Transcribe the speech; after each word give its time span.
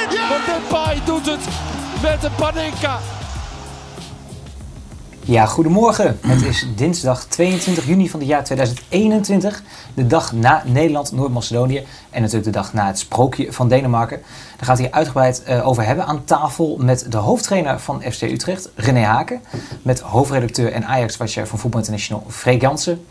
Want 0.29 0.45
Depay 0.45 1.01
doet 1.05 1.25
het 1.25 1.47
met 2.01 2.21
de 2.21 2.29
Panenka. 2.37 2.99
Ja, 5.23 5.45
goedemorgen. 5.45 6.19
Het 6.21 6.41
is 6.41 6.67
dinsdag 6.75 7.25
22 7.25 7.85
juni 7.85 8.09
van 8.09 8.19
het 8.19 8.29
jaar 8.29 8.43
2021. 8.43 9.63
De 9.93 10.07
dag 10.07 10.33
na 10.33 10.63
Nederland-Noord-Macedonië. 10.65 11.85
En 12.09 12.21
natuurlijk 12.21 12.45
de 12.45 12.59
dag 12.59 12.73
na 12.73 12.87
het 12.87 12.99
sprookje 12.99 13.53
van 13.53 13.67
Denemarken. 13.67 14.21
Daar 14.57 14.65
gaat 14.65 14.77
hij 14.77 14.91
uitgebreid 14.91 15.43
eh, 15.43 15.67
over 15.67 15.85
hebben 15.85 16.05
aan 16.05 16.23
tafel 16.23 16.77
met 16.79 17.11
de 17.11 17.17
hoofdtrainer 17.17 17.79
van 17.79 18.01
FC 18.11 18.21
Utrecht, 18.21 18.69
René 18.75 19.03
Haken. 19.03 19.41
Met 19.81 19.99
hoofdredacteur 19.99 20.71
en 20.71 20.85
Ajax-watcher 20.85 21.47
van 21.47 21.59
Voetbal 21.59 21.79
International, 21.79 22.23
Freek 22.27 22.61
Jansen. 22.61 23.05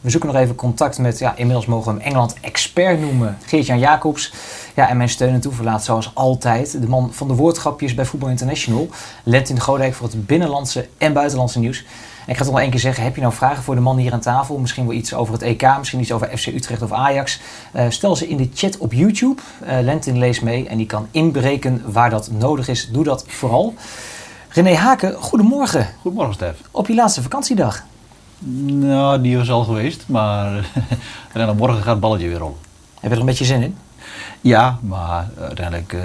We 0.00 0.10
zoeken 0.10 0.32
nog 0.32 0.38
even 0.38 0.54
contact 0.54 0.98
met, 0.98 1.18
ja, 1.18 1.36
inmiddels 1.36 1.66
mogen 1.66 1.92
we 1.92 1.98
hem 1.98 2.08
Engeland-expert 2.08 3.00
noemen, 3.00 3.38
Geert-Jan 3.46 3.78
Jacobs. 3.78 4.32
Ja, 4.74 4.88
en 4.88 4.96
mijn 4.96 5.08
steun 5.08 5.32
en 5.32 5.40
toeverlaat 5.40 5.84
zoals 5.84 6.10
altijd. 6.14 6.80
De 6.80 6.88
man 6.88 7.12
van 7.12 7.28
de 7.28 7.34
woordgrapjes 7.34 7.94
bij 7.94 8.04
Voetbal 8.04 8.28
International. 8.28 8.88
Lentin 9.22 9.60
Godijk 9.60 9.94
voor 9.94 10.06
het 10.06 10.26
binnenlandse 10.26 10.88
en 10.98 11.12
buitenlandse 11.12 11.58
nieuws. 11.58 11.84
En 12.26 12.32
ik 12.32 12.38
ga 12.38 12.44
toch 12.44 12.52
nog 12.52 12.62
één 12.62 12.70
keer 12.70 12.80
zeggen, 12.80 13.04
heb 13.04 13.14
je 13.14 13.20
nou 13.20 13.32
vragen 13.32 13.62
voor 13.62 13.74
de 13.74 13.80
man 13.80 13.96
hier 13.96 14.12
aan 14.12 14.20
tafel? 14.20 14.58
Misschien 14.58 14.86
wel 14.86 14.96
iets 14.96 15.14
over 15.14 15.32
het 15.32 15.42
EK, 15.42 15.78
misschien 15.78 16.00
iets 16.00 16.12
over 16.12 16.38
FC 16.38 16.46
Utrecht 16.46 16.82
of 16.82 16.92
Ajax. 16.92 17.40
Eh, 17.72 17.84
stel 17.88 18.16
ze 18.16 18.28
in 18.28 18.36
de 18.36 18.50
chat 18.54 18.78
op 18.78 18.92
YouTube. 18.92 19.42
Eh 19.64 19.78
Lentin 19.80 20.18
leest 20.18 20.42
mee 20.42 20.68
en 20.68 20.76
die 20.76 20.86
kan 20.86 21.08
inbreken 21.10 21.82
waar 21.86 22.10
dat 22.10 22.30
nodig 22.30 22.68
is. 22.68 22.88
Doe 22.92 23.04
dat 23.04 23.24
vooral. 23.26 23.74
René 24.48 24.74
Haken, 24.74 25.14
goedemorgen. 25.14 25.88
Goedemorgen, 26.00 26.34
Stef. 26.34 26.56
Op 26.70 26.86
je 26.86 26.94
laatste 26.94 27.22
vakantiedag. 27.22 27.84
Nou, 28.38 29.20
die 29.20 29.36
was 29.36 29.50
al 29.50 29.64
geweest, 29.64 30.04
maar 30.06 30.70
dan 31.32 31.56
morgen 31.56 31.82
gaat 31.82 31.86
het 31.86 32.00
balletje 32.00 32.28
weer 32.28 32.38
rollen. 32.38 32.56
Heb 32.94 33.10
je 33.10 33.10
er 33.10 33.18
een 33.20 33.26
beetje 33.26 33.44
zin 33.44 33.62
in? 33.62 33.76
Ja, 34.40 34.78
maar 34.82 35.28
uiteindelijk, 35.40 35.92
eh, 35.92 36.00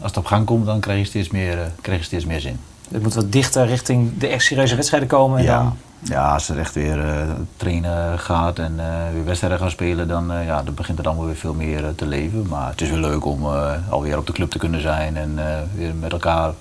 als 0.00 0.10
het 0.10 0.16
op 0.16 0.24
gang 0.24 0.46
komt, 0.46 0.66
dan 0.66 0.80
krijg 0.80 0.98
je 0.98 1.04
steeds 1.04 1.30
meer, 1.30 1.60
eh, 1.60 1.66
krijg 1.80 1.98
je 1.98 2.04
steeds 2.04 2.24
meer 2.24 2.40
zin. 2.40 2.58
Het 2.90 3.02
moet 3.02 3.14
wat 3.14 3.32
dichter 3.32 3.66
richting 3.66 4.18
de 4.18 4.26
echt 4.26 4.44
serieuze 4.44 4.74
wedstrijden 4.74 5.08
komen. 5.08 5.38
En 5.38 5.44
Ja. 5.44 5.58
dan... 5.58 5.76
ja, 6.02 6.32
als 6.32 6.48
er 6.48 6.58
echt 6.58 6.74
weer 6.74 7.00
eh, 7.08 7.22
trainen 7.56 8.18
gaat 8.18 8.58
en 8.58 8.76
weer 9.12 9.24
wedstrijden 9.24 9.58
gaan 9.58 9.70
spelen, 9.70 10.08
dan, 10.08 10.32
ja, 10.44 10.62
dan 10.62 10.74
begint 10.74 10.98
het 10.98 11.06
allemaal 11.06 11.26
weer 11.26 11.36
veel 11.36 11.54
meer 11.54 11.94
te 11.96 12.06
leven. 12.06 12.46
Maar 12.48 12.70
het 12.70 12.80
is 12.80 12.90
wel 12.90 12.98
leuk 12.98 13.24
om 13.24 13.46
alweer 13.88 14.18
op 14.18 14.26
de 14.26 14.32
club 14.32 14.50
te 14.50 14.58
kunnen 14.58 14.80
zijn 14.80 15.16
en 15.16 15.38
weer 15.74 15.94
met 15.94 16.12
elkaar 16.12 16.52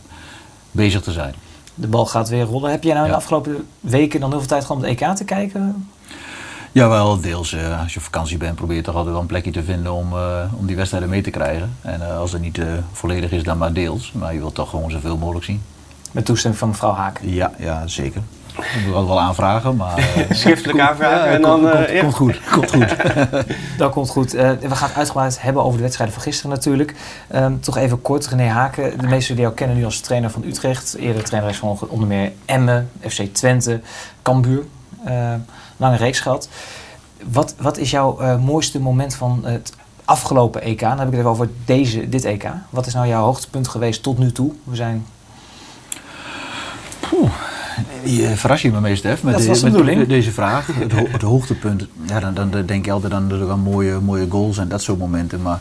bezig 0.72 1.02
te 1.02 1.12
zijn. 1.12 1.34
De 1.80 1.88
bal 1.88 2.06
gaat 2.06 2.30
weer 2.30 2.44
rollen. 2.44 2.72
Heb 2.72 2.84
jij 2.84 2.94
nou 2.94 3.06
in 3.06 3.12
de 3.12 3.18
afgelopen 3.18 3.68
weken 3.80 4.20
dan 4.20 4.30
heel 4.30 4.40
veel 4.40 4.48
tijd 4.48 4.66
gehad 4.66 4.78
om 4.78 4.90
het 4.90 5.02
EK 5.02 5.16
te 5.16 5.24
kijken? 5.24 5.88
Jawel, 6.72 7.22
deels. 7.22 7.54
eh, 7.54 7.82
als 7.82 7.94
je 7.94 8.00
op 8.00 8.06
vakantie 8.06 8.38
bent, 8.38 8.56
probeer 8.56 8.76
je 8.76 8.82
toch 8.82 8.96
altijd 8.96 9.14
wel 9.14 9.22
een 9.22 9.28
plekje 9.28 9.52
te 9.52 9.64
vinden 9.64 9.94
om, 9.94 10.14
eh, 10.14 10.44
om 10.54 10.66
die 10.66 10.76
wedstrijden 10.76 11.10
mee 11.10 11.22
te 11.22 11.30
krijgen. 11.30 11.76
En 11.82 12.02
eh, 12.10 12.18
als 12.18 12.32
het 12.32 12.42
niet 12.42 12.60
volledig 12.92 13.32
is, 13.32 13.44
dan 13.44 13.58
maar 13.58 13.74
deels. 13.74 14.12
Maar 14.12 14.34
je 14.34 14.40
wilt 14.40 14.56
toch 14.56 14.70
gewoon 14.70 14.92
zoveel 14.92 15.18
mogelijk 15.18 15.46
zien. 15.46 15.62
Met 16.12 16.26
toestemming 16.26 16.60
van 16.60 16.70
mevrouw 16.70 16.94
Haken. 16.94 17.34
Ja, 17.34 17.52
ja 17.58 17.88
zeker. 17.88 18.22
Dat 18.58 18.66
moet 18.76 18.88
ik 18.90 18.94
altijd 18.94 19.08
wel 19.08 19.20
aanvragen, 19.20 19.76
maar... 19.76 19.98
eh, 19.98 20.04
Schriftelijk 20.38 20.80
aanvragen 20.80 21.18
ja, 21.18 21.26
en 21.26 21.42
komt- 21.42 21.64
dan... 21.64 21.72
eh, 21.72 21.78
komt, 21.78 21.90
ja. 21.92 22.02
komt 22.02 22.16
goed, 22.16 22.40
komt 22.52 22.72
goed. 22.72 22.96
Dat 23.78 23.92
komt 23.92 24.10
goed. 24.10 24.34
Eh, 24.34 24.52
we 24.52 24.76
gaan 24.76 24.88
het 24.88 24.98
uitgebreid 24.98 25.42
hebben 25.42 25.64
over 25.64 25.76
de 25.78 25.84
wedstrijden 25.84 26.16
van 26.16 26.24
gisteren 26.24 26.52
natuurlijk. 26.52 26.96
Ehm, 27.28 27.60
toch 27.60 27.78
even 27.78 28.02
kort, 28.02 28.28
René 28.28 28.48
Haken. 28.48 28.98
De 29.00 29.08
meesten 29.08 29.36
die 29.36 29.44
jou 29.44 29.56
kennen 29.56 29.78
nu 29.78 29.86
als 29.86 30.00
trainer 30.00 30.30
van 30.30 30.44
Utrecht. 30.44 30.96
Eerder 30.96 31.24
trainer 31.24 31.50
is 31.50 31.58
van 31.58 31.78
onder 31.88 32.08
meer 32.08 32.32
Emmen, 32.46 32.90
FC 33.08 33.22
Twente, 33.22 33.82
Cambuur. 34.22 34.64
Eh, 35.04 35.34
lange 35.78 35.96
reeks 35.98 36.20
gehad. 36.20 36.50
Wat, 37.32 37.56
wat 37.58 37.78
is 37.78 37.92
jouw 37.92 38.20
eh, 38.20 38.38
mooiste 38.40 38.80
moment 38.80 39.16
van 39.16 39.42
het 39.46 39.74
afgelopen 40.06 40.62
EK? 40.62 40.80
Dan 40.80 40.90
heb 40.90 41.00
ik 41.00 41.06
het 41.08 41.14
even 41.20 41.30
over 41.30 41.50
deze, 41.66 42.10
dit 42.10 42.26
EK. 42.26 42.48
Wat 42.70 42.86
is 42.86 42.94
nou 42.94 43.08
jouw 43.08 43.24
hoogtepunt 43.24 43.68
geweest 43.68 44.04
tot 44.04 44.18
nu 44.18 44.32
toe? 44.32 44.52
We 44.64 44.76
zijn 44.76 45.06
Je 48.04 48.28
verras 48.36 48.62
je 48.62 48.72
me 48.72 48.80
mee, 48.82 48.96
Stef, 48.96 49.24
met, 49.24 49.34
de- 49.38 49.44
de 49.72 49.84
met 50.00 50.10
deze 50.10 50.32
vraag. 50.32 50.68
Het, 50.74 50.92
ho- 50.92 51.08
het 51.08 51.22
hoogtepunt, 51.22 51.88
ja, 52.08 52.20
dan, 52.20 52.34
dan 52.52 52.66
denk 52.66 52.86
je 52.86 52.92
altijd 52.92 53.14
aan, 53.14 53.50
aan 53.50 53.60
mooie, 53.60 54.00
mooie 54.00 54.26
goals 54.30 54.58
en 54.58 54.68
dat 54.68 54.82
soort 54.82 55.00
momenten. 55.00 55.42
Maar 55.42 55.60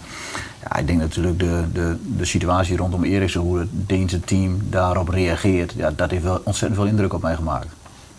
ja, 0.63 0.77
ik 0.77 0.87
denk 0.87 0.99
natuurlijk 1.01 1.39
de, 1.39 1.65
de, 1.73 1.97
de 2.17 2.25
situatie 2.25 2.77
rondom 2.77 3.05
Eriksen, 3.05 3.41
hoe 3.41 3.59
het 3.59 3.69
Deense 3.73 4.21
team 4.21 4.59
daarop 4.71 5.09
reageert, 5.09 5.73
ja, 5.77 5.91
dat 5.97 6.11
heeft 6.11 6.23
wel 6.23 6.41
ontzettend 6.45 6.81
veel 6.81 6.91
indruk 6.91 7.13
op 7.15 7.23
mij 7.23 7.35
gemaakt. 7.37 7.67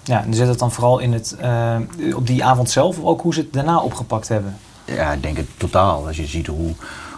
Ja, 0.03 0.23
en 0.23 0.33
zit 0.33 0.47
het 0.47 0.59
dan 0.59 0.71
vooral 0.71 0.99
in 0.99 1.13
het, 1.13 1.35
eh, 1.39 1.75
op 2.15 2.27
die 2.27 2.43
avond 2.43 2.69
zelf 2.69 2.97
of 2.97 3.03
ook 3.05 3.21
hoe 3.21 3.33
ze 3.33 3.39
het 3.39 3.53
daarna 3.53 3.79
opgepakt 3.79 4.27
hebben? 4.27 4.55
Ja, 4.85 5.11
ik 5.11 5.21
denk 5.23 5.37
het 5.37 5.47
totaal. 5.57 6.07
Als 6.07 6.17
je 6.17 6.25
ziet 6.25 6.47
hoe, 6.47 6.73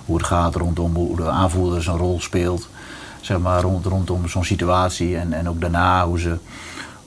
hoe 0.06 0.18
het 0.18 0.26
gaat 0.26 0.56
rondom 0.56 0.96
hoe 0.96 1.16
de 1.16 1.30
aanvoerder 1.30 1.84
zijn 1.84 1.98
rol 1.98 2.20
speelt. 2.22 2.70
Zeg 3.22 3.40
maar 3.40 3.62
rond, 3.62 3.86
rondom 3.86 4.28
zo'n 4.28 4.44
situatie. 4.44 5.18
En, 5.18 5.34
en 5.34 5.50
ook 5.50 5.62
daarna 5.62 6.06
hoe 6.06 6.20
ze, 6.20 6.38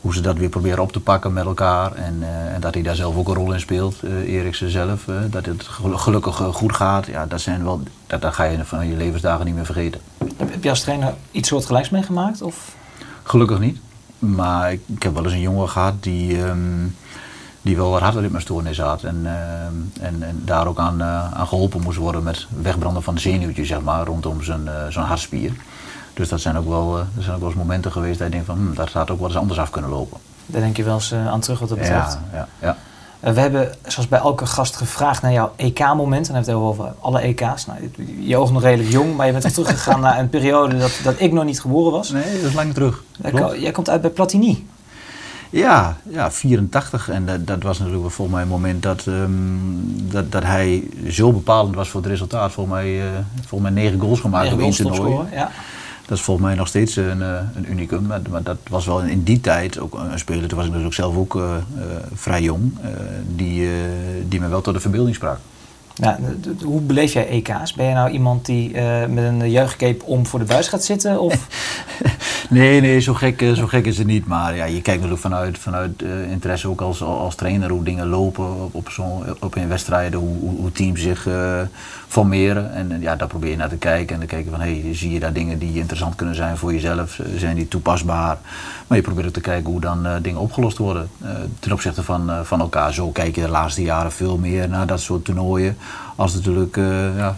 hoe 0.00 0.14
ze 0.14 0.20
dat 0.20 0.36
weer 0.36 0.48
proberen 0.48 0.82
op 0.82 0.92
te 0.92 1.00
pakken 1.00 1.32
met 1.32 1.44
elkaar. 1.44 1.92
En, 1.94 2.16
eh, 2.20 2.54
en 2.54 2.60
dat 2.60 2.74
hij 2.74 2.82
daar 2.82 2.94
zelf 2.94 3.16
ook 3.16 3.28
een 3.28 3.34
rol 3.34 3.52
in 3.52 3.60
speelt, 3.60 4.02
eh 4.02 4.34
Eriksen 4.34 4.70
zelf. 4.70 5.08
eh, 5.08 5.14
dat 5.30 5.46
het 5.46 5.62
gelu- 5.62 5.96
gelukkig 5.96 6.36
goed 6.36 6.76
gaat. 6.76 7.06
Ja, 7.06 7.26
dat, 7.26 7.40
zijn 7.40 7.64
wel, 7.64 7.82
dat, 8.06 8.20
dat 8.20 8.34
ga 8.34 8.44
je 8.44 8.64
van 8.64 8.88
je 8.88 8.96
levensdagen 8.96 9.44
niet 9.44 9.54
meer 9.54 9.64
vergeten. 9.64 10.00
Heb, 10.36 10.50
heb 10.50 10.62
je 10.64 10.70
als 10.70 10.80
trainer 10.80 11.14
iets 11.30 11.48
soortgelijks 11.48 11.90
meegemaakt? 11.90 12.42
Of? 12.42 12.74
Gelukkig 13.22 13.58
niet. 13.58 13.78
Maar 14.18 14.72
ik, 14.72 14.80
ik 14.96 15.02
heb 15.02 15.14
wel 15.14 15.24
eens 15.24 15.32
een 15.32 15.40
jongen 15.40 15.68
gehad 15.68 16.02
die, 16.02 16.44
ehm, 16.44 16.58
die 17.62 17.76
wel 17.76 17.90
wat 17.90 18.00
hartritmestoornis 18.00 18.78
had. 18.80 19.02
En, 19.02 19.20
ehm, 19.24 20.04
en, 20.06 20.22
en 20.22 20.42
daar 20.44 20.66
ook 20.66 20.78
aan, 20.78 21.02
aan 21.02 21.46
geholpen 21.46 21.80
moest 21.80 21.98
worden 21.98 22.22
met 22.22 22.46
wegbranden 22.62 23.02
van 23.02 23.18
zenuwtjes, 23.18 23.68
zeg 23.68 23.80
maar, 23.80 24.06
rondom 24.06 24.42
zijn, 24.42 24.68
zijn 24.88 25.06
hartspier. 25.06 25.52
Dus 26.22 26.30
dat 26.30 26.40
zijn 26.40 26.56
ook 26.58 26.68
wel, 26.68 26.94
eh, 26.98 27.16
er 27.16 27.22
zijn 27.22 27.34
ook 27.34 27.40
wel 27.40 27.48
eens 27.48 27.58
momenten 27.58 27.92
geweest 27.92 28.18
dat 28.18 28.26
je 28.26 28.32
denkt 28.32 28.46
van, 28.46 28.56
hm, 28.56 28.74
dat 28.74 28.92
had 28.92 29.10
ook 29.10 29.18
wel 29.18 29.28
eens 29.28 29.36
anders 29.36 29.58
af 29.58 29.70
kunnen 29.70 29.90
lopen. 29.90 30.18
Daar 30.46 30.60
denk 30.60 30.76
je 30.76 30.82
wel 30.84 30.94
eens 30.94 31.12
eh, 31.12 31.28
aan 31.28 31.40
terug 31.40 31.58
wat 31.58 31.68
dat 31.68 31.78
betreft. 31.78 32.18
Ja, 32.32 32.38
ja, 32.38 32.48
ja. 32.60 32.76
Eh, 33.20 33.32
we 33.32 33.40
hebben, 33.40 33.74
zoals 33.86 34.08
bij 34.08 34.18
elke 34.18 34.46
gast, 34.46 34.76
gevraagd 34.76 35.22
naar 35.22 35.32
jouw 35.32 35.52
EK-moment. 35.56 36.28
En 36.28 36.34
dan 36.34 36.42
hebben 36.44 36.62
we 36.62 36.68
het 36.68 36.80
over 36.80 36.94
alle 37.00 37.20
EK's. 37.20 37.66
Nou, 37.66 37.90
je 38.20 38.36
oog 38.36 38.52
nog 38.52 38.62
redelijk 38.62 38.90
jong, 38.90 39.16
maar 39.16 39.26
je 39.26 39.32
bent 39.32 39.52
teruggegaan 39.54 40.00
naar 40.00 40.18
een 40.18 40.28
periode 40.28 40.78
dat, 40.78 41.00
dat 41.04 41.14
ik 41.18 41.32
nog 41.32 41.44
niet 41.44 41.60
geboren 41.60 41.92
was. 41.92 42.10
Nee, 42.10 42.40
dat 42.40 42.48
is 42.48 42.54
lang 42.54 42.74
terug. 42.74 43.02
Jij 43.22 43.30
Klopt. 43.30 43.52
ko- 43.52 43.58
Jij 43.58 43.70
komt 43.70 43.90
uit 43.90 44.00
bij 44.00 44.10
Platini. 44.10 44.66
Ja, 45.50 45.96
ja 46.08 46.30
84. 46.30 47.08
En 47.08 47.26
dat, 47.26 47.46
dat 47.46 47.62
was 47.62 47.78
natuurlijk 47.78 48.10
volgens 48.10 48.36
mij 48.36 48.44
een 48.44 48.50
moment 48.52 48.82
dat, 48.82 49.06
ehm, 49.06 49.30
dat, 50.10 50.32
dat 50.32 50.42
hij 50.42 50.88
zo 51.08 51.32
bepalend 51.32 51.74
was 51.74 51.88
voor 51.88 52.00
het 52.00 52.10
resultaat. 52.10 52.52
Volgens 52.52 52.74
mij, 52.76 53.00
eh, 53.00 53.06
volgens 53.46 53.70
mij 53.72 53.82
negen 53.82 54.00
goals 54.00 54.20
gemaakt 54.20 54.42
Negen 54.44 54.58
op 54.58 54.64
één 54.64 54.72
toernooi. 54.76 55.26
Ja. 55.32 55.50
Dat 56.06 56.18
is 56.18 56.24
volgens 56.24 56.46
mij 56.46 56.56
nog 56.56 56.68
steeds 56.68 56.96
een, 56.96 57.22
eh, 57.22 57.40
een 57.54 57.70
unicum. 57.70 58.06
Maar, 58.06 58.42
dat 58.42 58.58
was 58.68 58.86
wel 58.86 59.02
in 59.02 59.22
die 59.22 59.40
tijd 59.40 59.78
ook 59.78 59.94
een 59.94 60.18
speler. 60.18 60.48
Toen 60.48 60.56
was 60.56 60.66
ik 60.66 60.70
natuurlijk 60.70 61.00
zelf 61.00 61.16
ook 61.16 61.36
eh, 61.36 61.56
eh, 61.56 61.62
vrij 62.14 62.42
jong. 62.42 62.72
die, 63.26 63.68
die 64.28 64.40
me 64.40 64.48
wel 64.48 64.60
tot 64.60 64.74
de 64.74 64.80
verbeelding 64.80 65.14
sprak. 65.14 65.38
Hoe 66.64 66.80
beleef 66.80 67.12
jij 67.12 67.28
EK's? 67.28 67.72
Ben 67.72 67.86
je 67.86 67.94
nou 67.94 68.10
iemand 68.10 68.46
die 68.46 68.74
eh, 68.74 69.06
met 69.06 69.24
een 69.24 69.50
juichcape 69.50 70.04
om 70.04 70.26
voor 70.26 70.38
de 70.38 70.44
buis 70.44 70.68
gaat 70.68 70.84
zitten? 70.84 71.20
Of 71.20 71.48
Nee, 72.52 72.80
nee, 72.80 73.00
zo 73.00 73.14
gek, 73.14 73.42
eh, 73.42 73.52
zo 73.52 73.66
gek 73.66 73.86
is 73.86 73.98
het 73.98 74.06
niet. 74.06 74.26
Maar 74.26 74.56
ja, 74.56 74.64
je 74.64 74.82
kijkt 74.82 75.00
natuurlijk 75.00 75.20
vanuit, 75.20 75.58
vanuit 75.58 76.02
eh, 76.02 76.30
interesse 76.30 76.68
ook 76.68 76.80
als, 76.80 77.02
als 77.02 77.34
trainer 77.34 77.70
hoe 77.70 77.84
dingen 77.84 78.06
lopen 78.06 78.62
op, 78.64 78.74
op, 78.74 78.90
op 79.40 79.56
in 79.56 79.68
wedstrijden, 79.68 80.20
hoe, 80.20 80.50
hoe, 80.56 80.72
teams 80.72 81.00
zich 81.00 81.26
eh, 81.26 81.60
formeren. 82.08 82.74
En 82.74 83.00
ja, 83.00 83.16
daar 83.16 83.28
probeer 83.28 83.50
je 83.50 83.56
naar 83.56 83.68
te 83.68 83.76
kijken. 83.76 84.14
En 84.14 84.18
dan 84.18 84.28
kijken 84.28 84.50
van, 84.50 84.60
hey, 84.60 84.84
zie 84.92 85.12
je 85.12 85.20
daar 85.20 85.32
dingen 85.32 85.58
die 85.58 85.78
interessant 85.78 86.14
kunnen 86.14 86.34
zijn 86.34 86.56
voor 86.56 86.72
jezelf? 86.72 87.20
Zijn 87.36 87.56
die 87.56 87.68
toepasbaar? 87.68 88.38
Maar 88.86 88.98
je 88.98 89.04
probeert 89.04 89.26
ook 89.26 89.32
te 89.32 89.40
kijken 89.40 89.70
hoe 89.70 89.80
dan 89.80 90.06
dingen 90.22 90.40
opgelost 90.40 90.78
worden. 90.78 91.10
ten 91.58 91.72
opzichte 91.72 92.02
van, 92.02 92.30
van 92.42 92.60
elkaar. 92.60 92.92
Zo 92.92 93.10
kijk 93.10 93.34
je 93.34 93.40
de 93.40 93.48
laatste 93.48 93.82
jaren 93.82 94.12
veel 94.12 94.38
meer 94.38 94.68
naar 94.68 94.86
dat 94.86 95.00
soort 95.00 95.24
toernooien. 95.24 95.76
Als 96.16 96.34
natuurlijk 96.34 96.76
eh, 96.76 97.16
ja, 97.16 97.36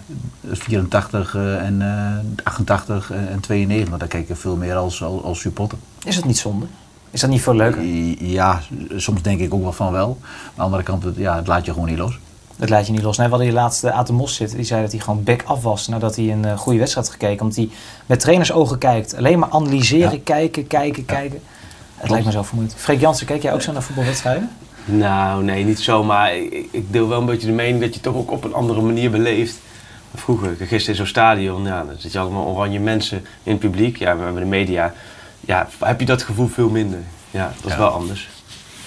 84 0.50 1.34
eh, 1.34 1.66
en 1.66 1.82
eh, 1.82 2.44
88 2.44 3.10
en 3.10 3.28
en 3.28 3.40
92. 3.40 3.88
Want 3.88 4.00
daar 4.00 4.08
kijk 4.08 4.28
je 4.28 4.34
veel 4.34 4.56
meer 4.56 4.74
als, 4.74 5.02
als, 5.02 5.22
als 5.22 5.40
supporter. 5.40 5.78
is 6.04 6.14
dat 6.14 6.24
niet 6.24 6.38
zonde? 6.38 6.66
Is 7.10 7.20
dat 7.20 7.30
niet 7.30 7.42
veel 7.42 7.54
leuker? 7.54 7.82
Ja, 8.24 8.60
soms 8.96 9.22
denk 9.22 9.40
ik 9.40 9.54
ook 9.54 9.62
wel 9.62 9.72
van 9.72 9.92
wel. 9.92 10.18
Maar 10.20 10.30
aan 10.48 10.54
de 10.54 10.62
andere 10.62 10.82
kant, 10.82 11.02
het, 11.02 11.16
ja, 11.16 11.36
het 11.36 11.46
laat 11.46 11.64
je 11.64 11.72
gewoon 11.72 11.88
niet 11.88 11.98
los. 11.98 12.18
Dat 12.56 12.68
laat 12.68 12.86
je 12.86 12.92
niet 12.92 13.02
los. 13.02 13.16
Nee, 13.16 13.26
we 13.26 13.32
hadden 13.32 13.52
hier 13.52 13.60
laatst 13.60 13.84
uh, 13.84 13.98
Aten 13.98 14.14
Mos 14.14 14.34
zitten. 14.34 14.56
Die 14.56 14.66
zei 14.66 14.82
dat 14.82 14.90
hij 14.90 15.00
gewoon 15.00 15.22
back 15.22 15.42
af 15.42 15.62
was 15.62 15.88
nadat 15.88 16.16
hij 16.16 16.32
een 16.32 16.58
goede 16.58 16.78
wedstrijd 16.78 17.06
had 17.06 17.16
gekeken. 17.16 17.40
Omdat 17.40 17.56
hij 17.56 17.70
met 18.06 18.20
trainersogen 18.20 18.78
kijkt. 18.78 19.16
Alleen 19.16 19.38
maar 19.38 19.50
analyseren, 19.50 20.12
ja. 20.12 20.20
kijken, 20.24 20.66
kijken, 20.66 21.04
ja. 21.06 21.14
kijken. 21.14 21.40
Het 21.96 22.10
lijkt 22.10 22.26
me 22.26 22.32
zo 22.32 22.42
vermoeiend. 22.42 22.74
Freek 22.78 23.00
Jansen, 23.00 23.26
kijk 23.26 23.42
jij 23.42 23.52
ook 23.52 23.62
zo 23.62 23.72
naar 23.72 23.82
voetbalwedstrijden? 23.82 24.50
Nou, 24.84 25.44
nee, 25.44 25.64
niet 25.64 25.80
zo. 25.80 26.04
Maar 26.04 26.36
ik, 26.36 26.68
ik, 26.70 26.92
deel 26.92 27.08
wel 27.08 27.20
een 27.20 27.26
beetje 27.26 27.46
de 27.46 27.52
mening 27.52 27.80
dat 27.80 27.94
je 27.94 28.00
toch 28.00 28.14
ook 28.14 28.30
op 28.30 28.44
een 28.44 28.54
andere 28.54 28.80
manier 28.80 29.10
beleeft. 29.10 29.58
Vroeger, 30.14 30.56
gisteren 30.58 30.88
in 30.88 30.94
zo'n 30.94 31.06
stadion, 31.06 31.64
ja, 31.64 31.84
dan 31.84 31.94
zit 31.98 32.12
je 32.12 32.18
allemaal 32.18 32.46
oranje 32.46 32.80
mensen 32.80 33.26
in 33.42 33.52
het 33.52 33.60
publiek. 33.60 33.96
Ja, 33.96 34.16
we 34.16 34.22
hebben 34.22 34.42
de 34.42 34.48
media. 34.48 34.94
Ja, 35.40 35.68
heb 35.78 36.00
je 36.00 36.06
dat 36.06 36.22
gevoel 36.22 36.48
veel 36.48 36.68
minder. 36.68 36.98
Ja, 37.30 37.52
dat 37.56 37.64
is 37.64 37.72
ja. 37.72 37.78
wel 37.78 37.88
anders. 37.88 38.28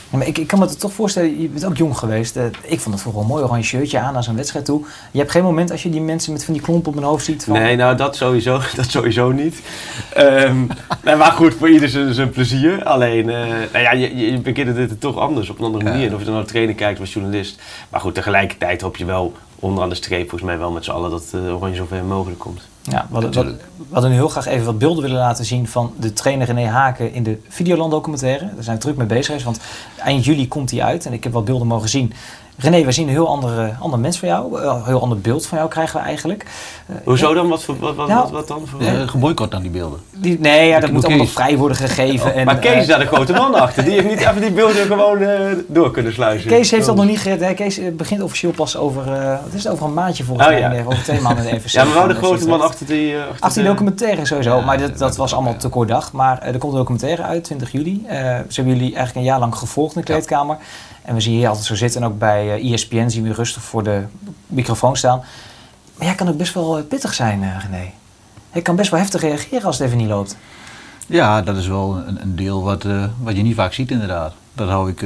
Ja, 0.10 0.18
maar 0.18 0.28
ik, 0.28 0.38
ik 0.38 0.48
kan 0.48 0.60
me 0.60 0.66
het 0.66 0.80
toch 0.80 0.94
voorstellen, 0.94 1.42
je 1.42 1.48
bent 1.48 1.66
ook 1.66 1.78
jong 1.78 1.98
geweest. 1.98 2.38
Uh, 2.38 2.44
ik 2.64 2.80
vond 2.80 2.96
het 2.96 3.04
vooral 3.04 3.22
een 3.22 3.28
mooi 3.28 3.44
oranje 3.44 3.64
shirtje 3.64 4.00
aan 4.00 4.14
naar 4.14 4.24
zo'n 4.24 4.36
wedstrijd 4.36 4.66
toe. 4.66 4.86
Je 5.12 5.20
hebt 5.20 5.32
geen 5.32 5.44
moment 5.44 5.72
als 5.72 5.84
je 5.84 5.90
die 5.90 6.02
mensen 6.02 6.32
met 6.34 6.46
van 6.46 6.54
die 6.54 6.64
klompen 6.64 6.90
op 6.90 6.98
hun 6.98 7.04
hoofd 7.04 7.26
ziet. 7.26 7.44
Van... 7.44 7.54
Nee, 7.54 7.76
nou 7.76 7.98
dat 7.98 8.16
sowieso, 8.16 8.60
dat 8.76 8.90
sowieso 8.90 9.32
niet. 9.32 9.62
um, 10.18 10.68
nee, 11.04 11.16
maar 11.16 11.32
goed, 11.32 11.54
voor 11.54 11.70
ieder 11.70 11.90
zijn, 12.14 12.30
plezier. 12.30 12.84
Alleen, 12.84 13.28
uh, 13.28 13.36
nou 13.72 13.84
ja, 13.84 13.92
je, 13.92 14.16
je 14.16 14.40
bekent 14.40 14.76
dit 14.76 15.02
toch 15.02 15.18
anders, 15.18 15.50
op 15.50 15.60
een 15.60 15.66
andere 15.66 15.84
manier. 15.84 16.08
Ja. 16.08 16.14
Of 16.14 16.20
je 16.20 16.26
dan 16.26 16.34
naar 16.34 16.44
de 16.44 16.50
trainer 16.50 16.76
kijkt 16.76 17.00
als 17.00 17.14
journalist. 17.14 17.62
Maar 17.90 18.00
goed, 18.00 18.14
tegelijkertijd 18.14 18.82
hoop 18.82 18.98
je 18.98 19.06
wel 19.06 19.34
onderaan 19.60 19.90
de 19.90 19.96
streep 19.96 20.30
volgens 20.30 20.50
mij 20.50 20.58
wel 20.58 20.72
met 20.72 20.84
z'n 20.84 20.92
allen 20.92 21.10
dat 21.10 21.32
uh, 21.36 21.56
Oranje 21.56 21.76
zo 21.76 21.86
ver 21.86 22.04
mogelijk 22.04 22.40
komt. 22.40 22.62
Ja, 22.82 23.08
we 23.10 23.16
hadden, 23.16 23.60
we 23.76 23.84
hadden 23.92 24.10
nu 24.10 24.16
heel 24.16 24.30
graag 24.30 24.46
even 24.46 24.66
wat 24.66 24.78
beelden 24.78 25.04
willen 25.04 25.18
laten 25.18 25.46
zien 25.46 25.68
van 25.68 25.94
de 26.00 26.14
trainer 26.14 26.48
René 26.48 26.66
Haken 26.66 27.14
in 27.14 27.24
de 27.24 27.38
Videoland 27.48 27.92
documentaire. 27.92 28.50
Daar 28.54 28.64
zijn 28.64 28.76
we 28.76 28.82
druk 28.82 28.98
mee 28.98 29.08
bezig, 29.08 29.44
want 29.44 29.60
eind 29.98 30.26
juli 30.26 30.48
komt 30.48 30.70
die 30.70 30.84
uit 30.84 31.06
en 31.06 31.14
ik 31.14 31.24
heb 31.24 31.34
wat 31.34 31.46
beelden 31.46 31.68
mogen 31.68 31.90
zien. 31.90 32.14
René, 32.60 32.86
we 32.86 32.92
zien 32.92 33.08
een 33.08 33.14
heel 33.14 33.28
andere, 33.28 33.74
ander 33.80 34.00
mens 34.00 34.20
van 34.20 34.28
jou. 34.28 34.62
Een 34.62 34.84
heel 34.84 35.02
ander 35.02 35.20
beeld 35.20 35.46
van 35.46 35.58
jou 35.58 35.70
krijgen 35.70 36.00
we 36.00 36.06
eigenlijk. 36.06 36.46
Uh, 36.90 36.96
Hoezo 37.04 37.34
dan? 37.34 37.48
Wat, 37.48 37.66
wat, 37.66 37.96
wat, 37.96 38.08
nou, 38.08 38.22
wat, 38.22 38.32
wat 38.32 38.48
dan? 38.48 38.62
Voor 38.68 38.84
ja, 38.84 39.08
geboycott 39.08 39.54
aan 39.54 39.62
die 39.62 39.72
beelden. 39.72 40.00
Die, 40.16 40.40
nee, 40.40 40.68
ja, 40.68 40.80
dat 40.80 40.92
moet 40.92 41.04
allemaal 41.04 41.24
nog 41.24 41.34
vrij 41.34 41.58
worden 41.58 41.78
gegeven. 41.78 42.30
Oh, 42.32 42.38
en, 42.38 42.46
maar 42.46 42.58
Kees 42.58 42.76
is 42.76 42.82
uh, 42.82 42.88
daar 42.88 43.00
de 43.00 43.06
grote 43.06 43.34
man 43.34 43.54
achter. 43.54 43.84
Die 43.84 43.94
heeft 43.94 44.08
niet 44.08 44.20
even 44.20 44.42
die 44.42 44.52
beelden 44.52 44.86
gewoon 44.86 45.22
uh, 45.22 45.30
door 45.68 45.92
kunnen 45.92 46.14
sluizen. 46.14 46.50
Kees 46.50 46.72
heeft 46.72 46.86
dat 46.86 46.96
nog 46.96 47.06
niet 47.06 47.20
gered. 47.20 47.40
Hè? 47.40 47.54
Kees 47.54 47.80
begint 47.94 48.22
officieel 48.22 48.52
pas 48.52 48.78
over, 48.78 49.06
wat 49.44 49.54
is 49.54 49.64
het, 49.64 49.74
over 49.74 49.86
een 49.86 49.94
maandje 49.94 50.24
volgens 50.24 50.48
oh, 50.48 50.54
mij. 50.54 50.78
Ja. 50.78 50.84
Over 50.86 51.04
twee 51.04 51.22
maanden 51.22 51.46
even. 51.54 51.70
ja, 51.72 51.84
maar 51.84 51.94
wel 51.94 52.08
de 52.08 52.14
grote 52.14 52.48
man 52.48 52.62
achter 52.62 52.86
die... 52.86 53.18
achter, 53.18 53.36
achter 53.40 53.62
die 53.62 53.72
documentaire 53.72 54.26
sowieso. 54.26 54.62
maar 54.62 54.78
dat, 54.78 54.98
dat 54.98 55.16
was 55.16 55.34
allemaal 55.34 55.58
te 55.58 55.70
kort 55.70 55.88
dag. 55.88 56.12
Maar 56.12 56.42
er 56.42 56.58
komt 56.58 56.74
een 56.74 56.80
documentaire 56.80 57.22
uit, 57.22 57.44
20 57.44 57.72
juli. 57.72 58.06
ze 58.08 58.14
hebben 58.14 58.74
jullie 58.74 58.96
eigenlijk 58.96 59.16
een 59.16 59.32
jaar 59.32 59.40
lang 59.40 59.56
gevolgd 59.56 59.96
in 59.96 60.02
de 60.02 60.08
kleedkamer. 60.08 60.58
En 61.02 61.14
we 61.14 61.22
zien 61.22 61.34
je 61.34 61.40
hier 61.40 61.48
altijd 61.48 61.66
zo 61.66 61.76
zitten. 61.76 62.02
En 62.02 62.08
ook 62.08 62.20
bij 62.20 62.47
uh, 62.48 62.74
ESPN 62.74 63.10
zien 63.10 63.24
we 63.24 63.34
rustig 63.34 63.62
voor 63.62 63.84
de 63.84 64.04
microfoon 64.48 64.96
staan. 64.98 65.24
Maar 65.98 66.08
jij 66.08 66.16
kan 66.16 66.28
ook 66.28 66.38
best 66.38 66.54
wel 66.54 66.84
pittig 66.84 67.14
zijn, 67.14 67.42
uh, 67.42 67.64
René. 67.64 67.92
Je 68.54 68.62
kan 68.62 68.76
best 68.76 68.92
wel 68.92 69.00
heftig 69.00 69.22
reageren 69.22 69.64
als 69.64 69.78
het 69.78 69.88
even 69.88 70.00
niet 70.00 70.08
loopt. 70.08 70.38
Ja, 71.08 71.42
dat 71.42 71.58
is 71.58 71.68
wel 71.68 71.98
een, 72.08 72.22
een 72.22 72.36
deel 72.36 72.64
wat, 72.64 72.84
uh, 72.84 73.04
wat 73.22 73.36
je 73.36 73.42
niet 73.42 73.56
vaak 73.56 73.74
ziet 73.74 73.92
inderdaad. 73.92 74.34
Dat 74.54 74.70
hou 74.70 74.90
ik 74.90 75.06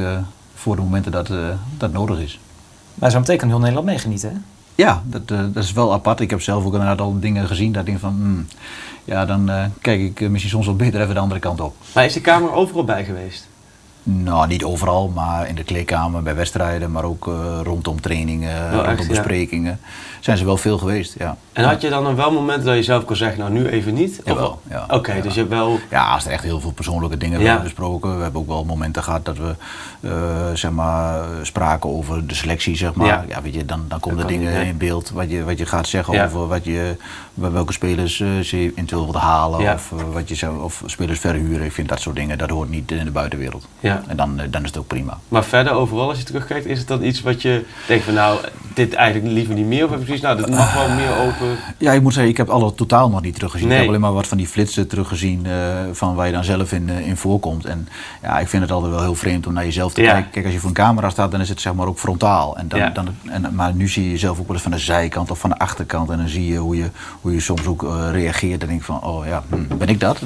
voor 0.53 0.75
de 0.75 0.81
momenten 0.81 1.11
dat 1.11 1.29
dat 1.77 1.91
nodig 1.91 2.19
is. 2.19 2.39
Maar 2.95 3.11
zo 3.11 3.19
meteen 3.19 3.37
kan 3.37 3.47
heel 3.47 3.59
Nederland 3.59 3.85
meegenieten, 3.85 4.29
hè? 4.29 4.37
Ja, 4.75 5.01
dat, 5.05 5.27
dat 5.27 5.63
is 5.63 5.71
wel 5.71 5.93
apart. 5.93 6.19
Ik 6.19 6.29
heb 6.29 6.41
zelf 6.41 6.65
ook 6.65 6.73
inderdaad 6.73 7.01
al 7.01 7.19
dingen 7.19 7.47
gezien 7.47 7.71
dat 7.71 7.81
ik 7.81 7.87
denk 7.87 7.99
van... 7.99 8.13
Hmm, 8.13 8.47
ja, 9.05 9.25
dan 9.25 9.51
kijk 9.81 10.01
ik 10.01 10.29
misschien 10.29 10.51
soms 10.51 10.65
wel 10.65 10.75
beter 10.75 11.01
even 11.01 11.13
de 11.13 11.19
andere 11.19 11.39
kant 11.39 11.61
op. 11.61 11.75
Maar 11.93 12.05
is 12.05 12.13
de 12.13 12.21
Kamer 12.21 12.51
overal 12.51 12.83
bij 12.83 13.05
geweest? 13.05 13.47
Nou, 14.03 14.47
niet 14.47 14.63
overal, 14.63 15.07
maar 15.07 15.47
in 15.47 15.55
de 15.55 15.63
kleedkamer, 15.63 16.23
bij 16.23 16.35
wedstrijden, 16.35 16.91
maar 16.91 17.03
ook 17.03 17.27
uh, 17.27 17.59
rondom 17.63 18.01
trainingen, 18.01 18.55
oh, 18.55 18.71
rondom 18.71 18.97
echt, 18.97 19.07
besprekingen. 19.07 19.79
Ja. 19.81 19.87
Zijn 20.19 20.37
ze 20.37 20.45
wel 20.45 20.57
veel 20.57 20.77
geweest, 20.77 21.15
ja. 21.17 21.37
En 21.53 21.63
had 21.63 21.81
je 21.81 21.89
dan 21.89 22.05
een 22.05 22.15
wel 22.15 22.31
momenten 22.31 22.65
dat 22.65 22.75
je 22.75 22.83
zelf 22.83 23.05
kon 23.05 23.15
zeggen, 23.15 23.39
nou 23.39 23.51
nu 23.51 23.67
even 23.67 23.93
niet? 23.93 24.21
Jawel, 24.25 24.61
ja. 24.69 24.83
Oké, 24.83 24.95
okay, 24.95 25.15
ja. 25.15 25.21
dus 25.21 25.33
je 25.33 25.39
hebt 25.39 25.51
wel... 25.51 25.79
Ja, 25.89 26.07
als 26.07 26.25
er 26.25 26.31
echt 26.31 26.43
heel 26.43 26.59
veel 26.59 26.71
persoonlijke 26.71 27.17
dingen 27.17 27.39
ja. 27.39 27.45
werden 27.45 27.63
besproken. 27.63 28.17
We 28.17 28.23
hebben 28.23 28.41
ook 28.41 28.47
wel 28.47 28.65
momenten 28.65 29.03
gehad 29.03 29.25
dat 29.25 29.37
we, 29.37 29.55
uh, 29.99 30.11
zeg 30.53 30.71
maar, 30.71 31.23
spraken 31.41 31.89
over 31.89 32.27
de 32.27 32.35
selectie, 32.35 32.75
zeg 32.75 32.93
maar. 32.93 33.07
Ja, 33.07 33.23
ja 33.27 33.41
weet 33.41 33.53
je, 33.53 33.65
dan, 33.65 33.85
dan 33.87 33.99
komen 33.99 34.19
er 34.19 34.27
dingen 34.27 34.65
in 34.65 34.77
beeld 34.77 35.09
wat 35.09 35.31
je, 35.31 35.43
wat 35.43 35.57
je 35.57 35.65
gaat 35.65 35.87
zeggen 35.87 36.23
over 36.23 36.47
wat 36.47 36.65
je, 36.65 36.95
welke 37.33 37.73
spelers 37.73 38.19
uh, 38.19 38.39
ze 38.39 38.57
eventueel 38.57 39.03
wilt 39.03 39.15
halen 39.15 39.73
of, 39.73 39.93
wat 40.13 40.29
je 40.29 40.35
zou, 40.35 40.63
of 40.63 40.83
spelers 40.85 41.19
verhuren. 41.19 41.65
Ik 41.65 41.71
vind 41.71 41.89
dat 41.89 41.99
soort 41.99 42.15
dingen, 42.15 42.37
dat 42.37 42.49
hoort 42.49 42.69
niet 42.69 42.91
in 42.91 43.05
de 43.05 43.11
buitenwereld. 43.11 43.67
Ja. 43.79 44.03
En 44.07 44.17
dan, 44.17 44.41
dan 44.49 44.61
is 44.61 44.67
het 44.67 44.77
ook 44.77 44.87
prima. 44.87 45.17
Maar 45.27 45.43
verder, 45.43 45.73
overal 45.73 46.09
als 46.09 46.17
je 46.17 46.23
terugkijkt, 46.23 46.65
is 46.65 46.79
het 46.79 46.87
dan 46.87 47.03
iets 47.03 47.21
wat 47.21 47.41
je 47.41 47.65
denkt 47.87 48.03
van 48.03 48.13
nou, 48.13 48.39
dit 48.73 48.93
eigenlijk 48.93 49.33
liever 49.33 49.53
niet 49.53 49.65
meer? 49.65 49.83
Of 49.83 49.89
heb 49.89 49.99
je 49.99 50.05
precies, 50.05 50.23
nou, 50.23 50.37
dit 50.37 50.49
mag 50.49 50.73
wel 50.73 50.89
meer 50.89 51.17
open? 51.17 51.57
Ja, 51.77 51.91
ik 51.91 52.01
moet 52.01 52.13
zeggen, 52.13 52.31
ik 52.31 52.37
heb 52.37 52.49
alle 52.49 52.75
totaal 52.75 53.09
nog 53.09 53.21
niet 53.21 53.35
teruggezien. 53.35 53.67
Nee. 53.67 53.75
Ik 53.75 53.81
heb 53.81 53.89
alleen 53.89 54.01
maar 54.01 54.13
wat 54.13 54.27
van 54.27 54.37
die 54.37 54.47
flitsen 54.47 54.87
teruggezien 54.87 55.45
uh, 55.45 55.53
van 55.91 56.15
waar 56.15 56.25
je 56.25 56.33
dan 56.33 56.43
zelf 56.43 56.71
in, 56.71 56.87
uh, 56.87 57.07
in 57.07 57.17
voorkomt. 57.17 57.65
En 57.65 57.87
ja, 58.21 58.39
ik 58.39 58.47
vind 58.47 58.63
het 58.63 58.71
altijd 58.71 58.91
wel 58.91 59.01
heel 59.01 59.15
vreemd 59.15 59.47
om 59.47 59.53
naar 59.53 59.65
jezelf 59.65 59.93
te 59.93 60.01
ja. 60.01 60.11
kijken. 60.11 60.31
Kijk, 60.31 60.45
als 60.45 60.53
je 60.53 60.59
voor 60.59 60.69
een 60.69 60.75
camera 60.75 61.09
staat, 61.09 61.31
dan 61.31 61.41
is 61.41 61.49
het 61.49 61.61
zeg 61.61 61.73
maar 61.73 61.87
ook 61.87 61.99
frontaal. 61.99 62.57
En 62.57 62.67
dan, 62.67 62.79
ja. 62.79 62.89
dan, 62.89 63.07
en, 63.25 63.55
maar 63.55 63.73
nu 63.73 63.87
zie 63.87 64.03
je 64.03 64.09
jezelf 64.09 64.39
ook 64.39 64.45
wel 64.45 64.55
eens 64.55 64.63
van 64.63 64.71
de 64.71 64.77
zijkant 64.77 65.31
of 65.31 65.39
van 65.39 65.49
de 65.49 65.57
achterkant. 65.57 66.09
En 66.09 66.17
dan 66.17 66.27
zie 66.27 66.45
je 66.45 66.57
hoe 66.57 66.75
je, 66.75 66.89
hoe 67.21 67.33
je 67.33 67.39
soms 67.39 67.65
ook 67.65 67.83
uh, 67.83 68.07
reageert. 68.11 68.61
En 68.61 68.67
denk 68.67 68.83
van, 68.83 69.03
oh 69.03 69.25
ja, 69.25 69.43
hm, 69.49 69.77
ben 69.77 69.87
ik 69.87 69.99
dat? 69.99 70.19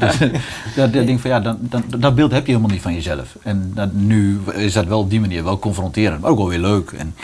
dat 0.76 0.92
denk 0.92 1.20
van, 1.20 1.30
ja, 1.30 1.40
dan, 1.40 1.58
dan, 1.60 1.84
dat 1.98 2.14
beeld 2.14 2.32
heb 2.32 2.46
je 2.46 2.52
helemaal 2.52 2.72
niet 2.72 2.82
van 2.82 2.94
jezelf. 2.94 3.36
En 3.42 3.72
dat, 3.74 3.92
nu 3.92 4.40
is 4.54 4.72
dat 4.72 4.86
wel 4.86 4.98
op 4.98 5.10
die 5.10 5.20
manier 5.20 5.44
wel 5.44 5.58
confronterend, 5.58 6.20
maar 6.20 6.30
ook 6.30 6.38
wel 6.38 6.48
weer 6.48 6.58
leuk. 6.58 6.90
En 6.90 7.14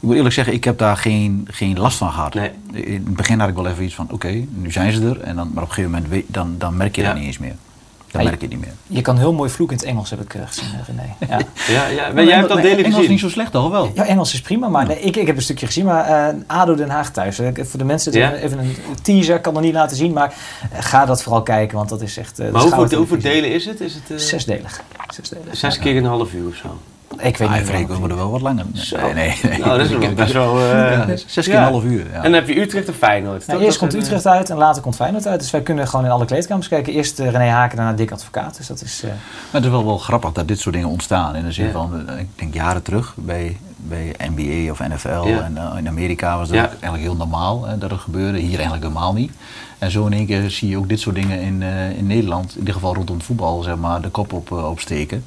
ik 0.00 0.04
moet 0.04 0.16
eerlijk 0.16 0.34
zeggen, 0.34 0.54
ik 0.54 0.64
heb 0.64 0.78
daar 0.78 0.96
geen, 0.96 1.48
geen 1.50 1.78
last 1.78 1.96
van 1.96 2.12
gehad. 2.12 2.34
Nee. 2.34 2.50
In 2.72 3.04
het 3.04 3.16
begin 3.16 3.40
had 3.40 3.48
ik 3.48 3.54
wel 3.54 3.66
even 3.66 3.84
iets 3.84 3.94
van, 3.94 4.04
oké, 4.04 4.14
okay, 4.14 4.48
nu 4.50 4.72
zijn 4.72 4.92
ze 4.92 5.08
er. 5.08 5.20
En 5.20 5.36
dan, 5.36 5.50
maar 5.54 5.62
op 5.62 5.68
een 5.68 5.74
gegeven 5.74 6.02
moment 6.02 6.24
dan, 6.26 6.54
dan 6.58 6.76
merk 6.76 6.96
je 6.96 7.02
ja. 7.02 7.08
dat 7.08 7.16
niet 7.16 7.26
eens 7.26 7.38
meer. 7.38 7.54
Dan 8.18 8.32
ja, 8.32 8.38
merk 8.38 8.42
je 8.42 8.56
het 8.56 8.56
niet 8.56 8.66
meer. 8.66 8.96
Je 8.98 9.02
kan 9.02 9.18
heel 9.18 9.32
mooi 9.32 9.50
vloek 9.50 9.70
in 9.70 9.76
het 9.76 9.86
Engels, 9.86 10.10
heb 10.10 10.20
ik 10.20 10.34
uh, 10.34 10.42
gezien, 10.46 10.64
René. 10.86 11.14
Ja, 11.28 11.38
ja, 11.68 11.86
ja 11.86 12.12
maar 12.12 12.24
jij 12.24 12.36
hebt 12.36 12.48
dat 12.48 12.56
delen 12.56 12.70
gezien. 12.70 12.84
Engels 12.84 13.02
is 13.02 13.08
niet 13.08 13.20
zo 13.20 13.28
slecht, 13.28 13.52
toch 13.52 13.70
wel? 13.70 13.90
Ja, 13.94 14.04
Engels 14.04 14.34
is 14.34 14.40
prima, 14.40 14.68
maar 14.68 14.86
nee, 14.86 15.00
ik, 15.00 15.16
ik 15.16 15.26
heb 15.26 15.36
een 15.36 15.42
stukje 15.42 15.66
gezien. 15.66 15.84
Maar 15.84 16.34
uh, 16.34 16.40
ADO 16.46 16.74
Den 16.74 16.88
Haag 16.88 17.10
thuis. 17.10 17.36
Voor 17.36 17.78
de 17.78 17.84
mensen, 17.84 18.12
ja? 18.12 18.34
even 18.34 18.58
een 18.58 18.76
teaser, 19.02 19.40
kan 19.40 19.52
nog 19.52 19.62
niet 19.62 19.74
laten 19.74 19.96
zien. 19.96 20.12
Maar 20.12 20.34
uh, 20.72 20.78
ga 20.80 21.06
dat 21.06 21.22
vooral 21.22 21.42
kijken, 21.42 21.76
want 21.76 21.88
dat 21.88 22.02
is 22.02 22.16
echt... 22.16 22.38
maar 22.38 22.62
hoeveel, 22.62 22.98
hoeveel 22.98 23.18
delen 23.18 23.52
is 23.52 23.64
het? 23.64 23.80
Is 23.80 23.94
het 23.94 24.22
Zesdelig. 24.22 24.82
Zesdelig. 25.14 25.56
Zes 25.56 25.78
keer 25.78 25.96
een 25.96 26.04
half 26.04 26.32
uur 26.32 26.48
of 26.48 26.54
zo? 26.54 26.78
Ik 27.16 27.36
weet 27.36 27.50
niet. 27.50 27.62
Freek, 27.62 27.88
we 27.88 27.98
moeten 27.98 28.16
wel 28.16 28.30
wat 28.30 28.40
langer. 28.40 28.64
Nee, 28.72 29.14
nee, 29.14 29.38
nee. 29.42 29.58
Nou, 29.58 29.78
dat 29.78 29.90
is 29.90 29.96
wel 29.96 30.12
best 30.12 30.32
wel... 30.32 30.60
Uh, 30.60 30.92
ja, 30.92 31.06
zes 31.26 31.46
keer 31.46 31.54
een 31.54 31.62
half 31.62 31.84
uur. 31.84 32.04
Ja. 32.10 32.12
En 32.12 32.22
dan 32.22 32.32
heb 32.32 32.48
je 32.48 32.60
Utrecht 32.60 32.88
of 32.88 32.96
Feyenoord. 32.96 33.46
Nou, 33.46 33.62
eerst 33.62 33.78
komt 33.78 33.94
Utrecht 33.94 34.26
uit 34.26 34.50
en 34.50 34.56
later 34.56 34.82
komt 34.82 34.96
Feyenoord 34.96 35.26
uit. 35.26 35.40
Dus 35.40 35.50
wij 35.50 35.62
kunnen 35.62 35.88
gewoon 35.88 36.04
in 36.04 36.10
alle 36.10 36.24
kleedkamers 36.24 36.68
kijken. 36.68 36.92
Eerst 36.92 37.20
uh, 37.20 37.30
René 37.30 37.48
Haken, 37.48 37.76
daarna 37.76 37.92
Dick 37.92 38.10
Advocaat. 38.10 38.56
Dus 38.56 38.66
dat 38.66 38.82
is... 38.82 39.02
Uh... 39.04 39.10
Maar 39.10 39.18
het 39.50 39.64
is 39.64 39.70
wel, 39.70 39.84
wel 39.84 39.98
grappig 39.98 40.32
dat 40.32 40.48
dit 40.48 40.60
soort 40.60 40.74
dingen 40.74 40.88
ontstaan. 40.88 41.36
In 41.36 41.44
de 41.44 41.52
zin 41.52 41.66
ja. 41.66 41.72
van, 41.72 42.10
ik 42.18 42.28
denk 42.34 42.54
jaren 42.54 42.82
terug 42.82 43.14
bij, 43.16 43.56
bij 43.76 44.14
NBA 44.34 44.70
of 44.70 44.88
NFL. 44.88 45.08
Ja. 45.08 45.42
En 45.42 45.58
in 45.78 45.88
Amerika 45.88 46.38
was 46.38 46.48
dat 46.48 46.56
eigenlijk 46.56 47.02
heel 47.02 47.16
normaal 47.16 47.66
dat 47.78 47.90
het 47.90 48.00
gebeurde. 48.00 48.38
Hier 48.38 48.54
eigenlijk 48.54 48.82
helemaal 48.82 49.12
niet. 49.12 49.32
En 49.78 49.90
zo 49.90 50.06
in 50.06 50.12
één 50.12 50.26
keer 50.26 50.50
zie 50.50 50.68
je 50.68 50.76
ook 50.76 50.88
dit 50.88 51.00
soort 51.00 51.14
dingen 51.14 51.40
in, 51.40 51.62
in 51.96 52.06
Nederland. 52.06 52.52
In 52.52 52.58
ieder 52.58 52.74
geval 52.74 52.94
rondom 52.94 53.16
het 53.16 53.24
voetbal, 53.24 53.62
zeg 53.62 53.76
maar, 53.76 54.00
de 54.00 54.08
kop 54.08 54.32
op, 54.32 54.52
opsteken. 54.52 55.24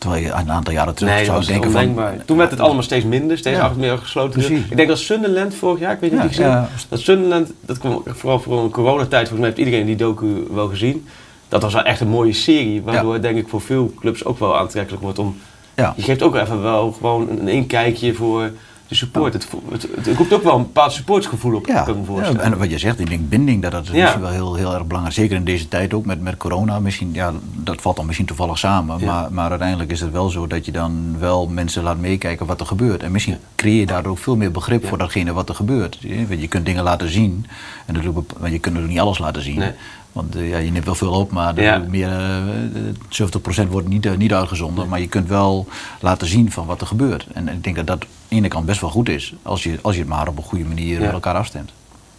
Terwijl 0.00 0.22
je 0.22 0.30
een 0.30 0.50
aantal 0.50 0.72
jaren 0.72 0.94
terug 0.94 1.14
nee, 1.14 1.24
zou 1.24 1.44
denken 1.44 1.70
van... 1.70 1.96
Toen 2.24 2.36
werd 2.36 2.50
het 2.50 2.60
allemaal 2.60 2.82
steeds 2.82 3.04
minder, 3.04 3.38
steeds 3.38 3.58
ja, 3.58 3.72
meer 3.76 3.98
gesloten. 3.98 4.40
Precies. 4.40 4.64
Ik 4.70 4.76
denk 4.76 4.88
dat 4.88 4.98
Sunderland 4.98 5.54
vorig 5.54 5.80
jaar, 5.80 5.92
ik 5.92 6.00
weet 6.00 6.10
niet 6.10 6.20
ja, 6.20 6.26
of 6.26 6.34
je 6.34 6.42
ja. 6.42 6.68
dat 6.88 7.00
Sunderland, 7.00 7.52
dat 7.60 7.78
kwam 7.78 8.02
vooral 8.06 8.40
voor 8.40 8.58
een 8.58 8.70
coronatijd, 8.70 9.28
volgens 9.28 9.38
mij 9.38 9.48
heeft 9.48 9.58
iedereen 9.58 9.86
die 9.86 9.96
docu 9.96 10.46
wel 10.50 10.68
gezien. 10.68 11.06
Dat 11.48 11.62
was 11.62 11.72
wel 11.72 11.82
echt 11.82 12.00
een 12.00 12.08
mooie 12.08 12.32
serie, 12.32 12.82
waardoor 12.82 13.14
ja. 13.14 13.20
denk 13.20 13.36
ik 13.36 13.48
voor 13.48 13.60
veel 13.60 13.92
clubs 14.00 14.24
ook 14.24 14.38
wel 14.38 14.58
aantrekkelijk 14.58 15.02
wordt 15.02 15.18
om... 15.18 15.36
Ja. 15.74 15.92
Je 15.96 16.02
geeft 16.02 16.22
ook 16.22 16.34
even 16.34 16.62
wel 16.62 16.92
gewoon 16.92 17.28
een 17.28 17.48
inkijkje 17.48 18.14
voor 18.14 18.50
de 18.90 18.96
support. 18.96 19.32
Het, 19.32 19.48
het, 19.70 19.88
het, 20.04 20.16
roept 20.16 20.32
ook 20.32 20.42
wel 20.42 20.54
een 20.56 20.62
bepaald 20.62 20.92
supportsgevoel 20.92 21.54
op, 21.54 21.66
ja. 21.66 21.82
kan 21.82 21.94
ik 21.94 22.00
me 22.00 22.06
voorstellen. 22.06 22.40
Ja, 22.40 22.52
en 22.52 22.58
wat 22.58 22.70
je 22.70 22.78
zegt, 22.78 23.00
ik 23.00 23.08
denk 23.08 23.28
binding, 23.28 23.62
dat, 23.62 23.72
dat 23.72 23.82
is 23.82 23.90
ja. 23.90 24.20
wel 24.20 24.30
heel, 24.30 24.54
heel 24.54 24.74
erg 24.74 24.86
belangrijk. 24.86 25.16
Zeker 25.16 25.36
in 25.36 25.44
deze 25.44 25.68
tijd 25.68 25.94
ook 25.94 26.04
met, 26.04 26.20
met 26.20 26.36
corona. 26.36 26.80
Misschien, 26.80 27.10
ja, 27.12 27.32
dat 27.54 27.80
valt 27.80 27.96
dan 27.96 28.06
misschien 28.06 28.26
toevallig 28.26 28.58
samen. 28.58 28.98
Ja. 28.98 29.06
Maar, 29.06 29.32
maar 29.32 29.50
uiteindelijk 29.50 29.90
is 29.90 30.00
het 30.00 30.12
wel 30.12 30.28
zo 30.28 30.46
dat 30.46 30.64
je 30.64 30.72
dan 30.72 31.16
wel 31.18 31.48
mensen 31.48 31.82
laat 31.82 31.98
meekijken 31.98 32.46
wat 32.46 32.60
er 32.60 32.66
gebeurt. 32.66 33.02
En 33.02 33.12
misschien 33.12 33.38
creëer 33.56 33.80
je 33.80 33.86
daardoor 33.86 34.12
ook 34.12 34.18
veel 34.18 34.36
meer 34.36 34.50
begrip 34.50 34.86
voor 34.86 34.98
datgene 34.98 35.32
wat 35.32 35.48
er 35.48 35.54
gebeurt. 35.54 35.98
Je, 36.00 36.38
je 36.40 36.48
kunt 36.48 36.66
dingen 36.66 36.82
laten 36.82 37.10
zien. 37.10 37.46
En 37.86 37.94
natuurlijk, 37.94 38.30
je 38.44 38.58
kunt 38.58 38.76
er 38.76 38.82
niet 38.82 39.00
alles 39.00 39.18
laten 39.18 39.42
zien. 39.42 39.58
Nee. 39.58 39.72
Want 40.12 40.36
uh, 40.36 40.48
ja, 40.50 40.58
je 40.58 40.70
neemt 40.70 40.84
wel 40.84 40.94
veel 40.94 41.12
op, 41.12 41.30
maar 41.30 41.60
ja. 41.60 41.84
meer, 41.88 42.08
uh, 42.08 43.64
70% 43.64 43.68
wordt 43.68 43.88
niet, 43.88 44.06
uh, 44.06 44.16
niet 44.16 44.32
uitgezonden. 44.32 44.88
Maar 44.88 45.00
je 45.00 45.08
kunt 45.08 45.28
wel 45.28 45.66
laten 46.00 46.26
zien 46.26 46.50
van 46.50 46.66
wat 46.66 46.80
er 46.80 46.86
gebeurt. 46.86 47.26
En 47.32 47.48
ik 47.48 47.64
denk 47.64 47.76
dat 47.76 47.86
dat 47.86 48.02
aan 48.02 48.08
de 48.28 48.34
ene 48.34 48.48
kant 48.48 48.66
best 48.66 48.80
wel 48.80 48.90
goed 48.90 49.08
is. 49.08 49.34
Als 49.42 49.62
je, 49.62 49.78
als 49.82 49.94
je 49.94 50.00
het 50.00 50.10
maar 50.10 50.28
op 50.28 50.36
een 50.36 50.42
goede 50.42 50.64
manier 50.64 50.98
ja. 50.98 51.04
met 51.04 51.12
elkaar 51.12 51.34
afstemt. 51.34 51.72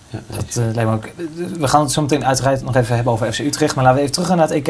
Ja, 0.10 0.20
dat, 0.28 0.56
uh, 0.60 0.74
lijkt 0.74 0.90
me 0.90 0.96
ook, 0.96 1.10
we 1.60 1.68
gaan 1.68 1.82
het 1.82 1.92
zo 1.92 2.02
meteen 2.02 2.26
uiteraard 2.26 2.64
nog 2.64 2.76
even 2.76 2.96
hebben 2.96 3.14
over 3.14 3.34
FC 3.34 3.40
Utrecht. 3.40 3.76
Maar 3.76 3.84
laten 3.84 4.00
we 4.00 4.04
even 4.04 4.14
terug 4.14 4.28
gaan 4.30 4.38
naar 4.38 4.48
het 4.48 4.56
EK. 4.56 4.68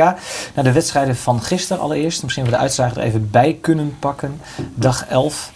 Naar 0.55 0.63
de 0.63 0.71
wedstrijden 0.71 1.15
van 1.15 1.41
gisteren 1.41 1.81
allereerst. 1.83 2.23
Misschien 2.23 2.45
we 2.45 2.51
de 2.51 2.57
uitslagen 2.57 2.97
er 2.97 3.07
even 3.07 3.29
bij 3.29 3.57
kunnen 3.61 3.95
pakken. 3.99 4.41
Dag 4.75 5.05
11. 5.05 5.51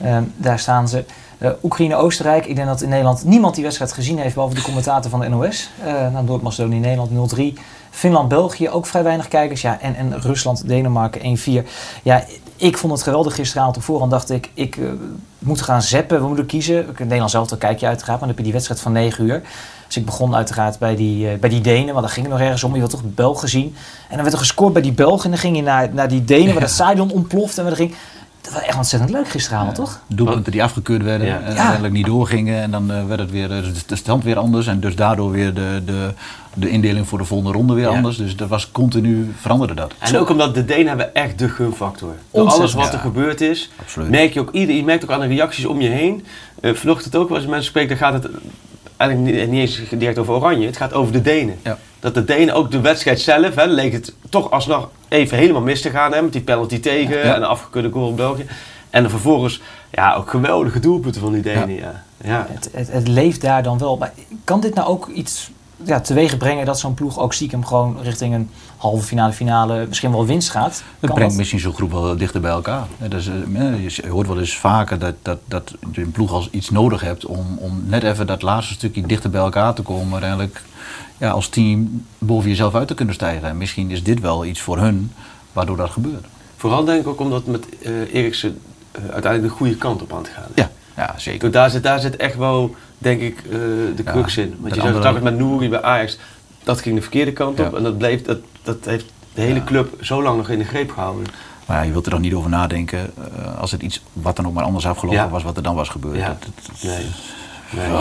Ehm, 0.00 0.22
daar 0.36 0.58
staan 0.58 0.88
ze. 0.88 1.04
Uh, 1.42 1.50
Oekraïne-Oostenrijk. 1.62 2.46
Ik 2.46 2.56
denk 2.56 2.68
dat 2.68 2.82
in 2.82 2.88
Nederland 2.88 3.24
niemand 3.24 3.54
die 3.54 3.64
wedstrijd 3.64 3.92
gezien 3.92 4.18
heeft, 4.18 4.34
behalve 4.34 4.54
de 4.54 4.62
commentator 4.62 5.10
van 5.10 5.20
de 5.20 5.28
NOS. 5.28 5.70
Uh, 5.84 6.12
nou, 6.12 6.24
Noord-Macedonië-Nederland 6.24 7.34
0-3. 7.36 7.42
Finland-België 7.90 8.68
ook 8.68 8.86
vrij 8.86 9.02
weinig 9.02 9.28
kijkers. 9.28 9.60
Ja, 9.60 9.80
en, 9.80 9.96
en 9.96 10.20
Rusland-Denemarken 10.20 11.38
1-4. 11.64 11.68
Ja, 12.02 12.24
ik 12.56 12.78
vond 12.78 12.92
het 12.92 13.02
geweldig 13.02 13.34
gisteravond. 13.34 13.76
Op 13.76 13.82
voorhand 13.82 14.10
dacht 14.10 14.30
ik, 14.30 14.50
ik 14.54 14.76
uh, 14.76 14.90
moet 15.38 15.62
gaan 15.62 15.82
zeppen. 15.82 16.20
We 16.20 16.26
moeten 16.26 16.46
kiezen. 16.46 16.86
Nederland 16.98 17.30
zelf, 17.30 17.48
dan 17.48 17.58
kijk 17.58 17.78
je 17.80 17.86
uiteraard. 17.86 18.20
Maar 18.20 18.28
dan 18.28 18.28
heb 18.28 18.38
je 18.38 18.44
die 18.44 18.52
wedstrijd 18.52 18.80
van 18.80 18.92
9 18.92 19.24
uur. 19.24 19.42
Dus 19.86 19.96
ik 19.96 20.04
begon 20.04 20.34
uiteraard 20.34 20.78
bij 20.78 20.96
die, 20.96 21.32
uh, 21.32 21.38
bij 21.38 21.48
die 21.48 21.60
Denen. 21.60 21.92
Want 21.94 22.00
daar 22.00 22.14
ging 22.14 22.26
het 22.26 22.34
nog 22.34 22.44
ergens 22.44 22.64
om. 22.64 22.74
Je 22.74 22.80
had 22.80 22.90
toch 22.90 23.02
Belgen 23.04 23.48
zien. 23.48 23.74
En 24.08 24.14
dan 24.14 24.22
werd 24.22 24.32
er 24.32 24.38
gescoord 24.38 24.72
bij 24.72 24.82
die 24.82 24.92
Belgen. 24.92 25.24
En 25.24 25.30
dan 25.30 25.38
ging 25.38 25.56
je 25.56 25.62
naar, 25.62 25.94
naar 25.94 26.08
die 26.08 26.24
Denen, 26.24 26.52
waar 26.52 26.62
het 26.62 26.72
stadion 26.72 27.12
ontploft. 27.12 27.58
En 27.58 27.64
we 27.64 27.74
ging... 27.74 27.94
Dat 28.42 28.52
was 28.52 28.62
echt 28.62 28.76
ontzettend 28.76 29.12
leuk 29.12 29.28
gisteravond, 29.28 29.76
ja. 29.76 29.82
toch? 29.82 30.00
Doelpunten 30.06 30.52
die 30.52 30.62
afgekeurd 30.62 31.02
werden 31.02 31.26
ja. 31.26 31.36
en 31.36 31.44
uiteindelijk 31.44 31.94
niet 31.94 32.06
doorgingen. 32.06 32.62
En 32.62 32.70
dan 32.70 32.90
uh, 32.90 33.06
werd 33.06 33.20
het 33.20 33.30
weer, 33.30 33.48
de 33.86 33.96
stand 33.96 34.24
weer 34.24 34.38
anders. 34.38 34.66
En 34.66 34.80
dus 34.80 34.96
daardoor 34.96 35.30
weer 35.30 35.54
de, 35.54 35.82
de, 35.84 36.12
de 36.54 36.70
indeling 36.70 37.08
voor 37.08 37.18
de 37.18 37.24
volgende 37.24 37.52
ronde 37.52 37.74
weer 37.74 37.88
anders. 37.88 38.16
Dus 38.16 38.36
dat 38.36 38.48
was 38.48 38.70
continu, 38.70 39.32
veranderde 39.40 39.74
dat. 39.74 39.94
En 39.98 40.18
ook 40.18 40.30
omdat 40.30 40.54
de 40.54 40.64
Denen 40.64 40.88
hebben 40.88 41.14
echt 41.14 41.38
de 41.38 41.48
gunfactor. 41.48 42.14
Door 42.30 42.48
alles 42.48 42.72
wat 42.72 42.92
er 42.92 42.98
gebeurd 42.98 43.40
is, 43.40 43.70
Absoluut. 43.80 44.10
merk 44.10 44.32
je 44.32 44.40
ook, 44.40 44.52
ieder, 44.52 44.74
je 44.74 44.84
merkt 44.84 45.04
ook 45.04 45.10
aan 45.10 45.20
de 45.20 45.26
reacties 45.26 45.64
om 45.64 45.80
je 45.80 45.88
heen. 45.88 46.24
Uh, 46.60 46.74
vanochtend 46.74 47.16
ook, 47.16 47.30
als 47.30 47.46
mensen 47.46 47.64
spreken, 47.64 47.98
dan 47.98 47.98
gaat 47.98 48.22
het 48.22 48.32
eigenlijk 48.96 49.36
niet, 49.36 49.50
niet 49.50 49.60
eens 49.60 49.80
direct 49.90 50.18
over 50.18 50.34
Oranje. 50.34 50.66
Het 50.66 50.76
gaat 50.76 50.92
over 50.92 51.12
de 51.12 51.22
Denen. 51.22 51.58
Dat 52.00 52.14
de 52.14 52.24
Denen 52.24 52.54
ook 52.54 52.70
de 52.70 52.80
wedstrijd 52.80 53.20
zelf, 53.20 53.54
hè, 53.54 53.64
leek 53.64 53.92
het 53.92 54.14
toch 54.28 54.50
alsnog 54.50 54.88
even 55.12 55.38
helemaal 55.38 55.62
mis 55.62 55.80
te 55.80 55.90
gaan. 55.90 56.12
Hè, 56.12 56.22
met 56.22 56.32
die 56.32 56.42
penalty 56.42 56.80
tegen 56.80 57.16
ja. 57.16 57.22
en 57.22 57.36
een 57.36 57.48
afgekeurde 57.48 57.90
goal 57.90 58.08
op 58.08 58.16
België. 58.16 58.46
En 58.90 59.02
dan 59.02 59.10
vervolgens, 59.10 59.60
ja, 59.90 60.14
ook 60.14 60.30
geweldige 60.30 60.80
doelpunten 60.80 61.20
van 61.20 61.32
die 61.32 61.42
Denen. 61.42 61.74
Ja. 61.74 62.02
Ja. 62.24 62.46
Het, 62.50 62.68
het, 62.72 62.92
het, 62.92 63.08
leeft 63.08 63.40
daar 63.40 63.62
dan 63.62 63.78
wel. 63.78 63.96
Maar 63.96 64.12
kan 64.44 64.60
dit 64.60 64.74
nou 64.74 64.88
ook 64.88 65.08
iets 65.08 65.50
ja, 65.84 66.00
teweeg 66.00 66.36
brengen 66.36 66.66
dat 66.66 66.78
zo'n 66.78 66.94
ploeg 66.94 67.18
ook 67.18 67.32
stiekem 67.32 67.64
gewoon 67.64 67.98
richting 68.02 68.34
een 68.34 68.50
halve 68.76 69.06
finale, 69.06 69.32
finale 69.32 69.86
misschien 69.86 70.10
wel 70.10 70.26
winst 70.26 70.50
gaat? 70.50 70.82
Het 71.00 71.12
brengt 71.12 71.28
dat? 71.28 71.38
misschien 71.38 71.60
zo'n 71.60 71.74
groep 71.74 71.90
wel 71.90 72.16
dichter 72.16 72.40
bij 72.40 72.50
elkaar. 72.50 72.86
Dus, 73.08 73.24
je 73.24 74.08
hoort 74.08 74.26
wel 74.26 74.38
eens 74.38 74.56
vaker 74.56 74.98
dat, 74.98 75.14
dat, 75.22 75.38
dat 75.44 75.74
je 75.92 76.00
een 76.00 76.10
ploeg 76.10 76.32
als 76.32 76.50
iets 76.50 76.70
nodig 76.70 77.00
hebt 77.00 77.26
om, 77.26 77.58
om 77.58 77.82
net 77.86 78.02
even 78.02 78.26
dat 78.26 78.42
laatste 78.42 78.74
stukje 78.74 79.06
dichter 79.06 79.30
bij 79.30 79.40
elkaar 79.40 79.74
te 79.74 79.82
komen. 79.82 80.12
Uiteindelijk 80.12 80.62
ja, 81.22 81.30
als 81.30 81.48
team 81.48 82.04
boven 82.18 82.48
jezelf 82.48 82.74
uit 82.74 82.88
te 82.88 82.94
kunnen 82.94 83.14
stijgen. 83.14 83.48
En 83.48 83.56
misschien 83.56 83.90
is 83.90 84.02
dit 84.02 84.20
wel 84.20 84.44
iets 84.44 84.60
voor 84.60 84.78
hun 84.78 85.12
waardoor 85.52 85.76
dat 85.76 85.90
gebeurt. 85.90 86.26
Vooral 86.56 86.84
denk 86.84 87.00
ik 87.00 87.06
ook 87.06 87.20
omdat 87.20 87.46
met 87.46 87.66
uh, 87.80 88.14
Eriksen 88.14 88.58
uh, 88.98 89.02
uiteindelijk 89.12 89.52
de 89.52 89.58
goede 89.58 89.76
kant 89.76 90.02
op 90.02 90.12
aan 90.12 90.22
te 90.22 90.30
gaan. 90.30 90.48
Ja, 90.54 90.70
ja 90.96 91.14
zeker. 91.16 91.40
Dus 91.40 91.50
daar, 91.50 91.70
zit, 91.70 91.82
daar 91.82 92.00
zit 92.00 92.16
echt 92.16 92.36
wel, 92.36 92.74
denk 92.98 93.20
ik, 93.20 93.42
uh, 93.44 93.52
de 93.96 94.02
crux 94.04 94.34
ja, 94.34 94.42
in. 94.42 94.56
Want 94.60 94.74
je 94.74 94.80
zag 94.80 94.94
andere... 94.94 95.14
het 95.14 95.22
met 95.22 95.38
Nouri 95.38 95.68
bij 95.68 95.82
Ajax, 95.82 96.18
dat 96.62 96.80
ging 96.80 96.94
de 96.94 97.02
verkeerde 97.02 97.32
kant 97.32 97.60
op. 97.60 97.70
Ja. 97.70 97.76
En 97.76 97.82
dat, 97.82 97.98
bleef, 97.98 98.22
dat, 98.22 98.38
dat 98.62 98.84
heeft 98.84 99.04
de 99.34 99.40
hele 99.40 99.64
club 99.64 100.04
zo 100.04 100.22
lang 100.22 100.36
nog 100.36 100.48
in 100.48 100.58
de 100.58 100.64
greep 100.64 100.90
gehouden. 100.90 101.26
Maar 101.66 101.76
ja, 101.76 101.82
je 101.82 101.92
wilt 101.92 102.04
er 102.04 102.10
dan 102.10 102.20
niet 102.20 102.34
over 102.34 102.50
nadenken 102.50 103.10
uh, 103.18 103.58
als 103.58 103.70
het 103.70 103.82
iets 103.82 104.02
wat 104.12 104.36
dan 104.36 104.46
ook 104.46 104.52
maar 104.52 104.64
anders 104.64 104.86
afgelopen 104.86 105.30
was, 105.30 105.42
wat 105.42 105.56
er 105.56 105.62
dan 105.62 105.74
was 105.74 105.88
gebeurd. 105.88 106.26
Dat, 106.26 106.42
dat, 106.42 106.82
nee. 106.82 107.06
Nee. 107.70 108.00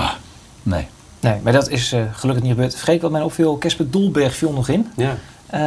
Nee. 0.63 0.87
Nee, 1.21 1.39
maar 1.43 1.53
dat 1.53 1.69
is 1.69 1.93
uh, 1.93 2.01
gelukkig 2.11 2.43
niet 2.43 2.53
gebeurd. 2.53 2.75
Vergeet 2.75 3.01
wat 3.01 3.11
mij 3.11 3.21
opviel, 3.21 3.57
Kesper 3.57 3.91
Dolberg 3.91 4.35
viel 4.35 4.51
nog 4.51 4.69
in. 4.69 4.87
Ja. 4.95 5.17
Uh, 5.53 5.59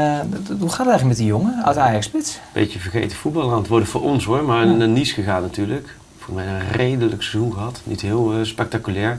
hoe 0.59 0.69
gaat 0.69 0.79
het 0.79 0.89
eigenlijk 0.89 1.05
met 1.05 1.17
die 1.17 1.27
jongen 1.27 1.65
uit 1.65 1.77
Ajax 1.77 2.07
Spits? 2.07 2.39
Beetje 2.53 2.79
vergeten 2.79 3.17
voetbal 3.17 3.51
aan 3.51 3.59
het 3.59 3.69
worden 3.69 3.89
voor 3.89 4.03
ons 4.03 4.25
hoor, 4.25 4.45
maar 4.45 4.67
ja. 4.67 4.73
naar 4.73 4.89
Nice 4.89 5.15
gegaan 5.15 5.43
natuurlijk. 5.43 5.97
Voor 6.19 6.35
mij 6.35 6.47
een 6.47 6.69
redelijk 6.71 7.23
seizoen 7.23 7.53
gehad, 7.53 7.81
niet 7.85 8.01
heel 8.01 8.39
uh, 8.39 8.45
spectaculair. 8.45 9.19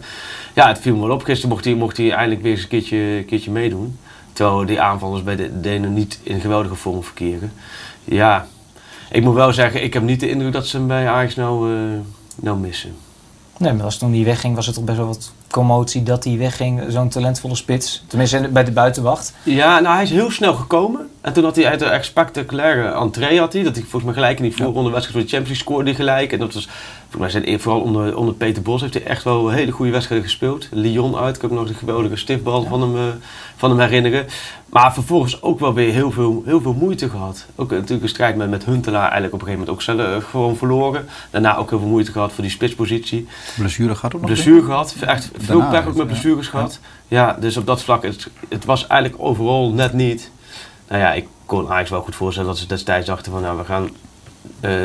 Ja, 0.54 0.68
het 0.68 0.80
viel 0.80 0.96
me 0.96 1.08
wel 1.08 1.16
op. 1.16 1.24
Gisteren 1.24 1.50
mocht 1.50 1.66
hij, 1.66 1.74
mocht 1.74 1.98
hij 1.98 2.12
eindelijk 2.12 2.42
weer 2.42 2.52
eens 2.52 2.62
een 2.62 2.68
keertje, 2.68 2.98
een 2.98 3.26
keertje 3.26 3.52
meedoen. 3.52 3.98
Terwijl 4.34 4.66
die 4.66 4.82
aanvallers 4.82 5.24
bij 5.24 5.36
de 5.36 5.60
Denen 5.60 5.94
niet 5.94 6.20
in 6.24 6.40
geweldige 6.40 6.76
vorm 6.76 7.04
verkeren. 7.04 7.52
Ja, 8.04 8.48
ik 9.10 9.24
moet 9.24 9.34
wel 9.34 9.54
zeggen, 9.54 9.84
ik 9.84 9.94
heb 9.94 10.04
niet 10.04 10.20
de 10.20 10.30
indruk 10.30 10.54
dat 10.54 10.68
ze 10.68 10.78
hem 10.78 10.88
bij 10.88 11.10
Ajax 11.10 11.36
nou, 11.36 11.74
uh, 11.74 12.00
nou 12.36 12.58
missen. 12.58 12.96
Nee, 13.58 13.74
maar 13.74 13.86
als 13.86 13.98
toen 13.98 14.14
hij 14.14 14.24
wegging 14.24 14.56
was 14.56 14.66
het 14.66 14.76
toch 14.76 14.84
best 14.84 14.98
wel 14.98 15.08
wat 15.08 15.32
commotie 15.52 16.04
dat 16.04 16.24
hij 16.24 16.38
wegging. 16.38 16.84
Zo'n 16.88 17.10
talentvolle 17.10 17.56
spits. 17.56 18.04
Tenminste 18.08 18.50
bij 18.52 18.64
de 18.64 18.72
buitenwacht. 18.72 19.34
Ja, 19.44 19.80
nou 19.80 19.96
hij 19.96 20.04
is 20.04 20.10
heel 20.10 20.32
snel 20.32 20.54
gekomen. 20.54 21.10
En 21.22 21.34
toen 21.34 21.44
had 21.44 21.56
hij 21.56 21.68
uit 21.68 21.82
een 21.82 21.90
echt 21.90 22.06
spectaculaire 22.06 22.92
entree 22.92 23.40
had 23.40 23.54
hij. 23.54 23.64
Dat 23.64 23.74
hij 23.74 23.82
volgens 23.82 24.04
mij 24.04 24.14
gelijk 24.14 24.38
in 24.38 24.44
die 24.44 24.56
voorronde 24.56 24.90
wedstrijd 24.90 25.12
voor 25.12 25.22
de 25.22 25.36
Champions 25.36 25.48
League 25.48 25.56
scoorde 25.56 25.96
gelijk. 25.96 26.32
En 26.32 26.40
dat 26.40 26.54
was, 26.54 26.68
volgens 27.16 27.34
mij 27.34 27.44
zijn 27.44 27.60
vooral 27.60 27.82
onder, 27.82 28.18
onder 28.18 28.34
Peter 28.34 28.62
Bos 28.62 28.82
heeft 28.82 28.94
hij 28.94 29.04
echt 29.04 29.24
wel 29.24 29.50
hele 29.50 29.72
goede 29.72 29.92
wedstrijden 29.92 30.28
gespeeld. 30.28 30.68
Lyon 30.72 31.16
uit, 31.16 31.36
ik 31.36 31.42
heb 31.42 31.52
nog 31.52 31.68
de 31.68 31.74
geweldige 31.74 32.16
stiftbal 32.16 32.64
ja. 32.64 32.70
van, 32.70 32.82
hem, 32.82 32.96
uh, 32.96 33.02
van 33.56 33.70
hem 33.70 33.80
herinneren. 33.80 34.26
Maar 34.70 34.94
vervolgens 34.94 35.42
ook 35.42 35.60
wel 35.60 35.74
weer 35.74 35.94
heel 35.94 36.12
veel, 36.12 36.44
heel 36.46 36.62
veel 36.62 36.74
moeite 36.74 37.10
gehad. 37.10 37.46
Ook 37.56 37.72
natuurlijk 37.72 38.04
een 38.04 38.10
strijd 38.10 38.36
met, 38.36 38.50
met 38.50 38.66
Huntelaar 38.66 39.02
eigenlijk 39.02 39.34
op 39.34 39.40
een 39.40 39.48
gegeven 39.48 39.68
moment 39.68 39.90
ook 39.90 39.98
zelf 39.98 40.24
uh, 40.24 40.30
gewoon 40.30 40.56
verloren. 40.56 41.06
Daarna 41.30 41.58
ook 41.58 41.70
heel 41.70 41.80
veel 41.80 41.88
moeite 41.88 42.12
gehad 42.12 42.34
voor 42.34 42.44
die 42.44 42.54
spitspositie. 42.54 43.28
Blessure 43.58 43.96
gehad 43.96 44.16
ook 44.16 44.22
nog? 44.22 44.30
Blessure 44.30 44.64
gehad, 44.64 44.96
echt 45.00 45.32
veel 45.38 45.68
pech 45.70 45.88
ook 45.88 45.96
met 45.96 46.08
blessures 46.08 46.46
ja. 46.46 46.52
gehad. 46.52 46.80
Ja, 47.08 47.38
dus 47.40 47.58
op 47.58 47.66
dat 47.66 47.84
vlak, 47.84 48.04
het, 48.04 48.30
het 48.50 48.66
was 48.66 48.88
eigenlijk 48.88 49.22
overal 49.24 49.72
net 49.72 49.94
niet. 49.94 50.32
Nou 50.88 51.02
ja, 51.02 51.14
ik 51.14 51.28
kon 51.46 51.70
Ajax 51.70 51.90
wel 51.90 52.02
goed 52.02 52.16
voorstellen 52.16 52.50
dat 52.50 52.60
ze 52.60 52.68
destijds 52.68 53.08
dachten 53.08 53.32
van 53.32 53.42
nou 53.42 53.58
we 53.58 53.66
gaan 53.66 53.90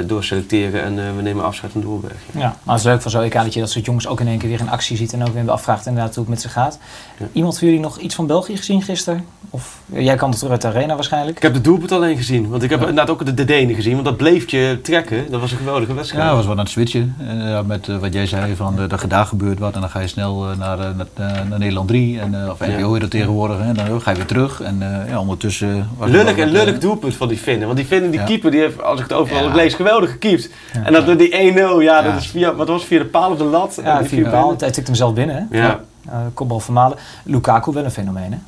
doorselecteren 0.06 0.82
en 0.82 0.96
uh, 0.96 1.16
we 1.16 1.22
nemen 1.22 1.44
afscheid 1.44 1.72
van 1.72 1.80
Doorberg. 1.80 2.16
Ja, 2.32 2.56
maar 2.62 2.74
het 2.74 2.84
is 2.84 2.90
leuk 2.90 3.02
van 3.02 3.10
zo'n 3.10 3.22
EK 3.22 3.32
dat 3.32 3.54
je 3.54 3.60
dat 3.60 3.70
soort 3.70 3.84
jongens 3.84 4.06
ook 4.06 4.20
in 4.20 4.28
één 4.28 4.38
keer 4.38 4.48
weer 4.48 4.60
in 4.60 4.70
actie 4.70 4.96
ziet 4.96 5.12
en 5.12 5.26
ook 5.26 5.34
weer 5.34 5.50
afvraagt 5.50 5.86
inderdaad 5.86 6.14
hoe 6.14 6.24
het 6.24 6.32
met 6.32 6.40
ze 6.40 6.48
gaat. 6.48 6.78
Ja. 7.18 7.26
Iemand 7.32 7.58
van 7.58 7.66
jullie 7.66 7.82
nog 7.82 7.98
iets 7.98 8.14
van 8.14 8.26
België 8.26 8.56
gezien 8.56 8.82
gisteren? 8.82 9.24
Of 9.50 9.78
jij 9.86 10.16
kan 10.16 10.28
het 10.28 10.38
terug 10.38 10.52
uit 10.52 10.62
de 10.62 10.68
arena 10.68 10.94
waarschijnlijk? 10.94 11.36
Ik 11.36 11.42
heb 11.42 11.54
de 11.54 11.60
doelpunt 11.60 11.92
alleen 11.92 12.16
gezien, 12.16 12.48
want 12.48 12.62
ik 12.62 12.70
heb 12.70 12.80
ja. 12.80 12.86
inderdaad 12.86 13.14
ook 13.14 13.26
de, 13.26 13.34
de 13.34 13.44
Denen 13.44 13.74
gezien, 13.74 13.92
want 13.92 14.04
dat 14.04 14.16
bleef 14.16 14.50
je 14.50 14.78
trekken. 14.82 15.30
Dat 15.30 15.40
was 15.40 15.52
een 15.52 15.58
geweldige 15.58 15.94
wedstrijd. 15.94 16.22
Ja, 16.22 16.28
dat 16.28 16.36
was 16.36 16.46
wel 16.46 16.54
aan 16.54 16.60
het 16.60 16.70
switchen. 16.70 17.16
Uh, 17.20 17.60
met 17.62 17.88
uh, 17.88 17.96
wat 17.96 18.12
jij 18.12 18.26
zei 18.26 18.56
van 18.56 18.80
uh, 18.80 18.88
dat 18.88 19.04
daar 19.08 19.26
gebeurt 19.26 19.58
wat 19.58 19.74
en 19.74 19.80
dan 19.80 19.90
ga 19.90 20.00
je 20.00 20.06
snel 20.06 20.44
naar, 20.58 20.78
naar, 20.78 21.06
naar, 21.48 21.58
Nederland 21.58 21.88
3 21.88 22.20
en, 22.20 22.50
of 22.50 22.58
NPO 22.58 22.96
ja. 22.96 23.08
tegenwoordig 23.08 23.58
en 23.60 23.74
dan 23.74 24.00
ga 24.00 24.10
je 24.10 24.16
weer 24.16 24.26
terug 24.26 24.60
en 24.60 24.78
ja, 25.08 25.20
ondertussen... 25.20 25.88
Lullig 26.00 26.36
en 26.36 26.48
lullig 26.48 26.78
doelpunt 26.78 27.14
van 27.14 27.28
die 27.28 27.38
Finnen, 27.38 27.66
want 27.66 27.78
die 27.78 27.86
Finnen, 27.86 28.10
die 28.10 28.24
keeper, 28.24 28.50
die 28.50 28.60
heeft, 28.60 28.82
als 28.82 29.00
ik 29.00 29.08
het 29.08 29.12
overal 29.12 29.49
lees, 29.54 29.74
geweldig 29.74 30.10
gekiept. 30.10 30.50
Ja. 30.72 30.84
En 30.84 30.92
dat 30.92 31.04
we 31.04 31.16
die 31.16 31.30
1-0, 31.30 31.54
ja, 31.54 31.80
ja, 31.80 32.02
dat 32.02 32.20
is 32.20 32.26
via, 32.26 32.54
wat 32.54 32.68
was 32.68 32.84
via 32.84 32.98
de 32.98 33.04
paal 33.04 33.30
of 33.30 33.38
de 33.38 33.44
lat? 33.44 33.80
Ja, 33.82 34.04
via 34.04 34.24
de 34.24 34.30
paal. 34.30 34.48
Hij 34.48 34.56
tikte 34.56 34.82
hem 34.82 34.94
zelf 34.94 35.14
binnen, 35.14 35.48
hè? 35.50 35.58
Ja. 35.58 35.80
Uh, 36.06 36.16
kopbal 36.34 36.60
van 36.60 36.74
Malen. 36.74 36.98
Lukaku 37.24 37.72
wel 37.72 37.84
een 37.84 37.90
fenomeen, 37.90 38.32
hè? 38.32 38.38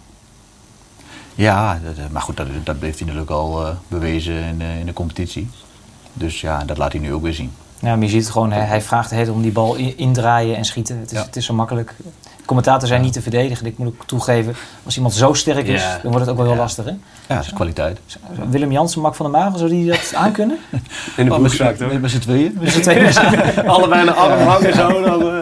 Ja, 1.35 1.79
dat, 1.85 2.11
maar 2.11 2.23
goed, 2.23 2.37
dat, 2.37 2.47
dat 2.65 2.77
heeft 2.81 2.99
hij 2.99 3.07
natuurlijk 3.07 3.31
al 3.31 3.67
uh, 3.67 3.69
bewezen 3.89 4.35
in, 4.35 4.61
uh, 4.61 4.79
in 4.79 4.87
de 4.87 4.93
competitie. 4.93 5.51
Dus 6.13 6.41
ja, 6.41 6.65
dat 6.65 6.79
laat 6.79 6.93
hij 6.93 7.01
nu 7.01 7.13
ook 7.13 7.23
weer 7.23 7.35
zien. 7.35 7.53
Ja, 7.79 7.95
maar 7.95 8.05
je 8.05 8.09
ziet 8.09 8.23
het 8.23 8.31
gewoon, 8.31 8.53
hij, 8.53 8.65
hij 8.65 8.83
vraagt 8.83 9.11
het 9.11 9.29
om 9.29 9.43
die 9.43 9.53
bal 9.53 9.75
in, 9.75 9.99
indraaien 9.99 10.57
en 10.57 10.65
schieten. 10.65 10.99
Het 10.99 11.13
is, 11.13 11.19
ja. 11.19 11.25
het 11.25 11.37
is 11.37 11.45
zo 11.45 11.55
makkelijk. 11.55 11.95
De 12.53 12.59
commentatoren 12.59 12.95
zijn 12.95 13.03
niet 13.03 13.13
te 13.13 13.23
verdedigen. 13.23 13.67
Ik 13.67 13.79
moet 13.79 13.87
ook 13.87 14.07
toegeven, 14.07 14.55
als 14.85 14.97
iemand 14.97 15.15
zo 15.15 15.33
sterk 15.33 15.67
is, 15.67 15.83
ja. 15.83 15.99
dan 16.03 16.11
wordt 16.11 16.27
het 16.27 16.29
ook 16.29 16.37
wel 16.37 16.47
heel 16.47 16.61
lastig. 16.61 16.85
Hè? 16.85 16.91
Ja, 17.27 17.35
dat 17.35 17.45
is 17.45 17.53
kwaliteit. 17.53 18.01
Willem 18.51 18.73
Jansen, 18.73 19.01
Mak 19.01 19.15
van 19.15 19.31
der 19.31 19.41
Maag, 19.41 19.59
zou 19.59 19.71
die 19.71 19.87
dat 19.87 20.13
aankunnen? 20.25 20.59
In 21.17 21.25
de 21.25 21.35
broekzak, 21.35 21.77
toch? 21.77 22.01
Met 22.01 22.11
z'n 22.11 22.19
tweeën. 22.19 22.57
Met 22.61 22.73
z'n 22.73 22.81
tweeën. 22.91 23.13
Allebei 23.67 24.03
een 24.03 24.15
arm 24.15 24.47
hangen 24.47 24.75
zo. 24.75 25.03
Dan, 25.03 25.23
uh, 25.23 25.41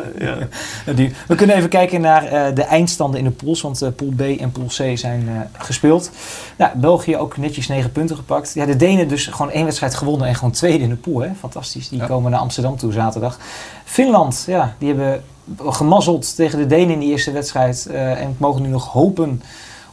ja. 0.87 0.93
die, 0.93 1.13
we 1.27 1.35
kunnen 1.35 1.57
even 1.57 1.69
kijken 1.69 2.01
naar 2.01 2.25
uh, 2.25 2.55
de 2.55 2.63
eindstanden 2.63 3.19
in 3.19 3.25
de 3.25 3.31
pools, 3.31 3.61
want 3.61 3.83
uh, 3.83 3.89
pool 3.97 4.13
B 4.17 4.21
en 4.21 4.53
pool 4.53 4.67
C 4.67 4.99
zijn 4.99 5.49
gespeeld. 5.53 6.11
Nou, 6.57 6.79
België 6.79 7.17
ook 7.17 7.37
netjes 7.37 7.69
9 7.69 7.93
punten 7.93 8.17
gepakt. 8.17 8.55
Ja, 8.55 8.67
de 8.67 8.77
Denen 8.77 9.09
dus 9.09 9.27
gewoon 9.27 9.51
één 9.51 9.65
wedstrijd 9.65 9.95
gewonnen 9.95 10.29
en 10.29 10.35
gewoon 10.35 10.51
tweede 10.51 10.85
in 10.85 10.91
de 10.91 10.97
pool. 10.97 11.21
Hè? 11.21 11.31
Fantastisch. 11.39 11.89
Die 11.89 11.99
ja. 11.99 12.07
komen 12.07 12.31
naar 12.31 12.41
Amsterdam 12.41 12.77
toe 12.77 12.93
zaterdag. 12.93 13.39
Finland, 13.85 14.45
ja, 14.47 14.75
die 14.79 14.89
hebben 14.89 15.23
gemazzeld 15.59 16.37
tegen 16.37 16.59
de 16.59 16.67
Denen 16.67 16.91
in 16.91 16.99
die 16.99 17.11
eerste 17.11 17.33
wedstrijd. 17.33 17.87
Uh, 17.91 18.21
en 18.21 18.35
mogen 18.39 18.63
nu 18.63 18.69
nog 18.69 18.93
hopen 18.93 19.43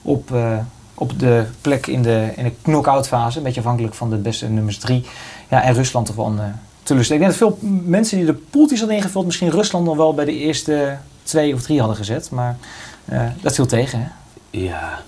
op, 0.02 0.32
uh, 0.32 0.58
op 0.94 1.20
de 1.20 1.46
plek 1.62 1.88
in 1.88 2.02
de, 2.02 2.32
in 2.36 2.44
de 2.44 2.54
knock-out 2.62 3.08
fase. 3.08 3.38
Een 3.38 3.44
beetje 3.44 3.60
afhankelijk 3.60 3.94
van 3.94 4.10
de 4.10 4.16
beste 4.16 4.50
nummers 4.50 4.78
drie. 4.78 5.06
Ja, 5.50 5.64
en 5.64 5.74
Rusland 5.74 6.06
toch 6.06 6.16
wel 6.16 6.26
een 6.26 6.38
uh, 6.38 6.44
teleurstelling. 6.84 7.26
Ik 7.26 7.30
denk 7.30 7.40
dat 7.40 7.60
veel 7.60 7.70
mensen 7.84 8.18
die 8.18 8.26
de 8.26 8.34
poeltjes 8.34 8.80
hadden 8.80 8.98
ingevuld... 8.98 9.26
misschien 9.26 9.50
Rusland 9.50 9.86
nog 9.86 9.96
wel 9.96 10.14
bij 10.14 10.26
de 10.26 10.38
eerste 10.38 10.98
twee 11.24 11.54
of 11.54 11.62
drie 11.62 11.80
hadden 11.80 11.98
gezet. 11.98 12.32
Maar 12.32 12.58
dat 13.42 13.56
viel 13.56 13.66
tegen, 13.66 14.00
hè? 14.00 14.08
Ja, 14.50 15.02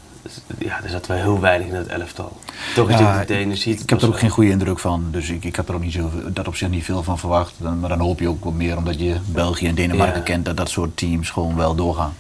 ja, 0.58 0.84
er 0.84 0.90
zat 0.90 1.08
wel 1.08 1.18
heel 1.18 1.40
weinig 1.40 1.68
in 1.68 1.76
het 1.76 1.88
elftal. 1.88 2.38
Toch 2.76 2.90
is 2.90 3.00
ja, 3.00 3.18
het 3.18 3.28
de 3.28 3.56
ziet. 3.56 3.82
Ik 3.82 3.90
heb 3.90 4.02
er 4.02 4.08
ook 4.08 4.20
geen 4.20 4.30
goede 4.30 4.50
indruk 4.50 4.80
van, 4.80 5.08
dus 5.12 5.30
ik, 5.30 5.44
ik 5.44 5.56
heb 5.56 5.70
er 5.70 5.76
ook 5.76 5.82
niet 5.82 5.94
zo, 5.94 6.12
dat 6.34 6.48
op 6.48 6.56
zich 6.56 6.70
niet 6.70 6.84
veel 6.84 7.04
van 7.04 7.20
verwacht. 7.20 7.54
Dan, 7.58 7.80
maar 7.80 7.90
dan 7.90 8.00
hoop 8.00 8.20
je 8.20 8.28
ook 8.28 8.44
wat 8.44 8.54
meer, 8.54 8.78
omdat 8.78 9.00
je 9.00 9.16
België 9.26 9.68
en 9.68 9.76
Denemarken 9.76 10.18
ja. 10.18 10.24
kent, 10.24 10.46
dat 10.46 10.58
dat 10.58 10.70
soort 10.70 10.98
teams 10.98 11.30
gewoon 11.30 11.56
wel 11.56 11.76
doorgaan. 11.76 12.14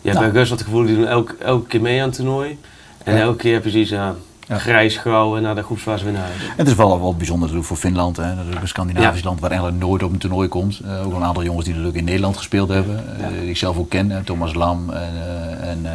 Ja, 0.00 0.12
nou. 0.12 0.24
bij 0.24 0.34
Rusland 0.34 0.60
het 0.60 0.68
gevoel, 0.70 0.86
die 0.86 0.96
doen 0.96 1.06
elke, 1.06 1.36
elke 1.38 1.66
keer 1.66 1.80
mee 1.80 2.00
aan 2.00 2.08
het 2.08 2.16
toernooi. 2.16 2.58
En 3.04 3.14
ja. 3.14 3.20
elke 3.20 3.36
keer 3.36 3.64
je 3.64 3.70
zoiets, 3.70 3.90
ja, 3.90 4.14
grijs 4.58 4.96
grauw 4.96 5.36
en 5.36 5.42
naar 5.42 5.54
de 5.54 5.62
groepsfase 5.62 6.04
weer 6.04 6.12
naar 6.12 6.22
huis. 6.22 6.42
En 6.42 6.54
het 6.56 6.68
is 6.68 6.74
wel, 6.74 7.00
wel 7.00 7.16
bijzonder 7.16 7.40
natuurlijk 7.40 7.66
voor 7.66 7.76
Finland. 7.76 8.16
Hè. 8.16 8.36
Dat 8.36 8.44
is 8.48 8.54
een 8.60 8.68
Scandinavisch 8.68 9.22
land 9.22 9.40
waar 9.40 9.50
eigenlijk 9.50 9.80
nooit 9.80 10.02
op 10.02 10.12
een 10.12 10.18
toernooi 10.18 10.48
komt. 10.48 10.80
Uh, 10.84 11.06
ook 11.06 11.14
een 11.14 11.24
aantal 11.24 11.44
jongens 11.44 11.64
die 11.64 11.74
natuurlijk 11.74 11.98
in 11.98 12.04
Nederland 12.04 12.36
gespeeld 12.36 12.68
hebben. 12.68 13.04
Uh, 13.20 13.26
die 13.40 13.48
ik 13.48 13.56
zelf 13.56 13.76
ook 13.76 13.88
ken. 13.88 14.24
Thomas 14.24 14.54
Lam 14.54 14.90
en, 14.90 15.12
uh, 15.14 15.70
en 15.70 15.86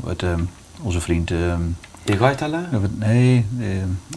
wat, 0.00 0.24
onze 0.84 1.00
vriend... 1.00 1.32
De 2.04 2.16
Gaitala? 2.16 2.68
Nee, 2.94 3.46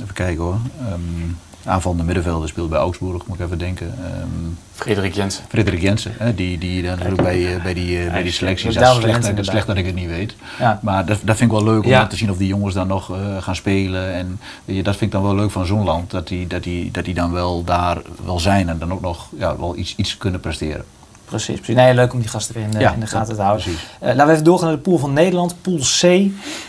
even 0.02 0.14
kijken 0.14 0.44
hoor. 0.44 0.58
Um, 0.94 1.38
aanvallende 1.66 2.04
middenvelder 2.04 2.50
speelt 2.50 2.70
bij 2.70 2.80
Augsburg, 2.80 3.26
moet 3.26 3.40
ik 3.40 3.46
even 3.46 3.58
denken. 3.58 3.88
Um, 4.22 4.58
Frederik 4.74 5.14
Jensen. 5.14 5.44
Frederik 5.48 5.82
Jensen, 5.82 6.12
hè, 6.18 6.36
die, 6.36 6.58
die 6.58 6.82
dan 6.82 6.92
natuurlijk 6.92 7.22
bij, 7.22 7.60
bij 7.64 7.74
die, 7.74 8.10
bij 8.10 8.24
die 8.24 8.32
selectie 8.32 8.68
is. 8.68 8.74
Slecht, 8.74 9.46
slecht 9.46 9.68
dat 9.68 9.78
ik 9.78 9.86
het 9.86 9.96
niet 9.96 10.08
weet. 10.08 10.36
Ja. 10.60 10.80
Maar 10.82 11.06
dat, 11.06 11.20
dat 11.24 11.38
vind 11.38 11.52
ik 11.52 11.58
wel 11.58 11.66
leuk 11.66 11.84
om 11.84 11.90
ja. 11.90 12.08
te 12.08 12.16
zien 12.16 12.32
of 12.32 12.38
die 12.38 12.48
jongens 12.48 12.74
dan 12.74 12.88
nog 12.88 13.12
uh, 13.12 13.38
gaan 13.40 13.56
spelen. 13.56 14.14
En 14.14 14.40
je, 14.66 14.84
dat 14.84 14.96
vind 14.96 15.14
ik 15.14 15.20
dan 15.20 15.24
wel 15.24 15.36
leuk 15.36 15.52
van 15.52 15.66
zo'n 15.66 15.84
land, 15.84 16.12
dat 16.12 16.28
die, 16.28 16.48
dat, 16.48 16.64
die, 16.64 16.92
dat 16.92 17.06
die 17.06 17.14
dan 17.14 17.32
wel 17.32 17.64
daar 17.64 18.02
wel 18.26 18.40
zijn 18.40 18.70
en 18.70 18.78
dan 18.78 18.94
ook 18.94 19.02
nog 19.02 19.28
ja, 19.38 19.58
wel 19.58 19.78
iets, 19.78 19.96
iets 19.96 20.18
kunnen 20.18 20.40
presteren. 20.40 20.86
Precies, 21.27 21.55
precies. 21.55 21.75
Nee, 21.75 21.93
leuk 21.93 22.13
om 22.13 22.19
die 22.19 22.29
gasten 22.29 22.55
weer 22.55 22.63
in, 22.63 22.79
ja, 22.79 22.93
in 22.93 23.00
de 23.00 23.07
gaten 23.07 23.36
te 23.36 23.41
houden. 23.41 23.67
Uh, 23.67 23.77
laten 24.00 24.25
we 24.25 24.31
even 24.31 24.43
doorgaan 24.43 24.67
naar 24.67 24.77
de 24.77 24.84
pool 24.84 24.98
van 24.98 25.13
Nederland. 25.13 25.62
Pool 25.62 25.79
C. 26.00 26.01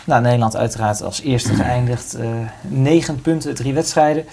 Nou, 0.05 0.21
Nederland 0.21 0.55
uiteraard 0.55 1.01
als 1.01 1.21
eerste 1.21 1.53
geëindigd. 1.53 2.17
Uh, 2.19 2.25
negen 2.61 3.21
punten, 3.21 3.55
drie 3.55 3.73
wedstrijden. 3.73 4.25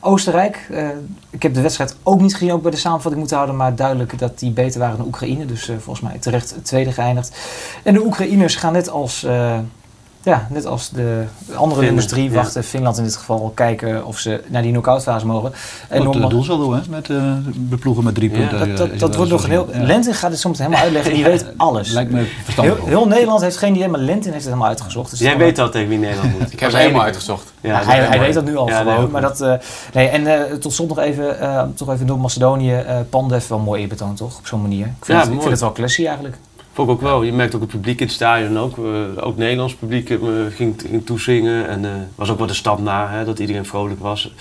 Oostenrijk, 0.00 0.66
uh, 0.70 0.88
ik 1.30 1.42
heb 1.42 1.54
de 1.54 1.60
wedstrijd 1.60 1.96
ook 2.02 2.20
niet 2.20 2.32
gezien, 2.32 2.52
ook 2.52 2.62
bij 2.62 2.70
de 2.70 2.76
samenvatting 2.76 3.18
moeten 3.18 3.36
houden, 3.36 3.56
maar 3.56 3.74
duidelijk 3.74 4.18
dat 4.18 4.38
die 4.38 4.50
beter 4.50 4.80
waren 4.80 4.96
dan 4.96 5.06
Oekraïne. 5.06 5.46
Dus 5.46 5.64
volgens 5.64 6.00
mij 6.00 6.18
terecht 6.18 6.54
tweede 6.62 6.92
geëindigd. 6.92 7.36
En 7.82 7.94
de 7.94 8.04
Oekraïners 8.04 8.56
gaan 8.56 8.72
net 8.72 8.88
als 8.88 9.26
ja, 10.24 10.46
net 10.50 10.66
als 10.66 10.90
de 10.90 11.24
andere 11.54 11.82
nummers 11.82 12.06
drie 12.06 12.32
wachten, 12.32 12.60
ja. 12.60 12.66
Finland 12.66 12.98
in 12.98 13.04
dit 13.04 13.16
geval, 13.16 13.52
kijken 13.54 14.06
of 14.06 14.18
ze 14.18 14.42
naar 14.46 14.62
die 14.62 14.70
knock-out 14.70 15.02
fase 15.02 15.26
mogen. 15.26 15.52
En 15.88 16.04
Wat, 16.04 16.30
doel 16.30 16.42
zal 16.42 16.58
doen, 16.58 16.74
hè? 16.74 16.80
Met 16.88 17.08
uh, 17.08 17.32
beploegen 17.56 18.04
met 18.04 18.14
drie 18.14 18.30
ja. 18.30 18.36
punten. 18.36 18.58
Dat, 18.58 18.76
dat, 18.76 18.98
dat 18.98 19.16
wordt 19.16 19.30
nog 19.30 19.44
een 19.44 19.50
heel... 19.50 19.68
Lentin 19.72 20.14
gaat 20.14 20.30
het 20.30 20.40
soms 20.40 20.58
helemaal 20.58 20.80
uitleggen, 20.80 21.14
die 21.14 21.24
weet 21.32 21.46
alles. 21.56 21.92
Lijkt 21.92 22.10
me 22.10 22.26
verstandig. 22.44 22.76
Heel, 22.76 22.86
heel, 22.86 23.06
Nederland 23.06 23.40
heeft 23.40 23.56
geen 23.56 23.74
idee, 23.74 23.88
maar 23.88 24.00
Lentin 24.00 24.32
heeft 24.32 24.34
het 24.34 24.44
helemaal 24.44 24.68
uitgezocht. 24.68 25.10
Dus 25.10 25.18
Jij 25.18 25.36
weet 25.36 25.58
al 25.58 25.70
tegen 25.70 25.88
wie 25.88 25.98
Nederland 25.98 26.38
moet. 26.38 26.52
Ik 26.52 26.60
heb 26.60 26.70
het 26.70 26.80
helemaal 26.80 27.02
uitgezocht. 27.02 27.52
Ja, 27.60 27.84
hij, 27.84 27.98
hij 27.98 28.18
weet 28.18 28.34
dat 28.34 28.44
nu 28.44 28.56
al 28.56 28.66
gewoon. 28.66 29.10
maar 29.10 29.22
dat, 29.22 29.40
uh, 29.40 29.54
nee, 29.92 30.08
en 30.08 30.22
uh, 30.22 30.42
tot 30.58 30.72
slot 30.72 30.88
nog 30.88 30.98
even, 30.98 31.36
uh, 31.40 31.62
toch 31.74 31.90
even 31.90 32.06
Noord-Macedonië. 32.06 32.84
Pandev 33.10 33.48
wel 33.48 33.58
mooi 33.58 33.80
eerbetoon, 33.80 34.14
toch? 34.14 34.38
Op 34.38 34.46
zo'n 34.46 34.62
manier. 34.62 34.86
Ik 34.86 35.04
vind, 35.04 35.18
het, 35.18 35.28
ik 35.28 35.38
vind 35.38 35.50
het 35.50 35.60
wel 35.60 35.72
classy 35.72 36.06
eigenlijk. 36.06 36.36
Vond 36.74 36.88
ik 36.88 36.94
ook 36.94 37.00
wel. 37.00 37.22
Je 37.22 37.32
merkt 37.32 37.54
ook 37.54 37.60
het 37.60 37.70
publiek 37.70 38.00
in 38.00 38.06
het 38.06 38.14
stadion 38.14 38.58
ook. 38.58 38.76
Uh, 38.76 39.26
ook 39.26 39.36
Nederlands 39.36 39.74
publiek 39.74 40.10
uh, 40.10 40.18
ging, 40.50 40.82
ging 40.88 41.06
toezingen. 41.06 41.68
En 41.68 41.84
uh, 41.84 41.90
was 42.14 42.30
ook 42.30 42.38
wel 42.38 42.46
de 42.46 42.54
stad 42.54 42.78
na, 42.78 43.08
hè, 43.10 43.24
dat 43.24 43.38
iedereen 43.38 43.66
vrolijk 43.66 44.00
was. 44.00 44.32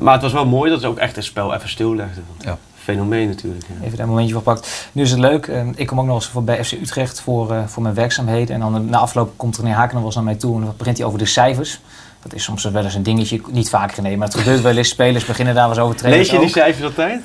maar 0.00 0.12
het 0.12 0.22
was 0.22 0.32
wel 0.32 0.46
mooi 0.46 0.70
dat 0.70 0.80
ze 0.80 0.86
ook 0.86 0.98
echt 0.98 1.16
het 1.16 1.24
spel 1.24 1.54
even 1.54 1.68
stillegden. 1.68 2.24
Ja. 2.38 2.58
Fenomeen 2.74 3.28
natuurlijk. 3.28 3.64
Ja. 3.66 3.86
Even 3.86 4.00
een 4.00 4.08
momentje 4.08 4.34
van 4.34 4.42
pakt. 4.42 4.88
Nu 4.92 5.02
is 5.02 5.10
het 5.10 5.20
leuk. 5.20 5.46
ik 5.74 5.86
kom 5.86 6.00
ook 6.00 6.06
nog 6.06 6.14
eens 6.14 6.26
voor 6.26 6.44
bij 6.44 6.64
FC 6.64 6.72
Utrecht 6.72 7.20
voor, 7.20 7.62
voor 7.66 7.82
mijn 7.82 7.94
werkzaamheden. 7.94 8.54
En 8.54 8.60
dan 8.60 8.90
na 8.90 8.98
afloop 8.98 9.32
komt 9.36 9.58
René 9.58 9.70
Haken 9.70 9.94
nog 9.94 9.96
wel 9.98 10.04
eens 10.04 10.14
naar 10.14 10.24
mij 10.24 10.34
toe. 10.34 10.54
En 10.54 10.64
dan 10.64 10.74
begint 10.76 10.96
hij 10.96 11.06
over 11.06 11.18
de 11.18 11.26
cijfers. 11.26 11.80
Dat 12.22 12.34
is 12.34 12.44
soms 12.44 12.64
wel 12.64 12.84
eens 12.84 12.94
een 12.94 13.02
dingetje, 13.02 13.40
niet 13.50 13.68
vaker 13.68 13.94
genomen, 13.94 14.18
maar 14.18 14.28
het 14.28 14.36
gebeurt 14.36 14.60
wel 14.60 14.76
eens. 14.76 14.88
Spelers 14.88 15.24
beginnen 15.24 15.54
daar 15.54 15.68
wel 15.68 15.76
eens 15.76 15.84
over 15.84 15.96
te 15.96 16.08
Lees 16.08 16.30
je 16.30 16.38
die 16.38 16.48
cijfers 16.48 16.84
altijd? 16.84 17.20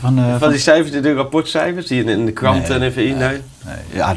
Van, 0.00 0.18
uh, 0.18 0.34
van 0.38 0.50
die 0.50 0.58
cijfers, 0.58 1.02
de 1.02 1.14
rapportcijfers, 1.14 1.86
die 1.86 2.04
in 2.04 2.24
de 2.26 2.32
kranten 2.32 2.68
nee, 2.68 2.78
en 2.78 2.82
even 2.82 3.06
in? 3.06 3.16
Nee. 3.16 3.40
nee. 3.64 3.76
Ja, 3.92 4.16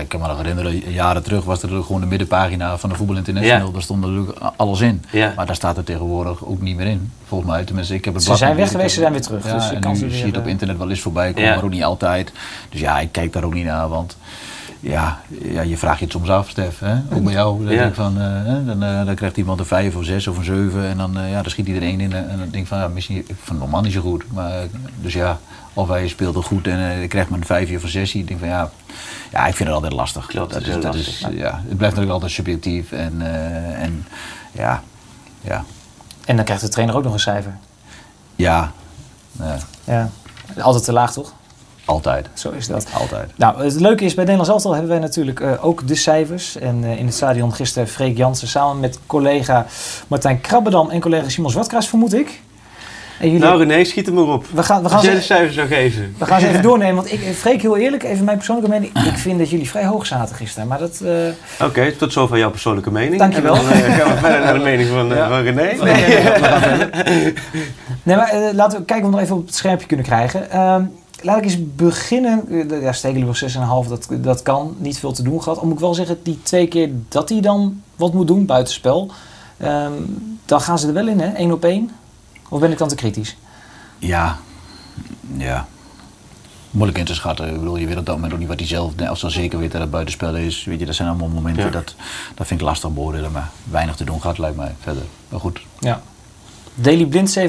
ik 0.00 0.08
kan 0.08 0.20
me 0.20 0.26
nog 0.26 0.36
herinneren, 0.36 0.92
jaren 0.92 1.22
terug 1.22 1.44
was 1.44 1.62
er 1.62 1.68
gewoon 1.68 2.00
de 2.00 2.06
middenpagina 2.06 2.78
van 2.78 2.88
de 2.88 2.94
Voetbal 2.94 3.16
International. 3.16 3.66
Ja. 3.66 3.72
Daar 3.72 3.82
stond 3.82 4.00
natuurlijk 4.00 4.38
alles 4.56 4.80
in. 4.80 5.02
Ja. 5.10 5.32
Maar 5.36 5.46
daar 5.46 5.54
staat 5.54 5.76
er 5.76 5.84
tegenwoordig 5.84 6.44
ook 6.44 6.60
niet 6.60 6.76
meer 6.76 6.86
in, 6.86 7.12
volgens 7.26 7.50
mij. 7.50 7.64
Tenminste, 7.64 7.94
ik 7.94 8.04
heb 8.04 8.14
het 8.14 8.22
ze 8.22 8.36
zijn 8.36 8.56
weg 8.56 8.70
geweest, 8.70 8.94
ze 8.94 9.00
zijn 9.00 9.12
weer 9.12 9.22
terug. 9.22 9.46
Ja, 9.46 9.54
dus 9.54 9.70
je, 9.70 9.78
kan 9.78 9.96
zie 9.96 10.10
je 10.10 10.24
het 10.24 10.36
op 10.36 10.46
internet 10.46 10.78
wel 10.78 10.90
eens 10.90 11.00
voorbij 11.00 11.32
komen, 11.32 11.54
maar 11.54 11.64
ook 11.64 11.70
niet 11.70 11.84
altijd. 11.84 12.32
Dus 12.68 12.80
ja, 12.80 13.00
ik 13.00 13.12
kijk 13.12 13.32
daar 13.32 13.44
ook 13.44 13.54
niet 13.54 13.64
naar, 13.64 13.88
want 13.88 14.16
ja, 14.84 15.20
ja, 15.42 15.62
je 15.62 15.76
vraagt 15.76 15.98
je 15.98 16.04
het 16.04 16.12
soms 16.12 16.28
af, 16.28 16.48
Stef. 16.48 16.78
Hè? 16.78 16.94
Ook 17.12 17.24
bij 17.24 17.32
jou. 17.32 17.64
Dan, 17.64 17.74
ja. 17.74 17.92
van, 17.92 18.18
uh, 18.18 18.66
dan, 18.66 18.84
uh, 18.84 19.04
dan 19.06 19.14
krijgt 19.14 19.36
iemand 19.36 19.58
een 19.58 19.66
vijf 19.66 19.96
of 19.96 20.04
zes 20.04 20.26
of 20.26 20.36
een 20.36 20.44
zeven. 20.44 20.84
En 20.84 20.96
dan, 20.96 21.18
uh, 21.18 21.30
ja, 21.30 21.42
dan 21.42 21.50
schiet 21.50 21.66
hij 21.66 21.76
er 21.76 21.82
één 21.82 22.00
in. 22.00 22.12
En 22.12 22.38
dan 22.38 22.48
denk 22.50 22.54
ik 22.54 22.66
van, 22.66 22.78
ja, 22.78 22.88
misschien 22.88 23.16
ik 23.16 23.36
vind 23.42 23.58
normaal 23.58 23.80
niet 23.80 23.92
zo 23.92 24.00
goed. 24.00 24.32
Maar, 24.32 24.66
dus 25.00 25.12
ja, 25.12 25.38
of 25.74 25.88
hij 25.88 26.08
speelde 26.08 26.42
goed 26.42 26.66
en 26.66 27.00
uh, 27.00 27.08
krijgt 27.08 27.30
maar 27.30 27.38
een 27.38 27.46
vijfje 27.46 27.76
of 27.76 27.82
een 27.82 27.88
zesje. 27.88 28.18
Ik 28.18 28.28
denk 28.28 28.40
van, 28.40 28.48
ja, 28.48 28.70
ja 29.32 29.46
ik 29.46 29.54
vind 29.54 29.68
het 29.68 29.76
altijd 29.76 29.92
lastig. 29.92 30.26
Klopt, 30.26 30.52
dat, 30.52 30.62
is, 30.62 30.74
dat 30.74 30.82
lastig, 30.82 31.06
is, 31.06 31.18
ja. 31.18 31.50
het 31.50 31.76
blijft 31.76 31.80
natuurlijk 31.80 32.12
altijd 32.12 32.32
subjectief. 32.32 32.92
En, 32.92 33.22
en 33.76 34.06
ja, 34.52 34.82
ja. 35.40 35.64
En 36.24 36.36
dan 36.36 36.44
krijgt 36.44 36.62
de 36.62 36.68
trainer 36.68 36.96
ook 36.96 37.04
nog 37.04 37.12
een 37.12 37.20
cijfer. 37.20 37.56
Ja. 38.36 38.72
ja. 39.84 40.10
Altijd 40.58 40.84
te 40.84 40.92
laag, 40.92 41.12
toch? 41.12 41.32
Altijd. 41.84 42.28
Zo 42.34 42.50
is 42.50 42.66
dat. 42.66 42.86
Altijd. 42.92 43.30
Nou, 43.36 43.64
het 43.64 43.80
leuke 43.80 44.04
is, 44.04 44.14
bij 44.14 44.24
Nederlands 44.24 44.52
Elftal 44.52 44.72
hebben 44.72 44.90
wij 44.90 44.98
natuurlijk 44.98 45.40
uh, 45.40 45.64
ook 45.64 45.88
de 45.88 45.94
cijfers. 45.94 46.56
En 46.56 46.82
uh, 46.82 46.98
in 46.98 47.06
het 47.06 47.14
stadion 47.14 47.54
gisteren 47.54 47.88
Freek 47.88 48.16
Jansen 48.16 48.48
samen 48.48 48.80
met 48.80 48.98
collega 49.06 49.66
Martijn 50.08 50.40
Krabbedam 50.40 50.90
en 50.90 51.00
collega 51.00 51.28
Simon 51.28 51.50
Zwartkruis, 51.50 51.88
vermoed 51.88 52.14
ik. 52.14 52.40
En 53.18 53.26
jullie... 53.26 53.44
Nou 53.44 53.58
René, 53.58 53.84
schiet 53.84 54.06
hem 54.06 54.14
maar 54.14 54.24
op. 54.24 54.46
We 54.52 54.62
gaan, 54.62 54.82
we 54.82 54.88
gaan 54.88 54.96
Als 54.96 55.06
jij 55.06 55.14
de 55.14 55.20
cijfers 55.20 55.54
zou 55.54 55.68
geven. 55.68 56.14
We 56.18 56.24
gaan 56.24 56.40
ze 56.40 56.48
even 56.48 56.62
doornemen, 56.68 56.94
want 56.94 57.12
ik, 57.12 57.20
Freek, 57.20 57.62
heel 57.62 57.76
eerlijk, 57.76 58.02
even 58.02 58.24
mijn 58.24 58.36
persoonlijke 58.36 58.70
mening. 58.70 59.06
Ik 59.06 59.18
vind 59.18 59.38
dat 59.38 59.50
jullie 59.50 59.68
vrij 59.68 59.84
hoog 59.84 60.06
zaten 60.06 60.36
gisteren, 60.36 60.68
maar 60.68 60.78
dat... 60.78 61.00
Uh... 61.02 61.10
Oké, 61.54 61.64
okay, 61.64 61.92
tot 61.92 62.12
zover 62.12 62.38
jouw 62.38 62.50
persoonlijke 62.50 62.90
mening. 62.90 63.18
Dankjewel. 63.18 63.54
En 63.54 63.62
dan 63.62 63.72
uh, 63.72 63.98
gaan 63.98 64.14
we 64.14 64.18
verder 64.18 64.40
naar 64.40 64.54
de 64.54 64.64
mening 64.70 64.88
van, 64.88 65.10
uh, 65.10 65.16
ja. 65.16 65.28
van 65.28 65.42
René. 65.42 65.62
Nee, 65.62 65.76
nee, 65.76 67.32
nee 68.02 68.16
maar 68.16 68.50
laten 68.54 68.78
we 68.78 68.84
kijken 68.84 69.06
of 69.06 69.10
we 69.10 69.16
nog 69.16 69.20
even 69.20 69.36
op 69.36 69.46
het 69.46 69.54
scherpje 69.54 69.86
kunnen 69.86 70.06
krijgen. 70.06 70.50
Laat 71.24 71.38
ik 71.38 71.44
eens 71.44 71.74
beginnen. 71.74 72.44
Ja, 72.80 72.92
Stegelen 72.92 73.26
was 73.26 73.42
6,5, 73.84 73.88
dat, 73.88 74.08
dat 74.10 74.42
kan. 74.42 74.76
Niet 74.78 74.98
veel 74.98 75.12
te 75.12 75.22
doen 75.22 75.42
gehad. 75.42 75.62
Moet 75.62 75.72
ik 75.72 75.78
wel 75.78 75.94
zeggen, 75.94 76.18
die 76.22 76.42
twee 76.42 76.66
keer 76.68 76.90
dat 77.08 77.28
hij 77.28 77.40
dan 77.40 77.82
wat 77.96 78.12
moet 78.12 78.26
doen, 78.26 78.46
buitenspel. 78.46 79.10
Um, 79.62 80.38
dan 80.44 80.60
gaan 80.60 80.78
ze 80.78 80.86
er 80.86 80.92
wel 80.92 81.08
in, 81.08 81.20
hè? 81.20 81.38
Eén 81.38 81.52
op 81.52 81.64
één. 81.64 81.90
Of 82.48 82.60
ben 82.60 82.72
ik 82.72 82.78
dan 82.78 82.88
te 82.88 82.94
kritisch? 82.94 83.36
Ja, 83.98 84.38
ja. 85.36 85.66
Moeilijk 86.70 86.98
in 86.98 87.04
te 87.04 87.14
schatten. 87.14 87.48
Ik 87.48 87.58
bedoel, 87.58 87.76
je 87.76 87.86
weet 87.86 87.96
op 87.96 88.06
dat 88.06 88.14
moment 88.14 88.32
ook 88.32 88.38
niet 88.38 88.48
wat 88.48 88.58
hij 88.58 88.68
zelf... 88.68 88.92
Als 89.08 89.20
ze 89.20 89.30
zeker 89.30 89.58
weet 89.58 89.72
dat 89.72 89.80
het 89.80 89.90
buitenspel 89.90 90.36
is. 90.36 90.64
Weet 90.64 90.78
je, 90.80 90.86
dat 90.86 90.94
zijn 90.94 91.08
allemaal 91.08 91.28
momenten. 91.28 91.64
Ja. 91.64 91.70
Dat, 91.70 91.94
dat 92.34 92.46
vind 92.46 92.60
ik 92.60 92.66
lastig 92.66 92.90
beoordelen. 92.90 93.32
Maar 93.32 93.50
weinig 93.70 93.96
te 93.96 94.04
doen 94.04 94.20
gaat, 94.20 94.38
lijkt 94.38 94.56
mij 94.56 94.74
verder. 94.80 95.02
Maar 95.28 95.40
goed. 95.40 95.60
Ja. 95.78 96.02
Daily 96.74 97.06
Blind 97.06 97.38
7,5. 97.38 97.44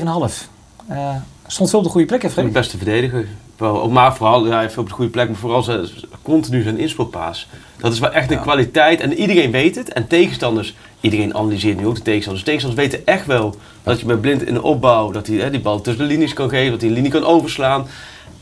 Uh, 0.91 1.15
stond 1.47 1.69
veel 1.69 1.79
op 1.79 1.85
de 1.85 1.91
goede 1.91 2.07
plek, 2.07 2.21
hè? 2.21 2.29
De 2.43 2.43
beste 2.43 2.77
verdediger. 2.77 3.27
Wel, 3.57 3.89
maar 3.89 4.15
vooral, 4.15 4.45
ja, 4.47 4.69
veel 4.69 4.81
op 4.81 4.87
de 4.87 4.95
goede 4.95 5.11
plek, 5.11 5.27
maar 5.27 5.37
vooral 5.37 5.85
continu 6.21 6.61
zijn 6.61 6.77
inspeelpaas. 6.77 7.47
Dat 7.77 7.93
is 7.93 7.99
wel 7.99 8.11
echt 8.11 8.31
een 8.31 8.37
ja. 8.37 8.41
kwaliteit 8.41 8.99
en 8.99 9.13
iedereen 9.13 9.51
weet 9.51 9.75
het. 9.75 9.93
En 9.93 10.07
tegenstanders, 10.07 10.75
iedereen 11.01 11.35
analyseert 11.35 11.77
nu 11.77 11.87
ook 11.87 11.95
de 11.95 12.01
tegenstanders. 12.01 12.45
Tegenstanders 12.45 12.87
weten 12.87 13.05
echt 13.07 13.25
wel 13.25 13.55
dat 13.83 13.99
je 13.99 14.05
met 14.05 14.21
blind 14.21 14.43
in 14.43 14.53
de 14.53 14.63
opbouw, 14.63 15.11
dat 15.11 15.27
hij 15.27 15.37
hè, 15.37 15.49
die 15.49 15.59
bal 15.59 15.81
tussen 15.81 16.07
de 16.07 16.13
linies 16.13 16.33
kan 16.33 16.49
geven, 16.49 16.71
dat 16.71 16.79
hij 16.79 16.89
een 16.89 16.95
linie 16.95 17.11
kan 17.11 17.23
overslaan. 17.23 17.87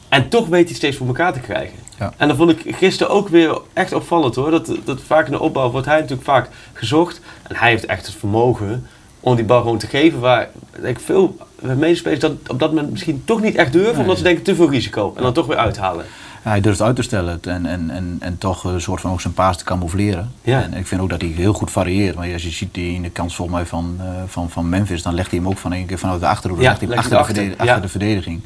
En 0.09 0.29
toch 0.29 0.47
weet 0.47 0.67
hij 0.67 0.75
steeds 0.75 0.97
voor 0.97 1.07
elkaar 1.07 1.33
te 1.33 1.39
krijgen. 1.39 1.77
Ja. 1.99 2.13
En 2.17 2.27
dat 2.27 2.37
vond 2.37 2.49
ik 2.49 2.75
gisteren 2.75 3.13
ook 3.13 3.29
weer 3.29 3.61
echt 3.73 3.93
opvallend 3.93 4.35
hoor. 4.35 4.51
Dat, 4.51 4.71
dat 4.83 5.01
vaak 5.01 5.25
in 5.25 5.31
de 5.31 5.39
opbouw 5.39 5.71
wordt 5.71 5.87
hij 5.87 5.99
natuurlijk 5.99 6.27
vaak 6.27 6.49
gezocht. 6.73 7.21
En 7.43 7.55
hij 7.55 7.69
heeft 7.69 7.85
echt 7.85 8.05
het 8.05 8.15
vermogen 8.15 8.87
om 9.23 9.35
die 9.35 9.45
bal 9.45 9.61
gewoon 9.61 9.77
te 9.77 9.87
geven. 9.87 10.19
Waar 10.19 10.49
ik 10.81 10.99
veel 10.99 11.37
medespelers 11.61 12.19
dat 12.19 12.31
op 12.47 12.59
dat 12.59 12.69
moment 12.69 12.91
misschien 12.91 13.21
toch 13.25 13.41
niet 13.41 13.55
echt 13.55 13.71
durven, 13.71 13.91
nee. 13.91 14.01
omdat 14.01 14.17
ze 14.17 14.23
denken 14.23 14.43
te 14.43 14.55
veel 14.55 14.69
risico. 14.69 15.13
En 15.15 15.23
dan 15.23 15.33
toch 15.33 15.45
weer 15.45 15.57
uithalen. 15.57 16.05
Hij 16.43 16.61
durft 16.61 16.81
uit 16.81 16.95
te 16.95 17.01
stellen 17.01 17.39
en, 17.41 17.65
en, 17.65 17.89
en, 17.89 18.17
en 18.19 18.37
toch 18.37 18.63
een 18.63 18.81
soort 18.81 19.01
van 19.01 19.11
ook 19.11 19.21
zijn 19.21 19.33
paas 19.33 19.57
te 19.57 19.63
camoufleren. 19.63 20.31
Ja. 20.41 20.61
En 20.61 20.73
ik 20.73 20.87
vind 20.87 21.01
ook 21.01 21.09
dat 21.09 21.21
hij 21.21 21.29
heel 21.29 21.53
goed 21.53 21.71
varieert. 21.71 22.15
Maar 22.15 22.33
als 22.33 22.43
je 22.43 22.49
ziet 22.49 22.73
die 22.73 22.95
in 22.95 23.01
de 23.01 23.09
kans 23.09 23.35
volgens 23.35 23.57
mij 23.57 23.65
van, 23.65 23.97
uh, 23.99 24.07
van, 24.27 24.49
van 24.49 24.69
Memphis, 24.69 25.01
dan 25.01 25.13
legt 25.13 25.29
hij 25.29 25.39
hem 25.39 25.47
ook 25.47 25.57
van 25.57 25.73
een 25.73 25.85
keer 25.85 25.99
vanuit 25.99 26.19
de 26.19 26.27
achterhoede. 26.27 26.63
Ja, 26.63 26.69
legt 26.69 26.81
hij 26.81 26.97
achter, 26.97 27.17
achter, 27.17 27.33
de, 27.33 27.49
achter 27.49 27.65
ja. 27.65 27.79
de 27.79 27.87
verdediging. 27.87 28.41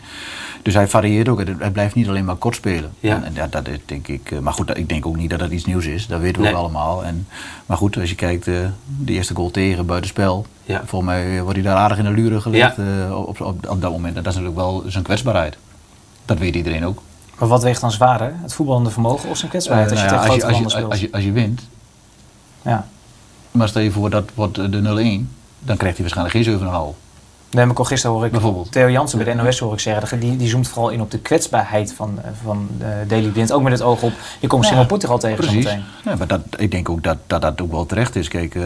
Dus 0.62 0.74
hij 0.74 0.88
varieert 0.88 1.30
ook. 1.30 1.44
Hij 1.60 1.72
blijft 1.72 1.96
niet 1.96 2.08
alleen 2.08 2.26
maar 2.26 2.36
kort 2.36 2.56
spelen. 2.56 2.92
Ja. 3.00 3.24
En, 3.24 3.50
dat 3.50 3.68
is, 3.68 3.78
denk 3.86 4.08
ik. 4.08 4.42
Maar 4.42 4.54
goed, 4.54 4.78
ik 4.78 4.90
denk 4.90 5.06
ook 5.06 5.16
niet 5.16 5.30
dat 5.30 5.40
dat 5.40 5.52
iets 5.52 5.66
nieuws 5.66 5.86
is. 5.86 6.08
Dat 6.08 6.20
weten 6.20 6.42
we 6.42 6.48
nee. 6.48 6.56
ook 6.56 6.60
allemaal. 6.60 7.04
En, 7.04 7.28
maar 7.66 7.78
goed, 7.78 7.98
als 7.98 8.10
je 8.10 8.16
kijkt, 8.16 8.48
uh, 8.48 8.56
de 8.86 9.14
eerste 9.14 9.36
goal 9.36 9.52
tegen 9.52 9.86
buitenspel. 9.86 10.46
Ja. 10.64 10.82
Volgens 10.86 11.12
mij 11.12 11.42
wordt 11.42 11.56
hij 11.56 11.68
daar 11.68 11.78
aardig 11.78 11.98
in 11.98 12.04
de 12.04 12.12
luren 12.12 12.42
gelegd 12.42 12.76
ja. 12.76 13.16
op, 13.16 13.42
op, 13.42 13.70
op 13.70 13.82
dat 13.82 13.92
moment. 13.92 14.16
En 14.16 14.24
dat 14.24 14.34
is 14.34 14.40
natuurlijk 14.40 14.56
wel 14.56 14.84
zijn 14.88 15.04
kwetsbaarheid. 15.04 15.58
Dat 16.26 16.38
weet 16.38 16.56
iedereen 16.56 16.86
ook. 16.86 17.02
Maar 17.38 17.48
wat 17.48 17.64
weegt 17.64 17.82
dan 17.82 17.92
zwaarder? 17.92 18.34
Het 18.42 18.54
voetballende 18.54 18.90
vermogen 18.90 19.30
of 19.30 19.38
zijn 19.38 19.50
kwetsbaarheid? 19.50 19.92
Als, 19.92 20.00
nou 20.00 20.14
je 20.14 20.16
ja, 20.16 20.28
als, 20.28 20.36
je, 20.36 20.46
als, 20.46 20.74
je, 20.74 20.86
als, 20.86 21.00
je, 21.00 21.10
als 21.12 21.24
je 21.24 21.32
wint. 21.32 21.62
Ja. 22.62 22.88
Maar 23.52 23.68
stel 23.68 23.82
je 23.82 23.92
voor 23.92 24.10
dat 24.10 24.30
wordt 24.34 24.56
de 24.56 25.24
0-1. 25.26 25.36
Dan 25.60 25.78
krijgt 25.78 25.98
hij 25.98 26.10
waarschijnlijk 26.14 26.62
geen 26.62 26.94
7,5. 26.94 27.06
Nee, 27.50 27.66
maar 27.66 27.86
gisteren 27.86 28.16
hoor 28.16 28.26
ik 28.26 28.32
Bijvoorbeeld. 28.32 28.72
Theo 28.72 28.90
Jansen 28.90 29.18
bij 29.24 29.34
de 29.34 29.42
NOS 29.42 29.60
hoor 29.60 29.74
ik 29.74 29.80
zeggen, 29.80 30.20
die, 30.20 30.36
die 30.36 30.48
zoomt 30.48 30.68
vooral 30.68 30.90
in 30.90 31.02
op 31.02 31.12
de 31.12 31.20
kwetsbaarheid 31.20 31.94
van, 31.94 32.20
van 32.44 32.70
uh, 32.82 32.88
Daily 33.08 33.30
Blind. 33.30 33.52
Ook 33.52 33.62
met 33.62 33.72
het 33.72 33.82
oog 33.82 34.02
op, 34.02 34.14
je 34.40 34.48
komt 34.48 34.64
ja, 34.64 34.70
Simon 34.70 34.86
Portugal 34.86 35.18
tegen 35.18 35.38
precies. 35.38 35.64
zometeen. 35.64 35.84
Ja, 36.04 36.16
maar 36.16 36.28
dat, 36.28 36.42
ik 36.58 36.72
denk 36.72 36.90
ook 36.90 37.04
dat, 37.04 37.18
dat 37.28 37.42
dat 37.42 37.62
ook 37.62 37.72
wel 37.72 37.86
terecht 37.86 38.16
is. 38.16 38.28
Kijk, 38.28 38.56
uh, 38.56 38.64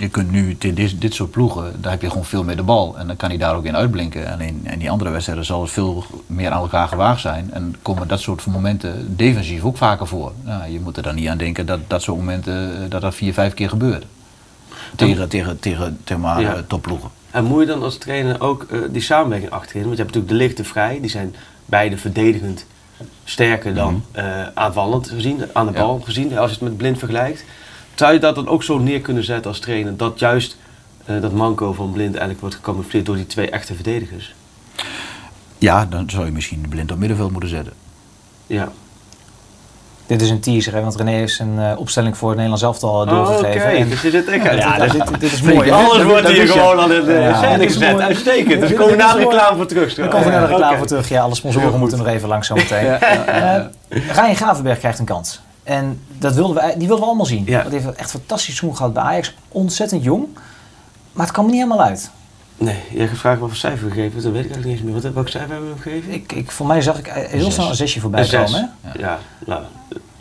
je 0.00 0.08
kunt 0.08 0.30
nu, 0.30 0.56
dit, 0.58 1.00
dit 1.00 1.14
soort 1.14 1.30
ploegen, 1.30 1.82
daar 1.82 1.92
heb 1.92 2.02
je 2.02 2.08
gewoon 2.08 2.24
veel 2.24 2.44
meer 2.44 2.56
de 2.56 2.62
bal. 2.62 2.98
En 2.98 3.06
dan 3.06 3.16
kan 3.16 3.28
hij 3.28 3.38
daar 3.38 3.56
ook 3.56 3.64
in 3.64 3.76
uitblinken. 3.76 4.32
Alleen 4.32 4.66
in 4.70 4.78
die 4.78 4.90
andere 4.90 5.10
wedstrijden 5.10 5.44
zal 5.44 5.60
het 5.60 5.70
veel 5.70 6.04
meer 6.26 6.50
aan 6.50 6.62
elkaar 6.62 6.88
gewaagd 6.88 7.20
zijn. 7.20 7.50
En 7.52 7.74
komen 7.82 8.08
dat 8.08 8.20
soort 8.20 8.46
momenten 8.46 9.16
defensief 9.16 9.64
ook 9.64 9.76
vaker 9.76 10.06
voor. 10.06 10.32
Nou, 10.44 10.70
je 10.70 10.80
moet 10.80 10.96
er 10.96 11.02
dan 11.02 11.14
niet 11.14 11.28
aan 11.28 11.38
denken 11.38 11.66
dat 11.66 11.80
dat 11.86 12.02
soort 12.02 12.18
momenten, 12.18 12.82
eh, 12.82 12.90
dat 12.90 13.00
dat 13.00 13.14
vier, 13.14 13.32
vijf 13.32 13.54
keer 13.54 13.68
gebeurt. 13.68 14.04
Tegen, 14.96 15.28
tegen, 15.28 15.60
tegen, 15.60 15.98
tegen 16.04 16.22
maar, 16.22 16.40
ja. 16.40 16.62
topploegen. 16.66 17.10
En 17.30 17.44
moet 17.44 17.60
je 17.60 17.66
dan 17.66 17.82
als 17.82 17.98
trainer 17.98 18.40
ook 18.40 18.66
uh, 18.70 18.80
die 18.90 19.02
samenwerking 19.02 19.50
achterin? 19.50 19.82
Want 19.84 19.96
je 19.96 20.02
hebt 20.02 20.14
natuurlijk 20.14 20.40
de 20.40 20.46
lichte 20.46 20.64
vrij, 20.64 21.00
die 21.00 21.10
zijn 21.10 21.34
beide 21.64 21.96
verdedigend 21.96 22.66
sterker 23.24 23.74
dan 23.74 23.92
mm 23.94 24.02
-hmm. 24.12 24.24
uh, 24.24 24.46
aanvallend 24.54 25.08
gezien, 25.08 25.44
aan 25.52 25.66
de 25.66 25.72
bal 25.72 25.96
ja. 25.98 26.04
gezien, 26.04 26.38
als 26.38 26.50
je 26.50 26.56
het 26.56 26.64
met 26.64 26.76
blind 26.76 26.98
vergelijkt. 26.98 27.44
Zou 28.00 28.12
je 28.12 28.18
dat 28.18 28.34
dan 28.34 28.48
ook 28.48 28.62
zo 28.62 28.78
neer 28.78 29.00
kunnen 29.00 29.24
zetten 29.24 29.50
als 29.50 29.60
trainer, 29.60 29.96
dat 29.96 30.18
juist 30.18 30.56
uh, 31.06 31.20
dat 31.20 31.32
manco 31.32 31.72
van 31.72 31.92
blind 31.92 32.10
eigenlijk 32.10 32.40
wordt 32.40 32.54
gecamoufleerd 32.54 33.06
door 33.06 33.16
die 33.16 33.26
twee 33.26 33.50
echte 33.50 33.74
verdedigers? 33.74 34.34
Ja, 35.58 35.86
dan 35.86 36.10
zou 36.10 36.24
je 36.24 36.32
misschien 36.32 36.66
blind 36.68 36.92
op 36.92 36.98
middenveld 36.98 37.30
moeten 37.30 37.50
zetten. 37.50 37.72
Ja. 38.46 38.68
Dit 40.06 40.22
is 40.22 40.30
een 40.30 40.40
teaser, 40.40 40.74
hè, 40.74 40.80
want 40.80 40.96
René 40.96 41.10
heeft 41.10 41.38
een 41.38 41.56
uh, 41.58 41.72
opstelling 41.76 42.16
voor 42.16 42.28
het 42.28 42.36
Nederlands 42.36 42.64
elftal 42.64 43.06
doorgegeven. 43.06 43.48
Oh, 43.48 43.56
Oké, 43.56 43.70
okay. 43.70 43.88
dus 43.88 44.02
je 44.02 44.10
zit 44.10 44.28
echt 44.28 44.46
uit. 44.46 44.58
Ja, 44.58 44.78
dit, 44.78 44.92
dit, 44.92 45.20
dit 45.20 45.32
is 45.32 45.42
mooi. 45.54 45.70
Alles 45.70 46.02
wordt 46.02 46.28
hier 46.28 46.48
gewoon 46.48 46.78
al 46.78 46.90
in 46.90 47.04
de 47.04 47.12
ja, 47.12 47.42
scène 47.42 47.64
gezet. 47.64 48.00
Uitstekend. 48.00 48.60
Dus 48.60 48.72
komen 48.72 48.90
we 48.90 49.02
na 49.02 49.12
de 49.12 49.18
reclame 49.18 49.56
voor 49.56 49.66
terug. 49.66 49.94
Dan 49.94 50.08
komen 50.08 50.26
we 50.26 50.32
naar 50.32 50.46
de 50.46 50.46
reclame 50.46 50.76
voor 50.76 50.86
terug. 50.86 51.08
Ja, 51.08 51.22
alle 51.22 51.34
sponsoren 51.34 51.78
moeten 51.78 51.98
nog 51.98 52.06
even 52.06 52.28
langs 52.28 52.46
zometeen. 52.46 52.84
uh, 52.84 53.56
Ryan 53.88 54.36
Gravenberg 54.36 54.78
krijgt 54.78 54.98
een 54.98 55.04
kans. 55.04 55.40
En 55.62 56.00
dat 56.18 56.34
wilden 56.34 56.56
we, 56.56 56.62
die 56.62 56.86
wilden 56.86 56.98
we 56.98 57.04
allemaal 57.04 57.26
zien. 57.26 57.44
Ja. 57.46 57.62
Dat 57.62 57.72
heeft 57.72 57.92
echt 57.92 58.10
fantastisch 58.10 58.56
seizoen 58.56 58.76
gehad 58.76 58.92
bij 58.92 59.02
Ajax. 59.02 59.34
Ontzettend 59.48 60.04
jong. 60.04 60.28
Maar 61.12 61.24
het 61.24 61.34
kwam 61.34 61.44
er 61.44 61.50
niet 61.50 61.60
helemaal 61.62 61.86
uit. 61.86 62.10
Nee, 62.56 62.76
jij 62.90 63.08
gaat 63.08 63.18
vragen 63.18 63.40
wat 63.40 63.48
voor 63.48 63.58
cijfer 63.58 63.90
gegeven 63.90 64.22
dat 64.22 64.32
weet 64.32 64.44
ik 64.44 64.50
eigenlijk 64.50 64.64
niet 64.64 64.74
eens 64.74 64.82
meer. 64.82 65.02
Wat, 65.02 65.12
welk 65.12 65.28
cijfer 65.28 65.50
hebben 65.50 65.68
we 65.68 65.74
hem 65.74 65.82
gegeven? 65.82 66.12
Ik, 66.12 66.32
ik, 66.32 66.50
voor 66.50 66.66
mij 66.66 66.82
zag 66.82 66.98
ik 66.98 67.06
heel 67.06 67.50
snel 67.50 67.68
een 67.68 67.74
zesje 67.74 68.00
voorbij 68.00 68.28
komen. 68.28 68.72
Ja, 68.98 69.18
ja 69.46 69.62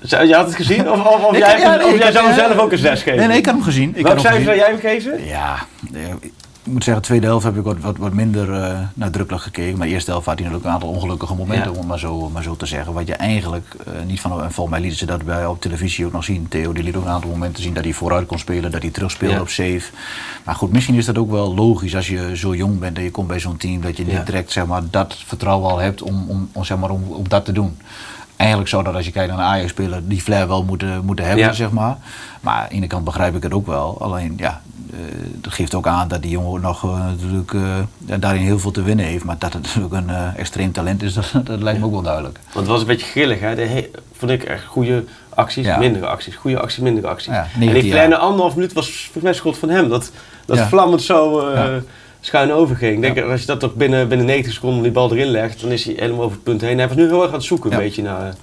nou, 0.04 0.28
je 0.28 0.36
had 0.36 0.46
het 0.46 0.56
gezien? 0.56 0.92
Of, 0.92 1.06
of, 1.06 1.24
of 1.24 1.38
jij, 1.38 1.84
of 1.84 1.98
jij 1.98 2.12
zou 2.12 2.26
hem 2.26 2.36
zelf 2.36 2.58
ook 2.58 2.72
een 2.72 2.78
6 2.78 3.02
geven? 3.02 3.20
Nee, 3.20 3.28
nee, 3.28 3.38
ik 3.38 3.46
had 3.46 3.56
hem 3.56 3.64
gezien. 3.64 3.96
Ik 3.96 4.04
Welk 4.04 4.20
cijfer 4.20 4.44
zou 4.44 4.56
jij 4.56 4.68
hem 4.70 4.80
geven? 4.80 5.26
Ja, 5.26 5.58
ik 6.20 6.34
moet 6.72 6.84
zeggen, 6.84 7.02
de 7.02 7.08
tweede 7.08 7.26
helft 7.26 7.46
heb 7.46 7.58
ik 7.58 7.64
wat, 7.64 7.80
wat, 7.80 7.98
wat 7.98 8.14
minder 8.14 8.50
uh, 8.50 8.80
nadrukkelijk 8.94 9.44
gekeken. 9.44 9.78
Maar 9.78 9.88
de 9.88 9.94
eerste 9.94 10.12
helft 10.12 10.26
had 10.26 10.36
hij 10.36 10.44
natuurlijk 10.44 10.70
een 10.70 10.76
aantal 10.76 10.96
ongelukkige 10.96 11.36
momenten, 11.36 11.66
ja. 11.66 11.72
om 11.72 11.78
het 11.78 11.88
maar 11.88 12.00
zo, 12.00 12.30
maar 12.30 12.44
zo 12.44 12.56
te 12.56 12.66
zeggen. 12.66 12.94
Wat 12.94 13.08
je 13.08 13.14
eigenlijk 13.14 13.76
uh, 13.88 13.94
niet 14.06 14.22
van... 14.22 14.32
En 14.32 14.52
volgens 14.52 14.70
mij 14.70 14.80
lieten 14.80 15.00
ze 15.00 15.06
dat 15.06 15.24
bij 15.24 15.46
op 15.46 15.62
televisie 15.62 16.06
ook 16.06 16.12
nog 16.12 16.24
zien. 16.24 16.48
Theo 16.48 16.74
die 16.74 16.84
liet 16.84 16.96
ook 16.96 17.04
een 17.04 17.10
aantal 17.10 17.30
momenten 17.30 17.64
zien 17.64 17.74
dat 17.74 17.84
hij 17.84 17.94
vooruit 17.94 18.28
kon 18.28 18.40
spelen. 18.40 18.72
Dat 18.72 18.82
hij 18.82 18.92
terugspeelde 18.92 19.36
ja. 19.36 19.42
op 19.42 19.50
save. 19.50 19.84
Maar 20.44 20.56
goed, 20.56 20.72
misschien 20.72 20.96
is 20.96 21.06
dat 21.06 21.18
ook 21.18 21.32
wel 21.32 21.56
logisch 21.56 21.96
als 21.96 22.08
je 22.08 22.38
zo 22.38 22.56
jong 22.56 22.80
bent 22.80 22.98
en 22.98 23.04
je 23.04 23.12
komt 23.12 23.28
bij 23.28 23.40
zo'n 23.40 23.58
team. 23.58 23.82
Dat 23.82 23.98
je 23.98 24.06
niet 24.06 24.26
direct 24.26 24.52
zeg 24.52 24.66
maar, 24.66 24.82
dat 24.90 25.16
vertrouwen 25.26 25.70
al 25.70 25.78
hebt 25.78 26.02
om, 26.02 26.26
om, 26.28 26.50
om, 26.52 26.64
zeg 26.64 26.78
maar, 26.78 26.90
om, 26.90 27.04
om 27.08 27.30
dat 27.30 27.46
te 27.46 27.52
doen 27.52 27.78
eigenlijk 28.40 28.70
zou 28.70 28.84
dat 28.84 28.96
als 28.96 29.06
je 29.06 29.12
kijkt 29.12 29.32
naar 29.32 29.40
een 29.40 29.46
Ajax-speler 29.46 30.08
die 30.08 30.22
flair 30.22 30.48
wel 30.48 30.64
moeten, 30.64 31.06
moeten 31.06 31.26
hebben, 31.26 31.46
ja. 31.46 31.52
zeg 31.52 31.72
maar. 31.72 31.98
Maar 32.42 32.54
aan 32.54 32.68
de 32.70 32.76
ene 32.76 32.88
kant 32.88 33.04
begrijp 33.04 33.36
ik 33.36 33.44
het 33.44 33.54
ook 33.54 33.68
wel. 33.68 34.02
Alleen 34.02 34.34
ja, 34.38 34.62
uh, 34.94 35.00
dat 35.34 35.54
geeft 35.54 35.76
ook 35.76 35.88
aan 35.88 36.08
dat 36.08 36.22
die 36.22 36.32
jongen 36.32 36.62
nog 36.62 36.84
uh, 36.84 36.92
natuurlijk 36.92 37.52
uh, 37.52 37.76
daarin 37.98 38.42
heel 38.42 38.60
veel 38.60 38.72
te 38.72 38.82
winnen 38.82 39.06
heeft. 39.06 39.24
Maar 39.24 39.36
dat 39.40 39.54
het 39.54 39.64
natuurlijk 39.66 39.94
een 39.94 40.36
extreem 40.36 40.72
talent 40.72 41.04
is, 41.04 41.14
dat, 41.20 41.32
dat 41.44 41.62
lijkt 41.62 41.80
me 41.80 41.86
ook 41.86 41.92
wel 41.92 42.02
duidelijk. 42.02 42.40
Want 42.44 42.56
het 42.56 42.68
was 42.68 42.82
een 42.82 42.88
beetje 42.88 43.06
grillig, 43.06 43.40
hè? 43.40 43.56
De 43.56 43.90
vond 44.14 44.32
ik 44.32 44.44
echt 44.44 44.66
goede 44.66 45.04
acties, 45.30 45.66
ja. 45.66 45.78
mindere 45.78 46.08
acties. 46.08 46.36
Goede 46.36 46.60
acties, 46.60 46.84
mindere 46.84 47.08
acties. 47.08 47.34
En 47.34 47.60
die 47.60 47.90
kleine 47.90 48.18
anderhalf 48.18 48.56
minuut 48.56 48.74
was 48.74 48.88
volgens 49.04 49.24
mij 49.24 49.34
schuld 49.34 49.58
van 49.58 49.70
hem. 49.70 49.90
Dat, 49.90 50.12
dat 50.46 50.60
vlammend 50.60 51.02
zo 51.02 51.40
schuin 52.20 52.52
overging. 52.52 52.96
Ik 52.96 53.02
denk 53.02 53.16
ja. 53.16 53.32
als 53.32 53.42
je 53.42 53.48
dat 53.48 53.60
toch 53.60 53.74
binnen, 53.74 54.08
binnen 54.08 54.26
90 54.28 54.54
seconden 54.54 54.84
die 54.84 54.92
bal 54.92 55.12
erin 55.12 55.28
legt, 55.28 55.62
dan 55.62 55.72
is 55.72 55.84
hij 55.84 55.94
helemaal 55.98 56.24
over 56.24 56.36
het 56.36 56.44
punt 56.44 56.62
heen. 56.62 56.78
Hij 56.78 56.88
was 56.88 56.98
nu 56.98 57.08
heel 57.08 57.22
erg 57.22 57.28
aan 57.28 57.38
het 57.38 57.44
zoeken, 57.44 57.70
ja. 57.70 57.76
een 57.76 57.84
beetje 57.84 58.02
naar 58.02 58.36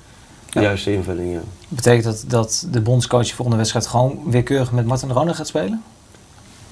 de 0.50 0.60
juiste 0.60 0.92
invulling. 0.92 1.32
Ja. 1.32 1.40
Betekent 1.68 2.04
dat 2.04 2.24
dat 2.26 2.66
de 2.70 2.80
bondscoach 2.80 3.26
de 3.26 3.34
volgende 3.34 3.56
wedstrijd 3.56 3.86
gewoon 3.86 4.20
weerkeurig 4.26 4.72
met 4.72 4.86
Martin 4.86 5.10
Rona 5.10 5.32
gaat 5.32 5.46
spelen? 5.46 5.82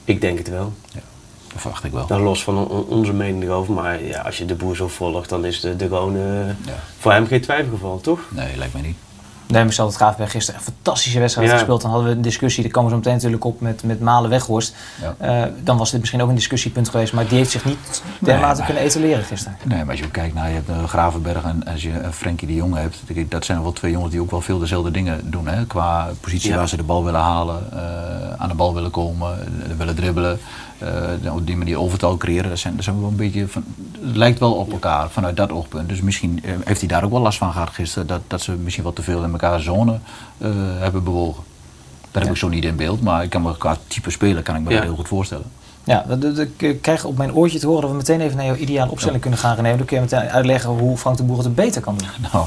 Ik 0.05 0.21
denk 0.21 0.39
het 0.39 0.49
wel. 0.49 0.73
Ja, 0.93 1.01
dat 1.53 1.61
verwacht 1.61 1.85
ik 1.85 1.93
wel. 1.93 2.07
Dan 2.07 2.23
los 2.23 2.45
van 2.45 2.69
on 2.69 2.87
onze 2.87 3.13
mening 3.13 3.43
erover, 3.43 3.75
maar 3.75 4.05
ja, 4.05 4.21
als 4.21 4.39
je 4.39 4.45
de 4.45 4.55
boer 4.55 4.77
zo 4.77 4.89
volgt, 4.89 5.29
dan 5.29 5.45
is 5.45 5.61
de, 5.61 5.77
de 5.77 5.89
uh, 5.89 6.71
voor 6.99 7.13
hem 7.13 7.27
geen 7.27 7.41
twijfelgeval, 7.41 8.01
toch? 8.01 8.21
Nee, 8.31 8.57
lijkt 8.57 8.73
mij 8.73 8.83
niet. 8.83 8.97
Nee, 9.47 9.63
maar 9.65 9.73
stel 9.73 9.87
dat 9.87 9.95
Graafberg 9.95 10.31
gisteren 10.31 10.61
een 10.61 10.67
fantastische 10.67 11.21
wedstrijd 11.21 11.49
ja. 11.49 11.55
gespeeld. 11.57 11.81
Dan 11.81 11.91
hadden 11.91 12.09
we 12.09 12.17
een 12.17 12.23
discussie, 12.23 12.63
daar 12.63 12.73
komen 12.73 12.91
we 12.91 12.97
zo 12.97 13.03
meteen 13.03 13.15
natuurlijk 13.15 13.45
op 13.45 13.61
met, 13.61 13.83
met 13.83 14.01
Malen 14.01 14.31
Weghorst. 14.31 14.75
Ja. 15.19 15.45
Uh, 15.45 15.53
dan 15.63 15.77
was 15.77 15.91
dit 15.91 16.01
misschien 16.01 16.23
ook 16.23 16.29
een 16.29 16.35
discussiepunt 16.35 16.89
geweest, 16.89 17.13
maar 17.13 17.29
die 17.29 17.39
heeft 17.39 17.51
zich 17.51 17.65
niet 17.65 18.03
dermate 18.19 18.57
nee, 18.57 18.65
kunnen 18.65 18.83
etaleren 18.83 19.25
gisteren. 19.25 19.59
Nee, 19.63 19.79
maar 19.79 19.91
als 19.91 19.99
je 19.99 20.11
kijkt 20.11 20.35
naar 20.35 20.49
je 20.49 20.55
hebt, 20.55 20.69
uh, 20.69 20.85
Gravenberg 20.85 21.45
en 21.45 21.65
als 21.73 21.83
je 21.83 21.89
uh, 21.89 22.09
Frenkie 22.11 22.47
de 22.47 22.55
Jong 22.55 22.75
hebt, 22.75 23.03
dat 23.29 23.45
zijn 23.45 23.63
wel 23.63 23.73
twee 23.73 23.93
jongens 23.93 24.11
die 24.11 24.21
ook 24.21 24.31
wel 24.31 24.41
veel 24.41 24.59
dezelfde 24.59 24.91
dingen 24.91 25.31
doen. 25.31 25.49
Hè? 25.49 25.67
Qua 25.67 26.09
positie 26.21 26.51
ja. 26.51 26.57
waar 26.57 26.69
ze 26.69 26.77
de 26.77 26.83
bal 26.83 27.05
willen 27.05 27.21
halen, 27.21 27.63
aan 28.39 28.49
de 28.49 28.55
bal 28.55 28.75
willen 28.75 28.91
komen, 28.91 29.39
willen 29.77 29.95
dribbelen. 29.95 30.39
Uh, 30.83 31.35
op 31.35 31.47
die 31.47 31.57
manier 31.57 31.79
overtal 31.79 32.17
creëren, 32.17 32.49
dat 32.49 32.59
zijn, 32.59 32.75
dat 32.75 32.85
zijn 32.85 33.01
wel 33.01 33.09
een 33.09 33.17
beetje 33.17 33.49
van, 33.49 33.65
het 34.01 34.17
lijkt 34.17 34.39
wel 34.39 34.53
op 34.53 34.73
elkaar 34.73 35.11
vanuit 35.11 35.37
dat 35.37 35.51
oogpunt. 35.51 35.89
Dus 35.89 36.01
misschien 36.01 36.41
uh, 36.45 36.53
heeft 36.65 36.81
hij 36.81 36.89
daar 36.89 37.05
ook 37.05 37.11
wel 37.11 37.21
last 37.21 37.39
van 37.39 37.53
gehad 37.53 37.71
gisteren, 37.71 38.07
dat, 38.07 38.21
dat 38.27 38.41
ze 38.41 38.53
misschien 38.53 38.85
wat 38.85 38.95
te 38.95 39.03
veel 39.03 39.25
in 39.25 39.33
elkaar 39.33 39.61
zone 39.61 39.99
uh, 40.39 40.49
hebben 40.79 41.05
bewogen. 41.05 41.43
Dat 42.01 42.13
ja. 42.13 42.21
heb 42.21 42.31
ik 42.31 42.37
zo 42.37 42.49
niet 42.49 42.65
in 42.65 42.77
beeld, 42.77 43.03
maar 43.03 43.23
ik 43.23 43.31
kan 43.31 43.43
me 43.43 43.57
qua 43.57 43.77
type 43.87 44.11
speler 44.11 44.43
kan 44.43 44.57
ik 44.57 44.63
me 44.63 44.71
ja. 44.71 44.77
dat 44.77 44.85
heel 44.85 44.97
goed 44.97 45.09
voorstellen. 45.09 45.47
Ja, 45.85 46.07
ik 46.57 46.83
krijg 46.83 47.05
op 47.05 47.17
mijn 47.17 47.35
oortje 47.35 47.59
te 47.59 47.67
horen 47.67 47.81
dat 47.81 47.91
we 47.91 47.97
meteen 47.97 48.21
even 48.21 48.37
naar 48.37 48.47
jouw 48.47 48.55
ideale 48.55 48.91
opstelling 48.91 49.17
ja. 49.17 49.23
kunnen 49.23 49.41
gaan 49.41 49.57
nemen. 49.57 49.79
Dan 49.79 49.87
kun 49.87 49.97
je 49.97 50.03
meteen 50.03 50.29
uitleggen 50.29 50.71
hoe 50.71 50.97
Frank 50.97 51.17
de 51.17 51.23
Boer 51.23 51.39
het 51.39 51.55
beter 51.55 51.81
kan 51.81 51.97
doen. 51.97 52.09
Nou, 52.33 52.47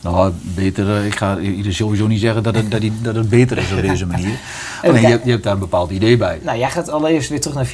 nou, 0.00 0.32
beter. 0.54 1.04
Ik 1.04 1.14
ga 1.14 1.38
sowieso 1.68 2.06
niet 2.06 2.20
zeggen 2.20 2.42
dat 2.42 2.54
het, 2.54 2.70
dat, 2.70 2.80
die, 2.80 2.92
dat 3.02 3.14
het 3.14 3.28
beter 3.28 3.58
is 3.58 3.72
op 3.72 3.80
deze 3.90 4.06
manier. 4.06 4.38
Alleen 4.82 5.00
je 5.00 5.06
hebt, 5.06 5.24
je 5.24 5.30
hebt 5.30 5.42
daar 5.42 5.52
een 5.52 5.58
bepaald 5.58 5.90
idee 5.90 6.16
bij. 6.16 6.40
Nou, 6.42 6.58
jij 6.58 6.70
gaat 6.70 6.88
allereerst 6.88 7.28
weer 7.28 7.40
terug 7.40 7.56
naar 7.56 7.66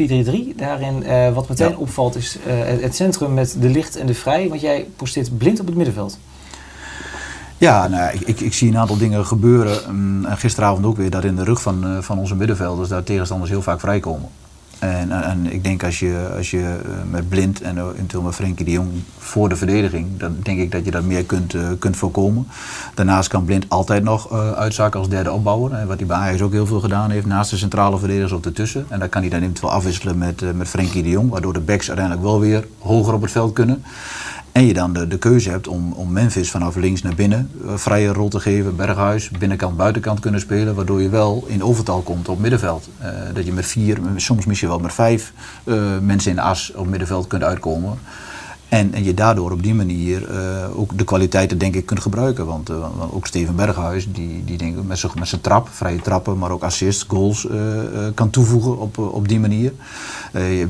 4-3-3. 0.52 0.56
Daarin, 0.56 1.02
uh, 1.02 1.34
wat 1.34 1.48
meteen 1.48 1.68
ja. 1.68 1.76
opvalt, 1.76 2.16
is 2.16 2.38
uh, 2.46 2.82
het 2.82 2.96
centrum 2.96 3.34
met 3.34 3.56
de 3.60 3.68
licht 3.68 3.96
en 3.96 4.06
de 4.06 4.14
vrij. 4.14 4.48
Want 4.48 4.60
jij 4.60 4.86
posteert 4.96 5.38
blind 5.38 5.60
op 5.60 5.66
het 5.66 5.74
middenveld. 5.74 6.18
Ja, 7.58 7.88
nou, 7.88 8.14
ik, 8.14 8.20
ik, 8.20 8.40
ik, 8.40 8.54
zie 8.54 8.68
een 8.68 8.78
aantal 8.78 8.98
dingen 8.98 9.26
gebeuren. 9.26 9.88
Um, 9.88 10.24
gisteravond 10.24 10.86
ook 10.86 10.96
weer 10.96 11.10
dat 11.10 11.24
in 11.24 11.36
de 11.36 11.44
rug 11.44 11.62
van, 11.62 11.86
uh, 11.86 11.98
van 12.00 12.18
onze 12.18 12.34
middenvelders 12.34 12.88
daar 12.88 13.02
tegenstanders 13.02 13.50
heel 13.50 13.62
vaak 13.62 13.80
vrijkomen. 13.80 14.28
En, 14.78 15.22
en, 15.24 15.52
ik 15.52 15.64
denk 15.64 15.84
als 15.84 15.98
je, 15.98 16.28
als 16.36 16.50
je 16.50 16.58
uh, 16.58 16.94
met 17.10 17.28
Blind 17.28 17.60
en 17.60 17.90
eventueel 17.92 18.22
met 18.22 18.34
Frenkie 18.34 18.64
de 18.64 18.70
Jong 18.70 18.88
voor 19.18 19.48
de 19.48 19.56
verdediging, 19.56 20.06
dan 20.18 20.36
denk 20.42 20.58
ik 20.58 20.72
dat 20.72 20.84
je 20.84 20.90
dat 20.90 21.04
meer 21.04 21.24
kunt, 21.24 21.54
uh, 21.54 21.68
kunt 21.78 21.96
voorkomen. 21.96 22.46
Daarnaast 22.94 23.28
kan 23.28 23.44
Blind 23.44 23.64
altijd 23.68 24.02
nog 24.02 24.32
uh, 24.32 24.52
uitzakken 24.52 25.00
als 25.00 25.08
derde 25.08 25.32
opbouwer. 25.32 25.86
Wat 25.86 25.98
hij 25.98 26.06
bij 26.06 26.16
Ajax 26.16 26.40
ook 26.40 26.52
heel 26.52 26.66
veel 26.66 26.80
gedaan 26.80 27.10
heeft, 27.10 27.26
naast 27.26 27.50
de 27.50 27.56
centrale 27.56 27.98
verdedigers 27.98 28.32
op 28.32 28.46
ertussen. 28.46 28.86
En 28.88 28.98
dan 28.98 29.08
kan 29.08 29.20
hij 29.20 29.30
dan 29.30 29.40
eventueel 29.40 29.72
afwisselen 29.72 30.18
met, 30.18 30.56
met 30.56 30.68
Frenkie 30.68 31.02
de 31.02 31.08
Jong, 31.08 31.30
waardoor 31.30 31.52
de 31.52 31.60
backs 31.60 31.88
uiteindelijk 31.88 32.26
wel 32.26 32.40
weer 32.40 32.66
hoger 32.78 33.14
op 33.14 33.22
het 33.22 33.30
veld 33.30 33.52
kunnen. 33.52 33.82
En 34.56 34.66
je 34.66 34.72
dan 34.72 34.92
de, 34.92 35.08
de 35.08 35.18
keuze 35.18 35.50
hebt 35.50 35.68
om, 35.68 35.92
om 35.92 36.12
Memphis 36.12 36.50
vanaf 36.50 36.76
links 36.76 37.02
naar 37.02 37.14
binnen 37.14 37.50
uh, 37.64 37.74
vrije 37.74 38.12
rol 38.12 38.28
te 38.28 38.40
geven, 38.40 38.76
Berghuis, 38.76 39.30
binnenkant, 39.30 39.76
buitenkant 39.76 40.20
kunnen 40.20 40.40
spelen, 40.40 40.74
waardoor 40.74 41.02
je 41.02 41.08
wel 41.08 41.44
in 41.46 41.62
overtal 41.62 42.00
komt 42.00 42.28
op 42.28 42.38
middenveld. 42.38 42.88
Uh, 43.02 43.08
dat 43.34 43.46
je 43.46 43.52
met 43.52 43.66
vier, 43.66 43.98
soms 44.16 44.46
misschien 44.46 44.68
wel 44.68 44.78
met 44.78 44.92
vijf 44.92 45.32
uh, 45.64 45.98
mensen 46.00 46.30
in 46.30 46.36
de 46.36 46.42
as 46.42 46.72
op 46.74 46.86
middenveld 46.86 47.26
kunt 47.26 47.42
uitkomen. 47.42 47.98
En, 48.68 48.94
en 48.94 49.04
je 49.04 49.14
daardoor 49.14 49.52
op 49.52 49.62
die 49.62 49.74
manier 49.74 50.30
uh, 50.30 50.78
ook 50.78 50.98
de 50.98 51.04
kwaliteiten 51.04 51.58
denk 51.58 51.74
ik 51.74 51.86
kunt 51.86 52.00
gebruiken. 52.00 52.46
Want, 52.46 52.70
uh, 52.70 52.76
want 52.96 53.12
ook 53.12 53.26
Steven 53.26 53.56
Berghuis, 53.56 54.08
die, 54.12 54.44
die 54.44 54.58
denk 54.58 54.76
ik 54.76 54.84
met 54.84 54.98
zijn, 54.98 55.12
met 55.18 55.28
zijn 55.28 55.40
trap, 55.40 55.68
vrije 55.68 56.00
trappen, 56.00 56.38
maar 56.38 56.50
ook 56.50 56.62
assists, 56.62 57.04
goals 57.08 57.44
uh, 57.44 57.52
kan 58.14 58.30
toevoegen 58.30 58.78
op, 58.78 58.98
op 58.98 59.28
die 59.28 59.40
manier. 59.40 59.72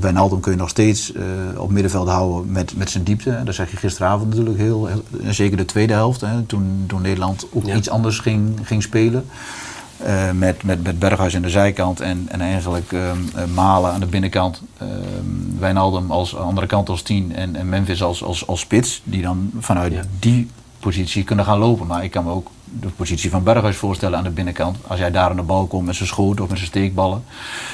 bij 0.00 0.12
Naldum 0.12 0.40
kun 0.40 0.52
je 0.52 0.58
nog 0.58 0.68
steeds 0.68 1.12
op 1.56 1.70
middenveld 1.70 2.08
houden 2.08 2.52
met, 2.52 2.76
met 2.76 2.90
zijn 2.90 3.04
diepte. 3.04 3.40
Dat 3.44 3.54
zeg 3.54 3.70
je 3.70 3.76
gisteravond 3.76 4.28
natuurlijk 4.28 4.58
heel, 4.58 4.86
heel 4.86 5.02
zeker 5.32 5.56
de 5.56 5.64
tweede 5.64 5.92
helft, 5.92 6.20
hè, 6.20 6.42
toen, 6.42 6.84
toen 6.86 7.02
Nederland 7.02 7.46
ook 7.52 7.66
ja. 7.66 7.74
iets 7.74 7.90
anders 7.90 8.18
ging, 8.18 8.58
ging 8.62 8.82
spelen. 8.82 9.24
Uh, 10.06 10.30
met, 10.30 10.62
met, 10.62 10.82
met 10.82 10.98
Berghuis 10.98 11.36
aan 11.36 11.42
de 11.42 11.50
zijkant 11.50 12.00
en, 12.00 12.26
en 12.30 12.40
eigenlijk 12.40 12.92
um, 12.92 13.28
uh, 13.36 13.44
Malen 13.54 13.92
aan 13.92 14.00
de 14.00 14.06
binnenkant. 14.06 14.62
Um, 14.82 15.56
Wijnaldum 15.58 16.10
als 16.10 16.36
andere 16.36 16.66
kant 16.66 16.88
als 16.88 17.02
tien 17.02 17.34
en, 17.34 17.56
en 17.56 17.68
Memphis 17.68 18.02
als, 18.02 18.22
als, 18.22 18.46
als 18.46 18.60
spits. 18.60 19.00
Die 19.04 19.22
dan 19.22 19.50
vanuit 19.58 19.92
ja. 19.92 20.02
die 20.18 20.50
positie 20.80 21.24
kunnen 21.24 21.44
gaan 21.44 21.58
lopen. 21.58 21.86
Maar 21.86 22.04
ik 22.04 22.10
kan 22.10 22.24
me 22.24 22.30
ook 22.30 22.50
de 22.80 22.88
positie 22.88 23.30
van 23.30 23.42
Berghuis 23.42 23.76
voorstellen 23.76 24.18
aan 24.18 24.24
de 24.24 24.30
binnenkant. 24.30 24.76
Als 24.86 24.98
hij 24.98 25.10
daar 25.10 25.30
aan 25.30 25.36
de 25.36 25.42
bal 25.42 25.66
komt 25.66 25.86
met 25.86 25.96
zijn 25.96 26.08
schoot 26.08 26.40
of 26.40 26.48
met 26.48 26.56
zijn 26.58 26.70
steekballen. 26.70 27.24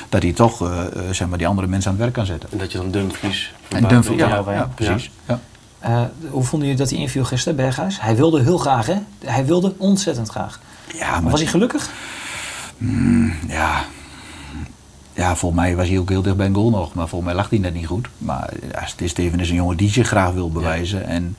Dat 0.08 0.22
hij 0.22 0.32
toch 0.32 0.62
uh, 0.62 0.80
zeg 1.10 1.28
maar 1.28 1.38
die 1.38 1.46
andere 1.46 1.66
mensen 1.66 1.90
aan 1.90 1.96
het 1.96 2.04
werk 2.04 2.16
kan 2.16 2.26
zetten. 2.26 2.48
En 2.52 2.58
dat 2.58 2.72
je 2.72 2.78
dan 2.78 2.90
Dumfries... 2.90 3.52
En 3.68 3.88
Dumfries, 3.88 4.18
ja, 4.18 4.28
ja, 4.28 4.52
ja, 4.52 4.70
precies. 4.74 5.10
Ja. 5.28 5.40
Hoe 6.30 6.42
vonden 6.42 6.68
jullie 6.68 6.82
dat 6.82 6.90
hij 6.90 6.98
inviel 6.98 7.24
gisteren, 7.24 7.56
Berghuis? 7.56 8.00
Hij 8.00 8.16
wilde 8.16 8.42
heel 8.42 8.58
graag, 8.58 8.86
hè? 8.86 8.96
Hij 9.24 9.46
wilde 9.46 9.74
ontzettend 9.76 10.28
graag. 10.28 10.60
Ja, 10.94 11.20
maar 11.20 11.30
was 11.30 11.40
hij 11.40 11.48
gelukkig? 11.48 11.90
Mm, 12.76 13.34
ja. 13.48 13.84
ja, 15.12 15.36
volgens 15.36 15.60
mij 15.60 15.76
was 15.76 15.88
hij 15.88 15.98
ook 15.98 16.08
heel 16.08 16.22
dicht 16.22 16.36
bij 16.36 16.46
een 16.46 16.54
goal 16.54 16.70
nog. 16.70 16.94
Maar 16.94 17.08
volgens 17.08 17.30
mij 17.30 17.40
lag 17.40 17.50
hij 17.50 17.58
net 17.58 17.74
niet 17.74 17.86
goed. 17.86 18.08
Maar 18.18 18.50
ja, 18.72 18.86
Steven 19.06 19.40
is 19.40 19.50
een 19.50 19.56
jongen 19.56 19.76
die 19.76 19.90
zich 19.90 20.06
graag 20.06 20.32
wil 20.32 20.50
bewijzen. 20.50 21.06
En, 21.06 21.36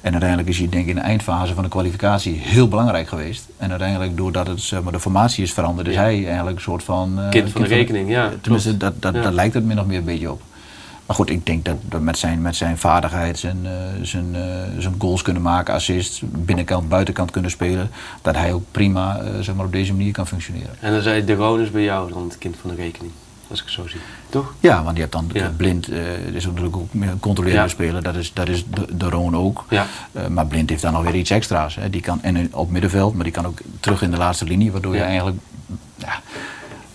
en 0.00 0.10
uiteindelijk 0.10 0.48
is 0.48 0.58
hij 0.58 0.68
denk 0.68 0.82
ik 0.82 0.88
in 0.88 0.94
de 0.94 1.00
eindfase 1.00 1.54
van 1.54 1.62
de 1.62 1.68
kwalificatie 1.68 2.34
heel 2.34 2.68
belangrijk 2.68 3.08
geweest. 3.08 3.44
En 3.56 3.70
uiteindelijk 3.70 4.16
doordat 4.16 4.46
het, 4.46 4.60
zeg 4.60 4.82
maar, 4.82 4.92
de 4.92 5.00
formatie 5.00 5.42
is 5.42 5.52
veranderd, 5.52 5.88
is 5.88 5.96
hij 5.96 6.26
eigenlijk 6.26 6.56
een 6.56 6.62
soort 6.62 6.82
van... 6.82 7.18
Uh, 7.18 7.28
kind 7.28 7.50
van 7.50 7.62
de 7.62 7.68
rekening, 7.68 8.10
ja. 8.10 8.30
Tenminste, 8.40 8.76
dat, 8.76 9.02
dat, 9.02 9.14
dat 9.14 9.32
lijkt 9.32 9.54
het 9.54 9.64
min 9.64 9.80
of 9.80 9.86
meer 9.86 9.98
een 9.98 10.04
beetje 10.04 10.30
op. 10.30 10.42
Maar 11.06 11.16
goed, 11.16 11.30
ik 11.30 11.46
denk 11.46 11.64
dat, 11.64 11.76
dat 11.82 12.00
met, 12.00 12.18
zijn, 12.18 12.42
met 12.42 12.56
zijn 12.56 12.78
vaardigheid, 12.78 13.38
zijn, 13.38 13.58
uh, 13.62 13.70
zijn, 14.02 14.26
uh, 14.34 14.42
zijn 14.78 14.94
goals 14.98 15.22
kunnen 15.22 15.42
maken, 15.42 15.74
assists, 15.74 16.22
binnenkant, 16.24 16.88
buitenkant 16.88 17.30
kunnen 17.30 17.50
spelen, 17.50 17.90
dat 18.22 18.34
hij 18.34 18.52
ook 18.52 18.62
prima 18.70 19.22
uh, 19.22 19.40
zeg 19.40 19.54
maar 19.54 19.64
op 19.64 19.72
deze 19.72 19.92
manier 19.92 20.12
kan 20.12 20.26
functioneren. 20.26 20.70
En 20.80 20.92
dan 20.92 21.02
zei 21.02 21.24
De 21.24 21.34
Ronus 21.34 21.70
bij 21.70 21.82
jou 21.82 22.12
dan 22.12 22.24
het 22.24 22.38
kind 22.38 22.56
van 22.60 22.70
de 22.70 22.76
rekening, 22.76 23.12
als 23.48 23.58
ik 23.58 23.64
het 23.64 23.74
zo 23.74 23.88
zie. 23.88 24.00
Toch? 24.28 24.54
Ja, 24.60 24.82
want 24.82 24.94
je 24.94 25.00
hebt 25.00 25.12
dan 25.12 25.30
ja. 25.32 25.52
Blind, 25.56 25.90
is 26.32 26.46
natuurlijk 26.46 26.76
ook 26.76 26.88
een 26.92 27.20
controlerende 27.20 27.62
ja. 27.62 27.74
speler, 27.74 28.02
dat 28.02 28.14
is, 28.14 28.32
dat 28.32 28.48
is 28.48 28.64
de, 28.70 28.96
de 28.96 29.08
Roon 29.08 29.36
ook. 29.36 29.64
Ja. 29.68 29.86
maar 30.28 30.46
Blind 30.46 30.70
heeft 30.70 30.82
dan 30.82 30.94
alweer 30.94 31.14
iets 31.14 31.30
extra's. 31.30 31.74
Hè. 31.74 31.90
Die 31.90 32.00
kan, 32.00 32.22
en 32.22 32.54
op 32.54 32.70
middenveld, 32.70 33.14
maar 33.14 33.24
die 33.24 33.32
kan 33.32 33.46
ook 33.46 33.58
terug 33.80 34.02
in 34.02 34.10
de 34.10 34.16
laatste 34.16 34.44
linie, 34.44 34.72
waardoor 34.72 34.94
je 34.94 35.02
eigenlijk 35.02 35.36
ja, 35.96 36.20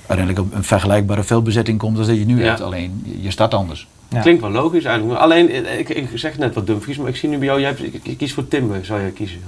uiteindelijk 0.06 0.40
op 0.48 0.54
een 0.54 0.64
vergelijkbare 0.64 1.24
veldbezetting 1.24 1.80
komt 1.80 1.98
als 1.98 2.08
dat 2.08 2.18
je 2.18 2.26
nu 2.26 2.44
hebt. 2.44 2.62
Alleen 2.62 3.20
je 3.22 3.32
start 3.32 3.54
anders. 3.54 3.88
Klinkt 4.20 4.42
wel 4.42 4.52
logisch 4.52 4.84
eigenlijk. 4.84 5.20
Alleen, 5.20 5.78
ik, 5.80 5.90
ik 5.90 6.10
zeg 6.14 6.38
net 6.38 6.54
wat 6.54 6.68
Dumfries, 6.68 6.98
maar 6.98 7.10
ik 7.10 7.16
zie 7.16 7.30
nu 7.30 7.38
bij 7.38 7.48
jou, 7.48 7.60
jij 7.60 7.70
hebt, 7.70 8.08
ik, 8.08 8.18
kies 8.18 8.34
voor 8.34 8.48
Timber, 8.48 8.86
zou 8.86 9.02
jij 9.02 9.12
kiezen? 9.12 9.42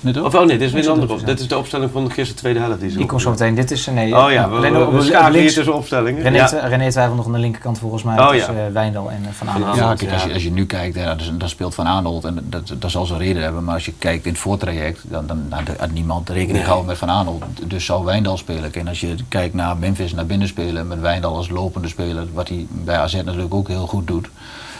Net 0.00 0.22
Of 0.22 0.34
oh 0.34 0.44
nee, 0.44 0.58
dit 0.58 0.66
is 0.66 0.72
weer 0.72 0.84
een 0.84 0.90
andere 0.90 1.12
op. 1.12 1.26
Dit 1.26 1.40
is 1.40 1.48
de 1.48 1.58
opstelling 1.58 1.90
van 1.90 2.04
de 2.04 2.10
gisteren 2.10 2.36
tweede 2.40 2.58
helft. 2.58 2.80
Die, 2.80 2.96
die 2.96 3.06
komt 3.06 3.22
zo 3.22 3.30
meteen. 3.30 3.54
Dit 3.54 3.70
is 3.70 3.86
nee. 3.86 4.16
Oh 4.16 4.30
ja, 4.30 4.48
we, 4.48 4.56
alleen 4.56 4.72
we, 4.72 4.78
we, 4.78 4.96
we 4.96 5.02
schakelen 5.02 5.40
hier 5.40 5.52
tussen 5.52 5.74
opstellingen. 5.74 6.22
René, 6.22 6.36
ja. 6.36 6.66
René 6.66 6.90
twijfelt 6.90 7.16
nog 7.16 7.26
aan 7.26 7.32
de 7.32 7.38
linkerkant 7.38 7.78
volgens 7.78 8.02
mij 8.02 8.18
oh, 8.18 8.28
tussen 8.28 8.54
ja. 8.54 8.66
uh, 8.66 8.72
Wijndal 8.72 9.10
en 9.10 9.26
Van 9.32 9.48
Aanholt. 9.48 9.76
Ja, 9.76 9.94
kijk, 9.94 10.12
als 10.12 10.24
je, 10.24 10.32
als 10.32 10.42
je 10.42 10.50
nu 10.50 10.66
kijkt, 10.66 10.96
hè, 10.96 11.04
dan, 11.04 11.38
dan 11.38 11.48
speelt 11.48 11.74
Van 11.74 11.86
Aanholt 11.86 12.24
en 12.24 12.46
dat, 12.48 12.72
dat 12.78 12.90
zal 12.90 13.06
zijn 13.06 13.18
reden 13.18 13.42
hebben. 13.42 13.64
Maar 13.64 13.74
als 13.74 13.84
je 13.84 13.92
kijkt 13.98 14.24
in 14.24 14.32
het 14.32 14.40
voortraject, 14.40 15.00
dan, 15.08 15.26
dan 15.26 15.48
had 15.78 15.90
niemand 15.90 16.28
rekening 16.28 16.52
nee. 16.52 16.62
gehouden 16.62 16.86
met 16.88 16.98
Van 16.98 17.10
Aanholt. 17.10 17.44
Dus 17.64 17.84
zou 17.84 18.04
Wijndal 18.04 18.36
spelen. 18.36 18.74
En 18.74 18.88
als 18.88 19.00
je 19.00 19.14
kijkt 19.28 19.54
naar 19.54 19.76
Memphis 19.76 20.14
naar 20.14 20.26
binnen 20.26 20.48
spelen 20.48 20.86
met 20.86 21.00
Wijndal 21.00 21.36
als 21.36 21.48
lopende 21.48 21.88
speler, 21.88 22.26
wat 22.32 22.48
hij 22.48 22.66
bij 22.70 22.96
AZ 22.96 23.14
natuurlijk 23.14 23.54
ook 23.54 23.68
heel 23.68 23.86
goed 23.86 24.06
doet 24.06 24.28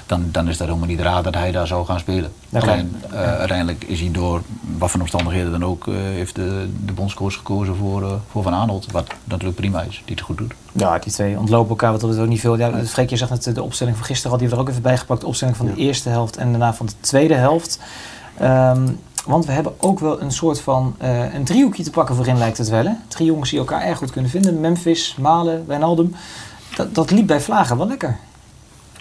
dan, 0.07 0.29
dan 0.33 0.49
is 0.49 0.57
dat 0.57 0.67
helemaal 0.67 0.89
niet 0.89 1.01
raar 1.01 1.23
dat 1.23 1.35
hij 1.35 1.53
daar 1.53 1.67
zou 1.67 1.87
gaan 1.87 1.99
spelen. 1.99 2.33
Alleen 2.53 2.97
uh, 3.13 3.19
uiteindelijk 3.19 3.85
is 3.85 4.01
hij 4.01 4.11
door 4.11 4.43
wat 4.79 4.91
voor 4.91 5.01
omstandigheden 5.01 5.51
dan 5.51 5.65
ook, 5.65 5.87
uh, 5.87 5.95
heeft 5.97 6.35
de, 6.35 6.69
de 6.85 6.93
bondscoach 6.93 7.35
gekozen 7.35 7.77
voor, 7.77 8.03
uh, 8.03 8.13
voor 8.31 8.43
Van 8.43 8.55
Aanholt. 8.55 8.93
Wat 8.93 9.07
natuurlijk 9.25 9.57
prima 9.57 9.83
is, 9.83 10.03
die 10.05 10.15
het 10.15 10.25
goed 10.25 10.39
doet. 10.39 10.55
Ja, 10.73 10.99
die 10.99 11.13
twee 11.13 11.39
ontlopen 11.39 11.71
elkaar, 11.71 11.93
wat 11.93 12.01
dat 12.01 12.19
ook 12.19 12.27
niet 12.27 12.41
veel. 12.41 12.59
Ja, 12.59 12.85
Freekje 12.85 13.17
zegt 13.17 13.31
net 13.31 13.55
de 13.55 13.63
opstelling 13.63 13.97
van 13.97 14.07
gisteren, 14.07 14.31
had 14.31 14.41
hij 14.41 14.51
er 14.51 14.59
ook 14.59 14.69
even 14.69 14.83
bij 14.83 14.99
gepakt. 14.99 15.21
De 15.21 15.27
opstelling 15.27 15.57
van 15.57 15.67
de 15.67 15.73
ja. 15.73 15.79
eerste 15.79 16.09
helft 16.09 16.37
en 16.37 16.51
daarna 16.51 16.75
van 16.75 16.87
de 16.87 16.93
tweede 17.01 17.35
helft. 17.35 17.81
Um, 18.43 18.99
want 19.27 19.47
we 19.47 19.53
hebben 19.53 19.73
ook 19.79 19.99
wel 19.99 20.21
een 20.21 20.33
soort 20.33 20.61
van 20.61 20.97
uh, 21.03 21.35
een 21.35 21.45
driehoekje 21.45 21.83
te 21.83 21.91
pakken 21.91 22.15
voorin 22.15 22.39
lijkt 22.39 22.59
het 22.59 22.69
wel. 22.69 22.85
Hè? 22.85 22.93
Drie 23.09 23.27
jongens 23.27 23.51
die 23.51 23.59
elkaar 23.59 23.83
erg 23.83 23.99
goed 23.99 24.11
kunnen 24.11 24.31
vinden. 24.31 24.61
Memphis, 24.61 25.17
Malen, 25.21 25.65
Wijnaldum. 25.67 26.15
Dat, 26.77 26.95
dat 26.95 27.11
liep 27.11 27.27
bij 27.27 27.41
Vlagen 27.41 27.77
wel 27.77 27.87
lekker. 27.87 28.19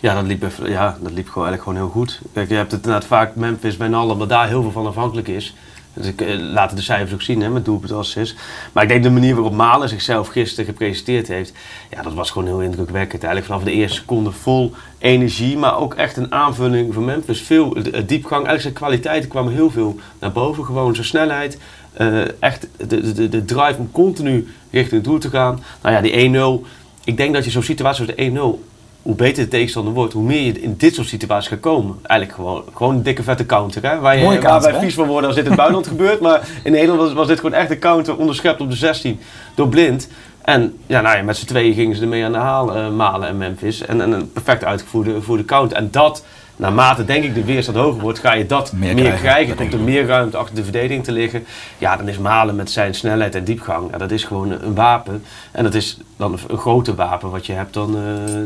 Ja, 0.03 0.13
dat 0.13 0.23
liep, 0.23 0.45
ja, 0.63 0.97
dat 1.01 1.11
liep 1.11 1.29
gewoon, 1.29 1.47
eigenlijk 1.47 1.61
gewoon 1.61 1.77
heel 1.77 1.89
goed. 1.89 2.21
Kijk, 2.33 2.49
je 2.49 2.55
hebt 2.55 2.71
het 2.71 2.83
inderdaad 2.83 3.07
vaak 3.07 3.35
Memphis, 3.35 3.77
Wijnaldum, 3.77 4.19
dat 4.19 4.29
daar 4.29 4.47
heel 4.47 4.61
veel 4.61 4.71
van 4.71 4.85
afhankelijk 4.85 5.27
is. 5.27 5.55
Dus 5.93 6.07
ik 6.07 6.21
uh, 6.21 6.39
laten 6.39 6.75
de 6.75 6.81
cijfers 6.81 7.13
ook 7.13 7.21
zien 7.21 7.41
hè, 7.41 7.49
met 7.49 7.65
doelpunt 7.65 7.91
assist. 7.91 8.35
Maar 8.71 8.83
ik 8.83 8.89
denk 8.89 9.03
de 9.03 9.09
manier 9.09 9.35
waarop 9.35 9.53
Malen 9.53 9.89
zichzelf 9.89 10.27
gisteren 10.27 10.65
gepresenteerd 10.65 11.27
heeft, 11.27 11.53
ja, 11.89 12.01
dat 12.01 12.13
was 12.13 12.31
gewoon 12.31 12.47
heel 12.47 12.61
indrukwekkend. 12.61 13.23
Eigenlijk 13.23 13.45
vanaf 13.45 13.63
de 13.63 13.79
eerste 13.79 13.99
seconde 13.99 14.31
vol 14.31 14.73
energie, 14.97 15.57
maar 15.57 15.77
ook 15.77 15.93
echt 15.93 16.17
een 16.17 16.31
aanvulling 16.31 16.93
van 16.93 17.05
Memphis. 17.05 17.41
Veel 17.41 17.73
diepgang, 17.83 18.47
eigenlijk 18.47 18.61
zijn 18.61 18.73
kwaliteiten 18.73 19.29
kwamen 19.29 19.53
heel 19.53 19.71
veel 19.71 19.99
naar 20.19 20.31
boven. 20.31 20.65
Gewoon 20.65 20.95
zijn 20.95 21.07
snelheid, 21.07 21.57
uh, 21.97 22.41
echt 22.41 22.67
de, 22.87 23.13
de, 23.13 23.29
de 23.29 23.45
drive 23.45 23.75
om 23.77 23.91
continu 23.91 24.47
richting 24.71 25.01
het 25.01 25.03
doel 25.03 25.19
te 25.19 25.29
gaan. 25.29 25.63
Nou 25.81 25.95
ja, 25.95 26.01
die 26.01 26.61
1-0. 26.63 26.67
Ik 27.03 27.17
denk 27.17 27.33
dat 27.33 27.45
je 27.45 27.51
zo'n 27.51 27.63
situatie 27.63 28.05
als 28.05 28.15
de 28.15 28.59
1-0 28.59 28.71
hoe 29.03 29.15
beter 29.15 29.43
de 29.43 29.49
tegenstander 29.49 29.93
wordt, 29.93 30.13
hoe 30.13 30.23
meer 30.23 30.41
je 30.41 30.61
in 30.61 30.75
dit 30.77 30.95
soort 30.95 31.07
situaties 31.07 31.49
gaat 31.49 31.59
komen. 31.59 31.97
Eigenlijk 32.03 32.39
gewoon, 32.39 32.63
gewoon 32.73 32.95
een 32.95 33.03
dikke 33.03 33.23
vette 33.23 33.45
counter. 33.45 33.89
Hè? 33.89 33.99
Waar, 33.99 34.17
je, 34.17 34.23
counter, 34.23 34.49
waar 34.49 34.61
wij 34.61 34.79
vies 34.79 34.93
van 34.93 35.07
worden 35.07 35.25
als 35.25 35.35
dit 35.35 35.43
in 35.43 35.51
het 35.51 35.59
buitenland 35.59 35.91
gebeurt. 35.95 36.19
Maar 36.19 36.47
in 36.63 36.71
Nederland 36.71 36.99
was, 36.99 37.13
was, 37.13 37.27
dit 37.27 37.39
gewoon 37.39 37.53
echt 37.53 37.69
een 37.69 37.79
counter 37.79 38.17
onderschept 38.17 38.61
op 38.61 38.69
de 38.69 38.75
16 38.75 39.19
door 39.55 39.67
Blind. 39.67 40.07
En 40.41 40.77
ja, 40.87 41.01
nou 41.01 41.17
ja, 41.17 41.23
met 41.23 41.37
z'n 41.37 41.45
tweeën 41.45 41.73
gingen 41.73 41.95
ze 41.95 42.01
ermee 42.01 42.25
aan 42.25 42.31
de 42.31 42.37
haal, 42.37 42.77
uh, 42.77 42.89
Malen 42.89 43.27
en 43.27 43.37
Memphis. 43.37 43.85
En, 43.85 44.01
en 44.01 44.11
een 44.11 44.31
perfect 44.31 44.63
uitgevoerde 44.63 45.21
voor 45.21 45.37
de 45.37 45.45
counter. 45.45 45.77
En 45.77 45.87
dat, 45.91 46.25
naarmate 46.55 47.05
denk 47.05 47.23
ik 47.23 47.35
de 47.35 47.43
weerstand 47.43 47.77
hoger 47.77 48.01
wordt, 48.01 48.19
ga 48.19 48.33
je 48.33 48.45
dat 48.45 48.71
meer, 48.71 48.93
meer 48.93 49.03
krijgen. 49.03 49.21
krijgen. 49.21 49.55
Komt 49.55 49.73
er 49.73 49.79
meer 49.79 50.05
ruimte 50.05 50.37
achter 50.37 50.55
de 50.55 50.63
verdediging 50.63 51.03
te 51.03 51.11
liggen. 51.11 51.45
Ja, 51.77 51.97
dan 51.97 52.07
is 52.07 52.17
Malen 52.17 52.55
met 52.55 52.71
zijn 52.71 52.95
snelheid 52.95 53.35
en 53.35 53.43
diepgang, 53.43 53.91
ja, 53.91 53.97
dat 53.97 54.11
is 54.11 54.23
gewoon 54.23 54.51
een 54.51 54.75
wapen. 54.75 55.23
En 55.51 55.63
dat 55.63 55.73
is 55.73 55.97
dan 56.17 56.39
een 56.47 56.57
groter 56.57 56.95
wapen 56.95 57.29
wat 57.29 57.45
je 57.45 57.53
hebt 57.53 57.73
dan, 57.73 57.95
uh, 57.97 58.41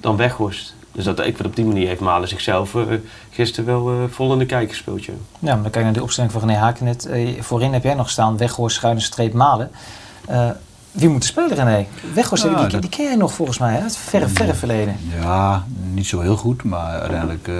dan 0.00 0.16
Weghorst. 0.16 0.74
Dus 0.92 1.04
dat, 1.04 1.18
ik 1.18 1.36
vind 1.36 1.48
op 1.48 1.56
die 1.56 1.64
manier 1.64 1.86
heeft 1.86 2.00
Malen 2.00 2.28
zichzelf 2.28 2.74
uh, 2.74 2.84
gisteren 3.30 3.66
wel 3.66 3.92
uh, 3.92 4.08
vol 4.10 4.32
in 4.32 4.38
de 4.38 4.46
kijk 4.46 4.68
gespeeld. 4.68 5.04
Ja, 5.04 5.12
ja 5.38 5.54
maar 5.54 5.62
dan 5.62 5.62
kijk 5.62 5.74
je 5.74 5.82
naar 5.82 5.92
de 5.92 6.02
opstelling 6.02 6.32
van 6.32 6.40
René 6.40 6.54
Hakenet. 6.54 7.06
Uh, 7.06 7.40
voorin 7.40 7.72
heb 7.72 7.82
jij 7.82 7.94
nog 7.94 8.10
staan 8.10 8.36
Weghorst, 8.36 8.76
schuine 8.76 9.00
streep 9.00 9.32
Malen. 9.32 9.70
wie 10.90 11.08
moet 11.08 11.22
er 11.22 11.28
spelen, 11.28 11.54
René? 11.54 11.86
Weghorst, 12.14 12.44
ja, 12.44 12.54
die, 12.54 12.66
dat... 12.66 12.80
die 12.80 12.90
ken 12.90 13.04
jij 13.04 13.16
nog 13.16 13.32
volgens 13.32 13.58
mij, 13.58 13.74
hè? 13.74 13.82
het 13.82 13.96
verre, 13.96 14.28
verre 14.28 14.54
verleden. 14.54 14.96
Ja, 15.20 15.64
niet 15.92 16.06
zo 16.06 16.20
heel 16.20 16.36
goed, 16.36 16.62
maar 16.62 17.00
uiteindelijk... 17.00 17.50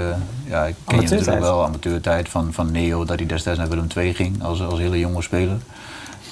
ja, 0.45 0.65
ik 0.65 0.75
ken 0.85 0.97
je 0.97 1.03
natuurlijk 1.03 1.41
wel 1.41 1.65
amateurtijd 1.65 2.29
van, 2.29 2.53
van 2.53 2.73
Neo, 2.73 3.05
dat 3.05 3.19
hij 3.19 3.27
destijds 3.27 3.59
naar 3.59 3.69
Willem 3.69 3.87
II 3.97 4.15
ging 4.15 4.43
als, 4.43 4.63
als 4.63 4.79
hele 4.79 4.99
jonge 4.99 5.23
speler. 5.23 5.57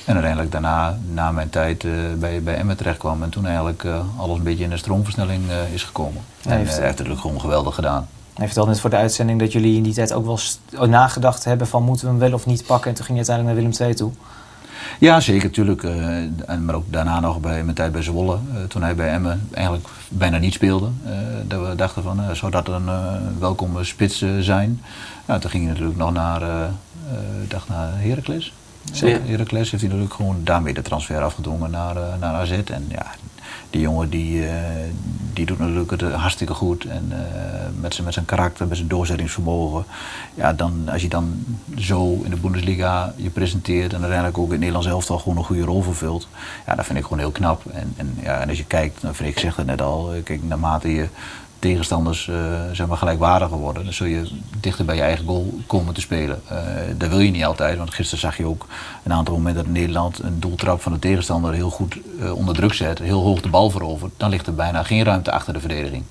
En 0.04 0.12
uiteindelijk 0.12 0.52
daarna, 0.52 0.98
na 1.12 1.32
mijn 1.32 1.50
tijd 1.50 1.84
uh, 1.84 1.92
bij, 2.18 2.42
bij 2.42 2.56
Emmen 2.56 2.76
terecht 2.76 2.98
kwam 2.98 3.22
en 3.22 3.30
toen 3.30 3.46
eigenlijk 3.46 3.82
uh, 3.82 4.00
alles 4.16 4.36
een 4.36 4.44
beetje 4.44 4.64
in 4.64 4.70
de 4.70 4.76
stroomversnelling 4.76 5.48
uh, 5.48 5.72
is 5.72 5.82
gekomen. 5.82 6.22
Ja, 6.40 6.50
en 6.50 6.50
hij 6.50 6.58
heeft 6.58 6.76
het 6.76 6.84
natuurlijk 6.84 7.20
gewoon 7.20 7.40
geweldig 7.40 7.74
gedaan. 7.74 8.08
Hij 8.34 8.46
vertelde 8.46 8.70
net 8.70 8.80
voor 8.80 8.90
de 8.90 8.96
uitzending 8.96 9.40
dat 9.40 9.52
jullie 9.52 9.76
in 9.76 9.82
die 9.82 9.94
tijd 9.94 10.12
ook 10.12 10.24
wel 10.24 10.38
nagedacht 10.88 11.44
hebben 11.44 11.66
van 11.66 11.82
moeten 11.82 12.04
we 12.04 12.10
hem 12.10 12.20
wel 12.20 12.32
of 12.32 12.46
niet 12.46 12.66
pakken. 12.66 12.90
En 12.90 12.96
toen 12.96 13.04
ging 13.04 13.18
je 13.18 13.24
uiteindelijk 13.26 13.66
naar 13.66 13.76
Willem 13.76 13.88
II 13.88 13.94
toe. 13.94 14.12
Ja, 14.98 15.20
zeker, 15.20 15.44
natuurlijk. 15.44 15.82
en, 15.82 16.64
maar 16.64 16.74
ook 16.74 16.92
daarna 16.92 17.20
nog 17.20 17.40
bij 17.40 17.62
mijn 17.64 17.76
tijd 17.76 17.92
bij 17.92 18.02
Zwolle, 18.02 18.38
toen 18.68 18.82
hij 18.82 18.94
bij 18.94 19.08
Emmen 19.08 19.48
eigenlijk 19.52 19.88
bijna 20.08 20.38
niet 20.38 20.52
speelde. 20.52 20.88
dat 21.46 21.68
we 21.68 21.74
dachten 21.74 22.02
van, 22.02 22.20
zou 22.32 22.50
dat 22.50 22.68
een 22.68 22.88
welkome 23.38 23.84
spits 23.84 24.24
zijn? 24.40 24.82
Nou, 25.26 25.40
toen 25.40 25.50
ging 25.50 25.62
hij 25.62 25.72
natuurlijk 25.72 25.98
nog 25.98 26.12
naar, 26.12 26.70
dacht 27.48 27.68
naar 27.68 27.90
Heracles. 28.00 28.52
Zeker. 28.92 29.28
Heracles 29.28 29.70
heeft 29.70 29.82
hij 29.82 29.92
natuurlijk 29.92 30.14
gewoon 30.14 30.40
daarmee 30.44 30.74
de 30.74 30.82
transfer 30.82 31.22
afgedwongen 31.22 31.70
naar, 31.70 31.96
uh, 31.96 32.02
naar 32.20 32.34
AZ. 32.34 32.50
En 32.50 32.86
ja, 32.88 33.06
die 33.70 33.80
jongen 33.80 34.10
die, 34.10 34.40
uh, 34.40 34.52
die 35.32 35.46
doet 35.46 35.58
natuurlijk 35.58 35.90
het 35.90 36.02
hartstikke 36.02 36.54
goed. 36.54 36.84
En 36.84 37.12
uh, 37.12 37.16
met, 37.80 37.94
zijn, 37.94 38.04
met 38.04 38.14
zijn 38.14 38.26
karakter, 38.26 38.66
met 38.66 38.76
zijn 38.76 38.88
doorzettingsvermogen. 38.88 39.84
Ja, 40.34 40.52
dan, 40.52 40.88
als 40.92 41.02
je 41.02 41.08
dan 41.08 41.44
zo 41.76 42.20
in 42.24 42.30
de 42.30 42.36
Bundesliga 42.36 43.14
je 43.16 43.30
presenteert 43.30 43.92
en 43.92 43.98
uiteindelijk 43.98 44.38
ook 44.38 44.44
in 44.44 44.50
het 44.50 44.60
Nederlands 44.60 44.88
elftal 44.88 45.18
gewoon 45.18 45.36
een 45.36 45.44
goede 45.44 45.64
rol 45.64 45.82
vervult. 45.82 46.28
Ja, 46.66 46.74
dat 46.74 46.84
vind 46.84 46.98
ik 46.98 47.04
gewoon 47.04 47.18
heel 47.18 47.30
knap. 47.30 47.62
En, 47.72 47.92
en, 47.96 48.18
ja, 48.22 48.40
en 48.40 48.48
als 48.48 48.58
je 48.58 48.64
kijkt, 48.64 49.00
dan 49.00 49.14
vind 49.14 49.28
ik, 49.28 49.38
zeg 49.38 49.56
het 49.56 49.66
net 49.66 49.82
al, 49.82 50.12
kijk, 50.24 50.42
naarmate 50.42 50.94
je 50.94 51.08
tegenstanders 51.68 52.27
uh, 52.27 52.37
zeg 52.72 52.87
maar 52.87 52.96
gelijkwaardiger 52.96 53.59
worden. 53.59 53.85
Dan 53.85 53.92
zul 53.92 54.07
je 54.07 54.31
dichter 54.61 54.85
bij 54.85 54.94
je 54.96 55.03
eigen 55.03 55.27
goal 55.27 55.59
komen 55.66 55.94
te 55.94 56.00
spelen. 56.00 56.42
Uh, 56.53 56.59
dat 56.96 57.09
wil 57.09 57.18
je 57.18 57.31
niet 57.31 57.44
altijd, 57.44 57.79
want 57.79 57.94
gisteren 57.94 58.20
zag 58.20 58.37
je 58.37 58.46
ook 58.46 58.66
een 59.03 59.12
aantal 59.12 59.37
momenten 59.37 59.64
dat 59.64 59.72
Nederland 59.72 60.22
een 60.22 60.40
doeltrap 60.40 60.81
van 60.81 60.92
de 60.92 60.98
tegenstander 60.98 61.53
heel 61.53 61.70
goed 61.70 61.98
uh, 62.20 62.35
onder 62.35 62.55
druk 62.55 62.72
zet, 62.72 62.98
heel 62.98 63.22
hoog 63.22 63.40
de 63.40 63.48
bal 63.48 63.70
verovert. 63.70 64.12
Dan 64.16 64.31
ligt 64.31 64.46
er 64.46 64.55
bijna 64.55 64.83
geen 64.83 65.05
ruimte 65.05 65.33
achter 65.33 65.53
de 65.53 65.61
verdediging. 65.61 66.05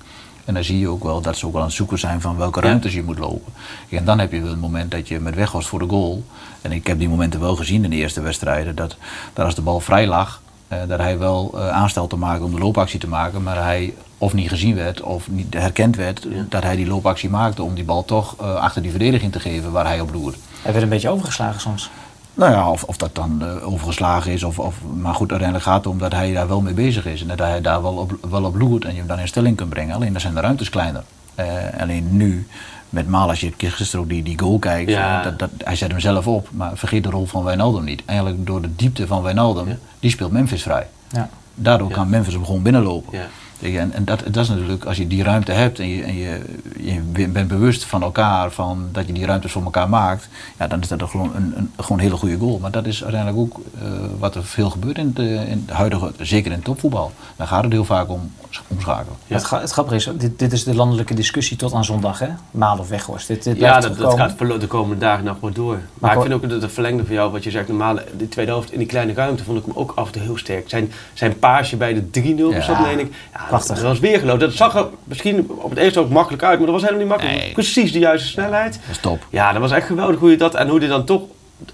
En 0.44 0.54
dan 0.54 0.64
zie 0.64 0.78
je 0.78 0.88
ook 0.88 1.02
wel 1.02 1.20
dat 1.20 1.36
ze 1.36 1.46
ook 1.46 1.52
wel 1.52 1.60
aan 1.60 1.66
het 1.66 1.76
zoeken 1.76 1.98
zijn 1.98 2.20
van 2.20 2.36
welke 2.36 2.60
ruimtes 2.60 2.94
je 2.94 3.02
moet 3.02 3.18
lopen. 3.18 3.52
En 3.90 4.04
dan 4.04 4.18
heb 4.18 4.32
je 4.32 4.40
wel 4.40 4.50
het 4.50 4.60
moment 4.60 4.90
dat 4.90 5.08
je 5.08 5.20
met 5.20 5.34
weg 5.34 5.52
was 5.52 5.66
voor 5.66 5.78
de 5.78 5.88
goal. 5.88 6.24
En 6.62 6.72
ik 6.72 6.86
heb 6.86 6.98
die 6.98 7.08
momenten 7.08 7.40
wel 7.40 7.56
gezien 7.56 7.84
in 7.84 7.90
de 7.90 7.96
eerste 7.96 8.20
wedstrijden. 8.20 8.74
Dat, 8.74 8.96
dat 9.32 9.44
als 9.44 9.54
de 9.54 9.62
bal 9.62 9.80
vrij 9.80 10.06
lag, 10.06 10.42
dat 10.88 10.98
hij 10.98 11.18
wel 11.18 11.60
aanstel 11.60 12.06
te 12.06 12.16
maken 12.16 12.44
om 12.44 12.54
de 12.54 12.58
loopactie 12.58 13.00
te 13.00 13.08
maken. 13.08 13.42
Maar 13.42 13.62
hij 13.62 13.94
of 14.24 14.34
niet 14.34 14.48
gezien 14.48 14.74
werd 14.74 15.00
of 15.00 15.28
niet 15.30 15.54
herkend 15.54 15.96
werd 15.96 16.26
dat 16.48 16.62
hij 16.62 16.76
die 16.76 16.86
loopactie 16.86 17.30
maakte 17.30 17.62
om 17.62 17.74
die 17.74 17.84
bal 17.84 18.04
toch 18.04 18.36
uh, 18.40 18.54
achter 18.54 18.82
die 18.82 18.90
verdediging 18.90 19.32
te 19.32 19.40
geven 19.40 19.72
waar 19.72 19.86
hij 19.86 20.00
op 20.00 20.12
loert. 20.12 20.36
Hij 20.62 20.72
werd 20.72 20.84
een 20.84 20.90
beetje 20.90 21.08
overgeslagen 21.08 21.60
soms. 21.60 21.90
Nou 22.34 22.52
ja, 22.52 22.70
of, 22.70 22.84
of 22.84 22.96
dat 22.96 23.14
dan 23.14 23.42
uh, 23.42 23.72
overgeslagen 23.72 24.32
is. 24.32 24.42
Of, 24.42 24.58
of, 24.58 24.74
maar 24.96 25.14
goed, 25.14 25.30
uiteindelijk 25.30 25.68
gaat 25.68 25.84
het 25.84 25.92
om 25.92 25.98
dat 25.98 26.12
hij 26.12 26.32
daar 26.32 26.48
wel 26.48 26.60
mee 26.60 26.74
bezig 26.74 27.06
is. 27.06 27.20
En 27.20 27.28
dat 27.28 27.38
hij 27.38 27.60
daar 27.60 27.82
wel 27.82 27.94
op, 27.94 28.18
wel 28.30 28.44
op 28.44 28.54
loert 28.54 28.84
en 28.84 28.92
je 28.92 28.98
hem 28.98 29.06
dan 29.06 29.18
in 29.18 29.28
stelling 29.28 29.56
kunt 29.56 29.68
brengen. 29.68 29.94
Alleen 29.94 30.12
dan 30.12 30.20
zijn 30.20 30.34
de 30.34 30.40
ruimtes 30.40 30.68
kleiner. 30.68 31.02
Uh, 31.40 31.46
alleen 31.78 32.16
nu, 32.16 32.46
met 32.88 33.08
Maal, 33.08 33.28
als 33.28 33.40
je 33.40 33.52
gisteren 33.56 34.00
ook 34.00 34.08
die, 34.10 34.22
die 34.22 34.38
goal 34.38 34.58
kijkt, 34.58 34.90
ja. 34.90 35.22
dat, 35.22 35.38
dat, 35.38 35.50
hij 35.58 35.76
zet 35.76 35.90
hem 35.90 36.00
zelf 36.00 36.26
op. 36.26 36.48
Maar 36.52 36.76
vergeet 36.76 37.02
de 37.02 37.10
rol 37.10 37.26
van 37.26 37.44
Wijnaldum 37.44 37.84
niet. 37.84 38.02
Eigenlijk 38.04 38.46
door 38.46 38.62
de 38.62 38.76
diepte 38.76 39.06
van 39.06 39.22
Wijnaldum, 39.22 39.68
ja. 39.68 39.76
die 40.00 40.10
speelt 40.10 40.32
Memphis 40.32 40.62
vrij. 40.62 40.86
Ja. 41.10 41.28
daardoor 41.54 41.90
kan 41.90 42.08
Memphis 42.08 42.34
hem 42.34 42.44
gewoon 42.44 42.62
binnenlopen. 42.62 43.18
En, 43.60 43.92
en 43.92 44.04
dat, 44.04 44.22
dat, 44.30 44.42
is 44.42 44.48
natuurlijk, 44.48 44.84
als 44.84 44.96
je 44.96 45.06
die 45.06 45.22
ruimte 45.22 45.52
hebt 45.52 45.78
en 45.78 45.88
je, 45.88 46.02
en 46.02 46.16
je, 46.16 46.40
je 46.78 47.28
bent 47.28 47.48
bewust 47.48 47.84
van 47.84 48.02
elkaar, 48.02 48.50
van 48.50 48.88
dat 48.92 49.06
je 49.06 49.12
die 49.12 49.26
ruimtes 49.26 49.52
voor 49.52 49.62
elkaar 49.62 49.88
maakt, 49.88 50.28
ja, 50.58 50.66
dan 50.66 50.80
is 50.80 50.88
dat 50.88 51.02
gewoon 51.02 51.34
een, 51.34 51.52
een, 51.56 51.72
gewoon 51.76 51.98
een 51.98 52.04
hele 52.04 52.16
goede 52.16 52.38
goal. 52.38 52.58
Maar 52.58 52.70
dat 52.70 52.86
is 52.86 53.02
uiteindelijk 53.02 53.42
ook 53.42 53.60
uh, 53.82 53.88
wat 54.18 54.34
er 54.34 54.44
veel 54.44 54.70
gebeurt 54.70 54.98
in, 54.98 55.12
de, 55.12 55.44
in 55.48 55.64
de 55.66 55.74
huidige, 55.74 56.12
zeker 56.18 56.52
in 56.52 56.62
topvoetbal. 56.62 57.12
Dan 57.36 57.46
gaat 57.46 57.62
het 57.62 57.72
heel 57.72 57.84
vaak 57.84 58.08
om 58.08 58.32
omschakelen. 58.68 59.16
Ja. 59.26 59.36
Het, 59.36 59.50
het 59.50 59.70
grappige 59.70 59.96
is, 59.96 60.08
dit, 60.14 60.38
dit, 60.38 60.52
is 60.52 60.64
de 60.64 60.74
landelijke 60.74 61.14
discussie 61.14 61.56
tot 61.56 61.72
aan 61.72 61.84
zondag, 61.84 62.18
hè? 62.18 62.28
Maal 62.50 62.78
of 62.78 62.88
Weghorst. 62.88 63.26
Dit, 63.26 63.42
dit 63.42 63.58
ja, 63.58 63.80
dat, 63.80 63.96
dat, 63.96 64.14
gaat 64.14 64.38
de 64.38 64.66
komende 64.66 65.00
dagen 65.00 65.24
nog 65.24 65.40
maar 65.40 65.52
door. 65.52 65.74
Maar, 65.74 65.84
maar 65.98 66.14
ik 66.14 66.20
vind 66.20 66.34
ook 66.34 66.48
dat 66.48 66.62
het 66.62 66.72
verlengde 66.72 67.04
van 67.04 67.14
jou, 67.14 67.32
wat 67.32 67.44
je 67.44 67.50
zegt, 67.50 67.68
normaal, 67.68 67.98
de 68.16 68.28
tweede 68.28 68.50
helft 68.50 68.72
in 68.72 68.78
die 68.78 68.88
kleine 68.88 69.12
ruimte 69.12 69.44
vond 69.44 69.58
ik 69.58 69.64
hem 69.64 69.74
ook 69.76 69.92
af 69.94 70.06
en 70.06 70.12
toe 70.12 70.22
heel 70.22 70.38
sterk. 70.38 70.68
Zijn, 70.68 70.92
zijn 71.12 71.38
paasje 71.38 71.76
bij 71.76 71.94
de 71.94 72.20
3-0 72.20 72.24
ja. 72.36 72.80
meen 72.80 72.98
ik. 72.98 73.14
Ja, 73.32 73.43
dat, 73.50 73.66
dat 73.66 73.80
was 73.80 73.98
weer 73.98 74.18
geloof. 74.18 74.38
Dat 74.38 74.52
zag 74.52 74.74
er 74.74 74.86
misschien 75.04 75.50
op 75.50 75.70
het 75.70 75.78
eerste 75.78 76.00
ook 76.00 76.10
makkelijk 76.10 76.42
uit, 76.42 76.58
maar 76.58 76.66
dat 76.66 76.74
was 76.74 76.84
helemaal 76.84 77.02
niet 77.02 77.10
makkelijk. 77.10 77.38
Nee. 77.38 77.52
Precies 77.52 77.92
de 77.92 77.98
juiste 77.98 78.28
snelheid. 78.28 78.72
Dat 78.72 78.90
is 78.90 78.98
top. 78.98 79.26
Ja, 79.30 79.52
dat 79.52 79.60
was 79.60 79.70
echt 79.70 79.86
geweldig 79.86 80.20
hoe 80.20 80.30
je 80.30 80.36
dat 80.36 80.54
en 80.54 80.68
hoe 80.68 80.80
je 80.80 80.88
dan 80.88 81.04
toch 81.04 81.22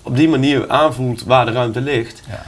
op 0.02 0.16
die 0.16 0.28
manier 0.28 0.68
aanvoelt 0.68 1.24
waar 1.24 1.46
de 1.46 1.52
ruimte 1.52 1.80
ligt. 1.80 2.22
Ja. 2.28 2.42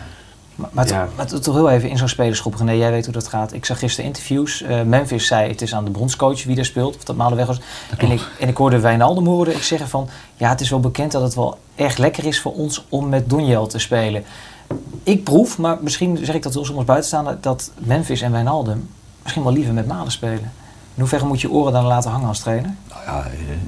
Maar, 0.55 0.71
maar, 0.73 0.89
ja. 0.89 1.09
maar, 1.17 1.27
toch 1.27 1.55
heel 1.55 1.71
even 1.71 1.89
in 1.89 1.99
zo'n 1.99 2.09
spelersgroep. 2.09 2.55
René, 2.55 2.73
jij 2.73 2.91
weet 2.91 3.05
hoe 3.05 3.15
dat 3.15 3.29
gaat. 3.29 3.53
Ik 3.53 3.65
zag 3.65 3.79
gisteren 3.79 4.07
interviews. 4.07 4.63
Uh, 4.63 4.83
Memphis 4.83 5.27
zei 5.27 5.49
het 5.49 5.63
is 5.63 5.75
aan 5.75 5.85
de 5.85 5.91
bronscoach 5.91 6.45
wie 6.45 6.59
er 6.59 6.65
speelt. 6.65 6.97
Of 6.97 7.05
dat 7.05 7.17
Malen 7.17 7.37
weg 7.37 7.47
was. 7.47 7.61
En 7.99 8.11
ik, 8.11 8.21
en 8.41 8.49
ik 8.49 8.57
hoorde 8.57 8.81
Wijnaldum 8.81 9.27
hoorde 9.27 9.55
ik 9.55 9.63
zeggen 9.63 9.89
van... 9.89 10.09
Ja, 10.37 10.49
het 10.49 10.61
is 10.61 10.71
wel 10.71 10.81
bekend 10.81 11.13
dat 11.13 11.23
het 11.23 11.35
wel 11.35 11.59
erg 11.75 11.97
lekker 11.97 12.25
is 12.25 12.41
voor 12.41 12.53
ons 12.53 12.85
om 12.89 13.09
met 13.09 13.31
Donjel 13.31 13.67
te 13.67 13.79
spelen. 13.79 14.25
Ik 15.03 15.25
proef, 15.25 15.59
maar 15.59 15.79
misschien 15.81 16.19
zeg 16.23 16.35
ik 16.35 16.43
dat 16.43 16.53
soms 16.53 16.85
buitenstaande... 16.85 17.39
dat 17.41 17.71
Memphis 17.79 18.21
en 18.21 18.33
Wijnaldum 18.33 18.89
misschien 19.23 19.43
wel 19.43 19.53
liever 19.53 19.75
met 19.75 19.87
Malen 19.87 20.13
spelen. 20.13 20.53
In 20.95 21.01
hoeverre 21.01 21.27
moet 21.27 21.41
je 21.41 21.51
oren 21.51 21.73
dan 21.73 21.85
laten 21.85 22.11
hangen 22.11 22.29
als 22.29 22.39
trainer? 22.39 22.75
Nou 22.89 23.05
ja, 23.05 23.25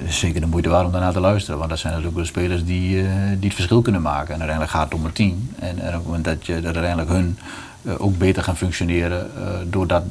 zeker 0.08 0.40
de 0.40 0.46
moeite 0.46 0.68
waard 0.68 0.86
om 0.86 0.92
daarna 0.92 1.12
te 1.12 1.20
luisteren. 1.20 1.58
Want 1.58 1.70
dat 1.70 1.78
zijn 1.78 1.92
natuurlijk 1.92 2.20
de 2.20 2.26
spelers 2.26 2.64
die, 2.64 2.96
uh, 2.96 3.08
die 3.28 3.48
het 3.48 3.54
verschil 3.54 3.82
kunnen 3.82 4.02
maken. 4.02 4.34
En 4.34 4.40
uiteindelijk 4.40 4.70
gaat 4.70 4.84
het 4.84 4.94
om 4.94 5.04
een 5.04 5.12
team. 5.12 5.48
En, 5.58 5.78
op 5.78 5.92
het 5.92 6.04
moment 6.04 6.24
dat, 6.24 6.46
je, 6.46 6.54
dat 6.54 6.64
uiteindelijk 6.64 7.08
hun 7.08 7.38
uh, 7.82 7.92
ook 7.98 8.18
beter 8.18 8.42
gaan 8.42 8.56
functioneren 8.56 9.30
uh, 9.38 9.44
doordat, 9.66 10.02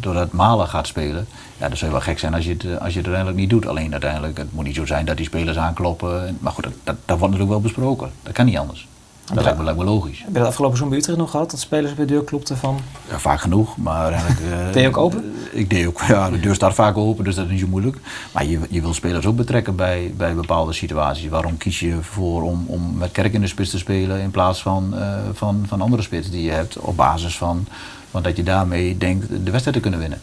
doordat 0.00 0.32
Malen 0.32 0.68
gaat 0.68 0.86
spelen. 0.86 1.26
Ja, 1.58 1.68
dat 1.68 1.78
zou 1.78 1.90
wel 1.90 2.00
gek 2.00 2.18
zijn 2.18 2.34
als 2.34 2.44
je, 2.44 2.52
het, 2.52 2.64
als 2.64 2.92
je 2.92 2.98
het 2.98 3.06
uiteindelijk 3.06 3.36
niet 3.36 3.50
doet. 3.50 3.66
Alleen 3.66 3.92
uiteindelijk, 3.92 4.38
het 4.38 4.52
moet 4.52 4.64
niet 4.64 4.76
zo 4.76 4.86
zijn 4.86 5.04
dat 5.04 5.16
die 5.16 5.26
spelers 5.26 5.56
aankloppen. 5.56 6.36
Maar 6.40 6.52
goed, 6.52 6.64
dat, 6.64 6.72
dat 6.84 6.96
wordt 7.06 7.20
natuurlijk 7.20 7.50
wel 7.50 7.60
besproken. 7.60 8.10
Dat 8.22 8.32
kan 8.32 8.46
niet 8.46 8.58
anders. 8.58 8.88
Dat 9.34 9.44
lijkt 9.44 9.58
me, 9.58 9.64
lijkt 9.64 9.78
me 9.78 9.84
logisch. 9.84 10.18
Heb 10.18 10.32
je 10.32 10.38
dat 10.38 10.48
afgelopen 10.48 10.76
seizoen 10.76 10.88
bij 10.88 10.98
Utrecht 10.98 11.18
nog 11.18 11.30
gehad? 11.30 11.50
Dat 11.50 11.60
spelers 11.60 11.94
bij 11.94 12.06
de 12.06 12.12
deur 12.12 12.24
klopten 12.24 12.56
van... 12.56 12.80
Ja, 13.10 13.18
vaak 13.18 13.40
genoeg. 13.40 13.76
Maar 13.76 14.10
eigenlijk... 14.12 14.40
Uh, 14.40 14.72
deed 14.72 14.82
je 14.82 14.88
ook 14.88 14.96
open? 14.96 15.34
Ik 15.52 15.70
deed 15.70 15.86
ook... 15.86 16.02
Ja, 16.08 16.30
de 16.30 16.40
deur 16.40 16.54
staat 16.54 16.74
vaak 16.74 16.96
open, 16.96 17.24
dus 17.24 17.34
dat 17.34 17.44
is 17.44 17.50
niet 17.50 17.60
zo 17.60 17.66
moeilijk. 17.66 17.96
Maar 18.32 18.44
je, 18.44 18.60
je 18.70 18.80
wil 18.80 18.94
spelers 18.94 19.26
ook 19.26 19.36
betrekken 19.36 19.76
bij, 19.76 20.14
bij 20.16 20.34
bepaalde 20.34 20.72
situaties. 20.72 21.28
Waarom 21.28 21.56
kies 21.56 21.80
je 21.80 22.02
voor 22.02 22.42
om, 22.42 22.64
om 22.66 22.96
met 22.96 23.12
Kerk 23.12 23.32
in 23.32 23.40
de 23.40 23.46
spits 23.46 23.70
te 23.70 23.78
spelen... 23.78 24.20
in 24.20 24.30
plaats 24.30 24.62
van, 24.62 24.94
uh, 24.94 25.14
van, 25.32 25.64
van 25.68 25.80
andere 25.80 26.02
spits 26.02 26.30
die 26.30 26.42
je 26.42 26.50
hebt... 26.50 26.78
op 26.78 26.96
basis 26.96 27.36
van, 27.36 27.66
van 28.10 28.22
dat 28.22 28.36
je 28.36 28.42
daarmee 28.42 28.98
denkt 28.98 29.28
de 29.28 29.50
wedstrijd 29.50 29.76
te 29.76 29.82
kunnen 29.82 30.00
winnen. 30.00 30.20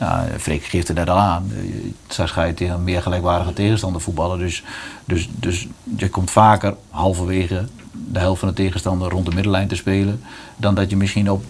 Nou, 0.00 0.38
Freek 0.38 0.64
geeft 0.64 0.88
er 0.88 0.94
net 0.94 1.10
al 1.10 1.18
aan. 1.18 1.52
Straks 2.08 2.30
ga 2.30 2.44
je 2.44 2.54
tegen 2.54 2.74
een 2.74 2.84
meer 2.84 3.02
gelijkwaardige 3.02 3.52
tegenstander 3.52 4.00
voetballen. 4.00 4.38
Dus, 4.38 4.64
dus, 5.04 5.28
dus 5.32 5.68
je 5.96 6.08
komt 6.08 6.30
vaker 6.30 6.74
halverwege 6.90 7.64
de 7.92 8.18
helft 8.18 8.40
van 8.40 8.48
de 8.48 8.54
tegenstander 8.54 9.10
rond 9.10 9.26
de 9.26 9.34
middenlijn 9.34 9.68
te 9.68 9.74
spelen. 9.74 10.20
Dan 10.56 10.74
dat 10.74 10.90
je 10.90 10.96
misschien 10.96 11.30
op 11.30 11.44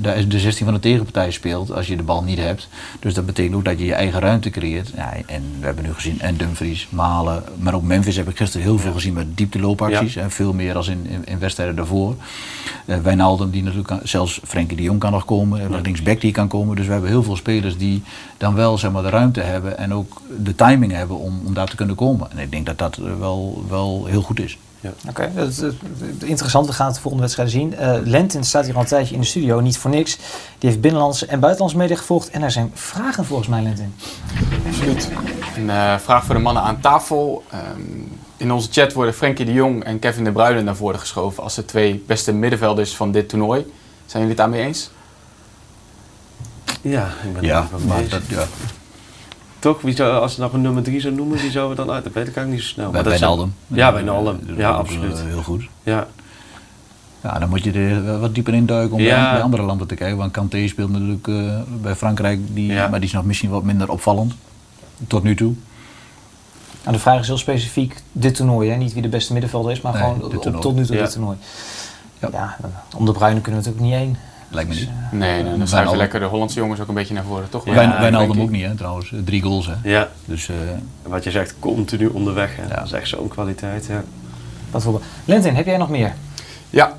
de 0.00 0.38
16 0.38 0.64
van 0.64 0.74
de 0.74 0.80
tegenpartij 0.80 1.30
speelt 1.30 1.72
als 1.72 1.86
je 1.86 1.96
de 1.96 2.02
bal 2.02 2.22
niet 2.22 2.38
hebt. 2.38 2.68
Dus 3.00 3.14
dat 3.14 3.26
betekent 3.26 3.54
ook 3.54 3.64
dat 3.64 3.78
je 3.78 3.84
je 3.84 3.94
eigen 3.94 4.20
ruimte 4.20 4.50
creëert. 4.50 4.90
Ja, 4.96 5.12
en 5.26 5.42
we 5.58 5.66
hebben 5.66 5.84
nu 5.84 5.92
gezien 5.92 6.20
en 6.20 6.36
Dumfries, 6.36 6.86
Malen, 6.90 7.42
maar 7.58 7.74
ook 7.74 7.82
Memphis 7.82 8.16
heb 8.16 8.28
ik 8.28 8.36
gisteren 8.36 8.66
heel 8.66 8.78
veel 8.78 8.92
gezien 8.92 9.12
met 9.12 9.36
diepteloopacties. 9.36 10.14
Ja. 10.14 10.22
En 10.22 10.30
veel 10.30 10.52
meer 10.52 10.76
als 10.76 10.88
in, 10.88 11.06
in, 11.24 11.38
wedstrijden 11.38 11.76
daarvoor. 11.76 12.14
Uh, 12.84 12.96
Wijnaldum 12.96 13.50
die 13.50 13.62
natuurlijk, 13.62 13.88
kan, 13.88 14.00
zelfs 14.02 14.40
Frenkie 14.44 14.76
de 14.76 14.82
Jong 14.82 15.00
kan 15.00 15.12
nog 15.12 15.24
komen. 15.24 15.70
Ja. 15.70 15.80
Linksback 15.80 16.20
die 16.20 16.32
kan 16.32 16.48
komen. 16.48 16.76
Dus 16.76 16.86
we 16.86 16.92
hebben 16.92 17.10
heel 17.10 17.22
veel 17.22 17.36
spelers 17.36 17.76
die 17.76 18.02
dan 18.36 18.54
wel 18.54 18.78
zeg 18.78 18.90
maar, 18.90 19.02
de 19.02 19.08
ruimte 19.08 19.40
hebben 19.40 19.78
en 19.78 19.94
ook 19.94 20.22
de 20.38 20.54
timing 20.54 20.92
hebben 20.92 21.18
om, 21.18 21.40
om 21.44 21.54
daar 21.54 21.68
te 21.68 21.76
kunnen 21.76 21.96
komen. 21.96 22.30
En 22.30 22.38
ik 22.38 22.50
denk 22.50 22.66
dat 22.66 22.78
dat 22.78 22.96
wel, 22.96 23.64
wel 23.68 24.06
heel 24.06 24.22
goed 24.22 24.40
is. 24.40 24.58
Ja. 24.86 25.10
Oké, 25.10 25.30
okay. 25.32 25.48
interessant. 26.24 26.66
We 26.66 26.72
gaan 26.72 26.86
het 26.86 26.94
de 26.94 27.00
volgende 27.00 27.24
wedstrijd 27.24 27.50
zien. 27.50 27.72
Uh, 27.72 27.96
Lentin 28.04 28.44
staat 28.44 28.64
hier 28.64 28.74
al 28.74 28.80
een 28.80 28.86
tijdje 28.86 29.14
in 29.14 29.20
de 29.20 29.26
studio, 29.26 29.60
niet 29.60 29.78
voor 29.78 29.90
niks. 29.90 30.16
Die 30.58 30.68
heeft 30.68 30.80
binnenlandse 30.80 31.26
en 31.26 31.40
buitenlandse 31.40 31.78
media 31.78 31.96
gevolgd. 31.96 32.30
En 32.30 32.42
er 32.42 32.50
zijn 32.50 32.70
vragen 32.74 33.24
volgens 33.24 33.48
mij, 33.48 33.62
Lentin. 33.62 33.94
Absoluut. 34.66 35.10
Een 35.56 35.64
uh, 35.64 35.96
vraag 35.98 36.24
voor 36.24 36.34
de 36.34 36.40
mannen 36.40 36.62
aan 36.62 36.80
tafel. 36.80 37.44
Um, 37.54 38.18
in 38.36 38.52
onze 38.52 38.68
chat 38.70 38.92
worden 38.92 39.14
Frenkie 39.14 39.44
de 39.44 39.52
Jong 39.52 39.84
en 39.84 39.98
Kevin 39.98 40.24
de 40.24 40.32
Bruyne 40.32 40.62
naar 40.62 40.76
voren 40.76 41.00
geschoven 41.00 41.42
als 41.42 41.54
de 41.54 41.64
twee 41.64 42.04
beste 42.06 42.32
middenvelders 42.32 42.96
van 42.96 43.12
dit 43.12 43.28
toernooi. 43.28 43.60
Zijn 44.06 44.22
jullie 44.22 44.28
het 44.28 44.36
daarmee 44.36 44.62
eens? 44.62 44.90
Ja, 46.80 47.06
ik 47.24 47.32
ben 47.32 47.42
ja, 47.42 47.68
maar 47.86 48.08
dat, 48.08 48.22
ja. 48.28 48.44
Toch? 49.66 49.80
Wie 49.80 49.96
zou, 49.96 50.20
als 50.20 50.34
ze 50.34 50.40
nog 50.40 50.52
een 50.52 50.60
nummer 50.60 50.82
3 50.82 51.00
zou 51.00 51.14
noemen, 51.14 51.38
wie 51.38 51.50
zouden 51.50 51.76
we 51.76 51.84
dan 51.84 51.94
uit? 51.94 52.04
Dat 52.04 52.12
weet 52.12 52.28
ik 52.28 52.36
eigenlijk 52.36 52.56
niet 52.56 52.68
zo 52.68 52.74
snel. 52.74 52.90
Bij, 52.90 53.02
bij 53.02 53.18
Naldum. 53.18 53.54
Ja, 53.66 53.92
bij 53.92 54.02
Naldum. 54.02 54.40
Ja, 54.56 54.70
absoluut. 54.70 55.20
Heel 55.20 55.42
goed. 55.42 55.68
Ja. 55.82 56.06
Ja, 57.22 57.38
dan 57.38 57.48
moet 57.48 57.64
je 57.64 57.72
er 57.72 58.20
wat 58.20 58.34
dieper 58.34 58.54
in 58.54 58.66
duiken 58.66 58.96
om 58.96 59.02
ja. 59.02 59.32
bij 59.32 59.42
andere 59.42 59.62
landen 59.62 59.86
te 59.86 59.94
kijken. 59.94 60.16
Want 60.16 60.32
Kanté 60.32 60.68
speelt 60.68 60.90
natuurlijk 60.90 61.26
uh, 61.26 61.60
bij 61.82 61.94
Frankrijk, 61.94 62.40
die, 62.54 62.72
ja. 62.72 62.88
maar 62.88 63.00
die 63.00 63.08
is 63.08 63.14
nog 63.14 63.24
misschien 63.24 63.50
wat 63.50 63.62
minder 63.62 63.90
opvallend. 63.90 64.34
Tot 65.06 65.22
nu 65.22 65.36
toe. 65.36 65.54
Nou, 66.82 66.96
de 66.96 67.02
vraag 67.02 67.20
is 67.20 67.26
heel 67.26 67.38
specifiek 67.38 68.02
dit 68.12 68.34
toernooi. 68.34 68.70
Hè? 68.70 68.76
Niet 68.76 68.92
wie 68.92 69.02
de 69.02 69.08
beste 69.08 69.32
middenvelder 69.32 69.72
is, 69.72 69.80
maar 69.80 69.92
nee, 69.92 70.02
gewoon 70.02 70.22
op, 70.24 70.60
tot 70.60 70.74
nu 70.74 70.84
toe 70.84 70.96
ja. 70.96 71.02
dit 71.02 71.12
toernooi. 71.12 71.36
Ja. 72.18 72.28
ja. 72.32 72.56
om 72.96 73.04
de 73.04 73.12
Bruinen 73.12 73.42
kunnen 73.42 73.62
we 73.62 73.68
natuurlijk 73.68 73.94
niet 73.94 74.06
heen. 74.06 74.16
Lijkt 74.56 74.70
me 74.70 74.76
niet. 74.76 74.88
Dus, 75.10 75.18
nee, 75.18 75.42
nee, 75.42 75.58
dan 75.58 75.68
schuiven 75.68 75.96
lekker 75.96 76.20
de 76.20 76.26
Hollandse 76.26 76.58
jongens 76.58 76.80
ook 76.80 76.88
een 76.88 76.94
beetje 76.94 77.14
naar 77.14 77.24
voren, 77.24 77.48
toch? 77.48 77.64
Ja, 77.64 77.74
Wij, 77.74 77.88
Wijnaldum 78.00 78.40
ook 78.40 78.50
niet, 78.50 78.64
hè, 78.64 78.74
trouwens. 78.74 79.12
Drie 79.24 79.42
goals, 79.42 79.66
hè. 79.66 79.74
Ja. 79.82 80.08
Dus, 80.24 80.48
uh, 80.48 80.56
Wat 81.02 81.24
je 81.24 81.30
zegt, 81.30 81.54
continu 81.58 82.06
onderweg, 82.06 82.56
hè. 82.56 82.62
Ja. 82.62 82.74
Dat 82.74 82.84
is 82.84 82.92
echt 82.92 83.08
zo'n 83.08 83.28
kwaliteit, 83.28 83.86
ja. 83.86 84.02
Wat 84.70 84.82
voor... 84.82 85.00
Lentin, 85.24 85.54
heb 85.54 85.66
jij 85.66 85.76
nog 85.76 85.88
meer? 85.88 86.14
Ja, 86.70 86.96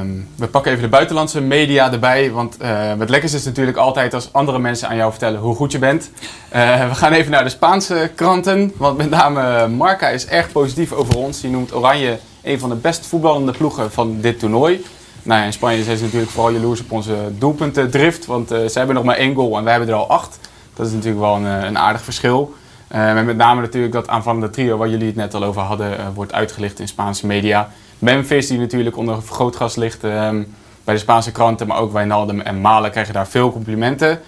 um, 0.00 0.28
we 0.36 0.46
pakken 0.46 0.70
even 0.70 0.84
de 0.84 0.90
buitenlandse 0.90 1.40
media 1.40 1.92
erbij. 1.92 2.30
Want 2.30 2.56
uh, 2.62 2.68
het 2.98 3.08
lekkerste 3.08 3.36
is 3.36 3.44
natuurlijk 3.44 3.76
altijd 3.76 4.14
als 4.14 4.32
andere 4.32 4.58
mensen 4.58 4.88
aan 4.88 4.96
jou 4.96 5.10
vertellen 5.10 5.40
hoe 5.40 5.54
goed 5.54 5.72
je 5.72 5.78
bent. 5.78 6.10
Uh, 6.54 6.88
we 6.88 6.94
gaan 6.94 7.12
even 7.12 7.30
naar 7.30 7.44
de 7.44 7.50
Spaanse 7.50 8.10
kranten. 8.14 8.72
Want 8.76 8.96
met 8.96 9.10
name 9.10 9.68
Marca 9.68 10.08
is 10.08 10.26
erg 10.26 10.52
positief 10.52 10.92
over 10.92 11.16
ons. 11.16 11.40
Die 11.40 11.50
noemt 11.50 11.74
Oranje 11.74 12.18
een 12.42 12.58
van 12.58 12.68
de 12.68 12.74
best 12.74 13.06
voetballende 13.06 13.52
ploegen 13.52 13.92
van 13.92 14.20
dit 14.20 14.38
toernooi. 14.38 14.84
Nou 15.22 15.44
in 15.44 15.52
Spanje 15.52 15.82
zijn 15.82 15.96
ze 15.96 16.04
natuurlijk 16.04 16.32
vooral 16.32 16.52
jaloers 16.52 16.80
op 16.80 16.92
onze 16.92 17.16
doelpuntendrift. 17.38 18.26
Want 18.26 18.52
uh, 18.52 18.58
ze 18.66 18.78
hebben 18.78 18.94
nog 18.94 19.04
maar 19.04 19.16
één 19.16 19.34
goal 19.34 19.56
en 19.56 19.64
wij 19.64 19.72
hebben 19.72 19.90
er 19.90 20.00
al 20.00 20.08
acht. 20.08 20.38
Dat 20.74 20.86
is 20.86 20.92
natuurlijk 20.92 21.20
wel 21.20 21.34
een, 21.34 21.44
een 21.44 21.78
aardig 21.78 22.02
verschil. 22.02 22.54
Uh, 22.94 23.22
met 23.22 23.36
name 23.36 23.60
natuurlijk 23.60 23.92
dat 23.92 24.08
aanvallende 24.08 24.50
trio 24.50 24.76
waar 24.76 24.88
jullie 24.88 25.06
het 25.06 25.16
net 25.16 25.34
al 25.34 25.44
over 25.44 25.62
hadden, 25.62 26.14
wordt 26.14 26.32
uitgelicht 26.32 26.78
in 26.80 26.88
Spaanse 26.88 27.26
media. 27.26 27.70
Memphis, 27.98 28.46
die 28.46 28.58
natuurlijk 28.58 28.96
onder 28.96 29.22
vergrootglas 29.22 29.76
ligt 29.76 30.02
um, 30.02 30.54
bij 30.84 30.94
de 30.94 31.00
Spaanse 31.00 31.32
kranten, 31.32 31.66
maar 31.66 31.78
ook 31.78 31.92
Wijnaldum 31.92 32.40
en 32.40 32.60
Malen 32.60 32.90
krijgen 32.90 33.14
daar 33.14 33.28
veel 33.28 33.52
complimenten. 33.52 34.20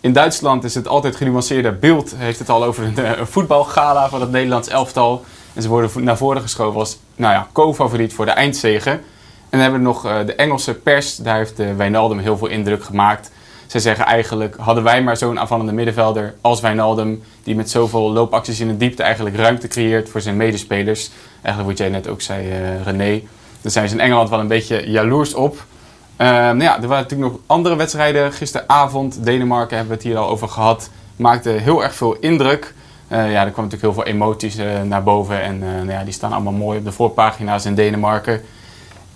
In 0.00 0.12
Duitsland 0.12 0.64
is 0.64 0.74
het 0.74 0.88
altijd 0.88 1.16
genuanceerder. 1.16 1.78
Beeld 1.78 2.14
heeft 2.16 2.38
het 2.38 2.48
al 2.48 2.64
over 2.64 2.84
een, 2.84 3.20
een 3.20 3.26
voetbalgala 3.26 4.08
van 4.08 4.20
het 4.20 4.30
Nederlands 4.30 4.68
elftal. 4.68 5.24
En 5.54 5.62
ze 5.62 5.68
worden 5.68 6.04
naar 6.04 6.16
voren 6.16 6.42
geschoven 6.42 6.80
als 6.80 6.98
nou 7.16 7.32
ja, 7.32 7.48
co-favoriet 7.52 8.14
voor 8.14 8.24
de 8.24 8.30
eindzegen. 8.30 9.00
En 9.48 9.58
dan 9.58 9.60
hebben 9.60 9.78
we 9.78 9.86
nog 9.86 10.06
uh, 10.06 10.16
de 10.26 10.34
Engelse 10.34 10.74
pers. 10.74 11.16
Daar 11.16 11.36
heeft 11.36 11.60
uh, 11.60 11.76
Wijnaldum 11.76 12.18
heel 12.18 12.36
veel 12.36 12.48
indruk 12.48 12.84
gemaakt. 12.84 13.30
Zij 13.66 13.80
zeggen 13.80 14.04
eigenlijk, 14.04 14.56
hadden 14.56 14.84
wij 14.84 15.02
maar 15.02 15.16
zo'n 15.16 15.40
aanvallende 15.40 15.72
middenvelder 15.72 16.34
als 16.40 16.60
Wijnaldum... 16.60 17.22
die 17.42 17.54
met 17.56 17.70
zoveel 17.70 18.12
loopacties 18.12 18.60
in 18.60 18.68
de 18.68 18.76
diepte 18.76 19.02
eigenlijk 19.02 19.36
ruimte 19.36 19.68
creëert 19.68 20.08
voor 20.08 20.20
zijn 20.20 20.36
medespelers. 20.36 21.10
Eigenlijk 21.42 21.68
wat 21.68 21.78
jij 21.78 21.88
net 21.96 22.08
ook 22.08 22.20
zei, 22.20 22.48
uh, 22.48 22.82
René. 22.82 23.22
Daar 23.60 23.72
zijn 23.72 23.88
ze 23.88 23.94
in 23.94 24.00
Engeland 24.00 24.30
wel 24.30 24.40
een 24.40 24.48
beetje 24.48 24.90
jaloers 24.90 25.34
op. 25.34 25.54
Uh, 25.54 26.26
nou 26.26 26.62
ja, 26.62 26.74
er 26.82 26.88
waren 26.88 27.02
natuurlijk 27.02 27.32
nog 27.32 27.40
andere 27.46 27.76
wedstrijden. 27.76 28.32
Gisteravond, 28.32 29.24
Denemarken 29.24 29.76
hebben 29.76 29.96
we 29.96 30.02
het 30.02 30.12
hier 30.12 30.22
al 30.22 30.28
over 30.28 30.48
gehad. 30.48 30.90
Maakte 31.16 31.50
heel 31.50 31.82
erg 31.82 31.94
veel 31.94 32.16
indruk. 32.20 32.74
Ja, 33.08 33.16
er 33.16 33.30
kwamen 33.30 33.44
natuurlijk 33.70 33.82
heel 33.82 33.92
veel 33.92 34.04
emoties 34.04 34.56
naar 34.84 35.02
boven. 35.02 35.42
En 35.42 35.58
nou 35.58 35.90
ja, 35.90 36.04
die 36.04 36.12
staan 36.12 36.32
allemaal 36.32 36.52
mooi 36.52 36.78
op 36.78 36.84
de 36.84 36.92
voorpagina's 36.92 37.64
in 37.64 37.74
Denemarken. 37.74 38.42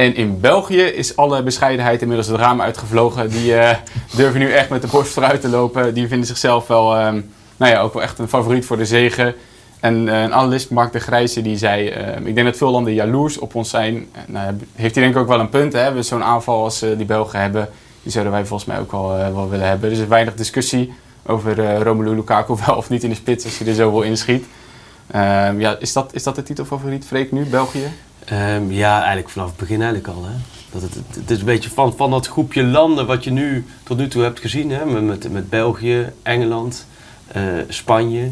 En 0.00 0.14
in 0.14 0.40
België 0.40 0.82
is 0.82 1.16
alle 1.16 1.42
bescheidenheid 1.42 2.00
inmiddels 2.00 2.28
het 2.28 2.36
raam 2.36 2.60
uitgevlogen. 2.60 3.30
Die 3.30 3.52
uh, 3.52 3.70
durven 4.16 4.40
nu 4.40 4.50
echt 4.50 4.68
met 4.68 4.82
de 4.82 4.88
borst 4.88 5.12
vooruit 5.12 5.40
te 5.40 5.48
lopen. 5.48 5.94
Die 5.94 6.08
vinden 6.08 6.26
zichzelf 6.26 6.66
wel, 6.66 7.06
um, 7.06 7.32
nou 7.56 7.72
ja, 7.72 7.80
ook 7.80 7.92
wel 7.92 8.02
echt 8.02 8.18
een 8.18 8.28
favoriet 8.28 8.64
voor 8.64 8.76
de 8.76 8.84
zegen. 8.84 9.34
En 9.80 10.06
uh, 10.06 10.22
een 10.22 10.34
analist, 10.34 10.70
Mark 10.70 10.92
de 10.92 11.00
Grijze, 11.00 11.42
die 11.42 11.56
zei... 11.56 11.88
Uh, 11.88 12.26
ik 12.26 12.34
denk 12.34 12.46
dat 12.46 12.56
veel 12.56 12.70
landen 12.70 12.94
jaloers 12.94 13.38
op 13.38 13.54
ons 13.54 13.70
zijn. 13.70 14.06
Nou, 14.26 14.56
heeft 14.74 14.94
hij 14.94 15.04
denk 15.04 15.14
ik 15.14 15.20
ook 15.20 15.28
wel 15.28 15.40
een 15.40 15.48
punt. 15.48 15.72
Hè? 15.72 15.92
We 15.92 16.02
zo'n 16.02 16.24
aanval 16.24 16.62
als 16.64 16.78
die 16.78 17.06
Belgen 17.06 17.40
hebben. 17.40 17.68
die 18.02 18.12
zouden 18.12 18.32
wij 18.32 18.44
volgens 18.44 18.68
mij 18.68 18.78
ook 18.78 18.90
wel, 18.90 19.08
wel 19.16 19.48
willen 19.50 19.68
hebben. 19.68 19.88
Dus 19.88 19.98
er 19.98 20.04
is 20.04 20.10
weinig 20.10 20.34
discussie 20.34 20.92
over 21.26 21.82
Romelu 21.82 22.14
Lukaku 22.14 22.54
wel 22.66 22.76
of 22.76 22.88
niet 22.88 23.02
in 23.02 23.10
de 23.10 23.16
spits 23.16 23.44
als 23.44 23.58
hij 23.58 23.68
er 23.68 23.74
zo 23.74 23.92
wel 23.92 24.02
inschiet. 24.02 24.46
Ehm, 25.10 25.60
ja, 25.60 25.76
is, 25.78 25.92
dat, 25.92 26.14
is 26.14 26.22
dat 26.22 26.34
de 26.34 26.42
titelfavoriet, 26.42 27.06
Freek, 27.06 27.32
nu, 27.32 27.44
België? 27.44 27.90
Ehm, 28.30 28.70
ja, 28.70 28.96
eigenlijk 28.98 29.28
vanaf 29.28 29.48
het 29.48 29.56
begin 29.56 29.82
eigenlijk 29.82 30.16
al. 30.16 30.24
Hè. 30.24 30.32
Dat 30.72 30.82
het, 30.82 30.94
het, 31.14 31.30
is 31.30 31.38
een 31.38 31.44
beetje 31.44 31.70
van, 31.70 31.96
van 31.96 32.10
dat 32.10 32.26
groepje 32.26 32.64
landen 32.64 33.06
wat 33.06 33.24
je 33.24 33.30
nu 33.30 33.66
tot 33.82 33.96
nu 33.96 34.08
toe 34.08 34.22
hebt 34.22 34.40
gezien. 34.40 34.70
Hè, 34.70 34.84
met, 34.84 35.32
met 35.32 35.48
België, 35.48 36.12
Engeland, 36.22 36.86
uh, 37.36 37.42
Spanje. 37.68 38.30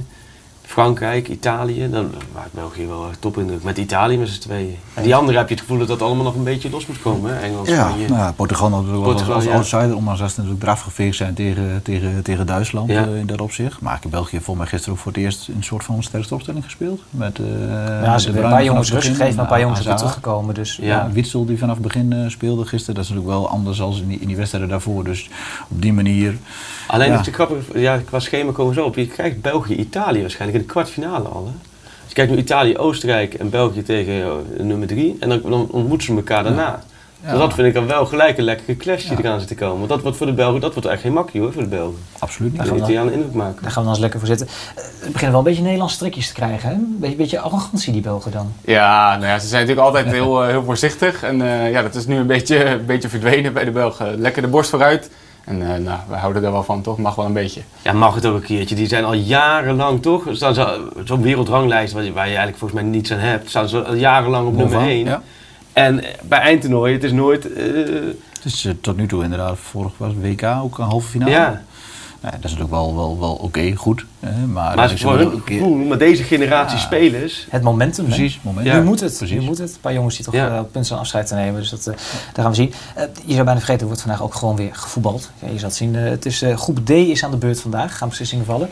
Frankrijk, 0.68 1.28
Italië, 1.28 1.90
dan 1.90 2.10
maakt 2.34 2.52
België 2.52 2.86
wel 2.86 3.06
top 3.18 3.38
indruk. 3.38 3.62
Met 3.62 3.78
Italië 3.78 4.18
met 4.18 4.28
z'n 4.28 4.40
tweeën. 4.40 4.76
Die 5.02 5.14
andere 5.14 5.38
heb 5.38 5.48
je 5.48 5.54
het 5.54 5.62
gevoel 5.62 5.78
dat 5.78 5.88
dat 5.88 6.02
allemaal 6.02 6.24
nog 6.24 6.34
een 6.34 6.44
beetje 6.44 6.70
los 6.70 6.86
moet 6.86 7.00
komen. 7.00 7.34
Hè? 7.34 7.40
Engeland, 7.40 7.68
ja, 7.68 7.88
Spanje. 7.88 8.08
Nou, 8.08 8.32
Portugal 8.32 8.70
natuurlijk 8.70 9.02
Portugal, 9.02 9.34
als, 9.34 9.44
als 9.44 9.52
ja. 9.52 9.58
outsider, 9.58 9.96
ondanks 9.96 10.20
dat 10.20 10.30
ze 10.30 10.36
natuurlijk 10.36 10.64
eraf 10.64 10.80
geveegd 10.80 11.16
zijn 11.16 11.34
tegen, 11.34 11.80
tegen, 11.82 12.22
tegen 12.22 12.46
Duitsland 12.46 12.90
ja. 12.90 13.06
uh, 13.06 13.18
in 13.18 13.26
dat 13.26 13.40
opzicht. 13.40 13.80
Maar 13.80 14.00
België 14.10 14.36
volgens 14.36 14.56
mij 14.56 14.66
gisteren 14.66 14.94
ook 14.94 15.00
voor 15.00 15.12
het 15.12 15.20
eerst 15.20 15.48
een 15.48 15.64
soort 15.64 15.84
van 15.84 16.02
sterkste 16.02 16.34
opstelling 16.34 16.64
gespeeld. 16.64 17.00
Met, 17.10 17.38
uh, 17.38 17.46
ja, 18.02 18.18
ze 18.18 18.24
hebben 18.24 18.44
een 18.44 18.50
paar 18.50 18.64
jongens 18.64 18.92
rust 18.92 19.06
gegeven, 19.06 19.34
maar 19.34 19.44
een 19.44 19.50
paar 19.50 19.60
jongens 19.60 19.82
zijn 19.82 19.96
teruggekomen. 19.96 20.54
Dus, 20.54 20.76
ja. 20.76 20.86
ja. 20.86 21.10
Witsel 21.12 21.44
die 21.44 21.58
vanaf 21.58 21.74
het 21.74 21.84
begin 21.84 22.12
uh, 22.12 22.28
speelde 22.28 22.64
gisteren, 22.64 22.94
dat 22.94 23.04
is 23.04 23.10
natuurlijk 23.10 23.38
wel 23.38 23.48
anders 23.48 23.78
dan 23.78 23.94
in 23.94 24.08
die, 24.08 24.20
in 24.20 24.26
die 24.26 24.36
wedstrijden 24.36 24.70
daarvoor. 24.70 25.04
Dus 25.04 25.28
op 25.68 25.82
die 25.82 25.92
manier... 25.92 26.36
Alleen 26.88 27.10
ja. 27.10 27.20
is 27.20 27.28
grappig, 27.32 27.64
ja, 27.74 27.98
qua 27.98 28.18
schema 28.18 28.52
komen 28.52 28.74
zo 28.74 28.84
op. 28.84 28.96
Je 28.96 29.06
krijgt 29.06 29.40
België-Italië 29.40 30.20
waarschijnlijk 30.20 30.60
in 30.60 30.66
de 30.66 30.72
kwartfinale 30.72 31.28
al. 31.28 31.46
Hè? 31.46 31.52
Dus 31.82 32.08
je 32.08 32.14
kijkt 32.14 32.30
nu 32.30 32.36
Italië, 32.36 32.76
Oostenrijk 32.76 33.34
en 33.34 33.50
België 33.50 33.82
tegen 33.82 34.14
uh, 34.14 34.32
nummer 34.58 34.86
3. 34.86 35.16
En 35.20 35.28
dan, 35.28 35.40
dan, 35.42 35.68
ontmoeten 35.70 36.06
ze 36.06 36.14
elkaar 36.14 36.42
daarna. 36.42 36.62
Ja. 36.62 36.82
Ja. 37.22 37.30
Dus 37.30 37.38
dat 37.38 37.54
vind 37.54 37.66
ik 37.66 37.74
dan 37.74 37.86
wel 37.86 38.06
gelijk 38.06 38.38
een 38.38 38.44
lekkere 38.44 38.76
clash 38.76 39.02
die 39.02 39.16
ja. 39.16 39.18
eraan 39.18 39.38
zit 39.38 39.48
te 39.48 39.54
komen. 39.54 39.78
Want 39.78 39.88
dat 39.88 40.02
wordt 40.02 40.16
voor 40.16 40.26
de 40.26 40.32
Belgen, 40.32 40.60
dat 40.60 40.74
wordt 40.74 40.88
echt 40.88 41.00
geen 41.00 41.12
makkie 41.12 41.40
hoor, 41.40 41.52
voor 41.52 41.62
de 41.62 41.68
Belgen. 41.68 41.98
Absoluut 42.18 42.50
niet. 42.50 42.60
Daar 42.60 42.68
gaan 42.68 42.76
we 42.76 42.82
Italianen 42.82 43.12
indruk 43.12 43.32
maken. 43.32 43.62
Daar 43.62 43.70
gaan 43.70 43.82
we 43.82 43.88
dan 43.88 43.88
eens 43.88 43.98
lekker 43.98 44.18
voor 44.18 44.28
zitten. 44.28 44.46
Uh, 44.46 44.84
we 44.84 45.10
beginnen 45.10 45.30
wel 45.30 45.38
een 45.38 45.44
beetje 45.44 45.62
Nederlandse 45.62 45.98
trekjes 45.98 46.28
te 46.28 46.34
krijgen. 46.34 46.68
Hè? 46.68 46.74
Een 46.74 46.96
beetje, 47.00 47.16
beetje 47.16 47.40
arrogantie 47.40 47.92
die 47.92 48.02
Belgen 48.02 48.30
dan. 48.30 48.52
Ja, 48.64 49.16
nou 49.16 49.26
ja, 49.26 49.38
ze 49.38 49.46
zijn 49.46 49.60
natuurlijk 49.60 49.86
altijd 49.86 50.14
heel, 50.14 50.42
uh, 50.42 50.48
heel 50.48 50.64
voorzichtig. 50.64 51.22
En 51.22 51.40
uh, 51.40 51.70
ja, 51.70 51.82
dat 51.82 51.94
is 51.94 52.06
nu 52.06 52.16
een 52.16 52.26
beetje, 52.26 52.64
een 52.64 52.86
beetje 52.86 53.08
verdwenen 53.08 53.52
bij 53.52 53.64
de 53.64 53.70
Belgen. 53.70 54.20
Lekker 54.20 54.42
de 54.42 54.48
borst 54.48 54.70
vooruit. 54.70 55.10
En 55.48 55.60
uh, 55.60 55.68
nou, 55.68 55.98
we 56.08 56.14
houden 56.14 56.44
er 56.44 56.52
wel 56.52 56.62
van, 56.62 56.82
toch? 56.82 56.98
Mag 56.98 57.14
wel 57.14 57.24
een 57.24 57.32
beetje. 57.32 57.60
Ja, 57.82 57.92
mag 57.92 58.14
het 58.14 58.26
ook 58.26 58.34
een 58.34 58.42
keertje. 58.42 58.74
Die 58.74 58.86
zijn 58.86 59.04
al 59.04 59.14
jarenlang, 59.14 60.02
toch? 60.02 60.24
Zo'n 60.30 60.54
zo 61.04 61.20
wereldranglijst 61.20 61.92
waar 61.92 62.04
je, 62.04 62.12
waar 62.12 62.24
je 62.24 62.36
eigenlijk 62.36 62.58
volgens 62.58 62.80
mij 62.80 62.90
niets 62.90 63.12
aan 63.12 63.18
hebt. 63.18 63.48
Staan 63.48 63.68
ze 63.68 63.84
al 63.84 63.94
jarenlang 63.94 64.48
op 64.48 64.56
nummer 64.56 64.80
1. 64.80 65.04
Ja. 65.04 65.22
En 65.72 66.04
bij 66.22 66.38
eindtoernooien, 66.38 66.94
het 66.94 67.04
is 67.04 67.12
nooit... 67.12 67.50
Uh... 67.50 67.56
Het 68.32 68.44
is 68.44 68.64
uh, 68.64 68.72
tot 68.80 68.96
nu 68.96 69.06
toe 69.06 69.22
inderdaad, 69.22 69.58
vorig 69.58 69.92
was 69.96 70.12
WK 70.20 70.42
ook 70.42 70.78
een 70.78 70.84
halve 70.84 71.08
finale. 71.08 71.30
Ja. 71.30 71.62
Nou, 72.20 72.34
dat 72.34 72.44
is 72.44 72.50
natuurlijk 72.50 72.70
wel, 72.70 72.94
wel, 72.94 73.18
wel 73.18 73.32
oké, 73.32 73.44
okay, 73.44 73.74
goed. 73.74 74.04
Maar 74.20 74.76
maar 74.76 74.90
het 74.90 75.00
voor 75.00 75.18
hun 75.18 75.42
gevoel, 75.44 75.74
met 75.74 75.98
deze 75.98 76.22
generatie 76.22 76.76
ja, 76.76 76.82
spelers... 76.82 77.46
Het 77.50 77.62
momentum, 77.62 78.04
Precies, 78.04 78.40
momentum. 78.42 78.72
Ja. 78.72 78.78
Nu 78.78 78.84
moet 78.84 79.00
het, 79.00 79.16
Precies. 79.16 79.38
nu 79.38 79.44
moet 79.44 79.58
het. 79.58 79.70
Een 79.70 79.80
paar 79.80 79.92
jongens 79.92 80.16
die 80.16 80.24
toch 80.24 80.34
ja. 80.34 80.54
uh, 80.54 80.58
op 80.58 80.72
punt 80.72 80.86
zijn 80.86 80.98
afscheid 80.98 81.26
te 81.26 81.34
nemen. 81.34 81.60
Dus 81.60 81.70
dat, 81.70 81.86
uh, 81.86 81.94
daar 82.32 82.44
gaan 82.44 82.50
we 82.50 82.54
zien. 82.54 82.72
Uh, 82.96 83.02
je 83.24 83.32
zou 83.32 83.44
bijna 83.44 83.58
vergeten, 83.58 83.80
er 83.80 83.86
wordt 83.86 84.00
vandaag 84.00 84.22
ook 84.22 84.34
gewoon 84.34 84.56
weer 84.56 84.74
gevoetbald. 84.74 85.30
Ja, 85.38 85.48
je 85.48 85.58
zal 85.58 85.68
het 85.68 85.76
zien. 85.76 85.94
het 85.94 86.26
is, 86.26 86.44
groep 86.54 86.86
D 86.86 86.90
is 86.90 87.24
aan 87.24 87.30
de 87.30 87.36
beurt 87.36 87.60
vandaag. 87.60 87.98
Gaan 87.98 88.08
beslissingen 88.08 88.44
vallen. 88.44 88.68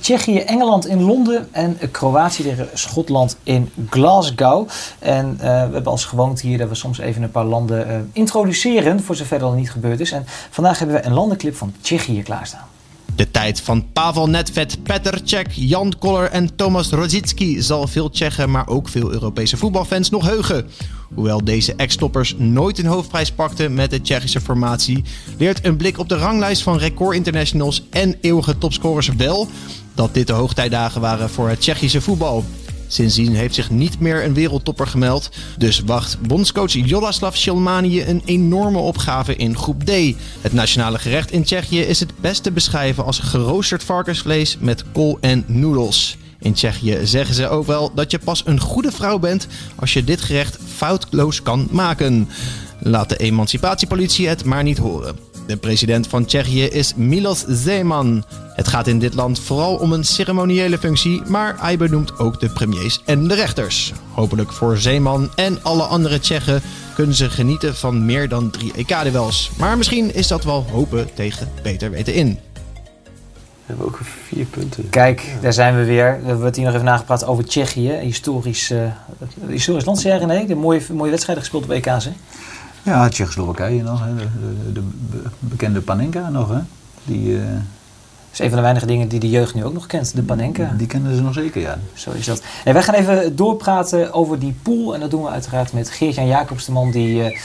Tsjechië, 0.00 0.38
Engeland 0.38 0.86
in 0.86 1.02
Londen. 1.02 1.48
En 1.50 1.78
Kroatië 1.90 2.42
tegen 2.42 2.68
Schotland 2.74 3.36
in 3.42 3.70
Glasgow. 3.90 4.68
En 4.98 5.36
we 5.38 5.46
hebben 5.46 5.86
als 5.86 6.04
gewoond 6.04 6.40
hier 6.40 6.58
dat 6.58 6.68
we 6.68 6.74
soms 6.74 6.98
even 6.98 7.22
een 7.22 7.30
paar 7.30 7.44
landen 7.44 8.10
introduceren. 8.12 9.02
Voor 9.02 9.14
zover 9.14 9.38
dat 9.38 9.48
al 9.48 9.54
niet 9.54 9.70
gebeurd 9.70 10.00
is. 10.00 10.12
En 10.12 10.24
vandaag 10.50 10.78
hebben 10.78 10.96
we 10.96 11.04
een 11.04 11.14
landenclip 11.14 11.56
van 11.56 11.72
Tsjechië 11.80 12.22
klaarstaan. 12.22 12.66
De 13.18 13.30
tijd 13.30 13.60
van 13.60 13.92
Pavel 13.92 14.28
Nedved, 14.28 14.82
Petr 14.82 15.18
Cech, 15.24 15.46
Jan 15.50 15.94
Koller 15.98 16.30
en 16.30 16.56
Tomas 16.56 16.90
Rosicki 16.90 17.62
zal 17.62 17.86
veel 17.86 18.10
Tsjechen, 18.10 18.50
maar 18.50 18.68
ook 18.68 18.88
veel 18.88 19.12
Europese 19.12 19.56
voetbalfans 19.56 20.10
nog 20.10 20.26
heugen. 20.26 20.66
Hoewel 21.14 21.44
deze 21.44 21.74
ex-toppers 21.74 22.34
nooit 22.36 22.78
een 22.78 22.86
hoofdprijs 22.86 23.32
pakten 23.32 23.74
met 23.74 23.90
de 23.90 24.00
Tsjechische 24.00 24.40
formatie, 24.40 25.04
leert 25.38 25.64
een 25.64 25.76
blik 25.76 25.98
op 25.98 26.08
de 26.08 26.16
ranglijst 26.16 26.62
van 26.62 26.78
record 26.78 27.16
internationals 27.16 27.82
en 27.90 28.16
eeuwige 28.20 28.58
topscorers 28.58 29.08
wel 29.08 29.48
dat 29.94 30.14
dit 30.14 30.26
de 30.26 30.32
hoogtijdagen 30.32 31.00
waren 31.00 31.30
voor 31.30 31.48
het 31.48 31.60
Tsjechische 31.60 32.00
voetbal. 32.00 32.44
Sindsdien 32.88 33.34
heeft 33.34 33.54
zich 33.54 33.70
niet 33.70 34.00
meer 34.00 34.24
een 34.24 34.34
wereldtopper 34.34 34.86
gemeld. 34.86 35.28
Dus 35.58 35.80
wacht 35.80 36.20
bondscoach 36.20 36.72
Jolaslav 36.72 37.36
Sjelmanië 37.36 38.02
een 38.02 38.22
enorme 38.24 38.78
opgave 38.78 39.36
in 39.36 39.56
groep 39.56 39.84
D. 39.84 39.90
Het 40.40 40.52
nationale 40.52 40.98
gerecht 40.98 41.30
in 41.30 41.42
Tsjechië 41.42 41.80
is 41.80 42.00
het 42.00 42.20
best 42.20 42.42
te 42.42 42.52
beschrijven 42.52 43.04
als 43.04 43.18
geroosterd 43.18 43.84
varkensvlees 43.84 44.56
met 44.60 44.84
kool 44.92 45.18
en 45.20 45.44
noedels. 45.46 46.16
In 46.40 46.52
Tsjechië 46.52 46.98
zeggen 47.02 47.34
ze 47.34 47.48
ook 47.48 47.66
wel 47.66 47.92
dat 47.94 48.10
je 48.10 48.18
pas 48.18 48.42
een 48.46 48.60
goede 48.60 48.92
vrouw 48.92 49.18
bent 49.18 49.46
als 49.74 49.92
je 49.92 50.04
dit 50.04 50.20
gerecht 50.20 50.58
foutloos 50.76 51.42
kan 51.42 51.68
maken. 51.70 52.28
Laat 52.80 53.08
de 53.08 53.16
emancipatiepolitie 53.16 54.28
het 54.28 54.44
maar 54.44 54.62
niet 54.62 54.78
horen. 54.78 55.16
De 55.46 55.56
president 55.56 56.06
van 56.06 56.24
Tsjechië 56.24 56.64
is 56.64 56.94
Milos 56.94 57.44
Zeman. 57.48 58.24
Het 58.58 58.68
gaat 58.68 58.86
in 58.86 58.98
dit 58.98 59.14
land 59.14 59.40
vooral 59.40 59.76
om 59.76 59.92
een 59.92 60.04
ceremoniële 60.04 60.78
functie, 60.78 61.22
maar 61.26 61.54
hij 61.58 61.76
benoemt 61.76 62.18
ook 62.18 62.40
de 62.40 62.48
premiers 62.48 63.02
en 63.04 63.28
de 63.28 63.34
rechters. 63.34 63.92
Hopelijk 64.12 64.52
voor 64.52 64.76
Zeeman 64.76 65.30
en 65.34 65.62
alle 65.62 65.82
andere 65.82 66.18
Tsjechen 66.20 66.60
kunnen 66.94 67.14
ze 67.14 67.30
genieten 67.30 67.76
van 67.76 68.04
meer 68.04 68.28
dan 68.28 68.50
drie 68.50 68.72
EK-duels. 68.72 69.50
Maar 69.58 69.76
misschien 69.76 70.14
is 70.14 70.28
dat 70.28 70.44
wel 70.44 70.66
hopen 70.70 71.14
tegen 71.14 71.48
beter 71.62 71.90
weten 71.90 72.14
in. 72.14 72.38
We 72.72 72.80
hebben 73.64 73.86
ook 73.86 74.00
vier 74.26 74.44
punten. 74.44 74.88
Kijk, 74.88 75.20
ja. 75.20 75.40
daar 75.40 75.52
zijn 75.52 75.76
we 75.76 75.84
weer. 75.84 76.18
We 76.22 76.28
hebben 76.28 76.54
hier 76.54 76.64
nog 76.64 76.74
even 76.74 76.84
nagepraat 76.84 77.24
over 77.24 77.44
Tsjechië. 77.44 77.92
Historisch, 77.92 78.70
uh, 78.70 78.92
historisch 79.48 79.84
land, 79.84 79.98
zeg 79.98 80.26
nee? 80.26 80.46
De 80.46 80.54
mooie, 80.54 80.80
mooie 80.92 81.10
wedstrijden 81.10 81.44
gespeeld 81.44 81.64
op 81.64 81.70
EK's, 81.70 82.04
hè? 82.04 82.12
Ja, 82.82 83.08
Tsjechoslowakije 83.08 83.82
nog. 83.82 84.04
Hè. 84.04 84.14
De, 84.14 84.26
de, 84.72 84.82
de, 85.10 85.28
bekende 85.38 85.80
Panenka 85.80 86.28
nog, 86.28 86.48
hè? 86.48 86.60
Die... 87.04 87.28
Uh, 87.28 87.42
is 88.32 88.38
een 88.38 88.48
van 88.48 88.56
de 88.56 88.62
weinige 88.62 88.86
dingen 88.86 89.08
die 89.08 89.20
de 89.20 89.30
jeugd 89.30 89.54
nu 89.54 89.64
ook 89.64 89.72
nog 89.72 89.86
kent, 89.86 90.16
de 90.16 90.22
Panenka. 90.22 90.74
Die 90.76 90.86
kennen 90.86 91.16
ze 91.16 91.22
nog 91.22 91.34
zeker, 91.34 91.60
ja. 91.60 91.78
Zo 91.94 92.10
is 92.10 92.26
dat. 92.26 92.42
En 92.64 92.72
wij 92.72 92.82
gaan 92.82 92.94
even 92.94 93.36
doorpraten 93.36 94.12
over 94.12 94.38
die 94.38 94.54
pool. 94.62 94.94
En 94.94 95.00
dat 95.00 95.10
doen 95.10 95.22
we 95.22 95.28
uiteraard 95.28 95.72
met 95.72 95.90
Geert-Jan 95.90 96.26
Jacobs, 96.26 96.64
de 96.64 96.72
man 96.72 96.90
die 96.90 97.22
uh, 97.22 97.38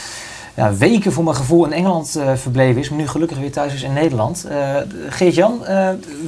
ja, 0.54 0.74
weken 0.74 1.12
voor 1.12 1.24
mijn 1.24 1.36
gevoel 1.36 1.64
in 1.64 1.72
Engeland 1.72 2.14
uh, 2.16 2.34
verbleven 2.34 2.80
is. 2.80 2.88
Maar 2.88 2.98
nu 2.98 3.08
gelukkig 3.08 3.38
weer 3.38 3.52
thuis 3.52 3.74
is 3.74 3.82
in 3.82 3.92
Nederland. 3.92 4.46
Uh, 4.50 4.76
Geert-Jan, 5.08 5.60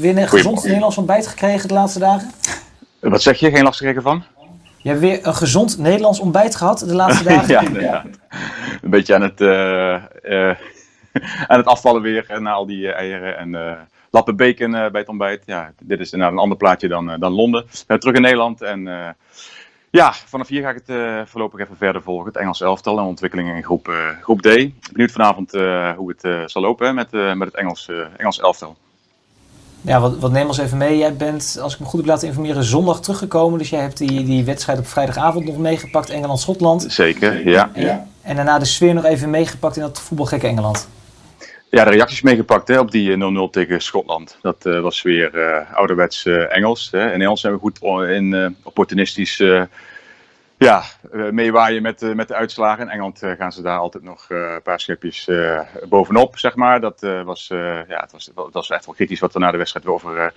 weer 0.01 0.19
een 0.19 0.29
gezond 0.29 0.65
Nederlands 0.65 0.99
ontbijt 0.99 1.27
gekregen 1.27 1.69
de 1.69 1.75
laatste 1.75 1.99
dagen? 1.99 2.31
Wat 3.01 3.23
zeg 3.23 3.39
je? 3.39 3.51
Geen 3.51 3.65
last 3.65 3.79
gekregen 3.79 4.03
van? 4.03 4.25
Je 4.77 4.89
hebt 4.89 5.01
weer 5.01 5.27
een 5.27 5.35
gezond 5.35 5.79
Nederlands 5.79 6.21
ontbijt 6.21 6.57
gehad 6.57 6.79
de 6.79 6.95
laatste 6.95 7.25
dagen? 7.29 7.49
ja, 7.49 7.61
inderdaad. 7.61 8.05
Een 8.83 8.91
beetje 8.91 9.15
aan 9.15 9.23
het, 9.23 9.41
aan 11.53 11.59
het 11.59 11.67
afvallen 11.67 12.03
weer 12.03 12.37
na 12.39 12.53
al 12.53 12.67
die 12.67 12.93
eieren 12.93 13.39
en 13.39 13.79
lappen 14.11 14.37
bacon 14.37 14.75
uh, 14.75 14.91
bij 14.91 15.01
het 15.01 15.09
ontbijt. 15.09 15.43
Ja, 15.47 15.73
dit 15.83 16.01
is 16.01 16.13
inderdaad 16.13 16.37
een 16.37 16.43
ander 16.43 16.59
plaatje 16.59 16.89
dan, 16.89 17.11
uh, 17.11 17.15
dan 17.19 17.33
Londen. 17.33 17.67
Uh, 17.89 17.97
terug 17.97 18.15
in 18.15 18.23
Nederland 18.23 18.63
en 18.63 19.15
ja, 19.91 20.13
vanaf 20.13 20.49
hier 20.49 20.63
ga 20.63 20.71
ik 20.71 20.83
het 20.87 21.29
voorlopig 21.29 21.61
even 21.61 21.77
verder 21.77 22.03
volgen. 22.03 22.27
Het 22.27 22.37
Engelse 22.37 22.65
elftal 22.65 22.99
en 22.99 23.05
ontwikkelingen 23.05 23.57
in 23.57 23.65
groep, 23.65 23.93
groep 24.21 24.41
D. 24.41 24.45
Benieuwd 24.93 25.13
vanavond 25.13 25.53
hoe 25.97 26.15
het 26.17 26.51
zal 26.51 26.63
lopen 26.63 26.95
met, 26.95 27.11
met 27.11 27.49
het 27.49 27.55
Engels, 27.55 27.91
Engels 28.17 28.41
elftal. 28.41 28.77
Ja, 29.81 30.01
wat, 30.01 30.19
wat 30.19 30.31
neem 30.31 30.47
ons 30.47 30.59
even 30.59 30.79
mee. 30.79 30.99
Jij 30.99 31.17
bent, 31.17 31.59
als 31.63 31.75
ik 31.75 31.81
me 31.81 31.87
goed 31.87 32.01
heb 32.01 32.09
laten 32.09 32.29
informeren, 32.29 32.65
zondag 32.65 33.01
teruggekomen. 33.01 33.59
Dus 33.59 33.71
jij 33.71 33.81
hebt 33.81 33.99
die, 33.99 34.25
die 34.25 34.45
wedstrijd 34.45 34.79
op 34.79 34.87
vrijdagavond 34.87 35.45
nog 35.45 35.59
meegepakt, 35.59 36.11
Engeland-Schotland. 36.11 36.87
Zeker, 36.89 37.49
ja. 37.49 37.71
En, 37.73 37.83
ja. 37.83 38.07
en 38.23 38.37
daarna 38.37 38.59
de 38.59 38.65
sfeer 38.65 38.95
nog 38.95 39.05
even 39.05 39.31
meegepakt 39.31 39.77
in 39.77 39.83
dat 39.83 40.01
voetbalgekke 40.01 40.47
Engeland. 40.47 40.89
Ja, 41.71 41.85
de 41.85 41.91
reacties 41.91 42.23
meegepakt 42.23 42.79
op 42.79 42.91
die 42.91 43.17
0-0 43.17 43.51
tegen 43.51 43.83
Schotland. 43.83 44.39
Dat 44.43 44.67
uh, 44.67 44.81
was 44.81 45.03
weer 45.03 45.35
uh, 45.35 45.73
ouderwets 45.73 46.27
Engels. 46.27 46.89
Hè. 46.91 47.03
In 47.03 47.11
Nederland 47.11 47.39
zijn 47.39 47.53
we 47.53 47.59
goed 47.59 47.83
in 48.09 48.57
opportunistisch 48.63 49.37
ja, 50.59 50.83
meewaaien 51.31 51.83
met, 51.83 52.15
met 52.15 52.29
de 52.29 52.35
uitslagen. 52.35 52.85
In 52.85 52.91
Engeland 52.91 53.23
gaan 53.39 53.53
ze 53.53 53.63
daar 53.63 53.79
altijd 53.79 54.05
nog 54.05 54.27
een 54.29 54.63
paar 54.63 54.81
schepjes 54.81 55.31
bovenop, 55.89 56.39
zeg 56.39 56.55
maar. 56.55 56.81
Dat, 56.81 57.01
was, 57.25 57.47
ja, 57.89 58.01
het, 58.01 58.13
was, 58.13 58.27
het 58.27 58.55
was 58.55 58.71
echt 58.71 58.87
wel 58.87 58.95
kritisch 58.95 59.21
wat 59.21 59.35
er 59.35 59.41
na 59.41 59.51
de 59.51 59.57
wedstrijd 59.57 59.87
over 59.87 60.33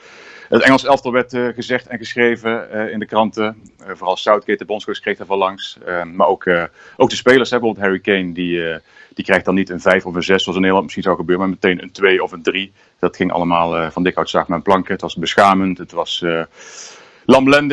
het 0.50 0.62
Engels 0.62 0.86
elftal 0.86 1.12
werd 1.12 1.38
gezegd 1.56 1.88
en 1.88 1.98
geschreven 1.98 2.72
in 2.92 3.00
de 3.00 3.06
kranten. 3.06 3.72
vooral 3.78 4.18
Southgate, 4.18 4.58
de 4.58 4.66
bondscoach, 4.66 5.00
kreeg 5.00 5.18
daarvan 5.18 5.38
langs. 5.38 5.78
maar 6.14 6.28
ook, 6.28 6.50
ook 6.98 7.10
de 7.10 7.16
spelers, 7.16 7.50
hè, 7.50 7.60
bijvoorbeeld 7.60 7.86
Harry 7.86 8.00
Kane, 8.00 8.34
die 8.34 8.80
die 9.20 9.28
krijgt 9.28 9.45
dan 9.45 9.55
niet 9.55 9.70
een 9.70 9.82
5 9.82 10.05
of 10.05 10.15
een 10.15 10.24
6 10.24 10.43
zoals 10.43 10.45
in 10.45 10.53
Nederland 10.53 10.84
misschien 10.84 11.03
zou 11.03 11.15
gebeuren, 11.15 11.45
maar 11.45 11.57
meteen 11.61 11.84
een 11.84 11.91
2 11.91 12.24
of 12.24 12.32
een 12.32 12.41
3. 12.41 12.72
Dat 12.99 13.15
ging 13.15 13.32
allemaal 13.32 13.78
uh, 13.78 13.89
van 13.89 14.03
dik 14.03 14.15
hout 14.15 14.30
zaag 14.30 14.47
met 14.47 14.63
planken. 14.63 14.91
Het 14.91 15.01
was 15.01 15.15
beschamend. 15.15 15.78
Het 15.78 15.91
was 15.91 16.22
uh, 16.22 16.43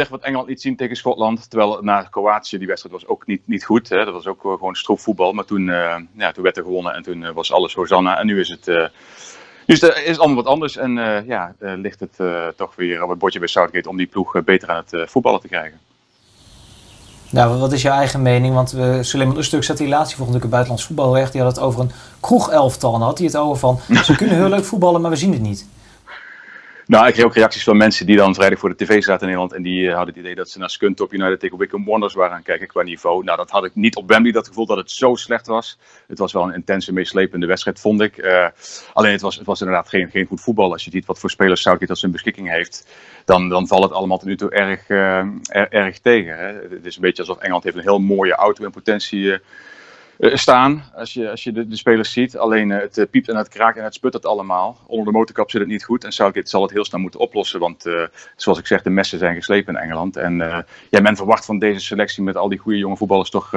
wat 0.09 0.23
Engeland 0.23 0.49
liet 0.49 0.61
zien 0.61 0.77
tegen 0.77 0.97
Schotland. 0.97 1.51
Terwijl 1.51 1.79
na 1.83 2.03
Kroatië, 2.03 2.59
die 2.59 2.67
wedstrijd 2.67 2.95
was 2.95 3.07
ook 3.07 3.27
niet, 3.27 3.43
niet 3.45 3.65
goed. 3.65 3.89
Hè. 3.89 4.05
Dat 4.05 4.15
was 4.15 4.27
ook 4.27 4.41
gewoon 4.41 4.75
stroopvoetbal. 4.75 5.33
Maar 5.33 5.45
toen, 5.45 5.67
ja, 6.17 6.33
toen 6.33 6.43
werd 6.43 6.57
er 6.57 6.63
gewonnen 6.63 6.95
en 6.95 7.03
toen 7.03 7.33
was 7.33 7.53
alles 7.53 7.75
Hosanna. 7.75 8.19
En 8.19 8.27
nu 8.27 8.41
is 8.41 8.49
het... 8.49 8.91
Dus 9.67 9.83
er 9.83 10.05
is 10.05 10.19
allemaal 10.19 10.43
wat 10.43 10.53
anders 10.53 10.77
en 10.77 10.93
ja, 11.27 11.55
ligt 11.59 12.01
het 12.01 12.17
toch 12.57 12.75
weer 12.75 13.03
op 13.03 13.09
het 13.09 13.19
bordje 13.19 13.39
bij 13.39 13.49
Southgate 13.49 13.89
om 13.89 13.97
die 13.97 14.07
ploeg 14.07 14.45
beter 14.45 14.69
aan 14.69 14.85
het 14.87 15.11
voetballen 15.11 15.41
te 15.41 15.49
krijgen. 15.49 15.81
Nou, 17.31 17.59
wat 17.59 17.73
is 17.73 17.83
jouw 17.83 17.97
eigen 17.97 18.23
mening? 18.23 18.55
Want 18.55 18.75
uh, 18.75 18.97
Suleiman 19.01 19.37
Ustuk 19.39 19.65
zet 19.65 19.77
die 19.77 19.89
laatste 19.89 20.17
volgende 20.17 20.41
keer 20.41 20.51
buitenlands 20.51 20.87
voetbalrecht. 20.87 21.33
Die 21.33 21.43
had 21.43 21.57
het 21.57 21.65
over 21.65 21.81
een 21.81 21.91
kroegelftal. 22.21 22.95
En 22.95 23.01
had 23.01 23.19
hij 23.19 23.27
het 23.27 23.37
over 23.37 23.59
van, 23.59 23.81
ze 24.05 24.17
kunnen 24.17 24.37
heel 24.37 24.49
leuk 24.49 24.65
voetballen, 24.65 25.01
maar 25.01 25.11
we 25.11 25.17
zien 25.17 25.33
het 25.33 25.43
niet. 25.43 25.67
Nou, 26.87 27.07
ik 27.07 27.13
kreeg 27.13 27.25
ook 27.25 27.35
reacties 27.35 27.65
van 27.65 27.77
mensen 27.77 28.07
die 28.07 28.17
dan 28.17 28.35
vrijdag 28.35 28.59
voor 28.59 28.69
de 28.69 28.85
tv 28.85 29.03
zaten 29.03 29.21
in 29.21 29.27
Nederland. 29.27 29.53
En 29.53 29.63
die 29.63 29.81
uh, 29.81 29.95
hadden 29.95 30.15
het 30.15 30.23
idee 30.23 30.35
dat 30.35 30.51
ze 30.51 30.59
naar 30.59 30.71
Skuntop 30.71 31.13
United 31.13 31.41
tegen 31.41 31.59
Wickham 31.59 31.85
Wonders 31.85 32.15
waren 32.15 32.37
aan 32.37 32.43
kijken 32.43 32.67
qua 32.67 32.83
niveau. 32.83 33.25
Nou, 33.25 33.37
dat 33.37 33.51
had 33.51 33.65
ik 33.65 33.75
niet 33.75 33.97
op 33.97 34.09
Wembley, 34.09 34.33
dat 34.33 34.47
gevoel 34.47 34.67
dat 34.67 34.77
het 34.77 34.91
zo 34.91 35.15
slecht 35.15 35.47
was. 35.47 35.79
Het 36.07 36.19
was 36.19 36.33
wel 36.33 36.43
een 36.43 36.55
intense, 36.55 36.93
meeslepende 36.93 37.47
wedstrijd, 37.47 37.81
vond 37.81 38.01
ik. 38.01 38.17
Uh, 38.17 38.47
alleen 38.93 39.13
het 39.13 39.21
was, 39.21 39.37
het 39.37 39.47
was 39.47 39.61
inderdaad 39.61 39.89
geen, 39.89 40.11
geen 40.11 40.27
goed 40.27 40.41
voetbal. 40.41 40.73
Als 40.73 40.85
je 40.85 40.91
ziet 40.91 41.07
wat 41.07 41.19
voor 41.19 41.31
spelers 41.31 41.61
Southgate 41.61 41.93
dat 41.93 41.99
zijn 41.99 42.13
beschikking 42.13 42.51
heeft, 42.51 42.87
dan, 43.25 43.49
dan 43.49 43.67
valt 43.67 43.83
het 43.83 43.93
allemaal 43.93 44.19
tot 44.19 44.29
nu 44.29 44.37
toe 44.37 44.51
erg, 44.51 44.89
er, 44.89 45.69
erg 45.71 45.99
tegen. 45.99 46.39
Hè. 46.39 46.47
Het 46.77 46.87
is 46.87 46.97
een 46.97 47.03
beetje 47.03 47.23
alsof 47.23 47.39
Engeland 47.39 47.65
heeft 47.65 47.77
een 47.77 47.83
heel 47.83 48.01
mooie 48.01 48.35
auto 48.35 48.65
in 48.65 48.71
potentie 48.71 49.41
staan. 50.19 50.85
Als 50.95 51.13
je, 51.13 51.31
als 51.31 51.45
je 51.45 51.53
de, 51.53 51.69
de 51.69 51.77
spelers 51.77 52.13
ziet. 52.13 52.37
Alleen 52.37 52.71
uh, 52.71 52.79
het 52.79 53.11
piept 53.11 53.29
en 53.29 53.37
het 53.37 53.49
kraakt 53.49 53.79
en 53.79 53.85
het 53.85 53.95
sputtert 53.95 54.27
allemaal. 54.27 54.79
Onder 54.87 55.07
de 55.07 55.19
motorkap 55.19 55.51
zit 55.51 55.61
het 55.61 55.71
niet 55.71 55.85
goed. 55.85 56.05
En 56.05 56.13
Southgate 56.13 56.49
zal 56.49 56.63
het 56.63 56.71
heel 56.71 56.85
snel 56.85 57.01
moeten 57.01 57.21
oplossen. 57.21 57.61
Want 57.61 57.87
uh, 57.87 58.07
zoals 58.37 58.59
ik 58.59 58.67
zeg, 58.67 58.83
de 58.83 58.91
messen 58.91 59.19
zijn 59.19 59.35
geslepen 59.35 59.75
in 59.75 59.81
Engeland. 59.81 60.17
En 60.17 60.65
ja, 60.91 61.01
men 61.01 61.17
verwacht 61.17 61.45
van 61.45 61.59
deze 61.59 61.81
selectie 61.81 62.23
met 62.23 62.37
al 62.37 62.49
die 62.49 62.59
goede 62.59 62.79
jonge 62.79 62.97
voetballers 62.97 63.31
toch 63.31 63.51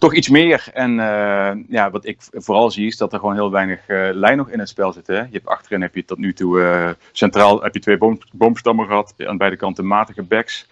toch 0.00 0.14
iets 0.14 0.28
meer. 0.28 0.64
En 0.72 0.90
uh, 0.98 1.50
ja, 1.68 1.90
wat 1.90 2.06
ik 2.06 2.18
vooral 2.32 2.70
zie 2.70 2.86
is 2.86 2.96
dat 2.96 3.12
er 3.12 3.18
gewoon 3.18 3.34
heel 3.34 3.50
weinig 3.50 3.88
uh, 3.88 4.08
lijn 4.12 4.36
nog 4.36 4.50
in 4.50 4.58
het 4.58 4.68
spel 4.68 4.92
zit. 4.92 5.06
Hè? 5.06 5.18
Je 5.18 5.28
hebt 5.32 5.46
achterin 5.46 5.82
heb 5.82 5.94
je 5.94 6.04
tot 6.04 6.18
nu 6.18 6.32
toe 6.32 6.60
uh, 6.60 6.88
centraal 7.12 7.62
heb 7.62 7.74
je 7.74 7.80
twee 7.80 7.98
boom, 7.98 8.18
boomstammen 8.32 8.86
gehad. 8.86 9.14
Aan 9.18 9.36
beide 9.36 9.56
kanten 9.56 9.86
matige 9.86 10.22
backs. 10.22 10.68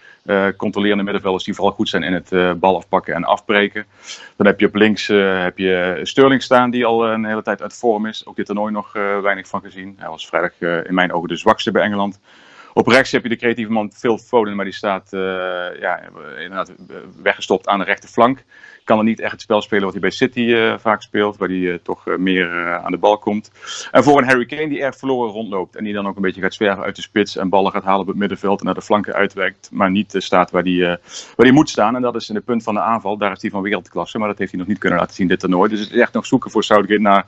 controlerende 0.56 1.02
middenvelders 1.02 1.44
die 1.44 1.54
vooral 1.54 1.72
goed 1.74 1.88
zijn 1.88 2.02
in 2.02 2.12
het 2.12 2.60
bal 2.60 2.76
afpakken 2.76 3.14
en 3.14 3.24
afbreken. 3.24 3.86
Dan 4.36 4.46
heb 4.46 4.60
je 4.60 4.66
op 4.66 4.74
links 4.74 5.06
heb 5.06 5.58
je 5.58 6.00
Sterling 6.02 6.42
staan 6.42 6.70
die 6.70 6.86
al 6.86 7.08
een 7.08 7.24
hele 7.24 7.42
tijd 7.42 7.62
uit 7.62 7.74
vorm 7.74 8.06
is. 8.06 8.26
Ook 8.26 8.36
dit 8.36 8.46
toernooi 8.46 8.72
nog 8.72 8.92
weinig 9.22 9.48
van 9.48 9.60
gezien. 9.60 9.94
Hij 9.98 10.08
was 10.08 10.26
vrijdag 10.26 10.84
in 10.86 10.94
mijn 10.94 11.12
ogen 11.12 11.28
de 11.28 11.36
zwakste 11.36 11.70
bij 11.70 11.82
Engeland. 11.82 12.20
Op 12.78 12.86
rechts 12.86 13.12
heb 13.12 13.22
je 13.22 13.28
de 13.28 13.36
creatieve 13.36 13.72
man 13.72 13.92
Phil 13.92 14.18
Foden, 14.18 14.56
maar 14.56 14.64
die 14.64 14.74
staat 14.74 15.12
uh, 15.12 15.20
ja, 15.80 16.00
inderdaad 16.38 16.72
weggestopt 17.22 17.68
aan 17.68 17.78
de 17.78 17.84
rechterflank 17.84 18.44
kan 18.84 18.98
er 18.98 19.04
niet 19.04 19.20
echt 19.20 19.32
het 19.32 19.40
spel 19.40 19.62
spelen 19.62 19.84
wat 19.84 19.92
hij 19.92 20.00
bij 20.00 20.10
City 20.10 20.40
uh, 20.40 20.78
vaak 20.78 21.02
speelt, 21.02 21.36
waar 21.36 21.48
hij 21.48 21.56
uh, 21.56 21.74
toch 21.82 22.06
meer 22.16 22.76
aan 22.76 22.90
de 22.90 22.98
bal 22.98 23.18
komt. 23.18 23.50
En 23.90 24.04
voor 24.04 24.18
een 24.18 24.24
Harry 24.24 24.46
Kane 24.46 24.68
die 24.68 24.80
erg 24.80 24.96
verloren 24.96 25.32
rondloopt 25.32 25.76
en 25.76 25.84
die 25.84 25.92
dan 25.92 26.06
ook 26.06 26.16
een 26.16 26.22
beetje 26.22 26.40
gaat 26.40 26.54
zwerven 26.54 26.84
uit 26.84 26.96
de 26.96 27.02
spits 27.02 27.36
en 27.36 27.48
ballen 27.48 27.72
gaat 27.72 27.84
halen 27.84 28.00
op 28.00 28.06
het 28.06 28.16
middenveld 28.16 28.58
en 28.58 28.64
naar 28.64 28.74
de 28.74 28.82
flanken 28.82 29.14
uitwerkt, 29.14 29.68
maar 29.72 29.90
niet 29.90 30.14
staat 30.18 30.50
waar 30.50 30.62
hij, 30.62 30.98
waar 31.36 31.52
moet 31.52 31.70
staan. 31.70 31.96
En 31.96 32.02
dat 32.02 32.14
is 32.14 32.28
in 32.28 32.34
het 32.34 32.44
punt 32.44 32.62
van 32.62 32.74
de 32.74 32.80
aanval. 32.80 33.16
Daar 33.16 33.32
is 33.32 33.42
hij 33.42 33.50
van 33.50 33.62
wereldklasse, 33.62 34.18
maar 34.18 34.28
dat 34.28 34.38
heeft 34.38 34.50
hij 34.50 34.60
nog 34.60 34.68
niet 34.68 34.78
kunnen 34.78 34.98
laten 34.98 35.14
zien 35.14 35.28
dit 35.28 35.40
toernooi. 35.40 35.70
Dus 35.70 35.80
het 35.80 35.90
is 35.90 36.00
echt 36.00 36.12
nog 36.12 36.26
zoeken 36.26 36.50
voor 36.50 36.64
Southgate 36.64 37.00
naar 37.00 37.26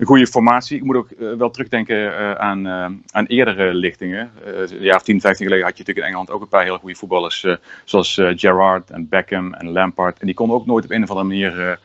een 0.00 0.06
goede 0.06 0.26
formatie. 0.26 0.76
Ik 0.76 0.84
moet 0.84 0.96
ook 0.96 1.10
uh, 1.18 1.32
wel 1.32 1.50
terugdenken 1.50 1.96
uh, 1.96 2.32
aan, 2.32 2.66
uh, 2.66 2.86
aan 3.10 3.26
eerdere 3.26 3.74
lichtingen. 3.74 4.30
een 4.44 4.82
jaar 4.82 4.96
of 4.96 5.02
10, 5.02 5.20
15 5.20 5.46
geleden 5.46 5.66
had 5.66 5.76
je 5.76 5.84
natuurlijk 5.84 6.06
in 6.06 6.12
Engeland 6.12 6.30
ook 6.30 6.42
een 6.42 6.48
paar 6.48 6.62
hele 6.62 6.78
goede 6.78 6.94
voetballers. 6.94 7.46
zoals 7.84 8.14
Gerrard 8.14 8.90
en 8.90 9.08
Beckham 9.08 9.54
en 9.54 9.68
Lampard. 9.68 10.18
En 10.18 10.26
die 10.26 10.34
konden 10.34 10.56
ook 10.56 10.66
nooit 10.66 10.84
op 10.84 10.90
een 10.90 11.02
of 11.02 11.10
andere 11.10 11.28
manier 11.28 11.78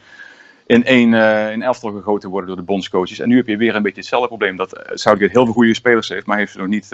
in 0.66 0.84
één 0.84 1.13
in 1.51 1.61
elftal 1.61 1.91
gegoten 1.91 2.30
worden 2.30 2.47
door 2.47 2.57
de 2.57 2.63
bondscoaches. 2.63 3.20
En 3.20 3.30
nu 3.30 3.36
heb 3.36 3.47
je 3.47 3.57
weer 3.57 3.76
een 3.76 3.82
beetje 3.82 3.99
hetzelfde 3.99 4.28
probleem. 4.28 4.55
Dat 4.55 4.84
Southgate 4.93 5.32
heel 5.32 5.45
veel 5.45 5.53
goede 5.53 5.74
spelers 5.74 6.09
heeft, 6.09 6.26
maar 6.26 6.38
heeft 6.38 6.51
ze 6.51 6.57
nog 6.57 6.68
niet 6.68 6.91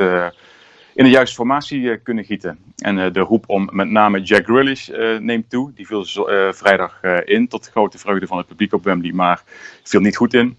in 0.94 1.04
de 1.04 1.10
juiste 1.10 1.36
formatie 1.36 1.98
kunnen 1.98 2.24
gieten. 2.24 2.58
En 2.76 3.14
de 3.14 3.20
roep 3.20 3.44
om 3.48 3.70
met 3.72 3.90
name 3.90 4.22
Jack 4.22 4.46
Grealish 4.46 4.90
neemt 5.20 5.50
toe. 5.50 5.72
Die 5.76 5.88
viel 5.88 6.06
vrijdag 6.54 7.04
in 7.26 7.48
tot 7.48 7.70
grote 7.70 7.98
vreugde 7.98 8.28
van 8.28 8.38
het 8.38 8.48
publiek 8.48 8.74
op 8.74 8.84
Wembley, 8.84 9.12
maar 9.12 9.44
viel 9.84 10.02
niet 10.02 10.18
goed 10.18 10.34
in 10.34 10.58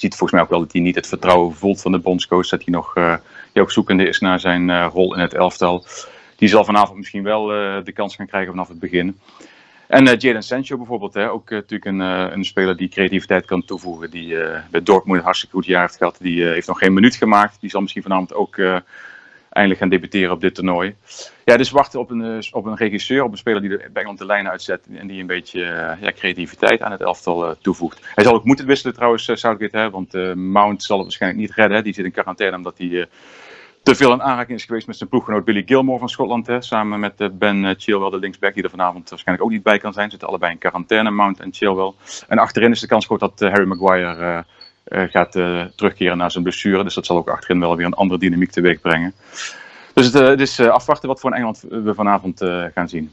je 0.00 0.06
ziet 0.06 0.16
volgens 0.16 0.32
mij 0.32 0.42
ook 0.42 0.50
wel 0.50 0.60
dat 0.60 0.72
hij 0.72 0.80
niet 0.80 0.94
het 0.94 1.06
vertrouwen 1.06 1.54
voelt 1.54 1.80
van 1.80 1.92
de 1.92 1.98
bondscoach. 1.98 2.48
Dat 2.48 2.64
hij 2.64 2.74
nog 2.74 2.96
uh, 2.96 3.16
ook 3.54 3.72
zoekende 3.72 4.08
is 4.08 4.18
naar 4.18 4.40
zijn 4.40 4.68
uh, 4.68 4.88
rol 4.92 5.14
in 5.14 5.20
het 5.20 5.34
elftal. 5.34 5.84
Die 6.36 6.48
zal 6.48 6.64
vanavond 6.64 6.98
misschien 6.98 7.22
wel 7.22 7.54
uh, 7.54 7.84
de 7.84 7.92
kans 7.92 8.16
gaan 8.16 8.26
krijgen 8.26 8.50
vanaf 8.50 8.68
het 8.68 8.78
begin. 8.78 9.18
En 9.86 10.04
Jadon 10.04 10.42
Sancho 10.42 10.76
bijvoorbeeld, 10.76 11.14
hè, 11.14 11.30
ook 11.30 11.50
natuurlijk 11.50 11.84
een, 11.84 12.00
een 12.00 12.44
speler 12.44 12.76
die 12.76 12.88
creativiteit 12.88 13.44
kan 13.44 13.64
toevoegen. 13.64 14.10
Die 14.10 14.36
bij 14.70 14.82
Dortmund 14.82 15.22
hartstikke 15.22 15.56
goed 15.56 15.66
jaar 15.66 15.80
heeft 15.80 15.96
gehad. 15.96 16.18
Die 16.20 16.44
heeft 16.44 16.66
nog 16.66 16.78
geen 16.78 16.92
minuut 16.92 17.16
gemaakt. 17.16 17.60
Die 17.60 17.70
zal 17.70 17.80
misschien 17.80 18.02
vanavond 18.02 18.34
ook 18.34 18.56
eindelijk 19.50 19.80
gaan 19.80 19.90
debuteren 19.90 20.32
op 20.32 20.40
dit 20.40 20.54
toernooi. 20.54 20.94
Ja, 21.44 21.56
dus 21.56 21.70
wachten 21.70 22.00
op 22.00 22.10
een, 22.10 22.22
eh, 22.22 22.52
op 22.52 22.64
een 22.64 22.76
regisseur, 22.76 23.24
op 23.24 23.32
een 23.32 23.38
speler 23.38 23.60
die 23.60 23.70
de, 23.70 23.76
bij 23.76 23.88
Engeland 23.92 24.18
de 24.18 24.26
lijnen 24.26 24.50
uitzet 24.50 24.86
en 24.94 25.06
die 25.06 25.20
een 25.20 25.26
beetje 25.26 25.60
uh, 25.60 26.02
ja, 26.02 26.12
creativiteit 26.12 26.82
aan 26.82 26.92
het 26.92 27.00
elftal 27.00 27.48
uh, 27.48 27.54
toevoegt. 27.60 28.00
Hij 28.14 28.24
zal 28.24 28.34
ook 28.34 28.44
moeten 28.44 28.66
wisselen 28.66 28.94
trouwens, 28.94 29.24
Southgate, 29.24 29.76
hè, 29.76 29.90
want 29.90 30.34
Mount 30.34 30.82
zal 30.82 30.96
het 30.96 31.06
waarschijnlijk 31.06 31.40
niet 31.40 31.54
redden. 31.54 31.76
Hè. 31.76 31.82
Die 31.82 31.94
zit 31.94 32.04
in 32.04 32.12
quarantaine 32.12 32.56
omdat 32.56 32.78
hij 32.78 33.08
te 33.82 33.94
veel 33.94 34.12
in 34.12 34.22
aanraking 34.22 34.58
is 34.58 34.64
geweest 34.64 34.86
met 34.86 34.96
zijn 34.96 35.08
ploeggenoot 35.08 35.44
Billy 35.44 35.62
Gilmore 35.66 35.98
van 35.98 36.08
Schotland. 36.08 36.46
Hè, 36.46 36.62
samen 36.62 37.00
met 37.00 37.38
Ben 37.38 37.74
Chilwell, 37.78 38.10
de 38.10 38.18
linksback, 38.18 38.54
die 38.54 38.62
er 38.62 38.70
vanavond 38.70 39.10
waarschijnlijk 39.10 39.46
ook 39.46 39.52
niet 39.52 39.62
bij 39.62 39.78
kan 39.78 39.92
zijn. 39.92 40.10
Zitten 40.10 40.28
allebei 40.28 40.52
in 40.52 40.58
quarantaine, 40.58 41.10
Mount 41.10 41.40
en 41.40 41.52
Chilwell. 41.52 41.92
En 42.28 42.38
achterin 42.38 42.70
is 42.70 42.80
de 42.80 42.86
kans 42.86 43.06
groot 43.06 43.20
dat 43.20 43.40
Harry 43.40 43.66
Maguire 43.66 44.44
gaat 44.88 45.32
terugkeren 45.74 46.16
naar 46.16 46.30
zijn 46.30 46.44
blessure. 46.44 46.84
Dus 46.84 46.94
dat 46.94 47.06
zal 47.06 47.16
ook 47.16 47.28
achterin 47.28 47.60
wel 47.60 47.76
weer 47.76 47.86
een 47.86 47.94
andere 47.94 48.20
dynamiek 48.20 48.50
teweeg 48.50 48.80
brengen. 48.80 49.14
Dus 49.94 50.06
het, 50.06 50.14
het 50.14 50.40
is 50.40 50.60
afwachten 50.60 51.08
wat 51.08 51.20
voor 51.20 51.30
een 51.30 51.36
Engeland 51.36 51.64
we 51.68 51.94
vanavond 51.94 52.38
gaan 52.74 52.88
zien. 52.88 53.12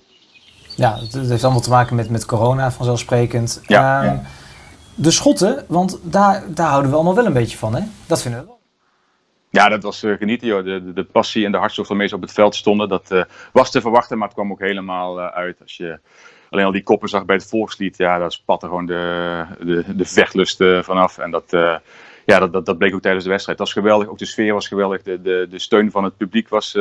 Ja, 0.75 0.97
het 0.99 1.13
heeft 1.13 1.43
allemaal 1.43 1.61
te 1.61 1.69
maken 1.69 1.95
met, 1.95 2.09
met 2.09 2.25
corona, 2.25 2.71
vanzelfsprekend. 2.71 3.61
Ja, 3.67 4.03
ja. 4.03 4.21
De 4.95 5.11
Schotten, 5.11 5.65
want 5.67 5.99
daar, 6.03 6.43
daar 6.47 6.67
houden 6.67 6.89
we 6.89 6.95
allemaal 6.95 7.15
wel 7.15 7.25
een 7.25 7.33
beetje 7.33 7.57
van, 7.57 7.75
hè? 7.75 7.83
Dat 8.05 8.21
vinden 8.21 8.39
we 8.39 8.45
wel. 8.45 8.59
Ja, 9.49 9.69
dat 9.69 9.83
was 9.83 10.03
uh, 10.03 10.17
genieten, 10.17 10.47
joh. 10.47 10.63
De, 10.63 10.83
de, 10.83 10.93
de, 10.93 11.03
passie 11.03 11.45
en 11.45 11.51
de 11.51 11.57
hartstocht 11.57 11.87
waarmee 11.87 12.07
ze 12.07 12.15
op 12.15 12.21
het 12.21 12.31
veld 12.31 12.55
stonden, 12.55 12.89
dat 12.89 13.11
uh, 13.11 13.23
was 13.53 13.71
te 13.71 13.81
verwachten, 13.81 14.17
maar 14.17 14.27
het 14.27 14.35
kwam 14.35 14.51
ook 14.51 14.59
helemaal 14.59 15.19
uh, 15.19 15.25
uit. 15.25 15.61
Als 15.61 15.77
je 15.77 15.99
alleen 16.55 16.67
al 16.67 16.71
die 16.71 16.83
koppen 16.83 17.09
zag 17.09 17.25
bij 17.25 17.35
het 17.35 17.49
volkslied, 17.49 17.97
ja, 17.97 18.17
daar 18.17 18.31
spatte 18.31 18.65
gewoon 18.65 18.85
de, 18.85 19.43
de, 19.59 19.95
de 19.95 20.05
vechtlust 20.05 20.63
vanaf. 20.81 21.17
En 21.17 21.31
dat, 21.31 21.45
ja, 22.25 22.39
dat, 22.39 22.53
dat, 22.53 22.65
dat 22.65 22.77
bleek 22.77 22.93
ook 22.93 23.01
tijdens 23.01 23.23
de 23.23 23.29
wedstrijd. 23.29 23.57
Dat 23.57 23.67
was 23.67 23.75
geweldig, 23.75 24.07
ook 24.07 24.17
de 24.17 24.25
sfeer 24.25 24.53
was 24.53 24.67
geweldig, 24.67 25.01
de, 25.01 25.21
de, 25.21 25.47
de 25.49 25.59
steun 25.59 25.91
van 25.91 26.03
het 26.03 26.17
publiek 26.17 26.49
was 26.49 26.77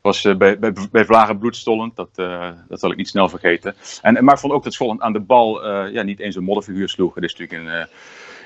was 0.00 0.24
uh, 0.24 0.36
bij, 0.36 0.58
bij, 0.58 0.72
bij 0.92 1.04
Vlagen 1.04 1.38
bloedstollend. 1.38 1.96
Dat, 1.96 2.14
dat 2.68 2.80
zal 2.80 2.90
ik 2.90 2.96
niet 2.96 3.08
snel 3.08 3.28
vergeten. 3.28 3.74
En, 4.02 4.24
maar 4.24 4.34
ik 4.34 4.40
vond 4.40 4.52
ook 4.52 4.64
dat 4.64 4.72
Scotland 4.72 5.00
aan 5.00 5.12
de 5.12 5.20
bal 5.20 5.68
ja, 5.88 6.02
niet 6.02 6.20
eens 6.20 6.36
een 6.36 6.44
modderfiguur 6.44 6.88
sloeg. 6.88 7.14
Het 7.14 7.24
is 7.24 7.34
natuurlijk 7.36 7.68
in, 7.68 7.88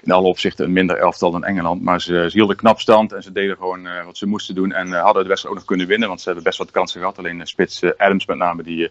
in 0.02 0.12
alle 0.12 0.26
opzichten 0.26 0.64
een 0.64 0.72
minder 0.72 0.96
elftal 0.96 1.30
dan 1.30 1.44
Engeland. 1.44 1.82
Maar 1.82 2.00
ze, 2.00 2.26
ze 2.30 2.36
hielden 2.36 2.56
knap 2.56 2.80
stand 2.80 3.12
en 3.12 3.22
ze 3.22 3.32
deden 3.32 3.56
gewoon 3.56 3.88
wat 4.04 4.16
ze 4.16 4.26
moesten 4.26 4.54
doen. 4.54 4.72
En 4.72 4.92
hadden 4.92 5.22
de 5.22 5.28
wedstrijd 5.28 5.54
ook 5.54 5.60
nog 5.60 5.64
kunnen 5.64 5.86
winnen, 5.86 6.08
want 6.08 6.20
ze 6.20 6.26
hebben 6.26 6.44
best 6.44 6.58
wat 6.58 6.70
kansen 6.70 7.00
gehad. 7.00 7.18
Alleen 7.18 7.46
spits 7.46 7.82
Adams 7.96 8.26
met 8.26 8.36
name, 8.36 8.62
die, 8.62 8.90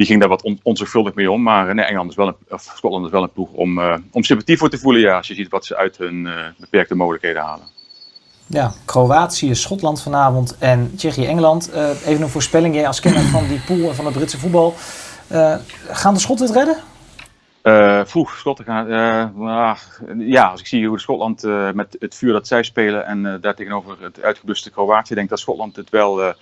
die 0.00 0.08
ging 0.08 0.20
daar 0.20 0.28
wat 0.28 0.42
on, 0.42 0.60
onzorgvuldig 0.62 1.14
mee 1.14 1.30
om. 1.30 1.42
Maar 1.42 1.74
nee, 1.74 1.84
Engeland 1.84 2.10
is 2.10 2.16
wel 2.16 2.28
een, 2.28 2.36
of 2.48 2.72
Scotland 2.74 3.04
is 3.04 3.10
wel 3.10 3.22
een 3.22 3.32
ploeg 3.32 3.52
om, 3.52 3.80
om 4.10 4.22
sympathie 4.22 4.58
voor 4.58 4.70
te 4.70 4.78
voelen. 4.78 5.00
Ja, 5.00 5.16
als 5.16 5.28
je 5.28 5.34
ziet 5.34 5.48
wat 5.48 5.64
ze 5.64 5.76
uit 5.76 5.98
hun 5.98 6.28
beperkte 6.58 6.94
mogelijkheden 6.94 7.42
halen. 7.42 7.66
Ja, 8.52 8.72
Kroatië, 8.84 9.54
Schotland 9.54 10.02
vanavond 10.02 10.56
en 10.58 10.92
Tsjechië-Engeland. 10.96 11.70
Uh, 11.74 11.88
even 11.88 12.22
een 12.22 12.28
voorspelling, 12.28 12.74
jij 12.74 12.86
als 12.86 13.00
kenner 13.00 13.22
van 13.22 13.48
die 13.48 13.60
pool 13.66 13.88
en 13.88 13.94
van 13.94 14.04
het 14.04 14.14
Britse 14.14 14.38
voetbal. 14.38 14.74
Uh, 15.32 15.54
gaan 15.90 16.14
de 16.14 16.20
Schotten 16.20 16.46
het 16.46 16.56
redden? 16.56 16.76
Uh, 17.62 18.04
vroeg, 18.04 18.36
Schotten 18.38 18.64
gaan. 18.64 18.88
ja, 20.18 20.46
als 20.46 20.60
ik 20.60 20.66
zie 20.66 20.86
hoe 20.86 20.96
de 20.96 21.02
Schotland 21.02 21.42
met 21.74 21.96
het 21.98 22.14
vuur 22.14 22.32
dat 22.32 22.46
zij 22.46 22.62
spelen 22.62 23.06
en 23.06 23.38
daar 23.40 23.54
tegenover 23.54 23.96
het 24.00 24.22
uitgebluste 24.22 24.70
Kroatië, 24.70 25.14
denk 25.14 25.28
dat 25.28 25.38
Schotland 25.38 25.76
het 25.76 25.90
wel 25.90 26.34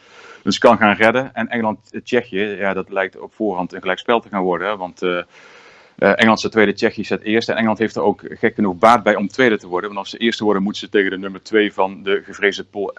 dus 0.42 0.58
kan 0.58 0.78
gaan 0.78 0.94
redden. 0.94 1.34
En 1.34 1.48
Engeland-Tsjechië, 1.48 2.40
ja, 2.40 2.72
dat 2.72 2.90
lijkt 2.90 3.18
op 3.18 3.34
voorhand 3.34 3.72
een 3.72 3.80
gelijkspel 3.80 4.20
te 4.20 4.28
gaan 4.28 4.42
worden. 4.42 4.78
Want 4.78 5.02
uh, 5.98 6.08
Engeland 6.18 6.38
staat 6.38 6.52
tweede, 6.52 6.72
Tsjechië 6.72 7.04
staat 7.04 7.20
eerste. 7.20 7.50
En 7.50 7.56
Engeland 7.56 7.78
heeft 7.78 7.96
er 7.96 8.02
ook 8.02 8.22
gek 8.28 8.54
genoeg 8.54 8.76
baat 8.76 9.02
bij 9.02 9.16
om 9.16 9.28
tweede 9.28 9.58
te 9.58 9.66
worden. 9.66 9.88
Want 9.88 10.00
als 10.00 10.10
ze 10.10 10.18
eerste 10.18 10.44
worden, 10.44 10.62
moeten 10.62 10.80
ze 10.80 10.88
tegen 10.88 11.10
de 11.10 11.18
nummer 11.18 11.42
2 11.42 11.72
van 11.72 12.02
de 12.02 12.22
gevreesde 12.24 12.64
pool 12.64 12.96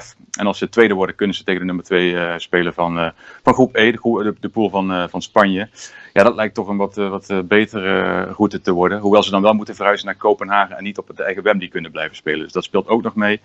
F. 0.00 0.14
En 0.38 0.46
als 0.46 0.58
ze 0.58 0.68
tweede 0.68 0.94
worden, 0.94 1.14
kunnen 1.16 1.36
ze 1.36 1.44
tegen 1.44 1.60
de 1.60 1.66
nummer 1.66 1.84
2 1.84 2.10
uh, 2.10 2.32
eh, 2.34 2.38
spelen 2.38 2.74
van, 2.74 3.12
van 3.42 3.54
groep 3.54 3.76
E, 3.76 3.90
de, 3.90 3.98
de, 4.00 4.34
de 4.40 4.48
pool 4.48 4.70
van, 4.70 5.08
van 5.10 5.22
Spanje. 5.22 5.68
Ja, 6.12 6.22
dat 6.22 6.34
lijkt 6.34 6.54
toch 6.54 6.68
een 6.68 6.76
wat, 6.76 6.94
wat 6.94 7.42
betere 7.44 8.22
route 8.22 8.60
te 8.60 8.72
worden. 8.72 9.00
Hoewel 9.00 9.22
ze 9.22 9.30
dan 9.30 9.42
wel 9.42 9.54
moeten 9.54 9.74
verhuizen 9.74 10.06
naar 10.06 10.16
Kopenhagen 10.16 10.76
en 10.76 10.84
niet 10.84 10.98
op 10.98 11.08
het 11.08 11.20
eigen 11.20 11.42
Wembley 11.42 11.68
kunnen 11.68 11.90
blijven 11.90 12.16
spelen. 12.16 12.42
Dus 12.42 12.52
dat 12.52 12.64
speelt 12.64 12.88
ook 12.88 13.02
nog 13.02 13.14
mee. 13.14 13.40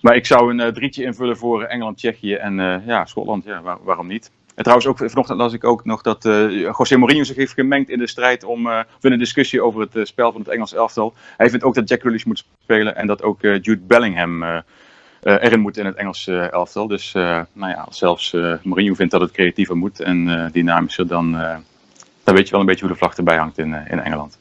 Maar 0.00 0.16
ik 0.16 0.26
zou 0.26 0.58
een 0.58 0.72
drietje 0.72 1.04
invullen 1.04 1.36
voor 1.36 1.62
Engeland, 1.62 1.96
Tsjechië 1.96 2.34
en 2.34 2.82
ja, 2.86 3.04
Schotland. 3.04 3.44
Ja, 3.44 3.78
waarom 3.82 4.06
niet? 4.06 4.30
En 4.60 4.66
trouwens, 4.66 4.90
ook, 4.90 5.10
vanochtend 5.10 5.38
las 5.38 5.52
ik 5.52 5.64
ook 5.64 5.84
nog 5.84 6.02
dat 6.02 6.24
uh, 6.24 6.60
José 6.60 6.96
Mourinho 6.96 7.24
zich 7.24 7.36
heeft 7.36 7.52
gemengd 7.52 7.90
in 7.90 7.98
de 7.98 8.06
strijd 8.06 8.44
om, 8.44 8.66
uh, 8.66 8.80
in 9.00 9.10
de 9.10 9.16
discussie 9.16 9.62
over 9.62 9.80
het 9.80 10.08
spel 10.08 10.32
van 10.32 10.40
het 10.40 10.50
Engels 10.50 10.74
elftal. 10.74 11.14
Hij 11.36 11.50
vindt 11.50 11.64
ook 11.64 11.74
dat 11.74 11.88
Jack 11.88 12.00
Grealish 12.00 12.24
moet 12.24 12.44
spelen 12.62 12.96
en 12.96 13.06
dat 13.06 13.22
ook 13.22 13.40
Jude 13.40 13.78
Bellingham 13.78 14.62
erin 15.22 15.60
moet 15.60 15.76
in 15.76 15.86
het 15.86 15.94
Engels 15.94 16.26
elftal. 16.26 16.86
Dus 16.86 17.12
nou 17.12 17.46
ja, 17.52 17.86
zelfs 17.90 18.32
Mourinho 18.62 18.94
vindt 18.94 19.12
dat 19.12 19.20
het 19.20 19.30
creatiever 19.30 19.76
moet 19.76 20.00
en 20.00 20.48
dynamischer, 20.52 21.06
dan, 21.06 21.32
dan 22.24 22.34
weet 22.34 22.44
je 22.44 22.50
wel 22.50 22.60
een 22.60 22.66
beetje 22.66 22.84
hoe 22.84 22.92
de 22.92 22.98
vlag 22.98 23.16
erbij 23.16 23.36
hangt 23.36 23.58
in, 23.58 23.74
in 23.74 24.00
Engeland. 24.00 24.38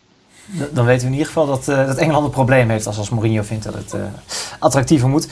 Dan 0.71 0.85
weten 0.85 1.01
we 1.01 1.05
in 1.05 1.11
ieder 1.11 1.27
geval 1.27 1.45
dat, 1.45 1.65
dat 1.65 1.97
Engeland 1.97 2.25
een 2.25 2.31
probleem 2.31 2.69
heeft 2.69 2.87
als, 2.87 2.97
als 2.97 3.09
Mourinho 3.09 3.43
vindt 3.43 3.63
dat 3.63 3.73
het 3.73 3.95
attractiever 4.59 5.09
moet. 5.09 5.27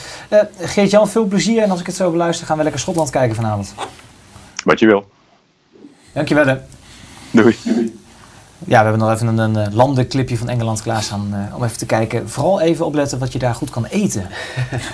Geert-Jan, 0.60 1.08
veel 1.08 1.24
plezier 1.24 1.62
en 1.62 1.70
als 1.70 1.80
ik 1.80 1.86
het 1.86 1.96
zo 1.96 2.10
beluister 2.10 2.46
gaan 2.46 2.56
we 2.56 2.62
lekker 2.62 2.80
Schotland 2.80 3.10
kijken 3.10 3.34
vanavond. 3.36 3.74
Wat 4.64 4.78
je 4.78 4.86
wil. 4.86 5.08
Dankjewel 6.12 6.46
hè. 6.46 6.56
Doei. 7.30 7.56
Ja, 8.66 8.78
we 8.78 8.88
hebben 8.88 8.98
nog 8.98 9.12
even 9.12 9.26
een, 9.26 9.38
een 9.38 9.56
eh, 9.56 9.74
landenclipje 9.74 10.38
van 10.38 10.48
Engeland 10.48 10.82
klaarstaan 10.82 11.28
uh, 11.32 11.56
om 11.56 11.64
even 11.64 11.78
te 11.78 11.86
kijken. 11.86 12.28
Vooral 12.28 12.60
even 12.60 12.86
opletten 12.86 13.18
wat 13.18 13.32
je 13.32 13.38
daar 13.38 13.54
goed 13.54 13.70
kan 13.70 13.84
eten. 13.84 14.26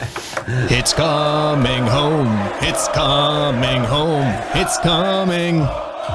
It's 0.78 0.94
coming 0.94 1.88
home, 1.88 2.30
it's 2.60 2.90
coming 2.90 3.86
home, 3.86 4.34
it's 4.54 4.80
coming. 4.80 5.68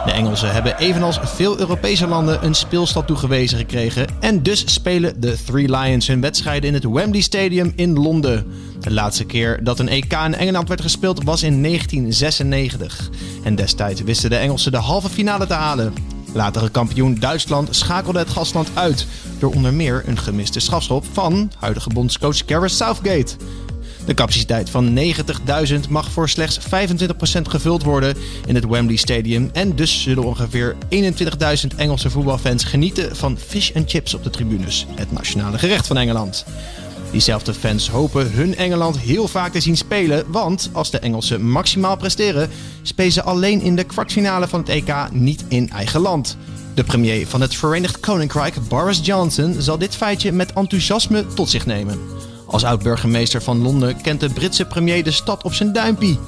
De 0.05 0.11
Engelsen 0.11 0.51
hebben 0.53 0.77
evenals 0.77 1.19
veel 1.23 1.59
Europese 1.59 2.07
landen 2.07 2.45
een 2.45 2.53
speelstad 2.53 3.07
toegewezen 3.07 3.57
gekregen 3.57 4.07
en 4.19 4.43
dus 4.43 4.73
spelen 4.73 5.21
de 5.21 5.37
Three 5.45 5.77
Lions 5.77 6.07
hun 6.07 6.21
wedstrijden 6.21 6.67
in 6.67 6.73
het 6.73 6.83
Wembley 6.83 7.21
Stadium 7.21 7.73
in 7.75 7.93
Londen. 7.93 8.45
De 8.79 8.93
laatste 8.93 9.25
keer 9.25 9.63
dat 9.63 9.79
een 9.79 9.89
EK 9.89 10.13
in 10.13 10.35
Engeland 10.35 10.67
werd 10.67 10.81
gespeeld 10.81 11.23
was 11.23 11.43
in 11.43 11.63
1996. 11.63 13.09
En 13.43 13.55
destijds 13.55 14.01
wisten 14.01 14.29
de 14.29 14.35
Engelsen 14.35 14.71
de 14.71 14.77
halve 14.77 15.09
finale 15.09 15.45
te 15.45 15.53
halen. 15.53 15.93
Latere 16.33 16.69
kampioen 16.69 17.15
Duitsland 17.15 17.75
schakelde 17.75 18.19
het 18.19 18.29
gastland 18.29 18.69
uit 18.73 19.07
door 19.39 19.53
onder 19.53 19.73
meer 19.73 20.03
een 20.05 20.17
gemiste 20.17 20.59
strafschop 20.59 21.05
van 21.11 21.51
huidige 21.59 21.89
bondscoach 21.89 22.41
Gareth 22.45 22.71
Southgate. 22.71 23.35
De 24.09 24.15
capaciteit 24.15 24.69
van 24.69 24.97
90.000 24.97 25.89
mag 25.89 26.11
voor 26.11 26.29
slechts 26.29 26.59
25% 26.59 26.61
gevuld 27.41 27.83
worden 27.83 28.15
in 28.45 28.55
het 28.55 28.65
Wembley 28.65 28.95
Stadium 28.95 29.49
en 29.53 29.75
dus 29.75 30.01
zullen 30.01 30.23
ongeveer 30.23 30.75
21.000 30.89 31.75
Engelse 31.75 32.09
voetbalfans 32.09 32.63
genieten 32.63 33.15
van 33.15 33.37
fish 33.37 33.71
and 33.75 33.89
chips 33.89 34.13
op 34.13 34.23
de 34.23 34.29
tribunes, 34.29 34.85
het 34.95 35.11
nationale 35.11 35.57
gerecht 35.57 35.87
van 35.87 35.97
Engeland. 35.97 36.45
Diezelfde 37.11 37.53
fans 37.53 37.89
hopen 37.89 38.31
hun 38.31 38.55
Engeland 38.55 38.99
heel 38.99 39.27
vaak 39.27 39.51
te 39.51 39.59
zien 39.59 39.77
spelen, 39.77 40.31
want 40.31 40.69
als 40.71 40.91
de 40.91 40.99
Engelsen 40.99 41.49
maximaal 41.49 41.97
presteren, 41.97 42.49
spelen 42.81 43.11
ze 43.11 43.23
alleen 43.23 43.61
in 43.61 43.75
de 43.75 43.83
kwartfinale 43.83 44.47
van 44.47 44.59
het 44.59 44.69
EK 44.69 44.93
niet 45.11 45.45
in 45.47 45.69
eigen 45.69 46.01
land. 46.01 46.37
De 46.73 46.83
premier 46.83 47.27
van 47.27 47.41
het 47.41 47.55
Verenigd 47.55 47.99
Koninkrijk, 47.99 48.55
Boris 48.67 48.99
Johnson, 49.03 49.55
zal 49.57 49.77
dit 49.77 49.95
feitje 49.95 50.31
met 50.31 50.53
enthousiasme 50.53 51.25
tot 51.33 51.49
zich 51.49 51.65
nemen. 51.65 51.99
Als 52.49 52.63
oud-burgemeester 52.63 53.41
van 53.41 53.61
Londen 53.61 54.01
kent 54.01 54.19
de 54.19 54.29
Britse 54.29 54.65
premier 54.65 55.03
de 55.03 55.11
stad 55.11 55.43
op 55.43 55.53
zijn 55.53 55.73
duimpie. 55.73 56.19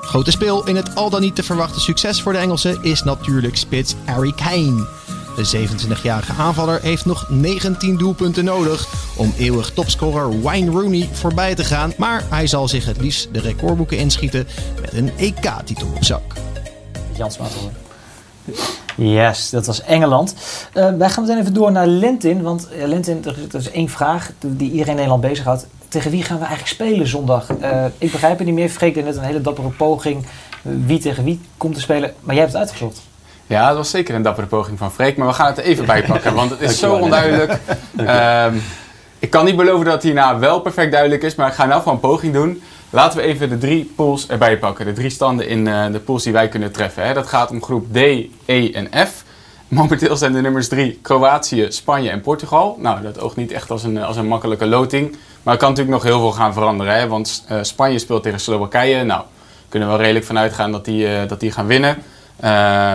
Grote 0.00 0.30
speel 0.30 0.66
in 0.66 0.76
het 0.76 0.94
al 0.94 1.10
dan 1.10 1.20
niet 1.20 1.34
te 1.34 1.42
verwachten 1.42 1.80
succes 1.80 2.22
voor 2.22 2.32
de 2.32 2.38
Engelsen 2.38 2.82
is 2.82 3.02
natuurlijk 3.02 3.56
spits 3.56 3.94
Harry 4.04 4.32
Kane. 4.32 4.86
De 5.36 5.68
27-jarige 5.68 6.32
aanvaller 6.32 6.82
heeft 6.82 7.04
nog 7.04 7.28
19 7.28 7.96
doelpunten 7.96 8.44
nodig 8.44 8.88
om 9.16 9.34
eeuwig 9.38 9.70
topscorer 9.70 10.40
Wayne 10.40 10.70
Rooney 10.70 11.08
voorbij 11.12 11.54
te 11.54 11.64
gaan. 11.64 11.92
Maar 11.96 12.24
hij 12.28 12.46
zal 12.46 12.68
zich 12.68 12.84
het 12.84 13.00
liefst 13.00 13.28
de 13.32 13.40
recordboeken 13.40 13.98
inschieten 13.98 14.46
met 14.80 14.92
een 14.92 15.10
EK-titel 15.16 15.88
op 15.94 16.04
zak. 16.04 16.32
Jans 17.16 17.36
hoor. 17.36 17.85
Yes, 18.96 19.50
dat 19.50 19.66
was 19.66 19.82
Engeland. 19.82 20.34
Uh, 20.74 20.88
wij 20.98 21.08
gaan 21.10 21.24
meteen 21.24 21.40
even 21.40 21.54
door 21.54 21.72
naar 21.72 21.86
Lentin. 21.86 22.42
Want 22.42 22.68
uh, 22.72 22.86
Lentin, 22.86 23.24
er, 23.24 23.36
er, 23.52 23.58
is 23.58 23.70
één 23.70 23.88
vraag 23.88 24.30
die 24.40 24.70
iedereen 24.70 24.90
in 24.90 24.94
Nederland 24.94 25.20
bezighoudt. 25.20 25.66
Tegen 25.88 26.10
wie 26.10 26.22
gaan 26.22 26.38
we 26.38 26.44
eigenlijk 26.44 26.74
spelen 26.74 27.06
zondag? 27.06 27.50
Uh, 27.62 27.84
ik 27.98 28.12
begrijp 28.12 28.38
het 28.38 28.46
niet 28.46 28.56
meer. 28.56 28.68
Freek 28.68 28.94
deed 28.94 29.04
net 29.04 29.16
een 29.16 29.22
hele 29.22 29.40
dappere 29.40 29.68
poging. 29.68 30.26
wie 30.62 30.98
tegen 30.98 31.24
wie 31.24 31.40
komt 31.56 31.74
te 31.74 31.80
spelen. 31.80 32.14
Maar 32.20 32.34
jij 32.34 32.42
hebt 32.42 32.52
het 32.52 32.62
uitgezocht. 32.62 33.00
Ja, 33.46 33.68
dat 33.68 33.76
was 33.76 33.90
zeker 33.90 34.14
een 34.14 34.22
dappere 34.22 34.46
poging 34.46 34.78
van 34.78 34.92
Freek. 34.92 35.16
Maar 35.16 35.26
we 35.26 35.32
gaan 35.32 35.46
het 35.46 35.58
er 35.58 35.64
even 35.64 35.86
bij 35.94 36.02
pakken, 36.02 36.34
want 36.34 36.50
het 36.50 36.60
is 36.60 36.78
zo 36.78 36.94
onduidelijk. 36.94 37.58
Um, 37.98 38.62
ik 39.18 39.30
kan 39.30 39.44
niet 39.44 39.56
beloven 39.56 39.86
dat 39.86 40.02
hierna 40.02 40.38
wel 40.38 40.60
perfect 40.60 40.92
duidelijk 40.92 41.22
is, 41.22 41.34
maar 41.34 41.48
ik 41.48 41.54
ga 41.54 41.66
nou 41.66 41.82
van 41.82 41.92
een 41.92 42.00
poging 42.00 42.32
doen. 42.32 42.62
Laten 42.90 43.18
we 43.18 43.24
even 43.24 43.48
de 43.48 43.58
drie 43.58 43.92
pools 43.96 44.28
erbij 44.28 44.58
pakken. 44.58 44.84
De 44.84 44.92
drie 44.92 45.10
standen 45.10 45.48
in 45.48 45.66
uh, 45.66 45.86
de 45.92 45.98
pools 45.98 46.22
die 46.22 46.32
wij 46.32 46.48
kunnen 46.48 46.72
treffen. 46.72 47.06
Hè. 47.06 47.14
Dat 47.14 47.26
gaat 47.26 47.50
om 47.50 47.62
groep 47.62 47.92
D, 47.92 47.96
E 48.44 48.70
en 48.72 49.06
F. 49.06 49.24
Momenteel 49.68 50.16
zijn 50.16 50.32
de 50.32 50.40
nummers 50.40 50.68
3 50.68 50.98
Kroatië, 51.02 51.66
Spanje 51.68 52.10
en 52.10 52.20
Portugal. 52.20 52.76
Nou, 52.80 53.02
dat 53.02 53.20
oogt 53.20 53.36
niet 53.36 53.52
echt 53.52 53.70
als 53.70 53.84
een, 53.84 53.98
als 53.98 54.16
een 54.16 54.26
makkelijke 54.26 54.66
loting. 54.66 55.16
Maar 55.42 55.54
er 55.54 55.60
kan 55.60 55.68
natuurlijk 55.68 55.96
nog 55.96 56.12
heel 56.12 56.20
veel 56.20 56.32
gaan 56.32 56.52
veranderen. 56.52 56.94
Hè? 56.98 57.08
Want 57.08 57.44
uh, 57.50 57.58
Spanje 57.62 57.98
speelt 57.98 58.22
tegen 58.22 58.40
Slowakije. 58.40 59.04
Nou, 59.04 59.22
kunnen 59.68 59.88
we 59.88 59.94
wel 59.94 60.02
redelijk 60.02 60.26
vanuit 60.26 60.52
gaan 60.52 60.72
dat 60.72 60.84
die, 60.84 61.26
dat 61.26 61.40
die 61.40 61.50
gaan 61.50 61.66
winnen. 61.66 62.02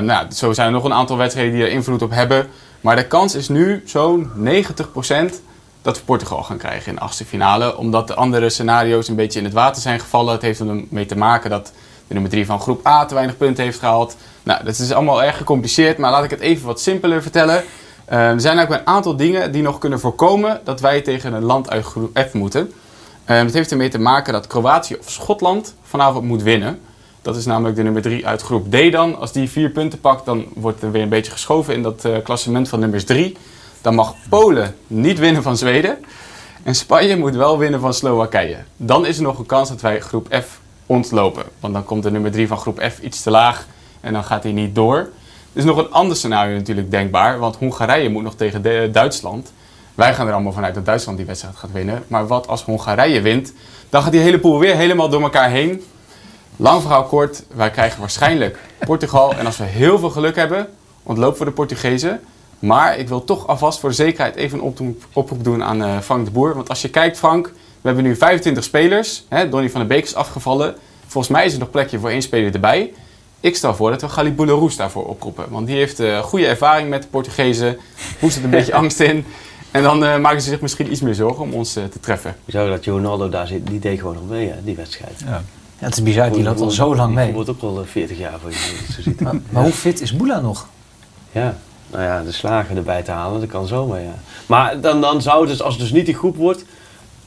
Nou, 0.05 0.31
zo 0.31 0.53
zijn 0.53 0.67
er 0.67 0.73
nog 0.73 0.83
een 0.83 0.93
aantal 0.93 1.17
wedstrijden 1.17 1.53
die 1.53 1.63
er 1.63 1.71
invloed 1.71 2.01
op 2.01 2.11
hebben. 2.11 2.47
Maar 2.81 2.95
de 2.95 3.07
kans 3.07 3.35
is 3.35 3.49
nu 3.49 3.83
zo'n 3.85 4.31
90% 4.37 5.41
dat 5.81 5.97
we 5.97 6.03
Portugal 6.03 6.43
gaan 6.43 6.57
krijgen 6.57 6.87
in 6.87 6.95
de 6.95 7.01
achtste 7.01 7.25
finale. 7.25 7.77
Omdat 7.77 8.07
de 8.07 8.15
andere 8.15 8.49
scenario's 8.49 9.07
een 9.07 9.15
beetje 9.15 9.39
in 9.39 9.45
het 9.45 9.53
water 9.53 9.81
zijn 9.81 9.99
gevallen. 9.99 10.33
Het 10.33 10.41
heeft 10.41 10.59
ermee 10.59 11.05
te 11.05 11.17
maken 11.17 11.49
dat 11.49 11.71
de 12.07 12.13
nummer 12.13 12.31
3 12.31 12.45
van 12.45 12.59
groep 12.59 12.87
A 12.87 13.05
te 13.05 13.13
weinig 13.13 13.37
punten 13.37 13.63
heeft 13.63 13.79
gehaald. 13.79 14.15
Nou, 14.43 14.63
dat 14.63 14.79
is 14.79 14.91
allemaal 14.91 15.23
erg 15.23 15.37
gecompliceerd, 15.37 15.97
maar 15.97 16.11
laat 16.11 16.23
ik 16.23 16.29
het 16.29 16.39
even 16.39 16.65
wat 16.65 16.81
simpeler 16.81 17.21
vertellen. 17.21 17.63
Uh, 18.11 18.29
er 18.29 18.41
zijn 18.41 18.59
ook 18.59 18.69
een 18.69 18.87
aantal 18.87 19.15
dingen 19.15 19.51
die 19.51 19.61
nog 19.61 19.77
kunnen 19.77 19.99
voorkomen 19.99 20.61
dat 20.63 20.79
wij 20.79 21.01
tegen 21.01 21.33
een 21.33 21.43
land 21.43 21.69
uit 21.69 21.85
groep 21.85 22.19
F 22.29 22.33
moeten. 22.33 22.71
Uh, 23.27 23.41
dat 23.41 23.53
heeft 23.53 23.71
ermee 23.71 23.89
te 23.89 23.99
maken 23.99 24.33
dat 24.33 24.47
Kroatië 24.47 24.95
of 24.95 25.09
Schotland 25.09 25.75
vanavond 25.83 26.25
moet 26.25 26.43
winnen. 26.43 26.79
Dat 27.21 27.35
is 27.35 27.45
namelijk 27.45 27.75
de 27.75 27.83
nummer 27.83 28.01
3 28.01 28.27
uit 28.27 28.41
groep 28.41 28.71
D 28.71 28.91
dan. 28.91 29.17
Als 29.17 29.31
die 29.31 29.49
vier 29.49 29.69
punten 29.69 29.99
pakt, 29.99 30.25
dan 30.25 30.45
wordt 30.53 30.81
er 30.81 30.91
weer 30.91 31.01
een 31.01 31.09
beetje 31.09 31.31
geschoven 31.31 31.73
in 31.73 31.83
dat 31.83 32.05
uh, 32.05 32.17
klassement 32.23 32.69
van 32.69 32.79
nummers 32.79 33.05
3. 33.05 33.37
Dan 33.81 33.95
mag 33.95 34.15
Polen 34.29 34.75
niet 34.87 35.19
winnen 35.19 35.43
van 35.43 35.57
Zweden. 35.57 35.97
En 36.63 36.75
Spanje 36.75 37.17
moet 37.17 37.35
wel 37.35 37.57
winnen 37.57 37.79
van 37.79 37.93
Slowakije. 37.93 38.57
Dan 38.77 39.05
is 39.05 39.17
er 39.17 39.23
nog 39.23 39.39
een 39.39 39.45
kans 39.45 39.69
dat 39.69 39.81
wij 39.81 39.99
groep 39.99 40.27
F 40.35 40.59
ontlopen. 40.85 41.43
Want 41.59 41.73
dan 41.73 41.83
komt 41.83 42.03
de 42.03 42.11
nummer 42.11 42.31
3 42.31 42.47
van 42.47 42.57
groep 42.57 42.81
F 42.81 42.99
iets 42.99 43.21
te 43.21 43.31
laag 43.31 43.67
en 44.01 44.13
dan 44.13 44.23
gaat 44.23 44.43
hij 44.43 44.51
niet 44.51 44.75
door. 44.75 44.97
Er 44.97 45.09
is 45.59 45.63
nog 45.63 45.77
een 45.77 45.91
ander 45.91 46.17
scenario 46.17 46.55
natuurlijk 46.55 46.91
denkbaar. 46.91 47.39
Want 47.39 47.55
Hongarije 47.55 48.09
moet 48.09 48.23
nog 48.23 48.35
tegen 48.35 48.91
Duitsland. 48.91 49.51
Wij 49.95 50.13
gaan 50.13 50.27
er 50.27 50.33
allemaal 50.33 50.51
vanuit 50.51 50.75
dat 50.75 50.85
Duitsland 50.85 51.17
die 51.17 51.27
wedstrijd 51.27 51.55
gaat 51.55 51.71
winnen. 51.71 52.03
Maar 52.07 52.27
wat 52.27 52.47
als 52.47 52.63
Hongarije 52.63 53.21
wint? 53.21 53.53
Dan 53.89 54.01
gaat 54.01 54.11
die 54.11 54.21
hele 54.21 54.39
pool 54.39 54.59
weer 54.59 54.75
helemaal 54.75 55.09
door 55.09 55.21
elkaar 55.21 55.49
heen. 55.49 55.83
Lang 56.55 56.81
verhaal 56.81 57.03
kort, 57.03 57.43
wij 57.53 57.71
krijgen 57.71 57.99
waarschijnlijk 57.99 58.59
Portugal. 58.85 59.33
En 59.33 59.45
als 59.45 59.57
we 59.57 59.63
heel 59.63 59.99
veel 59.99 60.09
geluk 60.09 60.35
hebben, 60.35 60.67
ontlopen 61.03 61.39
we 61.39 61.45
de 61.45 61.51
Portugezen. 61.51 62.21
Maar 62.61 62.97
ik 62.97 63.07
wil 63.07 63.23
toch 63.23 63.47
alvast 63.47 63.79
voor 63.79 63.89
de 63.89 63.95
zekerheid 63.95 64.35
even 64.35 64.63
een 64.63 64.97
oproep 65.13 65.43
doen 65.43 65.63
aan 65.63 65.81
uh, 65.81 65.99
Frank 65.99 66.25
de 66.25 66.31
Boer. 66.31 66.55
Want 66.55 66.69
als 66.69 66.81
je 66.81 66.89
kijkt, 66.89 67.17
Frank, 67.17 67.45
we 67.81 67.87
hebben 67.87 68.03
nu 68.03 68.15
25 68.15 68.63
spelers. 68.63 69.25
Hè, 69.27 69.49
Donny 69.49 69.69
van 69.69 69.79
der 69.79 69.89
Beek 69.89 70.03
is 70.03 70.15
afgevallen. 70.15 70.75
Volgens 71.07 71.33
mij 71.33 71.45
is 71.45 71.53
er 71.53 71.59
nog 71.59 71.69
plekje 71.69 71.99
voor 71.99 72.09
één 72.09 72.21
speler 72.21 72.53
erbij. 72.53 72.93
Ik 73.39 73.55
stel 73.55 73.75
voor 73.75 73.89
dat 73.89 74.01
we 74.01 74.09
Galip 74.09 74.35
Boularus 74.35 74.75
daarvoor 74.75 75.05
oproepen. 75.05 75.45
Want 75.49 75.67
die 75.67 75.75
heeft 75.75 75.99
uh, 75.99 76.19
goede 76.19 76.45
ervaring 76.45 76.89
met 76.89 77.01
de 77.01 77.07
Portugezen. 77.07 77.77
Hoe 78.19 78.31
zit 78.31 78.43
een 78.43 78.49
beetje 78.49 78.73
angst 78.81 78.99
in. 78.99 79.25
En 79.71 79.83
dan 79.83 80.03
uh, 80.03 80.17
maken 80.17 80.41
ze 80.41 80.49
zich 80.49 80.61
misschien 80.61 80.91
iets 80.91 81.01
meer 81.01 81.15
zorgen 81.15 81.43
om 81.43 81.53
ons 81.53 81.73
te 81.73 81.99
treffen. 82.01 82.35
Zou 82.45 82.69
dat 82.69 82.85
Ronaldo 82.85 83.29
daar 83.29 83.47
zit, 83.47 83.67
die 83.67 83.79
deed 83.79 83.99
gewoon 83.99 84.13
nog 84.13 84.29
mee, 84.29 84.49
hè, 84.49 84.63
die 84.63 84.75
wedstrijd. 84.75 85.23
Ja. 85.25 85.43
Ja, 85.79 85.87
het 85.87 85.97
is 85.97 86.03
bizar, 86.03 86.31
die 86.31 86.43
loopt 86.43 86.61
al 86.61 86.69
zo 86.69 86.95
lang 86.95 87.13
mee. 87.13 87.25
Die 87.25 87.33
wordt 87.33 87.49
ook 87.49 87.61
al 87.61 87.83
40 87.85 88.17
jaar 88.17 88.39
voor 88.39 88.49
je, 88.49 88.55
zo 88.93 89.01
ziet. 89.01 89.21
maar, 89.21 89.35
maar 89.49 89.63
hoe 89.63 89.71
fit 89.71 90.01
is 90.01 90.15
Boela 90.15 90.39
nog? 90.39 90.67
Ja, 91.31 91.57
nou 91.91 92.03
ja, 92.03 92.23
de 92.23 92.31
slagen 92.31 92.77
erbij 92.77 93.01
te 93.01 93.11
halen, 93.11 93.39
dat 93.39 93.49
kan 93.49 93.67
zomaar, 93.67 94.01
ja. 94.01 94.15
Maar 94.45 94.81
dan, 94.81 95.01
dan 95.01 95.21
zou 95.21 95.39
het 95.39 95.49
dus, 95.49 95.61
als 95.61 95.73
het 95.73 95.83
dus 95.83 95.91
niet 95.91 96.05
die 96.05 96.15
groep 96.15 96.35
wordt... 96.35 96.65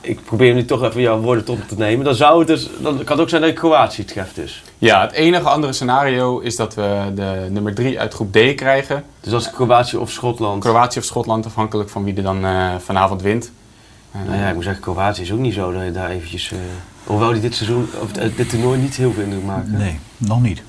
Ik 0.00 0.24
probeer 0.24 0.54
nu 0.54 0.64
toch 0.64 0.82
even 0.82 1.00
jouw 1.00 1.20
woorden 1.20 1.44
tot 1.44 1.68
te 1.68 1.74
nemen. 1.76 2.04
Dan, 2.04 2.14
zou 2.14 2.38
het 2.38 2.46
dus, 2.46 2.68
dan 2.78 2.96
kan 2.96 3.06
het 3.06 3.20
ook 3.20 3.28
zijn 3.28 3.40
dat 3.40 3.50
je 3.50 3.56
Kroatië 3.56 4.04
treft 4.04 4.34
dus. 4.34 4.62
Ja, 4.78 5.00
het 5.00 5.12
enige 5.12 5.48
andere 5.48 5.72
scenario 5.72 6.38
is 6.38 6.56
dat 6.56 6.74
we 6.74 7.12
de 7.14 7.46
nummer 7.50 7.74
3 7.74 8.00
uit 8.00 8.14
groep 8.14 8.32
D 8.32 8.54
krijgen. 8.54 9.04
Dus 9.20 9.32
dat 9.32 9.40
is 9.40 9.50
Kroatië 9.50 9.96
of 9.96 10.10
Schotland? 10.10 10.62
Kroatië 10.62 10.98
of 10.98 11.04
Schotland, 11.04 11.46
afhankelijk 11.46 11.90
van 11.90 12.04
wie 12.04 12.16
er 12.16 12.22
dan 12.22 12.44
uh, 12.44 12.74
vanavond 12.78 13.22
wint. 13.22 13.52
nou 14.26 14.38
ja, 14.38 14.48
ik 14.48 14.54
moet 14.54 14.64
zeggen, 14.64 14.82
Kroatië 14.82 15.22
is 15.22 15.32
ook 15.32 15.38
niet 15.38 15.54
zo 15.54 15.72
dat 15.72 15.84
je 15.84 15.90
daar 15.90 16.10
eventjes... 16.10 16.50
Uh, 16.50 16.58
hoewel 17.04 17.32
die 17.32 17.40
dit 17.40 17.54
seizoen, 17.54 17.88
of 18.02 18.10
dit 18.12 18.48
toernooi 18.48 18.80
niet 18.80 18.96
heel 18.96 19.12
veel 19.12 19.22
indruk 19.22 19.44
maken. 19.44 19.76
Nee, 19.76 19.98
nog 20.16 20.42
niet. 20.42 20.62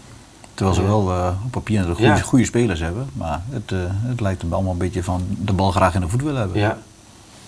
Terwijl 0.56 0.76
ze 0.76 0.84
wel 0.86 1.10
uh, 1.12 1.28
op 1.46 1.52
papier 1.52 1.84
goede, 1.84 2.02
ja. 2.02 2.16
goede 2.18 2.46
spelers 2.46 2.80
hebben. 2.80 3.10
Maar 3.14 3.42
het, 3.50 3.72
uh, 3.72 3.80
het 3.90 4.22
lijkt 4.22 4.42
er 4.42 4.54
allemaal 4.54 4.72
een 4.72 4.78
beetje 4.78 5.04
van 5.04 5.22
de 5.28 5.54
bal 5.54 5.72
graag 5.72 5.96
in 5.96 6.02
de 6.02 6.08
voet 6.08 6.22
willen 6.24 6.40
hebben. 6.40 6.60
Ja. 6.60 6.78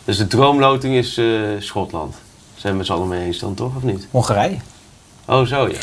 Dus 0.05 0.17
de 0.17 0.27
droomloting 0.27 0.93
is 0.95 1.17
uh, 1.17 1.49
Schotland. 1.59 2.15
Zijn 2.55 2.73
we 2.73 2.79
het 2.79 2.87
z'n 2.87 2.93
allen 2.93 3.07
mee 3.07 3.25
eens 3.25 3.39
dan 3.39 3.53
toch, 3.53 3.75
of 3.75 3.83
niet? 3.83 4.07
Hongarije. 4.11 4.57
Oh, 5.25 5.45
zo 5.45 5.67
ja. 5.67 5.77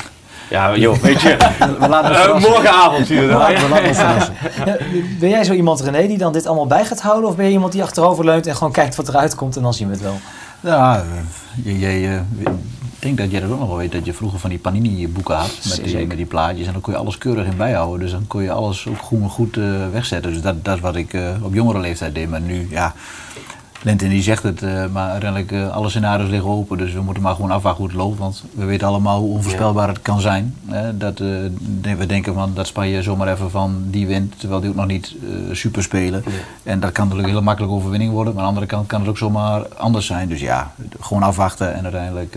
Ja, 0.50 0.76
joh, 0.76 0.96
weet 0.98 1.20
je. 1.20 1.36
We 1.80 1.88
laten 1.88 2.14
Eh, 2.14 2.40
morgenavond 2.40 3.06
zie 3.06 3.16
je 3.20 3.26
We 3.26 3.32
laten- 3.32 3.62
we 3.62 3.68
laten 3.68 3.88
ons 3.88 3.96
verrassen. 3.98 4.34
Ja, 4.66 4.76
ben 5.20 5.28
jij 5.28 5.44
zo 5.44 5.52
iemand, 5.52 5.80
René, 5.80 6.06
die 6.06 6.18
dan 6.18 6.32
dit 6.32 6.46
allemaal 6.46 6.66
bij 6.66 6.84
gaat 6.84 7.00
houden? 7.00 7.28
Of 7.30 7.36
ben 7.36 7.44
je 7.44 7.50
iemand 7.50 7.72
die 7.72 7.82
achterover 7.82 8.24
leunt 8.24 8.46
en 8.46 8.56
gewoon 8.56 8.72
kijkt 8.72 8.94
wat 8.96 9.08
eruit 9.08 9.34
komt 9.34 9.56
en 9.56 9.62
dan 9.62 9.74
zien 9.74 9.86
we 9.86 9.92
het 9.92 10.02
wel? 10.02 10.16
Ja, 10.60 11.04
eh, 11.64 11.80
jij, 11.80 12.14
eh, 12.14 12.20
denk 13.04 13.18
dat 13.18 13.30
jij 13.30 13.40
dat 13.40 13.50
ook 13.50 13.58
nog 13.58 13.68
wel 13.68 13.76
weet, 13.76 13.92
dat 13.92 14.04
je 14.04 14.12
vroeger 14.12 14.38
van 14.38 14.50
die 14.50 14.58
Panini-boeken 14.58 15.36
had 15.36 15.60
met 15.68 15.84
die, 15.84 16.06
met 16.06 16.16
die 16.16 16.26
plaatjes. 16.26 16.66
En 16.66 16.72
dan 16.72 16.82
kon 16.82 16.92
je 16.92 16.98
alles 16.98 17.18
keurig 17.18 17.46
in 17.46 17.56
bijhouden. 17.56 18.00
Dus 18.00 18.10
dan 18.10 18.26
kon 18.26 18.42
je 18.42 18.52
alles 18.52 18.86
ook 18.88 18.98
goed, 18.98 19.30
goed 19.30 19.56
eh, 19.56 19.90
wegzetten. 19.92 20.32
Dus 20.32 20.42
dat, 20.42 20.64
dat 20.64 20.74
is 20.74 20.80
wat 20.80 20.96
ik 20.96 21.12
eh, 21.12 21.30
op 21.42 21.54
jongere 21.54 21.80
leeftijd 21.80 22.14
deed. 22.14 22.30
Maar 22.30 22.40
nu, 22.40 22.66
ja, 22.70 22.94
Lentin 23.82 24.08
die 24.08 24.22
zegt 24.22 24.42
het, 24.42 24.62
eh, 24.62 24.86
maar 24.92 25.10
uiteindelijk 25.10 25.72
alle 25.72 25.88
scenario's 25.88 26.30
liggen 26.30 26.50
open. 26.50 26.78
Dus 26.78 26.92
we 26.92 27.00
moeten 27.00 27.22
maar 27.22 27.34
gewoon 27.34 27.50
afwachten 27.50 27.82
hoe 27.82 27.92
het 27.92 28.00
loopt. 28.00 28.18
Want 28.18 28.44
we 28.54 28.64
weten 28.64 28.86
allemaal 28.88 29.20
hoe 29.20 29.34
onvoorspelbaar 29.34 29.88
het 29.88 30.02
kan 30.02 30.20
zijn. 30.20 30.54
Hè? 30.66 30.96
Dat, 30.96 31.18
we 31.18 32.06
denken 32.06 32.34
van 32.34 32.50
dat 32.54 32.66
Spanje 32.66 33.02
zomaar 33.02 33.32
even 33.32 33.50
van 33.50 33.84
die 33.86 34.06
wint, 34.06 34.38
terwijl 34.38 34.60
die 34.60 34.70
ook 34.70 34.76
nog 34.76 34.86
niet 34.86 35.14
super 35.52 35.82
spelen. 35.82 36.24
En 36.62 36.80
dat 36.80 36.92
kan 36.92 37.04
natuurlijk 37.04 37.28
een 37.28 37.34
hele 37.34 37.46
makkelijke 37.46 37.76
overwinning 37.76 38.12
worden. 38.12 38.34
Maar 38.34 38.42
aan 38.42 38.48
de 38.48 38.54
andere 38.54 38.76
kant 38.76 38.86
kan 38.86 39.00
het 39.00 39.08
ook 39.08 39.18
zomaar 39.18 39.68
anders 39.68 40.06
zijn. 40.06 40.28
Dus 40.28 40.40
ja, 40.40 40.74
gewoon 41.00 41.22
afwachten 41.22 41.74
en 41.74 41.82
uiteindelijk... 41.82 42.36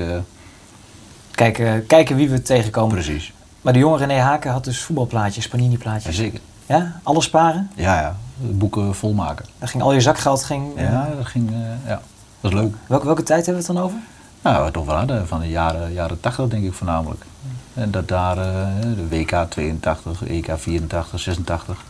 Kijken, 1.37 1.85
kijken 1.85 2.15
wie 2.15 2.29
we 2.29 2.41
tegenkomen. 2.41 2.93
Precies. 2.95 3.33
Maar 3.61 3.73
de 3.73 3.79
jonge 3.79 3.97
René 3.97 4.19
Haken 4.19 4.51
had 4.51 4.63
dus 4.63 4.81
voetbalplaatjes, 4.81 5.47
panini-plaatjes. 5.47 6.17
Jazeker. 6.17 6.39
Ja? 6.65 6.99
Alles 7.03 7.25
sparen? 7.25 7.69
Ja, 7.75 7.99
ja. 8.01 8.15
Boeken 8.37 8.95
volmaken. 8.95 9.45
Dan 9.59 9.67
ging 9.67 9.83
al 9.83 9.93
je 9.93 10.01
zakgeld... 10.01 10.43
Ging, 10.43 10.63
ja, 10.75 11.09
dat 11.17 11.25
ging... 11.25 11.51
Uh, 11.51 11.57
ja, 11.87 12.01
dat 12.41 12.51
is 12.51 12.57
leuk. 12.59 12.75
Welke, 12.87 13.05
welke 13.05 13.23
tijd 13.23 13.45
hebben 13.45 13.63
we 13.63 13.67
het 13.67 13.77
dan 13.77 13.85
over? 13.85 13.97
Nou, 14.41 14.71
toch 14.71 14.85
wel. 14.85 15.25
Van 15.25 15.39
de 15.39 15.49
jaren, 15.49 15.93
jaren 15.93 16.19
80 16.19 16.47
denk 16.47 16.63
ik 16.63 16.73
voornamelijk. 16.73 17.25
En 17.73 17.91
dat 17.91 18.07
daar 18.07 18.37
uh, 18.37 18.43
de 18.81 19.07
WK 19.09 19.45
82, 19.49 20.27
EK 20.27 20.51
84, 20.55 21.19
86, 21.19 21.83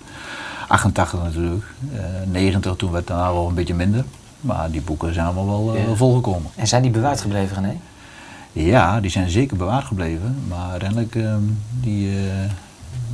88 0.67 1.23
natuurlijk. 1.23 1.65
Uh, 1.93 1.99
90 2.31 2.75
toen 2.75 2.91
werd 2.91 3.07
het 3.07 3.17
daarna 3.17 3.33
wel 3.33 3.47
een 3.47 3.53
beetje 3.53 3.73
minder. 3.75 4.03
Maar 4.41 4.71
die 4.71 4.81
boeken 4.81 5.13
zijn 5.13 5.25
allemaal 5.25 5.47
wel 5.65 5.75
uh, 5.75 5.87
Ja. 5.87 5.95
volgekomen. 5.95 6.51
En 6.55 6.67
zijn 6.67 6.81
die 6.81 6.91
bewaard 6.91 7.21
gebleven, 7.21 7.55
René? 7.55 7.77
Ja, 8.66 8.99
die 8.99 9.12
zijn 9.12 9.30
zeker 9.30 9.58
bewaard 9.58 9.86
gebleven. 9.86 10.43
Maar 10.47 10.70
uiteindelijk, 10.70 11.16
ehm, 11.16 11.41
die, 11.82 12.10
uh, 12.10 12.22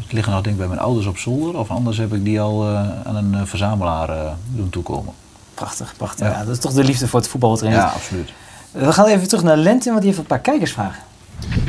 liggen 0.10 0.34
nog 0.34 0.41
denk 0.41 0.56
ik 0.56 0.62
bij 0.62 0.68
mijn 0.68 0.80
ouders 0.80 1.06
op 1.06 1.18
zolder. 1.18 1.58
Of 1.58 1.70
anders 1.70 1.98
heb 1.98 2.14
ik 2.14 2.24
die 2.24 2.41
al 2.41 2.70
uh, 2.70 2.89
aan 3.04 3.16
een 3.16 3.34
uh, 3.34 3.41
verzamelaar 3.44 4.36
doen 4.56 4.70
toekomen. 4.70 5.14
Prachtig, 5.54 5.94
prachtig. 5.98 6.28
Ja. 6.28 6.34
Ja, 6.34 6.46
dat 6.46 6.56
is 6.56 6.60
toch 6.60 6.74
de 6.74 6.84
liefde 6.84 7.08
voor 7.08 7.20
het 7.20 7.30
voetbal 7.30 7.50
wat 7.50 7.62
erin 7.62 7.74
Ja, 7.74 7.86
absoluut. 7.86 8.34
We 8.72 8.94
gaan 8.94 9.06
even 9.06 9.28
terug 9.28 9.44
naar 9.44 9.58
Lentin, 9.58 9.91
want 9.91 10.04
die 10.04 10.08
heeft 10.08 10.22
een 10.22 10.28
paar 10.28 10.39
kijkersvragen. 10.39 11.04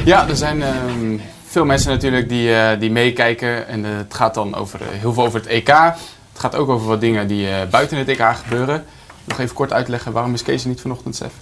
Ja, 0.05 0.29
er 0.29 0.37
zijn 0.37 0.63
ehm, 0.63 1.19
veel 1.47 1.65
mensen 1.65 1.91
natuurlijk 1.91 2.29
die, 2.29 2.55
eh, 2.55 2.81
die 2.81 2.91
meekijken. 2.91 3.69
En 3.69 3.85
eh, 3.85 3.97
het 3.97 4.15
gaat 4.15 4.35
dan 4.35 4.55
over, 4.55 4.81
eh, 4.81 4.87
heel 4.91 5.13
veel 5.13 5.25
over 5.25 5.41
het 5.41 5.49
EK. 5.49 5.69
Het 5.69 6.43
gaat 6.43 6.55
ook 6.55 6.69
over 6.69 6.87
wat 6.87 7.01
dingen 7.01 7.29
die 7.29 7.49
eh, 7.49 7.69
buiten 7.71 7.99
het 7.99 8.09
EK 8.09 8.23
gebeuren. 8.43 8.85
Nog 9.25 9.39
even 9.39 9.55
kort 9.55 9.73
uitleggen, 9.73 10.13
waarom 10.13 10.35
is 10.35 10.43
Kees 10.43 10.63
er 10.63 10.69
niet 10.69 10.81
vanochtend, 10.81 11.17
Sef? 11.17 11.33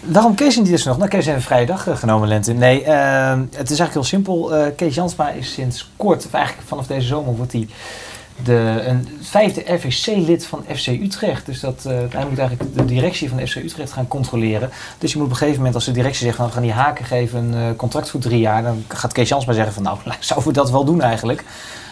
Waarom 0.00 0.34
Kees 0.34 0.56
niet 0.56 0.66
dus 0.66 0.84
nog? 0.84 0.96
Nou, 0.96 1.08
Kees 1.08 1.24
heeft 1.24 1.36
een 1.36 1.42
vrije 1.42 1.66
dag 1.66 1.88
eh, 1.88 1.96
genomen, 1.96 2.28
Lentin. 2.28 2.58
Nee, 2.58 2.80
uh, 2.80 3.30
het 3.50 3.70
is 3.70 3.78
eigenlijk 3.78 3.92
heel 3.92 4.04
simpel. 4.04 4.56
Uh, 4.56 4.66
Kees 4.76 4.94
Jansma 4.94 5.30
is 5.30 5.52
sinds 5.52 5.90
kort, 5.96 6.26
of 6.26 6.32
eigenlijk 6.32 6.68
vanaf 6.68 6.86
deze 6.86 7.06
zomer, 7.06 7.36
wordt 7.36 7.52
hij 7.52 7.68
de, 8.44 8.82
een 8.86 9.08
vijfde 9.20 9.74
RVC-lid 9.74 10.46
van 10.46 10.64
FC 10.74 10.86
Utrecht. 10.86 11.46
Dus 11.46 11.60
dat, 11.60 11.84
uh, 11.86 11.92
hij 12.10 12.26
moet 12.28 12.38
eigenlijk 12.38 12.76
de 12.76 12.84
directie 12.84 13.28
van 13.28 13.46
FC 13.46 13.56
Utrecht 13.56 13.92
gaan 13.92 14.08
controleren. 14.08 14.70
Dus 14.98 15.12
je 15.12 15.16
moet 15.16 15.26
op 15.26 15.32
een 15.32 15.38
gegeven 15.38 15.58
moment, 15.58 15.74
als 15.74 15.84
de 15.84 15.92
directie 15.92 16.24
zegt, 16.24 16.36
van, 16.36 16.46
we 16.46 16.52
gaan 16.52 16.62
die 16.62 16.72
haken 16.72 17.04
geven 17.04 17.52
een 17.52 17.70
uh, 17.70 17.76
contract 17.76 18.10
voor 18.10 18.20
drie 18.20 18.40
jaar, 18.40 18.62
dan 18.62 18.84
gaat 18.88 19.12
Kees 19.12 19.28
Jansma 19.28 19.52
zeggen 19.52 19.72
van, 19.72 19.82
nou, 19.82 19.98
zouden 20.20 20.48
we 20.48 20.54
dat 20.54 20.70
wel 20.70 20.84
doen 20.84 21.00
eigenlijk? 21.00 21.44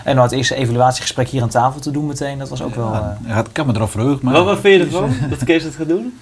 En 0.05 0.15
dan 0.15 0.25
het 0.25 0.33
eerste 0.33 0.55
evaluatiegesprek 0.55 1.29
hier 1.29 1.43
aan 1.43 1.49
tafel 1.49 1.81
te 1.81 1.91
doen 1.91 2.07
meteen, 2.07 2.39
dat 2.39 2.49
was 2.49 2.63
ook 2.63 2.75
wel... 2.75 2.93
Uh, 2.93 3.07
ja, 3.27 3.39
ik 3.39 3.47
kan 3.53 3.67
me 3.67 3.73
erop 3.75 3.91
verheugen. 3.91 4.25
Maar 4.25 4.35
wat, 4.35 4.45
wat 4.45 4.61
vind 4.61 4.81
je 4.81 4.85
ervan, 4.85 5.17
dat 5.31 5.45
Kees 5.45 5.63
dat 5.63 5.75
gaat 5.75 5.89
doen? 5.89 6.19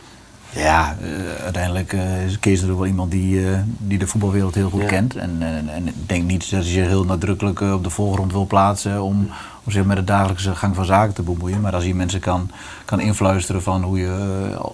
Ja, 0.56 0.96
uh, 1.02 1.08
uiteindelijk 1.42 1.92
uh, 1.92 2.24
is 2.24 2.38
Kees 2.38 2.62
er 2.62 2.76
wel 2.76 2.86
iemand 2.86 3.10
die, 3.10 3.40
uh, 3.40 3.58
die 3.78 3.98
de 3.98 4.06
voetbalwereld 4.06 4.54
heel 4.54 4.70
goed 4.70 4.80
ja. 4.80 4.86
kent. 4.86 5.16
En, 5.16 5.36
en 5.68 5.86
ik 5.86 6.08
denk 6.08 6.24
niet 6.24 6.50
dat 6.50 6.50
hij 6.50 6.70
zich 6.70 6.86
heel 6.86 7.04
nadrukkelijk 7.04 7.60
op 7.60 7.84
de 7.84 7.90
voorgrond 7.90 8.32
wil 8.32 8.46
plaatsen 8.46 9.02
om, 9.02 9.28
om 9.64 9.72
zich 9.72 9.84
met 9.84 9.96
de 9.96 10.04
dagelijkse 10.04 10.54
gang 10.54 10.74
van 10.74 10.84
zaken 10.84 11.14
te 11.14 11.22
bemoeien. 11.22 11.60
Maar 11.60 11.74
als 11.74 11.84
hij 11.84 11.92
mensen 11.92 12.20
kan, 12.20 12.50
kan 12.84 13.00
influisteren 13.00 13.62
van 13.62 13.82
hoe 13.82 13.98
je 13.98 14.10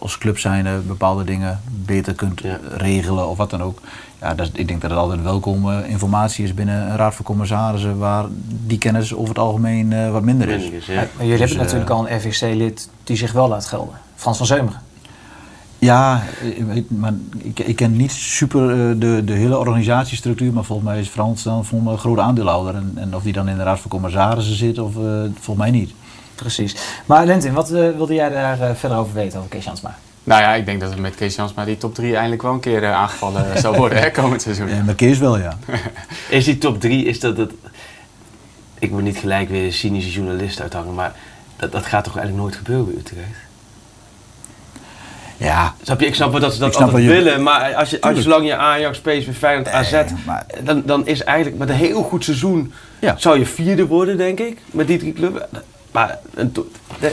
als 0.00 0.18
club 0.18 0.38
zijnde 0.38 0.78
bepaalde 0.78 1.24
dingen 1.24 1.60
beter 1.66 2.14
kunt 2.14 2.40
ja. 2.40 2.58
regelen 2.76 3.28
of 3.28 3.36
wat 3.36 3.50
dan 3.50 3.62
ook. 3.62 3.80
Ja, 4.20 4.34
dat, 4.34 4.50
ik 4.52 4.68
denk 4.68 4.80
dat 4.80 4.90
het 4.90 4.98
altijd 4.98 5.22
welkome 5.22 5.88
informatie 5.88 6.44
is 6.44 6.54
binnen 6.54 6.90
een 6.90 6.96
raad 6.96 7.14
van 7.14 7.24
commissarissen 7.24 7.98
waar 7.98 8.24
die 8.66 8.78
kennis 8.78 9.14
over 9.14 9.28
het 9.28 9.38
algemeen 9.38 10.12
wat 10.12 10.22
minder 10.22 10.48
is. 10.48 10.64
is 10.64 10.86
ja. 10.86 10.94
Maar 10.94 11.06
jullie 11.18 11.30
dus, 11.30 11.38
hebben 11.38 11.58
natuurlijk 11.58 11.90
al 11.90 12.08
een 12.08 12.16
RVC-lid 12.16 12.88
die 13.04 13.16
zich 13.16 13.32
wel 13.32 13.48
laat 13.48 13.66
gelden. 13.66 13.94
Frans 14.14 14.36
van 14.36 14.46
Zeumeren. 14.46 14.91
Ja, 15.84 16.22
maar 16.88 17.12
ik, 17.38 17.58
ik, 17.58 17.76
ken 17.76 17.96
niet 17.96 18.12
super 18.12 18.70
uh, 18.70 19.00
de, 19.00 19.22
de 19.24 19.32
hele 19.32 19.58
organisatiestructuur, 19.58 20.52
maar 20.52 20.64
volgens 20.64 20.88
mij 20.88 21.00
is 21.00 21.08
Frans 21.08 21.42
dan 21.42 21.64
een 21.86 21.98
grote 21.98 22.20
aandeelhouder. 22.20 22.74
En, 22.74 22.92
en, 22.96 23.14
of 23.14 23.22
die 23.22 23.32
dan 23.32 23.48
in 23.48 23.56
de 23.56 23.62
raad 23.62 23.80
van 23.80 23.90
commissarissen 23.90 24.56
zit, 24.56 24.78
of 24.78 24.96
uh, 24.96 25.02
volgens 25.34 25.56
mij 25.56 25.70
niet. 25.70 25.92
Precies. 26.34 26.76
Maar 27.06 27.26
Lentin, 27.26 27.52
wat 27.52 27.72
uh, 27.72 27.90
wilde 27.96 28.14
jij 28.14 28.28
daar 28.28 28.76
verder 28.76 28.98
over 28.98 29.14
weten, 29.14 29.38
over 29.38 29.50
Kees 29.50 29.64
Jansma? 29.64 29.98
Nou 30.24 30.42
ja, 30.42 30.54
ik 30.54 30.66
denk 30.66 30.80
dat 30.80 30.90
het 30.90 30.98
met 30.98 31.14
Kees 31.14 31.34
Jansma 31.34 31.64
die 31.64 31.78
top 31.78 31.94
3 31.94 32.14
eindelijk 32.14 32.42
wel 32.42 32.52
een 32.52 32.60
keer 32.60 32.92
aangevallen 32.92 33.58
zou 33.58 33.76
worden, 33.76 33.98
hè, 33.98 34.10
komend 34.20 34.42
seizoen. 34.42 34.68
Ja, 34.68 34.82
met 34.82 34.96
Kees 34.96 35.18
wel, 35.18 35.38
ja. 35.38 35.58
is 36.28 36.44
die 36.44 36.58
top 36.58 36.80
3, 36.80 37.04
is 37.04 37.20
dat 37.20 37.36
het... 37.36 37.52
Ik 38.78 38.90
moet 38.90 39.02
niet 39.02 39.18
gelijk 39.18 39.48
weer 39.48 39.64
een 39.64 39.72
cynische 39.72 40.10
journalist 40.10 40.60
uithangen, 40.60 40.94
maar 40.94 41.14
dat, 41.56 41.72
dat 41.72 41.86
gaat 41.86 42.04
toch 42.04 42.16
eigenlijk 42.16 42.44
nooit 42.44 42.56
gebeuren 42.56 42.84
bij 42.84 42.94
Utrecht? 42.94 43.41
Ja. 45.42 45.74
Snap 45.82 46.00
je? 46.00 46.06
Ik 46.06 46.14
snap 46.14 46.30
wel 46.30 46.40
dat 46.40 46.52
ze 46.52 46.58
dat 46.58 46.76
altijd 46.76 47.02
je... 47.02 47.08
willen, 47.08 47.42
maar 47.42 47.74
als 47.74 47.90
je, 47.90 48.00
als 48.00 48.16
je 48.16 48.22
zolang 48.22 48.46
je 48.46 48.56
Ajax, 48.56 49.00
PSV, 49.00 49.36
Feyenoord, 49.36 49.68
AZ, 49.68 49.90
nee, 49.90 50.04
maar... 50.26 50.46
dan, 50.62 50.82
dan 50.86 51.06
is 51.06 51.22
eigenlijk 51.22 51.58
met 51.58 51.68
een 51.68 51.74
heel 51.74 52.02
goed 52.02 52.24
seizoen 52.24 52.72
ja. 52.98 53.14
zou 53.18 53.38
je 53.38 53.46
vierde 53.46 53.86
worden, 53.86 54.16
denk 54.16 54.38
ik, 54.38 54.58
met 54.70 54.86
die 54.86 54.98
drie 54.98 55.12
clubs. 55.12 55.40
Maar 55.92 56.18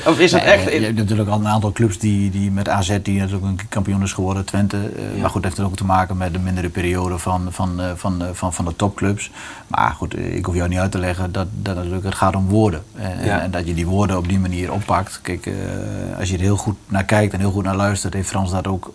of 0.06 0.20
is 0.20 0.32
het 0.32 0.44
nee, 0.44 0.54
echt... 0.54 0.74
Je 0.74 0.80
hebt 0.80 0.96
natuurlijk 0.96 1.30
al 1.30 1.40
een 1.40 1.48
aantal 1.48 1.72
clubs 1.72 2.00
die, 2.00 2.30
die 2.30 2.52
met 2.52 2.70
AZ, 2.70 2.98
die 3.02 3.20
natuurlijk 3.20 3.46
een 3.46 3.70
kampioen 3.70 4.04
is 4.04 4.14
geworden, 4.14 4.46
Twente. 4.46 4.78
Uh, 4.78 5.16
ja. 5.16 5.22
Maar 5.22 5.30
goed, 5.30 5.44
heeft 5.44 5.58
het 5.58 5.66
ook 5.66 5.76
te 5.76 5.86
maken 5.86 6.18
met 6.18 6.34
de 6.34 6.40
mindere 6.40 6.70
periode 6.70 7.18
van, 7.18 7.48
van, 7.50 7.82
van, 7.96 8.24
van, 8.34 8.54
van 8.54 8.66
de 8.66 8.76
topclubs. 8.76 9.32
Maar 9.68 9.92
goed, 9.92 10.18
ik 10.18 10.46
hoef 10.46 10.56
jou 10.56 10.70
niet 10.70 10.80
uit 10.80 10.92
te 10.92 11.00
leggen 11.00 11.32
dat, 11.32 11.48
dat 11.52 11.76
natuurlijk, 11.76 12.04
het 12.04 12.16
gaat 12.16 12.36
om 12.36 12.48
woorden. 12.48 12.84
En, 12.96 13.26
ja. 13.26 13.42
en 13.42 13.52
dat 13.52 13.68
je 13.68 13.74
die 13.74 13.88
woorden 13.88 14.18
op 14.18 14.28
die 14.28 14.40
manier 14.40 14.72
oppakt. 14.72 15.20
Kijk, 15.22 15.50
als 16.20 16.30
je 16.30 16.36
er 16.36 16.42
heel 16.42 16.58
goed 16.58 16.76
naar 16.88 17.06
kijkt 17.06 17.34
en 17.34 17.40
heel 17.40 17.52
goed 17.52 17.64
naar 17.64 17.76
luistert, 17.76 18.14
heeft 18.14 18.30
Frans 18.30 18.52
dat 18.52 18.68
ook 18.68 18.94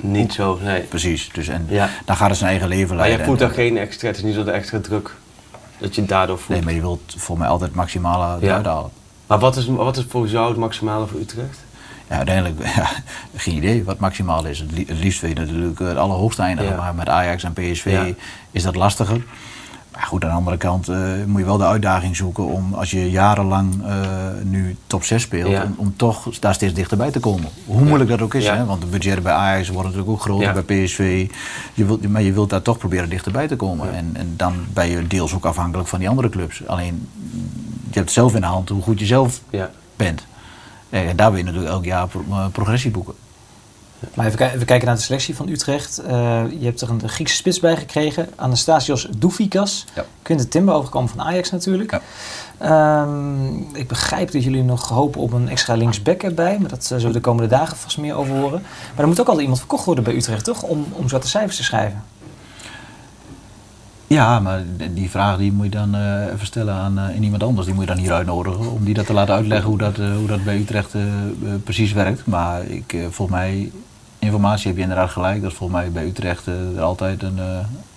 niet 0.00 0.32
zo, 0.32 0.58
nee. 0.62 0.80
Precies, 0.82 1.30
dus 1.32 1.48
en 1.48 1.66
ja. 1.68 1.88
dan 2.04 2.16
gaat 2.16 2.28
het 2.28 2.38
zijn 2.38 2.50
eigen 2.50 2.68
leven 2.68 2.96
leiden. 2.96 3.18
Maar 3.18 3.26
je 3.26 3.36
voelt 3.36 3.48
daar 3.48 3.64
geen 3.64 3.78
extra, 3.78 4.08
het 4.08 4.16
is 4.16 4.22
niet 4.22 4.34
zo 4.34 4.44
de 4.44 4.50
extra 4.50 4.80
druk 4.80 5.14
dat 5.78 5.94
je 5.94 6.04
daardoor 6.04 6.38
voelt. 6.38 6.58
Nee, 6.58 6.62
maar 6.62 6.74
je 6.74 6.80
wilt 6.80 7.14
voor 7.16 7.38
mij 7.38 7.48
altijd 7.48 7.68
het 7.68 7.78
maximale 7.78 8.46
ja. 8.46 8.54
uithalen. 8.54 8.90
Maar 9.26 9.38
wat 9.38 9.56
is, 9.56 9.66
wat 9.66 9.96
is 9.96 10.04
volgens 10.08 10.32
jou 10.32 10.48
het 10.48 10.56
maximale 10.56 11.06
voor 11.06 11.20
Utrecht? 11.20 11.58
Ja, 12.08 12.16
uiteindelijk, 12.16 12.66
ja, 12.76 12.88
geen 13.36 13.56
idee 13.56 13.84
wat 13.84 13.98
maximaal 13.98 14.44
is. 14.44 14.58
Het, 14.58 14.72
li 14.72 14.84
het 14.86 14.98
liefst 14.98 15.20
weet 15.20 15.38
je 15.38 15.44
natuurlijk 15.44 15.78
het 15.78 15.96
allerhoogste 15.96 16.42
eindigen, 16.42 16.72
ja. 16.72 16.76
maar 16.76 16.94
met 16.94 17.08
Ajax 17.08 17.42
en 17.42 17.52
PSV 17.52 17.84
ja. 17.84 18.06
is 18.50 18.62
dat 18.62 18.76
lastiger. 18.76 19.24
Maar 19.96 20.06
goed, 20.06 20.24
aan 20.24 20.30
de 20.30 20.36
andere 20.36 20.56
kant 20.56 20.88
uh, 20.88 21.24
moet 21.26 21.40
je 21.40 21.46
wel 21.46 21.56
de 21.56 21.64
uitdaging 21.64 22.16
zoeken 22.16 22.44
om, 22.44 22.74
als 22.74 22.90
je 22.90 23.10
jarenlang 23.10 23.74
uh, 23.86 23.92
nu 24.42 24.76
top 24.86 25.04
6 25.04 25.22
speelt, 25.22 25.50
ja. 25.50 25.62
om, 25.62 25.74
om, 25.76 25.96
toch 25.96 26.38
daar 26.38 26.54
steeds 26.54 26.74
dichterbij 26.74 27.10
te 27.10 27.20
komen. 27.20 27.48
Hoe 27.66 27.84
moeilijk 27.84 28.10
dat 28.10 28.20
ook 28.20 28.34
is, 28.34 28.48
hè? 28.48 28.64
want 28.64 28.80
de 28.80 28.86
budgetten 28.86 29.22
bij 29.22 29.32
Ajax 29.32 29.68
worden 29.68 29.92
natuurlijk 29.92 30.18
ook 30.18 30.20
groter, 30.20 30.64
bij 30.64 30.84
PSV. 30.84 31.30
Je 31.74 31.84
wilt, 31.84 32.08
maar 32.08 32.22
je 32.22 32.32
wilt 32.32 32.50
daar 32.50 32.62
toch 32.62 32.78
proberen 32.78 33.08
dichterbij 33.08 33.48
te 33.48 33.56
komen. 33.56 33.94
En, 33.94 34.10
en 34.12 34.34
dan 34.36 34.54
ben 34.72 34.88
je 34.88 35.06
deels 35.06 35.34
ook 35.34 35.44
afhankelijk 35.44 35.88
van 35.88 35.98
die 35.98 36.08
andere 36.08 36.28
clubs. 36.28 36.66
Alleen, 36.66 37.08
je 37.90 37.98
hebt 37.98 38.12
zelf 38.12 38.34
in 38.34 38.40
de 38.40 38.46
hand 38.46 38.68
hoe 38.68 38.82
goed 38.82 38.98
je 38.98 39.06
zelf 39.06 39.40
bent. 39.96 40.26
En 40.90 41.16
daar 41.16 41.30
wil 41.30 41.38
je 41.38 41.44
natuurlijk 41.44 41.72
elk 41.72 41.84
jaar 41.84 42.06
pro 42.08 42.24
progressie 42.52 42.90
boeken. 42.90 43.14
Maar 44.14 44.26
even, 44.26 44.52
even, 44.52 44.66
kijken 44.66 44.86
naar 44.86 44.96
de 44.96 45.02
selectie 45.02 45.36
van 45.36 45.48
Utrecht. 45.48 46.00
Uh, 46.06 46.10
je 46.58 46.64
hebt 46.64 46.80
er 46.80 46.90
een 46.90 47.08
Griekse 47.08 47.36
spits 47.36 47.60
bij 47.60 47.76
gekregen. 47.76 48.28
Anastasios 48.34 49.08
Doufikas. 49.16 49.84
Ja. 49.94 50.04
Quinten 50.22 50.48
Timber, 50.48 50.74
overgekomen 50.74 51.08
van 51.08 51.22
Ajax 51.22 51.50
natuurlijk. 51.50 52.00
Ja. 52.60 53.02
Um, 53.02 53.66
ik 53.72 53.88
begrijp 53.88 54.30
dat 54.32 54.44
jullie 54.44 54.62
nog 54.62 54.88
hopen 54.88 55.20
op 55.20 55.32
een 55.32 55.48
extra 55.48 55.74
linksback 55.74 56.22
erbij. 56.22 56.58
Maar 56.58 56.68
dat 56.68 56.80
uh, 56.82 56.86
zullen 56.86 57.06
we 57.06 57.12
de 57.12 57.20
komende 57.20 57.48
dagen 57.48 57.76
vast 57.76 57.98
meer 57.98 58.14
over 58.14 58.36
horen. 58.36 58.62
Maar 58.94 59.00
er 59.02 59.06
moet 59.06 59.20
ook 59.20 59.26
altijd 59.26 59.42
iemand 59.42 59.58
verkocht 59.58 59.84
worden 59.84 60.04
bij 60.04 60.14
Utrecht, 60.14 60.44
toch? 60.44 60.62
Om, 60.62 60.86
om 60.92 61.08
zwarte 61.08 61.28
cijfers 61.28 61.56
te 61.56 61.64
schrijven. 61.64 62.02
Ja, 64.06 64.40
maar 64.40 64.62
die 64.94 65.10
vraag 65.10 65.36
die 65.36 65.52
moet 65.52 65.64
je 65.64 65.70
dan 65.70 65.96
uh, 65.96 66.32
even 66.32 66.46
stellen 66.46 66.74
aan 66.74 66.98
uh, 66.98 67.20
iemand 67.20 67.42
anders. 67.42 67.66
Die 67.66 67.74
moet 67.74 67.84
je 67.84 67.94
dan 67.94 68.02
hier 68.02 68.12
uitnodigen 68.12 68.70
om 68.70 68.84
die 68.84 68.94
dat 68.94 69.06
te 69.06 69.12
laten 69.12 69.34
uitleggen 69.34 69.68
hoe 69.68 69.78
dat, 69.78 69.98
uh, 69.98 70.16
hoe 70.16 70.26
dat 70.26 70.44
bij 70.44 70.56
Utrecht 70.56 70.94
precies 71.64 71.92
werkt. 71.92 72.26
Maar 72.26 72.64
ik, 72.64 72.96
volgens 73.10 73.38
mij 73.38 73.70
informatie 74.26 74.66
heb 74.66 74.76
je 74.76 74.82
inderdaad 74.82 75.10
gelijk. 75.10 75.42
Dat 75.42 75.52
volgens 75.52 75.80
mij 75.80 75.90
bij 75.90 76.04
Utrecht 76.04 76.46
er 76.46 76.80
altijd 76.80 77.22
een, 77.22 77.38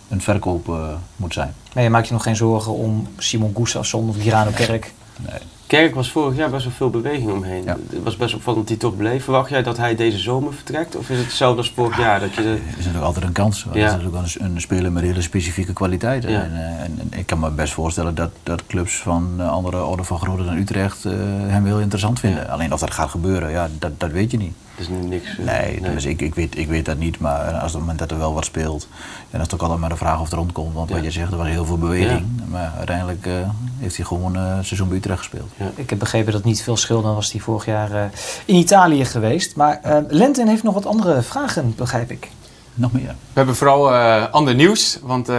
een 0.10 0.22
verkoop 0.22 0.78
moet 1.16 1.34
zijn. 1.34 1.54
Maar 1.74 1.84
je 1.84 1.90
maakt 1.90 2.08
je 2.08 2.14
nog 2.14 2.24
geen 2.24 2.36
zorgen 2.36 2.74
om 2.74 3.08
Simon 3.18 3.54
Gustafsson 3.56 4.10
of 4.10 4.22
Girano 4.22 4.52
Kerk? 4.52 4.94
Nee. 5.30 5.40
Kerk 5.70 5.96
was 5.96 6.12
vorig 6.12 6.36
jaar 6.36 6.50
best 6.50 6.64
wel 6.64 6.74
veel 6.74 6.90
beweging 6.90 7.32
omheen. 7.32 7.68
Het 7.68 8.04
was 8.04 8.18
best 8.18 8.34
opvallend 8.34 8.68
dat 8.68 8.78
hij 8.80 8.90
toch 8.90 8.98
bleef. 8.98 9.24
Verwacht 9.24 9.50
jij 9.50 9.64
dat 9.64 9.78
hij 9.78 9.96
deze 9.96 10.18
zomer 10.18 10.54
vertrekt? 10.54 10.96
Of 10.96 11.10
is 11.10 11.18
het 11.18 11.26
hetzelfde 11.26 11.58
als 11.58 11.72
vorig 11.76 11.98
jaar? 11.98 12.20
Dat 12.20 12.34
je 12.34 12.42
de... 12.42 12.50
Er 12.50 12.56
is 12.56 12.76
natuurlijk 12.76 13.04
altijd 13.04 13.26
een 13.26 13.32
kans. 13.32 13.66
Ja. 13.74 13.86
is 13.86 13.92
natuurlijk 13.92 14.36
een, 14.36 14.46
een 14.46 14.62
speler 14.62 14.92
met 14.92 15.04
hele 15.04 15.22
specifieke 15.22 15.74
kwaliteiten. 15.74 16.30
En, 16.30 16.52
en, 16.54 17.00
en, 17.00 17.20
ik 17.20 17.26
kan 17.26 17.40
me 17.40 17.50
best 17.50 17.74
voorstellen 17.74 18.16
dat, 18.16 18.30
dat 18.44 18.66
clubs 18.68 18.98
van 18.98 19.40
andere 19.40 19.84
orde 19.84 20.04
van 20.04 20.20
grootte 20.20 20.44
dan 20.46 20.58
Utrecht 20.58 21.06
uh, 21.06 21.14
hem 21.48 21.66
heel 21.66 21.80
interessant 21.80 22.20
vinden. 22.20 22.50
Alleen 22.50 22.74
of 22.74 22.80
dat 22.80 22.92
gaat 22.92 23.10
gebeuren, 23.10 23.52
ja, 23.52 23.70
dat, 23.80 24.00
dat 24.00 24.12
weet 24.12 24.32
je 24.32 24.38
niet. 24.38 24.54
Is 24.80 24.88
nu 24.88 24.98
niks. 24.98 25.38
Uh, 25.38 25.46
nee, 25.46 25.80
nee. 25.82 25.94
Dus 25.94 26.06
ik, 26.06 26.22
ik, 26.22 26.36
weet, 26.36 26.58
ik 26.58 26.68
weet 26.68 26.86
dat 26.86 26.98
niet. 26.98 27.20
Maar 27.20 27.54
als 27.54 27.62
op 27.62 27.62
het 27.72 27.80
moment 27.80 28.00
dat 28.00 28.12
er 28.12 28.18
wel 28.18 28.34
wat 28.34 28.46
speelt, 28.46 28.88
en 29.20 29.28
dat 29.32 29.42
is 29.42 29.48
toch 29.48 29.62
altijd 29.62 29.80
maar 29.80 29.90
de 29.90 29.96
vraag 29.96 30.20
of 30.20 30.24
het 30.24 30.34
rondkomt. 30.34 30.74
Want 30.74 30.90
wat 30.90 31.04
je 31.04 31.12
zegt, 31.12 31.32
er 31.32 31.38
was 31.38 31.48
heel 31.48 31.66
veel 31.66 31.78
beweging. 31.78 32.26
Maar 32.50 32.74
uiteindelijk 32.78 33.26
uh, 33.26 33.34
heeft 33.78 33.96
hij 33.96 34.06
gewoon 34.06 34.36
uh, 34.36 34.54
seizoen 34.62 34.88
bij 34.88 34.98
Utrecht 34.98 35.18
gespeeld. 35.18 35.52
Ik 35.76 35.90
heb 35.90 36.00
begrepen 36.00 36.34
dat 36.34 36.44
niet 36.44 36.62
veel 36.62 36.78
scheelt. 36.78 37.04
Dan 37.04 37.16
was 37.16 37.32
hij 37.32 37.42
vorig 37.42 37.66
jaar 37.66 37.92
uh, 37.92 38.02
in 38.46 38.56
Italië 38.56 39.06
geweest. 39.06 39.56
Maar 39.56 40.04
Lenten 40.08 40.48
heeft 40.48 40.64
nog 40.64 40.74
wat 40.74 40.86
andere 40.86 41.22
vragen, 41.22 41.74
begrijp 41.76 42.12
ik. 42.12 42.30
Nog 42.74 42.92
meer. 42.92 43.08
We 43.08 43.34
hebben 43.34 43.56
vooral 43.56 43.94
ander 44.32 44.56
nieuws. 44.56 45.00
Want 45.02 45.30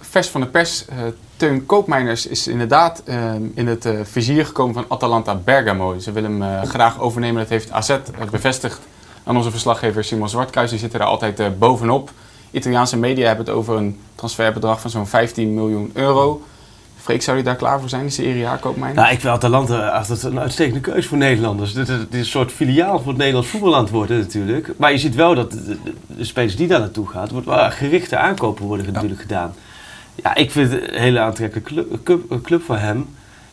vers 0.00 0.28
van 0.28 0.40
de 0.40 0.46
pers, 0.46 0.84
Teun 1.40 1.66
Koopmeiners 1.66 2.26
is 2.26 2.48
inderdaad 2.48 3.02
in 3.54 3.66
het 3.66 3.88
vizier 4.02 4.46
gekomen 4.46 4.74
van 4.74 4.84
Atalanta 4.88 5.34
Bergamo. 5.34 5.98
Ze 5.98 6.12
willen 6.12 6.40
hem 6.40 6.66
graag 6.66 7.00
overnemen. 7.00 7.40
Dat 7.40 7.48
heeft 7.48 7.72
AZ 7.72 7.96
bevestigd 8.30 8.80
aan 9.24 9.36
onze 9.36 9.50
verslaggever 9.50 10.04
Simon 10.04 10.28
Zwartkruis. 10.28 10.70
Die 10.70 10.78
zit 10.78 10.94
er 10.94 11.02
altijd 11.02 11.58
bovenop. 11.58 12.10
Italiaanse 12.50 12.96
media 12.96 13.26
hebben 13.26 13.44
het 13.46 13.54
over 13.54 13.76
een 13.76 14.00
transferbedrag 14.14 14.80
van 14.80 14.90
zo'n 14.90 15.06
15 15.06 15.54
miljoen 15.54 15.90
euro. 15.94 16.42
Freek, 16.96 17.22
zou 17.22 17.36
je 17.36 17.42
daar 17.42 17.56
klaar 17.56 17.80
voor 17.80 17.88
zijn, 17.88 18.02
die 18.02 18.10
Serie 18.10 18.46
A 18.46 18.56
koopmijn? 18.56 18.94
Nou, 18.94 19.12
ik 19.12 19.20
vind 19.20 19.32
Atalanta 19.32 20.04
een 20.22 20.40
uitstekende 20.40 20.80
keuze 20.80 21.08
voor 21.08 21.18
Nederlanders. 21.18 21.72
Dit, 21.72 21.88
is 21.88 22.04
een 22.10 22.24
soort 22.24 22.52
filiaal 22.52 22.98
voor 22.98 23.08
het 23.08 23.16
Nederlands 23.16 23.48
voetballand 23.48 23.90
worden 23.90 24.18
natuurlijk. 24.18 24.72
Maar 24.76 24.92
je 24.92 24.98
ziet 24.98 25.14
wel 25.14 25.34
dat 25.34 25.50
de, 25.50 25.78
de 26.06 26.24
spelers 26.24 26.56
die 26.56 26.66
daar 26.66 26.80
naartoe 26.80 27.08
gaan, 27.08 27.28
wordt 27.32 27.74
gerichte 27.74 28.16
aankopen 28.16 28.64
worden 28.64 28.86
ja. 28.86 28.92
natuurlijk 28.92 29.20
gedaan. 29.20 29.54
Ja, 30.22 30.34
ik 30.34 30.50
vind 30.50 30.70
het 30.70 30.90
een 30.90 31.00
hele 31.00 31.20
aantrekkelijke 31.20 31.74
club, 31.74 32.02
club, 32.04 32.42
club 32.42 32.62
voor 32.62 32.76
hem. 32.76 33.06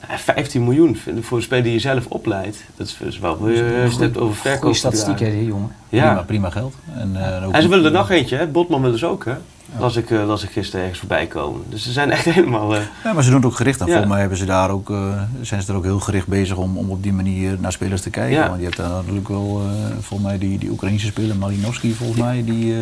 15 0.07 0.63
miljoen 0.63 0.97
voor 1.21 1.37
een 1.37 1.43
speler 1.43 1.63
die 1.63 1.73
je 1.73 1.79
zelf 1.79 2.05
opleidt. 2.05 2.63
Dat 2.75 2.95
is 2.99 3.19
wel 3.19 3.43
weer 3.43 3.63
als 3.63 3.71
je 3.73 3.79
het 3.79 3.99
hebt 3.99 4.17
over 4.17 4.35
verkoop. 4.35 4.61
Goeie 4.61 4.75
statistiek, 4.75 5.19
hè, 5.19 5.31
die 5.31 5.45
jongen. 5.45 5.71
Ja. 5.89 6.05
Prima, 6.05 6.21
prima 6.21 6.49
geld. 6.49 6.75
En, 6.95 7.11
uh, 7.13 7.55
en 7.55 7.61
ze 7.61 7.67
willen 7.67 7.85
er 7.85 7.91
nog 7.91 8.09
eentje, 8.09 8.35
hè? 8.35 8.47
Botman 8.47 8.81
wil 8.81 8.91
dus 8.91 9.03
ook, 9.03 9.25
hè? 9.25 9.35
Ja. 9.73 9.79
Las, 9.79 9.95
ik, 9.95 10.09
uh, 10.09 10.27
las 10.27 10.43
ik 10.43 10.49
gisteren 10.49 10.81
ergens 10.81 10.99
voorbij 10.99 11.25
komen. 11.25 11.61
Dus 11.69 11.83
ze 11.83 11.91
zijn 11.91 12.11
echt 12.17 12.25
helemaal... 12.25 12.75
Uh... 12.75 12.81
Ja, 13.03 13.13
maar 13.13 13.23
ze 13.23 13.29
doen 13.29 13.39
het 13.39 13.47
ook 13.47 13.55
gericht. 13.55 13.79
En 13.79 13.85
ja. 13.85 13.91
volgens 13.91 14.11
mij 14.11 14.19
hebben 14.19 14.37
ze 14.37 14.45
daar 14.45 14.69
ook, 14.69 14.89
uh, 14.89 15.21
zijn 15.41 15.61
ze 15.61 15.71
er 15.71 15.77
ook 15.77 15.83
heel 15.83 15.99
gericht 15.99 16.27
bezig 16.27 16.57
om, 16.57 16.77
om 16.77 16.89
op 16.89 17.03
die 17.03 17.13
manier 17.13 17.57
naar 17.59 17.71
spelers 17.71 18.01
te 18.01 18.09
kijken. 18.09 18.35
Ja. 18.35 18.47
Want 18.47 18.57
je 18.57 18.63
hebt 18.63 18.77
daar 18.77 18.89
natuurlijk 18.89 19.27
wel, 19.27 19.61
volgens 19.99 20.29
mij, 20.29 20.37
die, 20.37 20.57
die 20.57 20.69
Oekraïnse 20.69 21.05
speler, 21.05 21.35
Malinowski 21.35 21.93
volgens 21.93 22.19
mij, 22.19 22.43
die, 22.45 22.75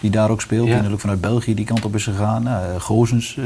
die 0.00 0.10
daar 0.10 0.30
ook 0.30 0.40
speelt. 0.40 0.64
Die 0.64 0.74
natuurlijk 0.74 1.00
vanuit 1.00 1.20
België 1.20 1.54
die 1.54 1.64
kant 1.64 1.84
op 1.84 1.94
is 1.94 2.04
gegaan. 2.04 2.42
Nou, 2.42 2.80
Gozens. 2.80 3.38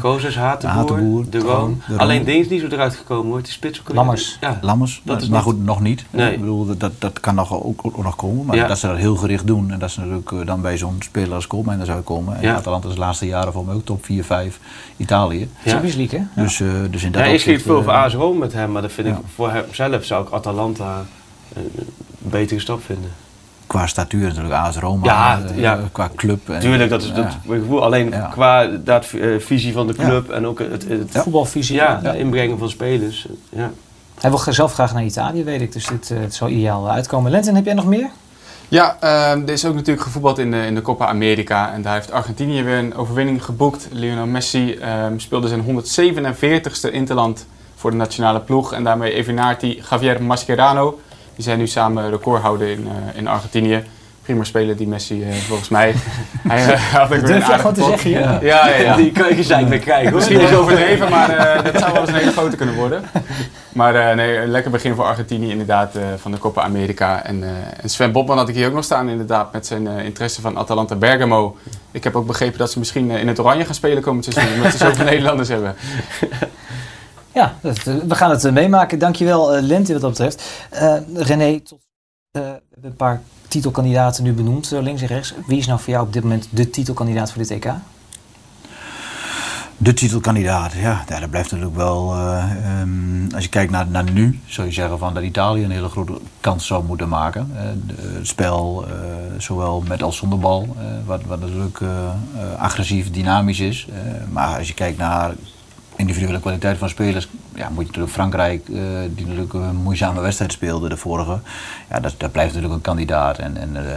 Gozens, 0.00 0.36
Hatenboer, 0.36 0.78
Hatenboer 0.78 1.30
De 1.30 1.38
Roon. 1.38 1.82
Alleen 1.96 2.24
Deens 2.24 2.48
niet 2.48 2.60
zo 2.60 2.66
eruit 2.66 2.94
gekomen 2.94 3.30
hoor. 3.30 3.42
Die 3.42 3.52
spits 3.52 3.80
ook 3.80 3.94
Lammers. 3.94 4.36
Ja. 4.40 4.58
Lammers. 4.60 5.00
Dat 5.04 5.22
is 5.22 5.28
maar 5.28 5.42
goed, 5.42 5.64
nog 5.64 5.80
niet. 5.80 6.04
Nee. 6.10 6.32
Ik 6.32 6.40
bedoel, 6.40 6.76
dat, 6.76 6.92
dat 6.98 7.20
kan 7.20 7.34
nog, 7.34 7.62
ook, 7.62 7.80
ook 7.82 8.02
nog 8.02 8.16
komen. 8.16 8.51
Maar 8.58 8.68
dat 8.68 8.78
ze 8.78 8.86
dat 8.86 8.96
heel 8.96 9.16
gericht 9.16 9.46
doen. 9.46 9.70
En 9.70 9.78
dat 9.78 9.90
ze 9.90 10.00
natuurlijk 10.00 10.46
dan 10.46 10.60
bij 10.60 10.78
zo'n 10.78 10.96
speler 10.98 11.34
als 11.34 11.46
Koolmijn 11.46 11.84
zou 11.84 12.00
komen. 12.00 12.40
En 12.40 12.54
Atalanta 12.54 12.88
is 12.88 12.94
de 12.94 13.00
laatste 13.00 13.26
jaren 13.26 13.52
voor 13.52 13.64
mij 13.64 13.74
ook 13.74 13.84
top 13.84 14.04
4, 14.04 14.24
5 14.24 14.58
Italië. 14.96 15.48
Champions 15.66 15.96
League, 15.96 16.18
hè? 16.34 16.42
Dus, 16.42 16.58
uh, 16.58 16.72
dus 16.90 17.02
in 17.02 17.12
dat 17.12 17.22
ja, 17.24 17.28
ik 17.28 17.40
schiet 17.40 17.62
veel 17.62 17.82
voor 17.82 17.92
AS 17.92 18.14
Rome 18.14 18.38
met 18.38 18.52
hem, 18.52 18.72
maar 18.72 18.82
dat 18.82 18.92
vind 18.92 19.08
ik 19.08 19.14
voor 19.34 19.50
hemzelf 19.50 20.04
zou 20.04 20.26
ik 20.26 20.32
Atalanta 20.32 21.04
een 21.54 21.70
betere 22.18 22.60
stap 22.60 22.84
vinden. 22.84 23.10
Qua 23.66 23.86
statuur 23.86 24.26
natuurlijk, 24.26 24.54
AS 24.54 24.76
Roma, 24.76 25.04
ja, 25.04 25.40
uh, 25.50 25.58
ja. 25.58 25.80
qua 25.92 26.10
club. 26.16 26.48
En, 26.48 26.60
Tuurlijk, 26.60 26.90
dat 26.90 27.02
is 27.02 27.12
dat 27.12 27.36
gevoel. 27.46 27.84
Alleen 27.84 28.14
qua 28.30 28.66
dat, 28.66 29.12
uh, 29.14 29.40
visie 29.40 29.72
van 29.72 29.86
de 29.86 29.94
club 29.94 30.30
en 30.30 30.46
ook 30.46 30.58
het, 30.58 30.70
het, 30.70 30.88
het 30.88 31.22
voetbalvisie. 31.22 31.74
Ja, 31.74 32.00
het 32.02 32.14
inbrengen 32.14 32.58
van 32.58 32.68
spelers. 32.68 33.26
Ja. 33.48 33.70
Hij 34.20 34.30
wil 34.30 34.52
zelf 34.52 34.72
graag 34.72 34.94
naar 34.94 35.04
Italië, 35.04 35.44
weet 35.44 35.60
ik. 35.60 35.72
Dus 35.72 35.86
dit 35.86 36.10
uh, 36.10 36.20
het 36.20 36.34
zou 36.34 36.50
ideaal 36.50 36.90
uitkomen. 36.90 37.30
Lenton, 37.30 37.54
heb 37.54 37.64
jij 37.64 37.74
nog 37.74 37.86
meer? 37.86 38.10
Ja, 38.72 38.96
uh, 39.02 39.42
er 39.42 39.48
is 39.48 39.64
ook 39.64 39.74
natuurlijk 39.74 40.06
gevoetbald 40.06 40.38
in 40.38 40.50
de, 40.50 40.66
in 40.66 40.74
de 40.74 40.82
Copa 40.82 41.06
America. 41.06 41.72
En 41.72 41.82
daar 41.82 41.94
heeft 41.94 42.12
Argentinië 42.12 42.62
weer 42.62 42.76
een 42.76 42.94
overwinning 42.94 43.44
geboekt. 43.44 43.88
Lionel 43.90 44.26
Messi 44.26 44.78
um, 45.04 45.20
speelde 45.20 45.48
zijn 45.48 45.64
147ste 45.64 46.92
interland 46.92 47.46
voor 47.74 47.90
de 47.90 47.96
nationale 47.96 48.40
ploeg. 48.40 48.72
En 48.72 48.84
daarmee 48.84 49.12
evenaart 49.12 49.60
hij 49.60 49.82
Javier 49.90 50.22
Mascherano. 50.22 51.00
Die 51.34 51.44
zijn 51.44 51.58
nu 51.58 51.66
samen 51.66 52.10
recordhouder 52.10 52.68
in, 52.68 52.80
uh, 52.80 53.16
in 53.16 53.28
Argentinië. 53.28 53.84
Prima 54.22 54.44
speler 54.44 54.76
die 54.76 54.86
Messi, 54.86 55.20
uh, 55.20 55.34
volgens 55.34 55.68
mij. 55.68 55.94
Hij 56.48 56.72
uh, 56.72 56.92
had 56.92 57.02
ook 57.02 57.20
weer 57.20 57.36
een 57.36 57.44
aardige 57.44 57.72
te 57.72 57.84
zeggen, 57.84 58.10
ja. 58.10 58.38
Ja, 58.42 58.68
ja, 58.68 58.76
ja. 58.76 58.96
Die 58.96 59.12
kan 59.12 59.28
je 59.28 59.34
gezeik 59.34 59.68
weer 59.68 59.78
krijgen. 59.78 60.14
Misschien 60.14 60.40
is 60.40 60.54
overdreven, 60.54 61.10
maar 61.10 61.30
uh, 61.30 61.64
dat 61.64 61.78
zou 61.78 61.92
wel 61.92 62.00
eens 62.00 62.10
een 62.10 62.16
hele 62.16 62.32
grote 62.32 62.56
kunnen 62.56 62.74
worden. 62.74 63.04
Maar 63.72 64.16
nee, 64.16 64.36
een 64.36 64.50
lekker 64.50 64.70
begin 64.70 64.94
voor 64.94 65.04
Argentinië 65.04 65.50
inderdaad 65.50 65.96
van 66.16 66.30
de 66.30 66.38
Copa 66.38 66.62
America. 66.62 67.24
En, 67.24 67.44
en 67.80 67.90
Sven 67.90 68.12
Botman 68.12 68.36
had 68.36 68.48
ik 68.48 68.54
hier 68.54 68.66
ook 68.66 68.74
nog 68.74 68.84
staan 68.84 69.08
inderdaad 69.08 69.52
met 69.52 69.66
zijn 69.66 69.86
interesse 69.86 70.40
van 70.40 70.58
Atalanta 70.58 70.94
Bergamo. 70.94 71.56
Ik 71.90 72.04
heb 72.04 72.16
ook 72.16 72.26
begrepen 72.26 72.58
dat 72.58 72.70
ze 72.70 72.78
misschien 72.78 73.10
in 73.10 73.28
het 73.28 73.38
oranje 73.38 73.64
gaan 73.64 73.74
spelen 73.74 74.02
komend 74.02 74.24
seizoen. 74.24 74.54
Omdat 74.54 74.72
ze 74.72 74.78
zoveel 74.78 75.04
Nederlanders 75.12 75.48
hebben. 75.48 75.74
Ja, 77.32 77.54
we 78.06 78.14
gaan 78.14 78.30
het 78.30 78.50
meemaken. 78.50 78.98
Dankjewel 78.98 79.60
Lente 79.60 79.92
wat 79.92 80.02
dat 80.02 80.10
betreft. 80.10 80.42
René, 81.14 81.60
tot 81.60 81.80
een 82.82 82.96
paar 82.96 83.20
titelkandidaten 83.52 84.24
nu 84.24 84.32
benoemd, 84.32 84.70
links 84.70 85.00
en 85.00 85.06
rechts. 85.06 85.34
Wie 85.46 85.58
is 85.58 85.66
nou 85.66 85.80
voor 85.80 85.92
jou 85.92 86.06
op 86.06 86.12
dit 86.12 86.22
moment 86.22 86.48
de 86.50 86.70
titelkandidaat 86.70 87.32
voor 87.32 87.42
dit 87.42 87.50
EK? 87.50 87.72
De 89.76 89.94
titelkandidaat, 89.94 90.72
ja, 90.72 91.04
dat 91.06 91.30
blijft 91.30 91.50
natuurlijk 91.50 91.76
wel. 91.76 92.14
Uh, 92.14 92.80
um, 92.80 93.26
als 93.34 93.44
je 93.44 93.48
kijkt 93.48 93.70
naar, 93.70 93.86
naar 93.86 94.10
nu, 94.10 94.40
zou 94.46 94.66
je 94.66 94.72
zeggen 94.72 94.98
van 94.98 95.14
dat 95.14 95.22
Italië 95.22 95.64
een 95.64 95.70
hele 95.70 95.88
grote 95.88 96.12
kans 96.40 96.66
zou 96.66 96.84
moeten 96.84 97.08
maken. 97.08 97.50
De, 97.86 97.94
het 98.18 98.26
spel, 98.26 98.84
zowel 99.38 99.82
met 99.88 100.02
als 100.02 100.16
zonder 100.16 100.38
bal, 100.38 100.76
wat, 101.04 101.22
wat 101.26 101.40
natuurlijk 101.40 101.80
agressief, 102.58 103.10
dynamisch 103.10 103.60
is. 103.60 103.88
maar 104.30 104.58
als 104.58 104.68
je 104.68 104.74
kijkt 104.74 104.98
naar 104.98 105.32
individuele 105.96 106.40
kwaliteit 106.40 106.78
van 106.78 106.88
spelers, 106.88 107.28
ja, 107.54 107.68
moet 107.68 107.80
je 107.80 107.86
natuurlijk 107.86 108.12
Frankrijk, 108.12 108.68
uh, 108.68 108.78
die 109.14 109.26
natuurlijk 109.26 109.52
een 109.52 109.76
moeizame 109.76 110.20
wedstrijd 110.20 110.52
speelde, 110.52 110.88
de 110.88 110.96
vorige, 110.96 111.38
ja, 111.90 112.00
dat, 112.00 112.14
dat 112.16 112.32
blijft 112.32 112.54
natuurlijk 112.54 112.74
een 112.74 112.86
kandidaat. 112.86 113.38
En, 113.38 113.56
en, 113.56 113.70
uh, 113.74 113.90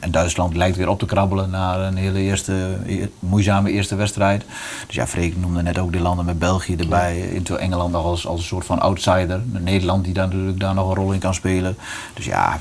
en, 0.00 0.10
Duitsland 0.10 0.56
lijkt 0.56 0.76
weer 0.76 0.88
op 0.88 0.98
te 0.98 1.06
krabbelen 1.06 1.50
naar 1.50 1.80
een 1.80 1.96
hele 1.96 2.18
eerste, 2.18 2.76
moeizame 3.18 3.70
eerste 3.70 3.94
wedstrijd. 3.94 4.44
Dus 4.86 4.94
ja, 4.94 5.06
Freek 5.06 5.36
noemde 5.36 5.62
net 5.62 5.78
ook 5.78 5.92
die 5.92 6.00
landen 6.00 6.24
met 6.24 6.38
België 6.38 6.76
erbij, 6.76 7.42
ja. 7.44 7.56
Engeland 7.56 7.92
nog 7.92 8.04
als, 8.04 8.26
als 8.26 8.40
een 8.40 8.46
soort 8.46 8.66
van 8.66 8.80
outsider. 8.80 9.40
Nederland 9.44 10.04
die 10.04 10.12
daar 10.12 10.26
natuurlijk 10.28 10.60
daar 10.60 10.74
nog 10.74 10.88
een 10.88 10.94
rol 10.94 11.12
in 11.12 11.18
kan 11.18 11.34
spelen. 11.34 11.76
Dus 12.14 12.24
ja, 12.24 12.60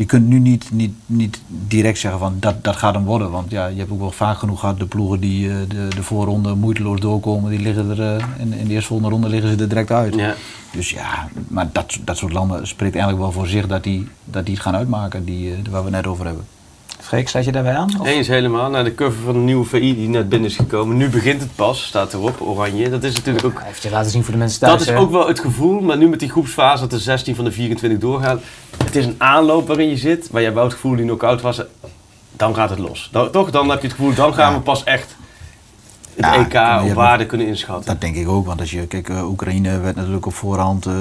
je 0.00 0.06
kunt 0.06 0.26
nu 0.26 0.38
niet, 0.38 0.70
niet, 0.72 0.94
niet 1.06 1.40
direct 1.48 1.98
zeggen 1.98 2.20
van 2.20 2.36
dat, 2.38 2.64
dat 2.64 2.76
gaat 2.76 2.94
hem 2.94 3.04
worden. 3.04 3.30
Want 3.30 3.50
ja, 3.50 3.66
je 3.66 3.78
hebt 3.78 3.90
ook 3.90 3.98
wel 3.98 4.10
vaak 4.10 4.38
genoeg 4.38 4.60
gehad 4.60 4.78
de 4.78 4.86
ploegen 4.86 5.20
die 5.20 5.46
uh, 5.46 5.54
de, 5.68 5.88
de 5.94 6.02
voorronde 6.02 6.54
moeiteloos 6.54 7.00
doorkomen. 7.00 7.50
Die 7.50 7.60
liggen 7.60 7.90
er 7.90 8.16
uh, 8.16 8.24
in, 8.38 8.52
in 8.52 8.66
de 8.66 8.72
eerste 8.72 8.88
volgende 8.88 9.12
ronde 9.12 9.28
liggen 9.28 9.50
ze 9.50 9.62
er 9.62 9.68
direct 9.68 9.90
uit. 9.90 10.14
Ja. 10.14 10.34
Dus 10.72 10.90
ja, 10.90 11.28
maar 11.48 11.68
dat, 11.72 11.98
dat 12.04 12.16
soort 12.16 12.32
landen 12.32 12.66
spreekt 12.66 12.94
eigenlijk 12.94 13.22
wel 13.22 13.32
voor 13.32 13.46
zich 13.46 13.66
dat 13.66 13.82
die, 13.82 14.08
dat 14.24 14.44
die 14.44 14.54
het 14.54 14.62
gaan 14.62 14.76
uitmaken, 14.76 15.24
die, 15.24 15.50
uh, 15.50 15.56
waar 15.70 15.84
we 15.84 15.86
het 15.86 15.96
net 15.96 16.06
over 16.06 16.26
hebben. 16.26 16.44
Freek, 17.00 17.28
sluit 17.28 17.44
je 17.44 17.52
daarbij 17.52 17.74
aan? 17.74 18.00
Of? 18.00 18.06
Eens 18.06 18.28
helemaal. 18.28 18.70
Naar 18.70 18.84
de 18.84 18.94
cover 18.94 19.22
van 19.24 19.32
de 19.32 19.38
nieuwe 19.38 19.64
VI 19.64 19.94
die 19.94 20.08
net 20.08 20.28
binnen 20.28 20.50
is 20.50 20.56
gekomen. 20.56 20.96
Nu 20.96 21.08
begint 21.08 21.40
het 21.40 21.54
pas, 21.54 21.84
staat 21.84 22.12
erop, 22.12 22.40
oranje. 22.40 22.90
Dat 22.90 23.04
is 23.04 23.14
natuurlijk 23.14 23.44
ook... 23.44 23.60
Heeft 23.64 23.82
je 23.82 23.90
laten 23.90 24.10
zien 24.10 24.22
voor 24.22 24.32
de 24.32 24.38
mensen 24.38 24.60
thuis. 24.60 24.78
Dat 24.78 24.94
is 24.94 25.00
ook 25.00 25.10
wel 25.10 25.28
het 25.28 25.40
gevoel, 25.40 25.80
maar 25.80 25.96
nu 25.96 26.08
met 26.08 26.18
die 26.18 26.30
groepsfase 26.30 26.80
dat 26.80 26.90
de 26.90 26.98
16 26.98 27.34
van 27.34 27.44
de 27.44 27.52
24 27.52 28.00
doorgaan. 28.00 28.40
Het 28.84 28.96
is 28.96 29.04
een 29.04 29.14
aanloop 29.18 29.66
waarin 29.66 29.88
je 29.88 29.96
zit, 29.96 30.28
waar 30.30 30.42
je 30.42 30.52
wel 30.52 30.64
het 30.64 30.72
gevoel 30.72 30.96
die 30.96 31.04
knock-out 31.04 31.40
was. 31.40 31.62
Dan 32.32 32.54
gaat 32.54 32.70
het 32.70 32.78
los. 32.78 33.08
Dan, 33.12 33.30
toch? 33.30 33.50
Dan 33.50 33.70
heb 33.70 33.80
je 33.80 33.86
het 33.86 33.96
gevoel, 33.96 34.14
dan 34.14 34.34
gaan 34.34 34.52
ja. 34.52 34.56
we 34.56 34.62
pas 34.62 34.84
echt 34.84 35.16
het 36.16 36.24
ja, 36.52 36.80
EK 36.80 36.88
op 36.88 36.94
waarde 36.94 37.26
kunnen 37.26 37.46
inschatten. 37.46 37.92
Dat 37.92 38.00
denk 38.00 38.16
ik 38.16 38.28
ook, 38.28 38.46
want 38.46 38.60
als 38.60 38.70
je 38.70 38.86
kijkt, 38.86 39.10
uh, 39.10 39.28
Oekraïne 39.28 39.80
werd 39.80 39.96
natuurlijk 39.96 40.26
op 40.26 40.34
voorhand 40.34 40.86
uh, 40.86 40.94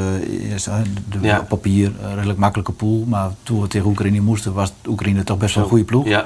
de, 1.10 1.20
ja. 1.22 1.46
papier 1.48 1.92
een 2.02 2.16
redelijk 2.16 2.40
makkelijke 2.40 2.72
pool. 2.72 3.04
Maar 3.08 3.30
toen 3.44 3.62
we 3.62 3.68
tegen 3.68 3.88
Oekraïne 3.88 4.20
moesten, 4.20 4.54
was 4.54 4.74
Oekraïne 4.88 5.24
toch 5.24 5.38
best 5.38 5.56
wel 5.56 5.64
een 5.64 5.70
goede 5.70 5.86
ploeg. 5.86 6.08
Ja. 6.08 6.26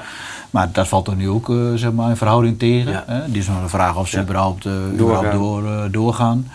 Maar 0.50 0.68
dat 0.72 0.88
valt 0.88 1.08
er 1.08 1.16
nu 1.16 1.28
ook 1.28 1.48
uh, 1.48 1.74
zeg 1.74 1.92
maar, 1.92 2.10
in 2.10 2.16
verhouding 2.16 2.58
tegen. 2.58 3.02
Hè? 3.06 3.30
Die 3.30 3.40
is 3.40 3.48
nog 3.48 3.62
een 3.62 3.68
vraag 3.68 3.96
of 3.96 4.08
ze 4.08 4.20
überhaupt, 4.20 4.66
überhaupt 4.92 5.32
door, 5.32 5.90
doorgaan. 5.90 6.46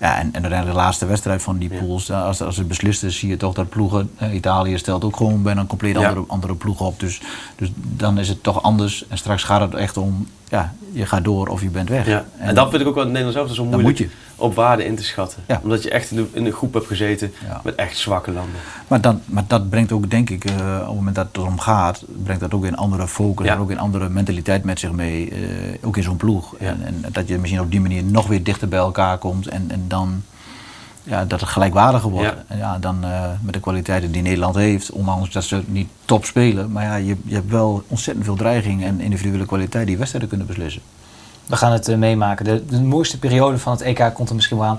Ja, 0.00 0.16
en, 0.16 0.26
en 0.26 0.42
uiteindelijk 0.42 0.70
de 0.70 0.82
laatste 0.82 1.06
wedstrijd 1.06 1.42
van 1.42 1.58
die 1.58 1.68
pools, 1.68 2.10
als, 2.10 2.42
als 2.42 2.56
het 2.56 2.68
beslist 2.68 3.02
is, 3.02 3.18
zie 3.18 3.28
je 3.28 3.36
toch 3.36 3.54
dat 3.54 3.68
ploegen, 3.68 4.10
eh, 4.16 4.34
Italië 4.34 4.78
stelt 4.78 5.04
ook 5.04 5.16
gewoon 5.16 5.42
bijna 5.42 5.60
een 5.60 5.66
compleet 5.66 5.96
andere, 5.96 6.24
andere 6.26 6.54
ploeg 6.54 6.80
op. 6.80 7.00
Dus, 7.00 7.20
dus 7.56 7.72
dan 7.74 8.18
is 8.18 8.28
het 8.28 8.42
toch 8.42 8.62
anders. 8.62 9.04
En 9.08 9.18
straks 9.18 9.42
gaat 9.42 9.60
het 9.60 9.74
echt 9.74 9.96
om, 9.96 10.26
ja, 10.48 10.74
je 10.92 11.06
gaat 11.06 11.24
door 11.24 11.46
of 11.46 11.62
je 11.62 11.68
bent 11.68 11.88
weg. 11.88 12.06
Ja. 12.06 12.24
En, 12.38 12.54
dat 12.54 12.70
vind 12.70 12.82
ik 12.82 12.88
ook 12.88 12.94
wel 12.94 13.04
in 13.04 13.12
Nederland 13.12 13.36
zelf 13.36 13.54
zo 13.54 13.64
moeilijk 13.64 14.10
op 14.40 14.54
waarde 14.54 14.84
in 14.84 14.96
te 14.96 15.04
schatten. 15.04 15.42
Ja. 15.46 15.60
Omdat 15.62 15.82
je 15.82 15.90
echt 15.90 16.10
in 16.10 16.16
de, 16.16 16.26
in 16.32 16.44
de 16.44 16.52
groep 16.52 16.74
hebt 16.74 16.86
gezeten 16.86 17.32
met 17.62 17.74
echt 17.74 17.96
zwakke 17.96 18.32
landen. 18.32 18.60
Maar, 18.88 19.00
dan, 19.00 19.20
maar 19.26 19.44
dat 19.46 19.70
brengt 19.70 19.92
ook, 19.92 20.10
denk 20.10 20.30
ik, 20.30 20.50
uh, 20.50 20.52
op 20.80 20.86
het 20.86 20.94
moment 20.94 21.14
dat 21.14 21.26
het 21.26 21.36
erom 21.36 21.58
gaat, 21.58 22.04
brengt 22.22 22.40
dat 22.40 22.54
ook 22.54 22.64
een 22.64 22.76
andere 22.76 23.08
focus 23.08 23.46
en 23.46 23.58
ook 23.58 23.70
een 23.70 23.78
andere 23.78 24.08
mentaliteit 24.08 24.64
met 24.64 24.78
zich 24.78 24.92
mee. 24.92 25.30
Uh, 25.30 25.38
ook 25.82 25.96
in 25.96 26.02
zo'n 26.02 26.16
ploeg. 26.16 26.56
En, 26.56 26.80
en, 26.84 27.04
dat 27.12 27.28
je 27.28 27.38
misschien 27.38 27.60
op 27.60 27.70
die 27.70 27.80
manier 27.80 28.04
nog 28.04 28.26
weer 28.26 28.42
dichter 28.42 28.68
bij 28.68 28.78
elkaar 28.78 29.18
komt 29.18 29.46
en, 29.46 29.64
en 29.68 29.84
dan 29.88 30.22
ja, 31.02 31.24
dat 31.24 31.40
het 31.40 31.48
gelijkwaardiger 31.48 32.10
wordt. 32.10 32.34
Ja. 32.48 32.56
ja 32.56 32.78
dan 32.78 33.04
uh, 33.04 33.30
met 33.42 33.54
de 33.54 33.60
kwaliteiten 33.60 34.12
die 34.12 34.22
Nederland 34.22 34.54
heeft, 34.54 34.90
ondanks 34.90 35.30
dat 35.30 35.44
ze 35.44 35.62
niet 35.66 35.88
top 36.04 36.24
spelen. 36.24 36.72
Maar 36.72 36.84
ja, 36.84 36.94
je, 36.94 37.16
je 37.24 37.34
hebt 37.34 37.50
wel 37.50 37.84
ontzettend 37.88 38.26
veel 38.26 38.36
dreiging 38.36 38.84
en 38.84 39.00
individuele 39.00 39.46
kwaliteit 39.46 39.86
die 39.86 39.96
wedstrijden 39.96 40.28
kunnen 40.28 40.46
beslissen. 40.46 40.82
We 41.50 41.56
gaan 41.56 41.72
het 41.72 41.88
uh, 41.88 41.96
meemaken. 41.96 42.44
De, 42.44 42.64
de, 42.64 42.80
mooiste 42.80 43.18
periode 43.18 43.58
van 43.58 43.72
het 43.72 43.80
EK 43.80 44.10
komt 44.14 44.28
er 44.28 44.34
misschien 44.34 44.58
wel 44.58 44.66
aan. 44.66 44.78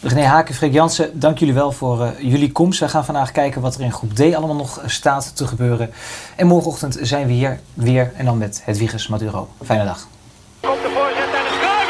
René 0.00 0.24
Haken, 0.24 0.54
Freek 0.54 0.72
Jansen, 0.72 1.20
dank 1.20 1.38
jullie 1.38 1.54
wel 1.54 1.72
voor 1.72 2.00
uh, 2.00 2.08
jullie 2.18 2.52
komst. 2.52 2.80
We 2.80 2.88
gaan 2.88 3.04
vandaag 3.04 3.32
kijken 3.32 3.60
wat 3.60 3.74
er 3.74 3.80
in 3.80 3.92
groep 3.92 4.14
D 4.14 4.20
allemaal 4.20 4.56
nog 4.56 4.82
staat 4.86 5.36
te 5.36 5.46
gebeuren. 5.46 5.90
En 6.36 6.46
morgenochtend 6.46 6.98
zijn 7.00 7.26
we 7.26 7.32
hier 7.32 7.60
weer 7.74 8.12
en 8.16 8.24
dan 8.24 8.38
met 8.38 8.60
Hedwiges 8.64 9.08
Maduro. 9.08 9.48
Fijne 9.64 9.84
dag. 9.84 10.08
Komt 10.60 10.82
de 10.82 10.90
voorzet 10.94 11.30
en 11.38 11.44
de 11.48 11.54
scoort! 11.58 11.88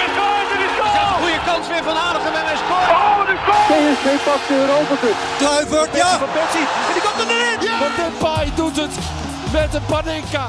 Het 0.53 0.61
is! 0.67 0.75
Een 0.83 1.23
goede 1.23 1.41
kans 1.45 1.69
weer 1.69 1.83
van 1.83 1.97
Aardigem 1.97 2.35
en 2.41 2.47
hij 2.51 2.57
scoort! 2.65 2.91
Oh, 2.91 3.27
de 3.31 3.37
goal! 3.47 3.65
PSV 3.71 4.07
pakt 4.29 4.49
de 4.49 4.55
Europa 4.65 4.95
Cup. 5.03 5.17
Kluivert, 5.39 5.97
ja! 6.03 6.19
Van 6.19 6.33
Persie, 6.37 6.67
en 6.89 6.93
die 6.97 7.03
komt 7.07 7.19
er 7.23 7.29
erin! 7.35 7.59
Ja! 7.69 7.79
Depay 8.01 8.47
doet 8.55 8.77
het 8.85 8.95
met 9.53 9.73
de 9.73 9.81
Panenka. 9.91 10.47